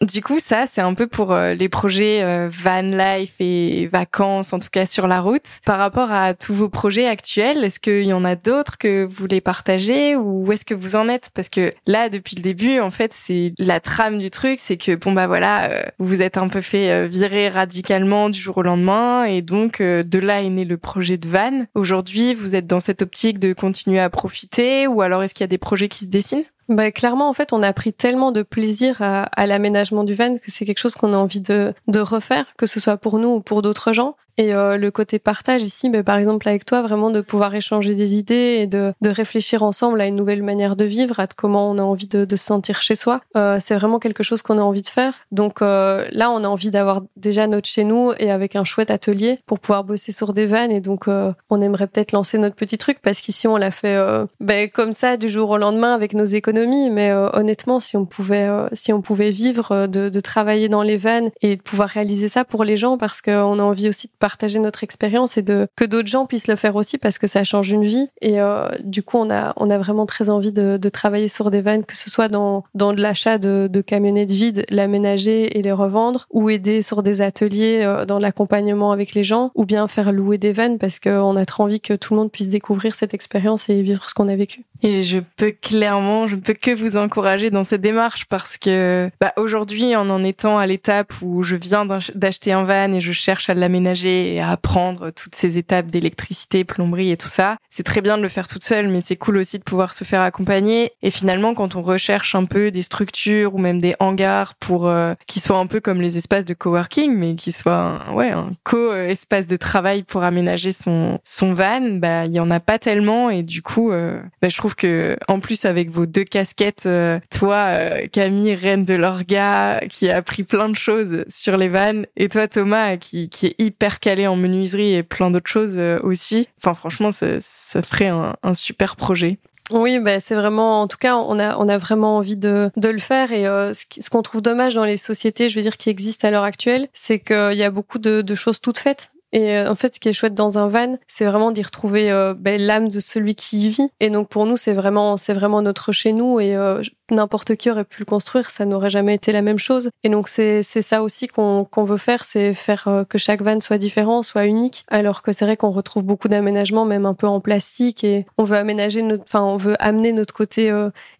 Du 0.00 0.22
coup, 0.22 0.38
ça, 0.38 0.64
c'est 0.68 0.80
un 0.80 0.94
peu 0.94 1.06
pour 1.06 1.32
euh, 1.32 1.54
les 1.54 1.68
projets 1.68 2.22
euh, 2.22 2.48
van 2.50 2.82
life 2.82 3.34
et 3.38 3.86
vacances, 3.88 4.52
en 4.52 4.58
tout 4.58 4.70
cas 4.70 4.86
sur 4.86 5.06
la 5.06 5.20
route. 5.20 5.60
Par 5.64 5.78
rapport 5.78 6.10
à 6.10 6.34
tous 6.34 6.54
vos 6.54 6.68
projets 6.68 7.06
actuels, 7.06 7.62
est-ce 7.62 7.78
qu'il 7.78 8.04
y 8.04 8.12
en 8.12 8.24
a 8.24 8.36
d'autres 8.36 8.78
que 8.78 9.04
vous 9.04 9.14
voulez 9.14 9.40
partager 9.40 10.16
ou 10.16 10.46
où 10.46 10.52
est-ce 10.52 10.64
que 10.64 10.74
vous 10.74 10.96
en 10.96 11.08
êtes? 11.08 11.30
Parce 11.34 11.48
que 11.48 11.72
là, 11.86 12.08
depuis 12.08 12.36
le 12.36 12.42
début, 12.42 12.80
en 12.80 12.90
fait, 12.90 13.12
c'est 13.12 13.52
la 13.58 13.80
trame 13.80 14.18
du 14.18 14.30
truc, 14.30 14.58
c'est 14.58 14.76
que, 14.76 14.94
bon, 14.94 15.12
bah 15.12 15.26
voilà, 15.26 15.70
euh, 15.70 15.82
vous 15.98 16.12
vous 16.12 16.22
êtes 16.22 16.36
un 16.36 16.48
peu 16.48 16.60
fait 16.60 17.08
virer 17.08 17.48
radicalement 17.48 18.28
du 18.28 18.38
jour 18.38 18.58
au 18.58 18.62
lendemain 18.62 19.24
et 19.24 19.40
donc, 19.40 19.80
de 19.80 20.18
là 20.18 20.42
est 20.42 20.50
né 20.50 20.66
le 20.66 20.76
projet 20.76 21.16
de 21.16 21.26
van. 21.26 21.64
Aujourd'hui, 21.74 22.34
vous 22.34 22.54
êtes 22.54 22.66
dans 22.66 22.80
cette 22.80 23.00
optique 23.00 23.38
de 23.38 23.54
continuer 23.54 23.98
à 23.98 24.10
profiter 24.10 24.86
ou 24.86 25.01
alors 25.02 25.22
est-ce 25.22 25.34
qu'il 25.34 25.42
y 25.42 25.44
a 25.44 25.48
des 25.48 25.58
projets 25.58 25.88
qui 25.88 26.00
se 26.00 26.06
dessinent? 26.06 26.44
Bah, 26.68 26.90
clairement, 26.90 27.28
en 27.28 27.32
fait, 27.32 27.52
on 27.52 27.62
a 27.62 27.72
pris 27.72 27.92
tellement 27.92 28.32
de 28.32 28.42
plaisir 28.42 29.02
à, 29.02 29.46
l'aménagement 29.46 30.04
du 30.04 30.14
van 30.14 30.36
que 30.36 30.50
c'est 30.50 30.64
quelque 30.64 30.78
chose 30.78 30.94
qu'on 30.94 31.12
a 31.12 31.16
envie 31.16 31.40
de 31.40 31.74
refaire, 32.00 32.54
que 32.56 32.66
ce 32.66 32.80
soit 32.80 32.96
pour 32.96 33.18
nous 33.18 33.28
ou 33.28 33.40
pour 33.40 33.62
d'autres 33.62 33.92
gens. 33.92 34.16
Et 34.38 34.54
euh, 34.54 34.76
le 34.78 34.90
côté 34.90 35.18
partage 35.18 35.62
ici, 35.62 35.90
mais 35.90 36.02
par 36.02 36.16
exemple 36.16 36.48
avec 36.48 36.64
toi, 36.64 36.82
vraiment 36.82 37.10
de 37.10 37.20
pouvoir 37.20 37.54
échanger 37.54 37.94
des 37.94 38.14
idées 38.14 38.58
et 38.60 38.66
de, 38.66 38.92
de 39.00 39.10
réfléchir 39.10 39.62
ensemble 39.62 40.00
à 40.00 40.06
une 40.06 40.16
nouvelle 40.16 40.42
manière 40.42 40.76
de 40.76 40.84
vivre, 40.84 41.20
à 41.20 41.26
comment 41.26 41.70
on 41.70 41.78
a 41.78 41.82
envie 41.82 42.06
de, 42.06 42.24
de 42.24 42.36
se 42.36 42.44
sentir 42.44 42.80
chez 42.80 42.94
soi, 42.94 43.20
euh, 43.36 43.58
c'est 43.60 43.74
vraiment 43.74 43.98
quelque 43.98 44.22
chose 44.22 44.42
qu'on 44.42 44.58
a 44.58 44.62
envie 44.62 44.82
de 44.82 44.88
faire. 44.88 45.14
Donc 45.30 45.60
euh, 45.60 46.06
là, 46.12 46.30
on 46.30 46.44
a 46.44 46.48
envie 46.48 46.70
d'avoir 46.70 47.02
déjà 47.16 47.46
notre 47.46 47.68
chez 47.68 47.84
nous 47.84 48.12
et 48.18 48.30
avec 48.30 48.56
un 48.56 48.64
chouette 48.64 48.90
atelier 48.90 49.38
pour 49.46 49.60
pouvoir 49.60 49.84
bosser 49.84 50.12
sur 50.12 50.32
des 50.32 50.46
vannes. 50.46 50.70
Et 50.70 50.80
donc, 50.80 51.08
euh, 51.08 51.32
on 51.50 51.60
aimerait 51.60 51.86
peut-être 51.86 52.12
lancer 52.12 52.38
notre 52.38 52.56
petit 52.56 52.78
truc 52.78 52.98
parce 53.02 53.20
qu'ici, 53.20 53.46
on 53.46 53.56
l'a 53.56 53.70
fait 53.70 53.96
euh, 53.96 54.26
ben, 54.40 54.68
comme 54.70 54.92
ça 54.92 55.16
du 55.16 55.28
jour 55.28 55.50
au 55.50 55.58
lendemain 55.58 55.94
avec 55.94 56.14
nos 56.14 56.24
économies. 56.24 56.90
Mais 56.90 57.12
honnêtement, 57.12 57.80
si 57.80 57.96
on 57.96 58.06
pouvait, 58.06 58.48
si 58.72 58.92
on 58.92 59.02
pouvait 59.02 59.30
vivre 59.30 59.86
de, 59.86 60.08
de 60.08 60.20
travailler 60.20 60.68
dans 60.68 60.82
les 60.82 60.96
vannes 60.96 61.30
et 61.42 61.56
de 61.56 61.62
pouvoir 61.62 61.88
réaliser 61.88 62.28
ça 62.28 62.44
pour 62.44 62.64
les 62.64 62.76
gens, 62.76 62.98
parce 62.98 63.20
qu'on 63.20 63.58
a 63.58 63.62
envie 63.62 63.88
aussi 63.88 64.08
de 64.08 64.12
partager 64.22 64.60
notre 64.60 64.84
expérience 64.84 65.36
et 65.36 65.42
que 65.42 65.84
d'autres 65.84 66.06
gens 66.06 66.26
puissent 66.26 66.46
le 66.46 66.54
faire 66.54 66.76
aussi 66.76 66.96
parce 66.96 67.18
que 67.18 67.26
ça 67.26 67.42
change 67.42 67.70
une 67.70 67.82
vie. 67.82 68.06
Et 68.20 68.40
euh, 68.40 68.68
du 68.84 69.02
coup, 69.02 69.18
on 69.18 69.28
a 69.28 69.78
vraiment 69.78 70.06
très 70.06 70.30
envie 70.30 70.52
de, 70.52 70.78
travailler 70.92 71.26
sur 71.26 71.50
des 71.50 71.60
vannes, 71.60 71.84
que 71.84 71.96
ce 71.96 72.08
soit 72.08 72.28
dans 72.28 72.62
l'achat 72.92 73.38
de, 73.38 73.66
de 73.66 73.80
camionnettes 73.80 74.30
vides, 74.30 74.64
l'aménager 74.70 75.58
et 75.58 75.62
les 75.62 75.72
revendre, 75.72 76.26
ou 76.30 76.50
aider 76.50 76.82
sur 76.82 77.02
des 77.02 77.20
ateliers 77.20 77.80
euh, 77.82 78.04
dans 78.04 78.20
l'accompagnement 78.20 78.92
avec 78.92 79.14
les 79.14 79.24
gens, 79.24 79.50
ou 79.56 79.64
bien 79.64 79.88
faire 79.88 80.12
louer 80.12 80.38
des 80.38 80.52
vannes 80.52 80.78
parce 80.78 81.00
qu'on 81.00 81.34
a 81.34 81.44
trop 81.44 81.64
envie 81.64 81.80
que 81.80 81.94
tout 81.94 82.14
le 82.14 82.20
monde 82.20 82.30
puisse 82.30 82.48
découvrir 82.48 82.94
cette 82.94 83.14
expérience 83.14 83.68
et 83.70 83.82
vivre 83.82 84.08
ce 84.08 84.14
qu'on 84.14 84.28
a 84.28 84.36
vécu. 84.36 84.64
Et 84.84 85.02
je 85.02 85.20
peux 85.36 85.52
clairement, 85.52 86.28
je 86.28 86.36
ne 86.36 86.40
peux 86.40 86.54
que 86.54 86.72
vous 86.72 86.96
encourager 86.96 87.50
dans 87.50 87.64
cette 87.64 87.80
démarche 87.80 88.26
parce 88.26 88.56
que 88.56 89.10
bah, 89.20 89.32
aujourd'hui, 89.36 89.96
en 89.96 90.10
en 90.10 90.22
étant 90.22 90.58
à 90.58 90.66
l'étape 90.66 91.12
où 91.22 91.42
je 91.42 91.56
viens 91.56 91.86
d'acheter 92.14 92.52
un 92.52 92.64
van 92.64 92.92
et 92.92 93.00
je 93.00 93.12
cherche 93.12 93.48
à 93.48 93.54
l'aménager 93.54 94.11
et 94.12 94.40
à 94.40 94.50
apprendre 94.50 95.10
toutes 95.10 95.34
ces 95.34 95.58
étapes 95.58 95.90
d'électricité, 95.90 96.64
plomberie 96.64 97.10
et 97.10 97.16
tout 97.16 97.28
ça. 97.28 97.56
C'est 97.70 97.82
très 97.82 98.00
bien 98.00 98.16
de 98.16 98.22
le 98.22 98.28
faire 98.28 98.48
toute 98.48 98.64
seule, 98.64 98.88
mais 98.88 99.00
c'est 99.00 99.16
cool 99.16 99.38
aussi 99.38 99.58
de 99.58 99.64
pouvoir 99.64 99.94
se 99.94 100.04
faire 100.04 100.20
accompagner. 100.20 100.92
Et 101.02 101.10
finalement, 101.10 101.54
quand 101.54 101.74
on 101.74 101.82
recherche 101.82 102.34
un 102.34 102.44
peu 102.44 102.70
des 102.70 102.82
structures 102.82 103.54
ou 103.54 103.58
même 103.58 103.80
des 103.80 103.94
hangars 104.00 104.54
pour 104.56 104.88
euh, 104.88 105.14
qui 105.26 105.40
soient 105.40 105.58
un 105.58 105.66
peu 105.66 105.80
comme 105.80 106.00
les 106.00 106.18
espaces 106.18 106.44
de 106.44 106.54
coworking, 106.54 107.14
mais 107.14 107.34
qui 107.34 107.52
soient 107.52 108.02
un, 108.08 108.14
ouais 108.14 108.30
un 108.30 108.50
co-espace 108.64 109.46
de 109.46 109.56
travail 109.56 110.02
pour 110.02 110.22
aménager 110.22 110.72
son 110.72 111.18
son 111.24 111.54
van, 111.54 111.98
bah 111.98 112.26
il 112.26 112.34
y 112.34 112.40
en 112.40 112.50
a 112.50 112.60
pas 112.60 112.78
tellement 112.78 113.30
et 113.30 113.42
du 113.42 113.62
coup, 113.62 113.90
euh, 113.92 114.20
bah, 114.40 114.48
je 114.48 114.56
trouve 114.56 114.74
que 114.74 115.16
en 115.28 115.40
plus 115.40 115.64
avec 115.64 115.90
vos 115.90 116.06
deux 116.06 116.24
casquettes, 116.24 116.86
euh, 116.86 117.18
toi 117.30 117.78
Camille 118.12 118.54
reine 118.54 118.84
de 118.84 118.94
l'orga 118.94 119.80
qui 119.88 120.10
a 120.10 120.16
appris 120.16 120.42
plein 120.42 120.68
de 120.68 120.76
choses 120.76 121.24
sur 121.28 121.56
les 121.56 121.68
vannes 121.68 122.06
et 122.16 122.28
toi 122.28 122.48
Thomas 122.48 122.96
qui 122.96 123.28
qui 123.28 123.46
est 123.46 123.54
hyper 123.58 124.00
calé 124.02 124.26
en 124.26 124.36
menuiserie 124.36 124.94
et 124.94 125.02
plein 125.02 125.30
d'autres 125.30 125.50
choses 125.50 125.76
euh, 125.78 125.98
aussi. 126.02 126.48
Enfin, 126.58 126.74
franchement, 126.74 127.10
ça, 127.12 127.38
ferait 127.82 128.08
un, 128.08 128.54
super 128.54 128.96
projet. 128.96 129.38
Oui, 129.70 129.98
bah, 130.00 130.20
c'est 130.20 130.34
vraiment, 130.34 130.82
en 130.82 130.88
tout 130.88 130.98
cas, 130.98 131.16
on 131.16 131.38
a, 131.38 131.56
on 131.56 131.68
a 131.68 131.78
vraiment 131.78 132.18
envie 132.18 132.36
de, 132.36 132.70
de 132.76 132.88
le 132.88 132.98
faire. 132.98 133.32
Et 133.32 133.46
euh, 133.46 133.72
ce 133.72 134.10
qu'on 134.10 134.20
trouve 134.20 134.42
dommage 134.42 134.74
dans 134.74 134.84
les 134.84 134.98
sociétés, 134.98 135.48
je 135.48 135.56
veux 135.56 135.62
dire, 135.62 135.78
qui 135.78 135.88
existent 135.88 136.28
à 136.28 136.30
l'heure 136.30 136.42
actuelle, 136.42 136.88
c'est 136.92 137.20
qu'il 137.20 137.54
y 137.54 137.62
a 137.62 137.70
beaucoup 137.70 137.98
de 137.98 138.34
choses 138.34 138.60
toutes 138.60 138.78
faites. 138.78 139.12
Et 139.32 139.56
euh, 139.56 139.70
en 139.70 139.74
fait, 139.74 139.94
ce 139.94 140.00
qui 140.00 140.08
est 140.08 140.12
chouette 140.12 140.34
dans 140.34 140.58
un 140.58 140.68
van, 140.68 140.98
c'est 141.08 141.24
vraiment 141.24 141.50
d'y 141.50 141.62
retrouver 141.62 142.10
euh, 142.10 142.34
ben, 142.34 142.60
l'âme 142.60 142.88
de 142.88 143.00
celui 143.00 143.34
qui 143.34 143.66
y 143.66 143.70
vit. 143.70 143.88
Et 144.00 144.10
donc 144.10 144.28
pour 144.28 144.46
nous, 144.46 144.56
c'est 144.56 144.74
vraiment, 144.74 145.16
c'est 145.16 145.32
vraiment 145.32 145.62
notre 145.62 145.92
chez 145.92 146.12
nous. 146.12 146.38
Et 146.38 146.54
euh, 146.54 146.82
n'importe 147.10 147.56
qui 147.56 147.70
aurait 147.70 147.84
pu 147.84 148.00
le 148.00 148.04
construire, 148.04 148.50
ça 148.50 148.66
n'aurait 148.66 148.90
jamais 148.90 149.14
été 149.14 149.32
la 149.32 149.42
même 149.42 149.58
chose. 149.58 149.90
Et 150.02 150.10
donc 150.10 150.28
c'est 150.28 150.62
c'est 150.62 150.82
ça 150.82 151.02
aussi 151.02 151.28
qu'on 151.28 151.64
qu'on 151.64 151.84
veut 151.84 151.96
faire, 151.96 152.24
c'est 152.24 152.52
faire 152.52 153.04
que 153.08 153.18
chaque 153.18 153.42
van 153.42 153.60
soit 153.60 153.78
différent, 153.78 154.22
soit 154.22 154.46
unique. 154.46 154.84
Alors 154.88 155.22
que 155.22 155.32
c'est 155.32 155.46
vrai 155.46 155.56
qu'on 155.56 155.70
retrouve 155.70 156.04
beaucoup 156.04 156.28
d'aménagements, 156.28 156.84
même 156.84 157.06
un 157.06 157.14
peu 157.14 157.26
en 157.26 157.40
plastique. 157.40 158.04
Et 158.04 158.26
on 158.36 158.44
veut 158.44 158.56
aménager 158.56 159.02
notre, 159.02 159.22
enfin 159.24 159.42
on 159.42 159.56
veut 159.56 159.76
amener 159.82 160.12
notre 160.12 160.34
côté 160.34 160.72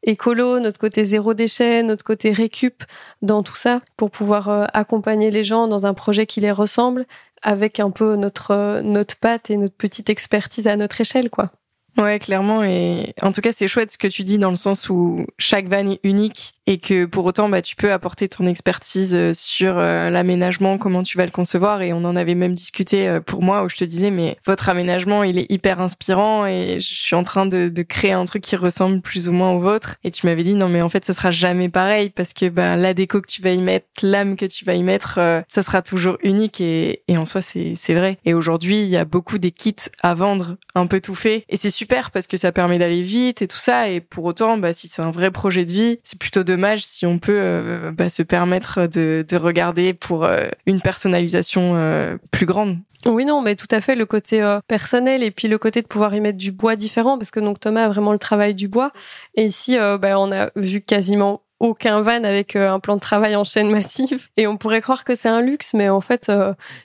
écolo, 0.02 0.60
notre 0.60 0.78
côté 0.78 1.04
zéro 1.04 1.34
déchet, 1.34 1.82
notre 1.82 2.04
côté 2.04 2.32
récup 2.32 2.84
dans 3.22 3.42
tout 3.42 3.56
ça 3.56 3.80
pour 3.96 4.10
pouvoir 4.10 4.68
accompagner 4.74 5.30
les 5.30 5.44
gens 5.44 5.66
dans 5.66 5.86
un 5.86 5.94
projet 5.94 6.26
qui 6.26 6.40
les 6.40 6.52
ressemble 6.52 7.06
avec 7.42 7.80
un 7.80 7.90
peu 7.90 8.16
notre 8.16 8.80
notre 8.82 9.16
patte 9.16 9.50
et 9.50 9.56
notre 9.56 9.76
petite 9.76 10.10
expertise 10.10 10.66
à 10.66 10.76
notre 10.76 11.00
échelle, 11.00 11.30
quoi. 11.30 11.50
Ouais, 11.98 12.18
clairement. 12.18 12.64
Et 12.64 13.14
en 13.20 13.32
tout 13.32 13.42
cas, 13.42 13.52
c'est 13.52 13.68
chouette 13.68 13.90
ce 13.90 13.98
que 13.98 14.06
tu 14.06 14.24
dis 14.24 14.38
dans 14.38 14.50
le 14.50 14.56
sens 14.56 14.88
où 14.88 15.26
chaque 15.38 15.66
van 15.66 15.90
est 15.90 16.00
unique 16.04 16.54
et 16.66 16.78
que 16.78 17.06
pour 17.06 17.24
autant, 17.24 17.48
bah, 17.48 17.60
tu 17.60 17.74
peux 17.74 17.92
apporter 17.92 18.28
ton 18.28 18.46
expertise 18.46 19.14
euh, 19.14 19.32
sur 19.34 19.78
euh, 19.78 20.10
l'aménagement, 20.10 20.78
comment 20.78 21.02
tu 21.02 21.18
vas 21.18 21.24
le 21.24 21.32
concevoir. 21.32 21.82
Et 21.82 21.92
on 21.92 22.04
en 22.04 22.14
avait 22.14 22.36
même 22.36 22.54
discuté 22.54 23.08
euh, 23.08 23.20
pour 23.20 23.42
moi 23.42 23.64
où 23.64 23.68
je 23.68 23.76
te 23.76 23.84
disais, 23.84 24.10
mais 24.10 24.36
votre 24.46 24.68
aménagement, 24.68 25.24
il 25.24 25.38
est 25.38 25.50
hyper 25.50 25.80
inspirant 25.80 26.46
et 26.46 26.78
je 26.78 26.94
suis 26.94 27.16
en 27.16 27.24
train 27.24 27.46
de, 27.46 27.68
de 27.68 27.82
créer 27.82 28.12
un 28.12 28.24
truc 28.26 28.42
qui 28.42 28.54
ressemble 28.54 29.00
plus 29.00 29.28
ou 29.28 29.32
moins 29.32 29.52
au 29.52 29.60
vôtre. 29.60 29.96
Et 30.04 30.10
tu 30.10 30.26
m'avais 30.26 30.44
dit, 30.44 30.54
non, 30.54 30.68
mais 30.68 30.82
en 30.82 30.88
fait, 30.88 31.04
ça 31.04 31.12
sera 31.12 31.32
jamais 31.32 31.68
pareil 31.68 32.10
parce 32.10 32.32
que 32.32 32.48
bah, 32.48 32.76
la 32.76 32.94
déco 32.94 33.20
que 33.20 33.26
tu 33.26 33.42
vas 33.42 33.50
y 33.50 33.60
mettre, 33.60 33.86
l'âme 34.02 34.36
que 34.36 34.46
tu 34.46 34.64
vas 34.64 34.74
y 34.74 34.82
mettre, 34.82 35.18
ça 35.48 35.62
sera 35.62 35.82
toujours 35.82 36.16
unique 36.22 36.60
et, 36.60 37.02
et 37.08 37.18
en 37.18 37.26
soi, 37.26 37.40
c'est 37.42 37.94
vrai. 37.94 38.18
Et 38.24 38.34
aujourd'hui, 38.34 38.82
il 38.82 38.88
y 38.88 38.96
a 38.96 39.04
beaucoup 39.04 39.38
des 39.38 39.50
kits 39.50 39.74
à 40.02 40.14
vendre 40.14 40.56
un 40.74 40.86
peu 40.86 41.00
tout 41.00 41.14
fait 41.14 41.44
et 41.48 41.56
c'est 41.56 41.70
super 41.70 42.10
parce 42.10 42.26
que 42.26 42.36
ça 42.36 42.52
permet 42.52 42.78
d'aller 42.78 43.02
vite 43.02 43.42
et 43.42 43.48
tout 43.48 43.58
ça. 43.58 43.88
Et 43.88 44.00
pour 44.00 44.24
autant, 44.24 44.58
bah, 44.58 44.72
si 44.72 44.86
c'est 44.88 45.02
un 45.02 45.10
vrai 45.10 45.30
projet 45.30 45.64
de 45.64 45.72
vie, 45.72 45.98
c'est 46.04 46.18
plutôt 46.18 46.44
dommage 46.52 46.84
si 46.84 47.06
on 47.06 47.18
peut 47.18 47.32
euh, 47.34 47.92
bah, 47.92 48.08
se 48.08 48.22
permettre 48.22 48.86
de, 48.86 49.24
de 49.26 49.36
regarder 49.36 49.94
pour 49.94 50.24
euh, 50.24 50.48
une 50.66 50.80
personnalisation 50.80 51.72
euh, 51.76 52.16
plus 52.30 52.46
grande. 52.46 52.78
Oui, 53.06 53.24
non, 53.24 53.40
mais 53.40 53.56
tout 53.56 53.66
à 53.70 53.80
fait 53.80 53.96
le 53.96 54.06
côté 54.06 54.40
personnel 54.68 55.24
et 55.24 55.32
puis 55.32 55.48
le 55.48 55.58
côté 55.58 55.82
de 55.82 55.88
pouvoir 55.88 56.14
y 56.14 56.20
mettre 56.20 56.38
du 56.38 56.52
bois 56.52 56.76
différent 56.76 57.18
parce 57.18 57.32
que 57.32 57.40
donc 57.40 57.58
Thomas 57.58 57.86
a 57.86 57.88
vraiment 57.88 58.12
le 58.12 58.18
travail 58.18 58.54
du 58.54 58.68
bois 58.68 58.92
et 59.34 59.44
ici 59.44 59.76
bah, 59.76 60.20
on 60.20 60.30
a 60.30 60.50
vu 60.54 60.80
quasiment 60.80 61.42
aucun 61.62 62.02
van 62.02 62.24
avec 62.24 62.56
un 62.56 62.80
plan 62.80 62.96
de 62.96 63.00
travail 63.00 63.36
en 63.36 63.44
chaîne 63.44 63.70
massive 63.70 64.28
et 64.36 64.46
on 64.46 64.56
pourrait 64.56 64.80
croire 64.80 65.04
que 65.04 65.14
c'est 65.14 65.28
un 65.28 65.40
luxe 65.40 65.74
mais 65.74 65.88
en 65.88 66.00
fait 66.00 66.30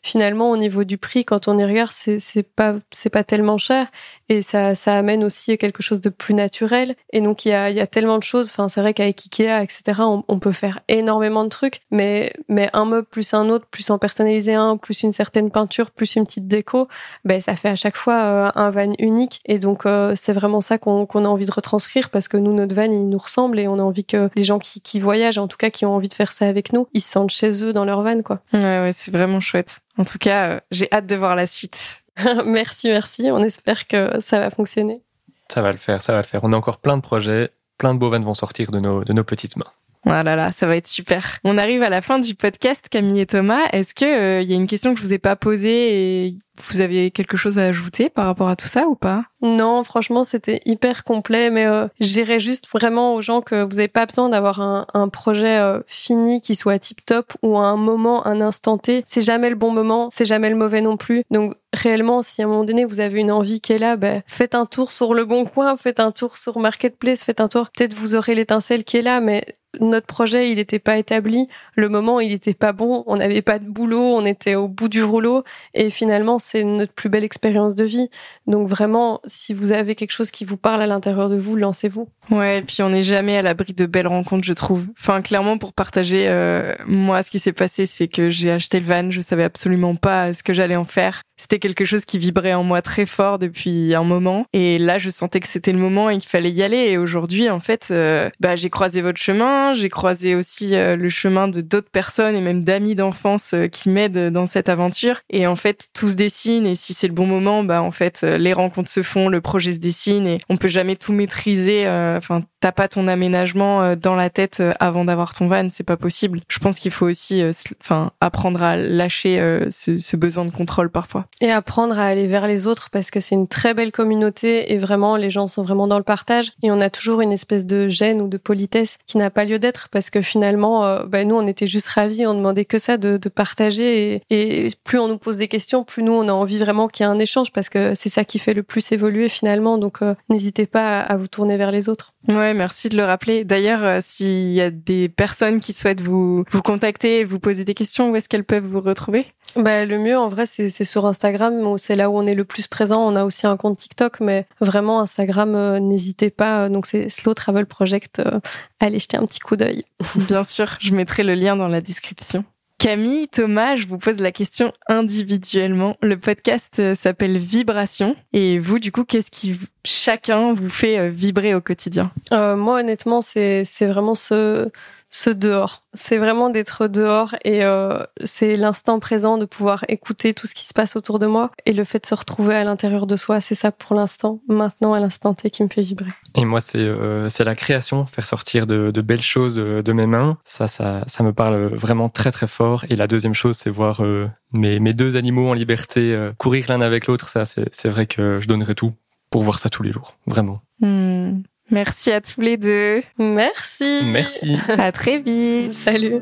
finalement 0.04 0.50
au 0.52 0.58
niveau 0.58 0.84
du 0.84 0.98
prix 0.98 1.26
quand 1.26 1.48
on 1.48 1.58
y 1.58 1.66
regarde 1.66 1.92
c'est 1.92 2.20
c'est 2.20 2.44
pas 2.44 2.76
c'est 2.92 3.10
pas 3.10 3.24
tellement 3.24 3.58
cher 3.58 3.88
et 4.30 4.42
ça, 4.42 4.76
ça 4.76 4.98
amène 4.98 5.24
aussi 5.24 5.58
quelque 5.58 5.82
chose 5.82 6.02
de 6.02 6.10
plus 6.10 6.34
naturel. 6.34 6.96
Et 7.14 7.22
donc 7.22 7.46
il 7.46 7.50
y 7.50 7.54
a, 7.54 7.70
y 7.70 7.80
a 7.80 7.88
tellement 7.88 8.18
de 8.18 8.24
choses. 8.24 8.50
Enfin, 8.50 8.68
c'est 8.68 8.82
vrai 8.82 8.94
qu'avec 8.94 9.20
Ikea, 9.22 9.64
etc., 9.64 10.02
on, 10.02 10.24
on, 10.28 10.40
peut 10.40 10.52
faire 10.52 10.82
énormément 10.90 11.44
de 11.46 11.50
trucs, 11.50 11.82
mais 11.92 12.34
mais 12.50 12.70
un 12.74 12.86
meuble 12.86 13.08
plus 13.08 13.34
un 13.34 13.50
autre, 13.50 13.66
plus 13.68 13.90
en 13.90 13.98
personnaliser 13.98 14.54
un, 14.54 14.76
plus 14.76 15.04
une 15.04 15.14
certaine 15.14 15.50
peinture, 15.50 15.92
plus 15.92 16.16
une 16.16 16.26
petite 16.26 16.48
déco, 16.48 16.88
ben 17.24 17.40
ça 17.40 17.56
fait 17.56 17.70
à 17.70 17.76
chaque 17.76 17.96
fois 17.96 18.16
euh, 18.16 18.52
un 18.56 18.70
van 18.70 18.92
unique. 19.00 19.40
Et 19.46 19.60
donc 19.60 19.86
euh, 19.86 20.14
c'est 20.16 20.34
vraiment 20.34 20.62
ça 20.62 20.78
qu'on 20.78 21.06
qu'on 21.06 21.24
a 21.24 21.30
envie 21.30 21.46
de 21.46 21.52
retranscrire 21.52 22.10
parce 22.10 22.28
que 22.28 22.38
nous 22.38 22.54
notre 22.54 22.76
van 22.76 22.84
il 22.84 23.08
nous 23.08 23.18
ressemble 23.18 23.60
et 23.60 23.68
on 23.68 23.80
a 23.80 23.84
envie 23.84 24.06
que 24.06 24.30
les 24.36 24.44
gens 24.44 24.60
qui, 24.60 24.67
qui 24.84 25.00
voyagent, 25.00 25.38
en 25.38 25.48
tout 25.48 25.58
cas 25.58 25.70
qui 25.70 25.86
ont 25.86 25.96
envie 25.96 26.08
de 26.08 26.14
faire 26.14 26.32
ça 26.32 26.46
avec 26.46 26.74
nous, 26.74 26.88
ils 26.94 27.02
se 27.02 27.12
sentent 27.12 27.32
chez 27.32 27.64
eux 27.64 27.74
dans 27.74 27.86
leur 27.86 28.02
van 28.02 28.22
quoi. 28.22 28.42
Ouais 28.54 28.60
ouais, 28.60 28.92
c'est 28.94 29.12
vraiment 29.12 29.40
chouette. 29.40 29.80
En 29.98 30.06
tout 30.06 30.18
cas, 30.18 30.50
euh, 30.50 30.60
j'ai 30.72 30.88
hâte 30.92 31.08
de 31.08 31.16
voir 31.16 31.36
la 31.36 31.48
suite. 31.48 32.04
merci, 32.46 32.88
merci. 32.88 33.30
On 33.32 33.40
espère 33.40 33.88
que 33.88 34.20
ça 34.22 34.40
va 34.40 34.50
fonctionner. 34.50 35.02
Ça 35.50 35.62
va 35.62 35.72
le 35.72 35.78
faire, 35.78 36.02
ça 36.02 36.14
va 36.14 36.20
le 36.20 36.26
faire. 36.26 36.44
On 36.44 36.54
a 36.54 36.58
encore 36.58 36.80
plein 36.80 36.98
de 36.98 37.02
projets, 37.02 37.52
plein 37.78 37.94
de 37.94 38.00
beaux 38.00 38.10
vont 38.10 38.34
sortir 38.34 38.72
de 38.72 38.80
nos, 38.80 39.04
de 39.04 39.14
nos 39.14 39.24
petites 39.24 39.56
mains. 39.56 39.72
Voilà, 40.08 40.38
là, 40.38 40.54
ça 40.54 40.68
va 40.68 40.78
être 40.78 40.88
super. 40.88 41.38
On 41.44 41.58
arrive 41.58 41.84
à 41.84 41.90
la 41.90 42.00
fin 42.00 42.18
du 42.18 42.34
podcast, 42.34 42.88
Camille 42.90 43.20
et 43.20 43.26
Thomas. 43.26 43.60
Est-ce 43.74 43.94
que 43.94 44.06
il 44.06 44.42
euh, 44.42 44.42
y 44.42 44.54
a 44.54 44.56
une 44.56 44.66
question 44.66 44.94
que 44.94 45.02
je 45.02 45.06
vous 45.06 45.14
ai 45.14 45.20
pas 45.20 45.36
posée 45.36 46.28
et 46.28 46.38
vous 46.64 46.80
avez 46.80 47.12
quelque 47.12 47.36
chose 47.36 47.60
à 47.60 47.66
ajouter 47.66 48.10
par 48.10 48.26
rapport 48.26 48.48
à 48.48 48.56
tout 48.56 48.68
ça 48.68 48.88
ou 48.88 48.96
pas? 48.96 49.26
Non, 49.42 49.84
franchement, 49.84 50.24
c'était 50.24 50.62
hyper 50.66 51.04
complet, 51.04 51.50
mais 51.50 51.66
euh, 51.66 51.90
j'irais 52.00 52.40
juste 52.40 52.70
vraiment 52.72 53.16
aux 53.16 53.22
gens 53.22 53.42
que 53.42 53.64
vous 53.64 53.76
n'avez 53.76 53.90
pas 53.90 54.06
besoin 54.06 54.30
d'avoir 54.30 54.62
un, 54.62 55.10
projet 55.10 55.58
euh, 55.58 55.82
fini 55.88 56.40
qui 56.40 56.56
soit 56.56 56.80
tip 56.80 57.06
top 57.06 57.34
ou 57.44 57.58
à 57.58 57.66
un 57.66 57.76
moment, 57.76 58.26
un 58.26 58.40
instant 58.40 58.78
T. 58.78 59.04
C'est 59.08 59.22
jamais 59.22 59.50
le 59.50 59.56
bon 59.56 59.72
moment, 59.72 60.10
c'est 60.14 60.26
jamais 60.26 60.50
le 60.50 60.56
mauvais 60.56 60.80
non 60.80 60.96
plus. 60.96 61.24
Donc 61.32 61.54
réellement, 61.74 62.22
si 62.22 62.42
à 62.42 62.46
un 62.46 62.48
moment 62.48 62.64
donné 62.64 62.86
vous 62.86 63.02
avez 63.02 63.20
une 63.20 63.32
envie 63.32 63.60
qui 63.60 63.74
est 63.74 63.78
là, 63.78 63.98
ben, 63.98 64.24
faites 64.26 64.56
un 64.56 64.66
tour 64.66 64.94
sur 64.94 65.14
le 65.14 65.26
bon 65.26 65.44
coin, 65.44 65.76
faites 65.76 66.00
un 66.00 66.12
tour 66.12 66.38
sur 66.38 66.60
Marketplace, 66.60 67.26
faites 67.26 67.42
un 67.42 67.50
tour. 67.50 67.70
Peut-être 67.72 67.94
vous 67.94 68.16
aurez 68.16 68.36
l'étincelle 68.36 68.86
qui 68.86 68.98
est 68.98 69.02
là, 69.02 69.20
mais 69.20 69.44
notre 69.80 70.08
projet, 70.08 70.50
il 70.50 70.56
n'était 70.56 70.80
pas 70.80 70.98
établi. 70.98 71.48
Le 71.76 71.90
moment, 71.90 72.20
il 72.20 72.30
n'était 72.30 72.54
pas 72.54 72.74
bon. 72.74 73.04
On 73.08 73.18
n'avait 73.18 73.42
pas 73.42 73.60
de 73.60 73.66
boulot. 73.66 74.02
On 74.02 74.26
était 74.26 74.56
au 74.56 74.68
bout 74.68 74.90
du 74.90 75.04
rouleau. 75.04 75.44
Et 75.74 75.90
finalement, 75.90 76.40
c'est 76.40 76.64
notre 76.64 76.94
plus 76.94 77.10
belle 77.10 77.24
expérience 77.24 77.76
de 77.76 77.84
vie. 77.84 78.10
Donc 78.46 78.68
vraiment, 78.68 79.22
si 79.26 79.54
vous 79.54 79.72
avez 79.72 79.96
quelque 79.96 80.12
chose 80.12 80.32
qui 80.32 80.46
vous 80.46 80.58
parle 80.58 80.82
à 80.82 80.88
l'intérieur 80.88 81.30
de 81.30 81.38
vous, 81.38 81.56
lancez-vous. 81.56 82.08
Ouais, 82.32 82.60
et 82.60 82.62
puis 82.62 82.82
on 82.82 82.90
n'est 82.90 83.04
jamais 83.04 83.38
à 83.38 83.42
l'abri 83.42 83.74
de 83.74 83.86
belles 83.86 84.08
rencontres, 84.08 84.46
je 84.46 84.54
trouve. 84.54 84.88
Enfin, 85.00 85.22
clairement, 85.22 85.58
pour 85.58 85.74
partager, 85.74 86.28
euh, 86.28 86.76
moi, 86.86 87.24
ce 87.24 87.32
qui 87.32 87.40
s'est 87.40 87.54
passé, 87.54 87.86
c'est 87.86 88.08
que 88.08 88.30
j'ai 88.30 88.52
acheté 88.52 88.80
le 88.80 88.86
van. 88.86 89.12
Je 89.12 89.22
savais 89.22 89.44
absolument 89.44 89.96
pas 89.96 90.34
ce 90.34 90.44
que 90.44 90.54
j'allais 90.54 90.76
en 90.76 90.84
faire. 90.84 91.22
C'était 91.40 91.60
quelque 91.60 91.86
chose 91.86 92.04
qui 92.04 92.18
vibrait 92.18 92.56
en 92.56 92.64
moi 92.64 92.82
très 92.82 93.06
fort 93.06 93.38
depuis 93.38 93.94
un 93.94 94.04
moment. 94.04 94.46
Et 94.54 94.80
là, 94.80 94.98
je 94.98 95.10
sentais 95.10 95.40
que 95.40 95.48
c'était 95.48 95.72
le 95.72 95.78
moment 95.78 96.10
et 96.10 96.18
qu'il 96.18 96.30
fallait 96.30 96.52
y 96.52 96.64
aller. 96.64 96.78
Et 96.78 96.98
aujourd'hui, 96.98 97.50
en 97.50 97.60
fait, 97.60 97.90
euh, 97.92 98.30
bah, 98.40 98.56
j'ai 98.56 98.70
croisé 98.70 99.02
votre 99.02 99.20
chemin. 99.20 99.67
J'ai 99.74 99.90
croisé 99.90 100.36
aussi 100.36 100.76
euh, 100.76 100.96
le 100.96 101.10
chemin 101.10 101.48
de 101.48 101.62
d'autres 101.62 101.90
personnes 101.90 102.36
et 102.36 102.42
même 102.42 102.64
d'amis 102.64 102.96
d'enfance 102.96 103.56
qui 103.72 103.90
m'aident 103.90 104.30
dans 104.32 104.46
cette 104.46 104.70
aventure. 104.70 105.22
Et 105.30 105.48
en 105.48 105.56
fait, 105.56 105.88
tout 105.94 106.08
se 106.08 106.16
dessine. 106.16 106.66
Et 106.66 106.76
si 106.76 106.94
c'est 106.94 107.08
le 107.08 107.14
bon 107.14 107.28
moment, 107.28 107.64
bah, 107.64 107.82
en 107.82 107.92
fait, 107.92 108.22
les 108.22 108.54
rencontres 108.54 108.90
se 108.90 109.04
font, 109.04 109.30
le 109.30 109.42
projet 109.42 109.74
se 109.74 109.80
dessine 109.80 110.28
et 110.28 110.40
on 110.50 110.58
peut 110.58 110.68
jamais 110.68 110.96
tout 110.96 111.14
maîtriser 111.14 111.88
enfin 111.88 112.44
t'as 112.60 112.72
pas 112.72 112.88
ton 112.88 113.08
aménagement 113.08 113.82
euh, 113.82 113.96
dans 113.96 114.16
la 114.16 114.30
tête 114.30 114.58
euh, 114.60 114.74
avant 114.80 115.06
d'avoir 115.06 115.34
ton 115.34 115.48
van, 115.48 115.70
c'est 115.70 115.86
pas 115.86 115.98
possible. 115.98 116.42
Je 116.48 116.60
pense 116.60 116.80
qu'il 116.80 116.92
faut 116.92 117.06
aussi, 117.06 117.42
euh, 117.42 117.52
enfin, 117.82 118.12
apprendre 118.22 118.62
à 118.62 118.76
lâcher 118.76 119.38
ce, 119.70 119.98
ce, 119.98 120.18
besoin 120.18 120.46
de 120.46 120.52
contrôle 120.52 120.90
parfois. 120.90 121.26
Et 121.42 121.52
apprendre 121.52 122.00
à 122.00 122.06
aller 122.06 122.28
vers 122.28 122.48
les 122.48 122.66
autres 122.66 122.90
parce 122.90 123.12
que 123.12 123.20
c'est 123.20 123.36
une 123.36 123.48
très 123.48 123.74
belle 123.74 123.92
communauté 123.92 124.74
et 124.74 124.78
vraiment 124.78 125.16
les 125.16 125.30
gens 125.30 125.48
sont 125.48 125.64
vraiment 125.64 125.88
dans 125.88 125.98
le 125.98 126.04
partage 126.04 126.54
et 126.64 126.72
on 126.72 126.82
a 126.82 126.90
toujours 126.90 127.22
une 127.22 127.32
espèce 127.32 127.66
de 127.66 127.88
gêne 127.88 128.22
ou 128.22 128.28
de 128.28 128.38
politesse 128.38 128.98
qui 129.06 129.18
n'a 129.18 129.30
pas 129.30 129.46
lieu 129.46 129.60
d'être 129.60 129.90
parce 129.90 130.10
que 130.10 130.22
finalement, 130.22 131.04
bah, 131.06 131.24
nous 131.24 131.36
on 131.36 131.46
était 131.46 131.68
juste 131.68 131.88
ravis, 131.90 132.26
on 132.26 132.34
demandait 132.34 132.66
que 132.66 132.80
ça 132.80 132.98
de, 132.98 133.18
de 133.18 133.30
partager 133.30 134.22
et, 134.30 134.66
et, 134.66 134.70
plus 134.84 135.00
on 135.00 135.08
nous 135.08 135.18
pose 135.18 135.38
des 135.38 135.48
questions, 135.48 135.84
plus 135.84 136.04
nous 136.04 136.14
on 136.14 136.28
a 136.28 136.34
envie 136.34 136.58
vraiment 136.58 136.88
qu'il 136.88 137.06
y 137.06 137.10
ait 137.10 137.12
un 137.12 137.20
échange 137.20 137.52
parce 137.52 137.70
que 137.70 137.94
c'est 137.94 138.10
ça 138.10 138.24
qui 138.24 138.40
fait 138.40 138.54
le 138.54 138.64
plus 138.64 138.92
évoluer 138.92 139.30
finalement. 139.30 139.78
Donc 139.78 140.00
n'hésitez 140.30 140.66
pas 140.66 141.02
à 141.02 141.18
vous 141.18 141.28
tourner 141.28 141.58
vers 141.58 141.72
les 141.72 141.90
autres. 141.90 142.14
Ouais, 142.28 142.47
merci 142.54 142.90
de 142.90 142.98
le 142.98 143.04
rappeler. 143.04 143.44
D'ailleurs, 143.44 143.84
euh, 143.84 144.00
s'il 144.02 144.52
y 144.52 144.62
a 144.62 144.70
des 144.70 145.10
personnes 145.10 145.60
qui 145.60 145.74
souhaitent 145.74 146.02
vous, 146.02 146.44
vous 146.50 146.62
contacter, 146.62 147.24
vous 147.24 147.40
poser 147.40 147.64
des 147.64 147.74
questions, 147.74 148.12
où 148.12 148.16
est-ce 148.16 148.30
qu'elles 148.30 148.44
peuvent 148.44 148.66
vous 148.66 148.82
retrouver? 148.82 149.26
Bah, 149.56 149.86
Le 149.86 149.98
mieux, 149.98 150.18
en 150.18 150.30
vrai, 150.30 150.46
c'est 150.46 150.70
sur 150.70 151.06
Instagram. 151.06 151.78
C'est 151.78 151.96
là 151.96 152.10
où 152.10 152.18
on 152.18 152.28
est 152.28 152.36
le 152.36 152.46
plus 152.46 152.68
présent. 152.68 153.06
On 153.06 153.16
a 153.16 153.24
aussi 153.24 153.48
un 153.48 153.58
compte 153.58 153.78
TikTok, 153.78 154.20
mais 154.20 154.46
vraiment, 154.60 155.00
Instagram, 155.00 155.56
euh, 155.56 155.80
n'hésitez 155.80 156.30
pas. 156.30 156.70
Donc, 156.70 156.86
c'est 156.86 157.10
Slow 157.10 157.34
Travel 157.34 157.66
Project. 157.66 158.20
Euh, 158.20 158.40
allez 158.80 159.00
jeter 159.00 159.18
un 159.18 159.26
petit 159.26 159.40
coup 159.40 159.56
d'œil. 159.56 159.84
Bien 160.16 160.44
sûr, 160.44 160.78
je 160.80 160.94
mettrai 160.94 161.24
le 161.24 161.34
lien 161.34 161.56
dans 161.56 161.68
la 161.68 161.82
description. 161.82 162.44
Camille, 162.80 163.28
Thomas, 163.28 163.76
je 163.76 163.88
vous 163.88 163.98
pose 163.98 164.20
la 164.20 164.32
question 164.32 164.72
individuellement. 164.88 165.98
Le 166.04 166.16
podcast 166.16 166.76
euh, 166.78 166.94
s'appelle 166.94 167.40
Vibration. 167.40 168.16
Et 168.34 168.60
vous, 168.60 168.78
du 168.78 168.92
coup, 168.92 169.04
qu'est-ce 169.04 169.32
qui 169.32 169.60
chacun 169.84 170.54
vous 170.54 170.70
fait 170.70 171.00
euh, 171.00 171.10
vibrer 171.10 171.56
au 171.56 171.62
quotidien? 171.62 172.12
Euh, 172.32 172.56
Moi, 172.56 172.82
honnêtement, 172.82 173.22
c'est 173.22 173.64
vraiment 173.82 174.14
ce, 174.14 174.70
ce 175.10 175.30
dehors. 175.30 175.86
C'est 175.94 176.18
vraiment 176.18 176.50
d'être 176.50 176.88
dehors 176.88 177.36
et 177.44 177.64
euh, 177.64 178.04
c'est 178.24 178.56
l'instant 178.56 179.00
présent 179.00 179.38
de 179.38 179.46
pouvoir 179.46 179.86
écouter 179.88 180.34
tout 180.34 180.48
ce 180.48 180.54
qui 180.54 180.66
se 180.66 180.74
passe 180.74 180.96
autour 180.96 181.20
de 181.20 181.26
moi 181.26 181.52
et 181.66 181.74
le 181.74 181.84
fait 181.84 182.00
de 182.00 182.06
se 182.06 182.16
retrouver 182.16 182.56
à 182.56 182.64
l'intérieur 182.64 183.08
de 183.08 183.16
soi. 183.16 183.40
C'est 183.42 183.56
ça 183.56 183.72
pour 183.72 183.96
l'instant, 183.96 184.42
maintenant 184.48 184.94
à 184.94 185.00
l'instant 185.00 185.34
T 185.34 185.50
qui 185.50 185.64
me 185.64 185.70
fait 185.70 185.82
vibrer. 185.82 186.12
Et 186.36 186.46
moi, 186.46 186.62
c'est 186.62 186.80
euh, 186.80 187.30
c'est 187.30 187.44
la 187.44 187.56
création, 187.56 188.06
faire 188.06 188.26
sortir 188.26 188.68
de, 188.68 188.92
de, 188.92 189.02
belles 189.02 189.22
choses 189.22 189.56
de 189.56 189.94
mes 189.94 190.06
mains. 190.06 190.38
Ça, 190.44 190.68
ça, 190.68 191.04
ça 191.08 191.24
me 191.24 191.34
parle 191.34 191.68
vraiment 191.76 192.10
très 192.10 192.32
très 192.32 192.48
fort. 192.48 192.86
Et 192.90 192.96
la 192.96 193.08
deuxième 193.08 193.34
chose, 193.34 193.58
c'est 193.58 193.70
voir 193.70 194.04
euh, 194.04 194.28
mes, 194.52 194.80
mes 194.80 194.94
deux 194.94 195.16
animaux 195.16 195.50
en 195.50 195.54
liberté 195.54 196.14
euh, 196.14 196.32
courir 196.38 196.66
l'un 196.70 196.82
avec 196.82 197.08
l'autre. 197.08 197.30
Ça, 197.30 197.44
c'est 197.46 197.90
vrai 197.90 198.06
que 198.06 198.40
je 198.42 198.48
donnerais 198.48 198.76
tout 198.76 198.94
pour 199.30 199.44
voir 199.44 199.60
ça 199.60 199.70
tous 199.70 199.84
les 199.84 199.92
jours, 199.92 200.16
vraiment. 200.26 200.62
Hmm. 200.80 201.42
Merci 201.70 202.12
à 202.12 202.22
tous 202.22 202.42
les 202.42 202.58
deux. 202.58 203.04
Merci. 203.18 204.02
Merci. 204.06 204.58
À 204.78 204.92
très 204.92 205.20
vite. 205.20 205.74
Salut. 205.74 206.22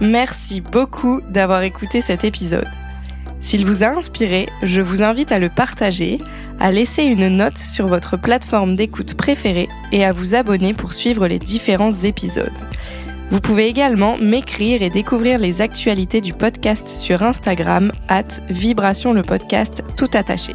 Merci 0.00 0.60
beaucoup 0.60 1.20
d'avoir 1.30 1.62
écouté 1.62 2.00
cet 2.00 2.24
épisode. 2.24 2.68
S'il 3.40 3.64
vous 3.64 3.82
a 3.82 3.88
inspiré, 3.88 4.48
je 4.62 4.80
vous 4.80 5.02
invite 5.02 5.32
à 5.32 5.38
le 5.38 5.48
partager, 5.48 6.18
à 6.60 6.70
laisser 6.70 7.04
une 7.04 7.28
note 7.28 7.58
sur 7.58 7.86
votre 7.86 8.16
plateforme 8.16 8.76
d'écoute 8.76 9.14
préférée 9.14 9.68
et 9.92 10.04
à 10.04 10.12
vous 10.12 10.34
abonner 10.34 10.74
pour 10.74 10.92
suivre 10.92 11.26
les 11.28 11.38
différents 11.38 11.92
épisodes. 11.92 12.52
Vous 13.30 13.40
pouvez 13.40 13.66
également 13.66 14.16
m'écrire 14.18 14.82
et 14.82 14.90
découvrir 14.90 15.38
les 15.38 15.60
actualités 15.60 16.20
du 16.20 16.32
podcast 16.32 16.88
sur 16.88 17.22
Instagram, 17.22 17.92
at 18.08 18.28
Vibration 18.48 19.12
le 19.12 19.22
podcast 19.22 19.82
tout 19.96 20.08
attaché. 20.14 20.54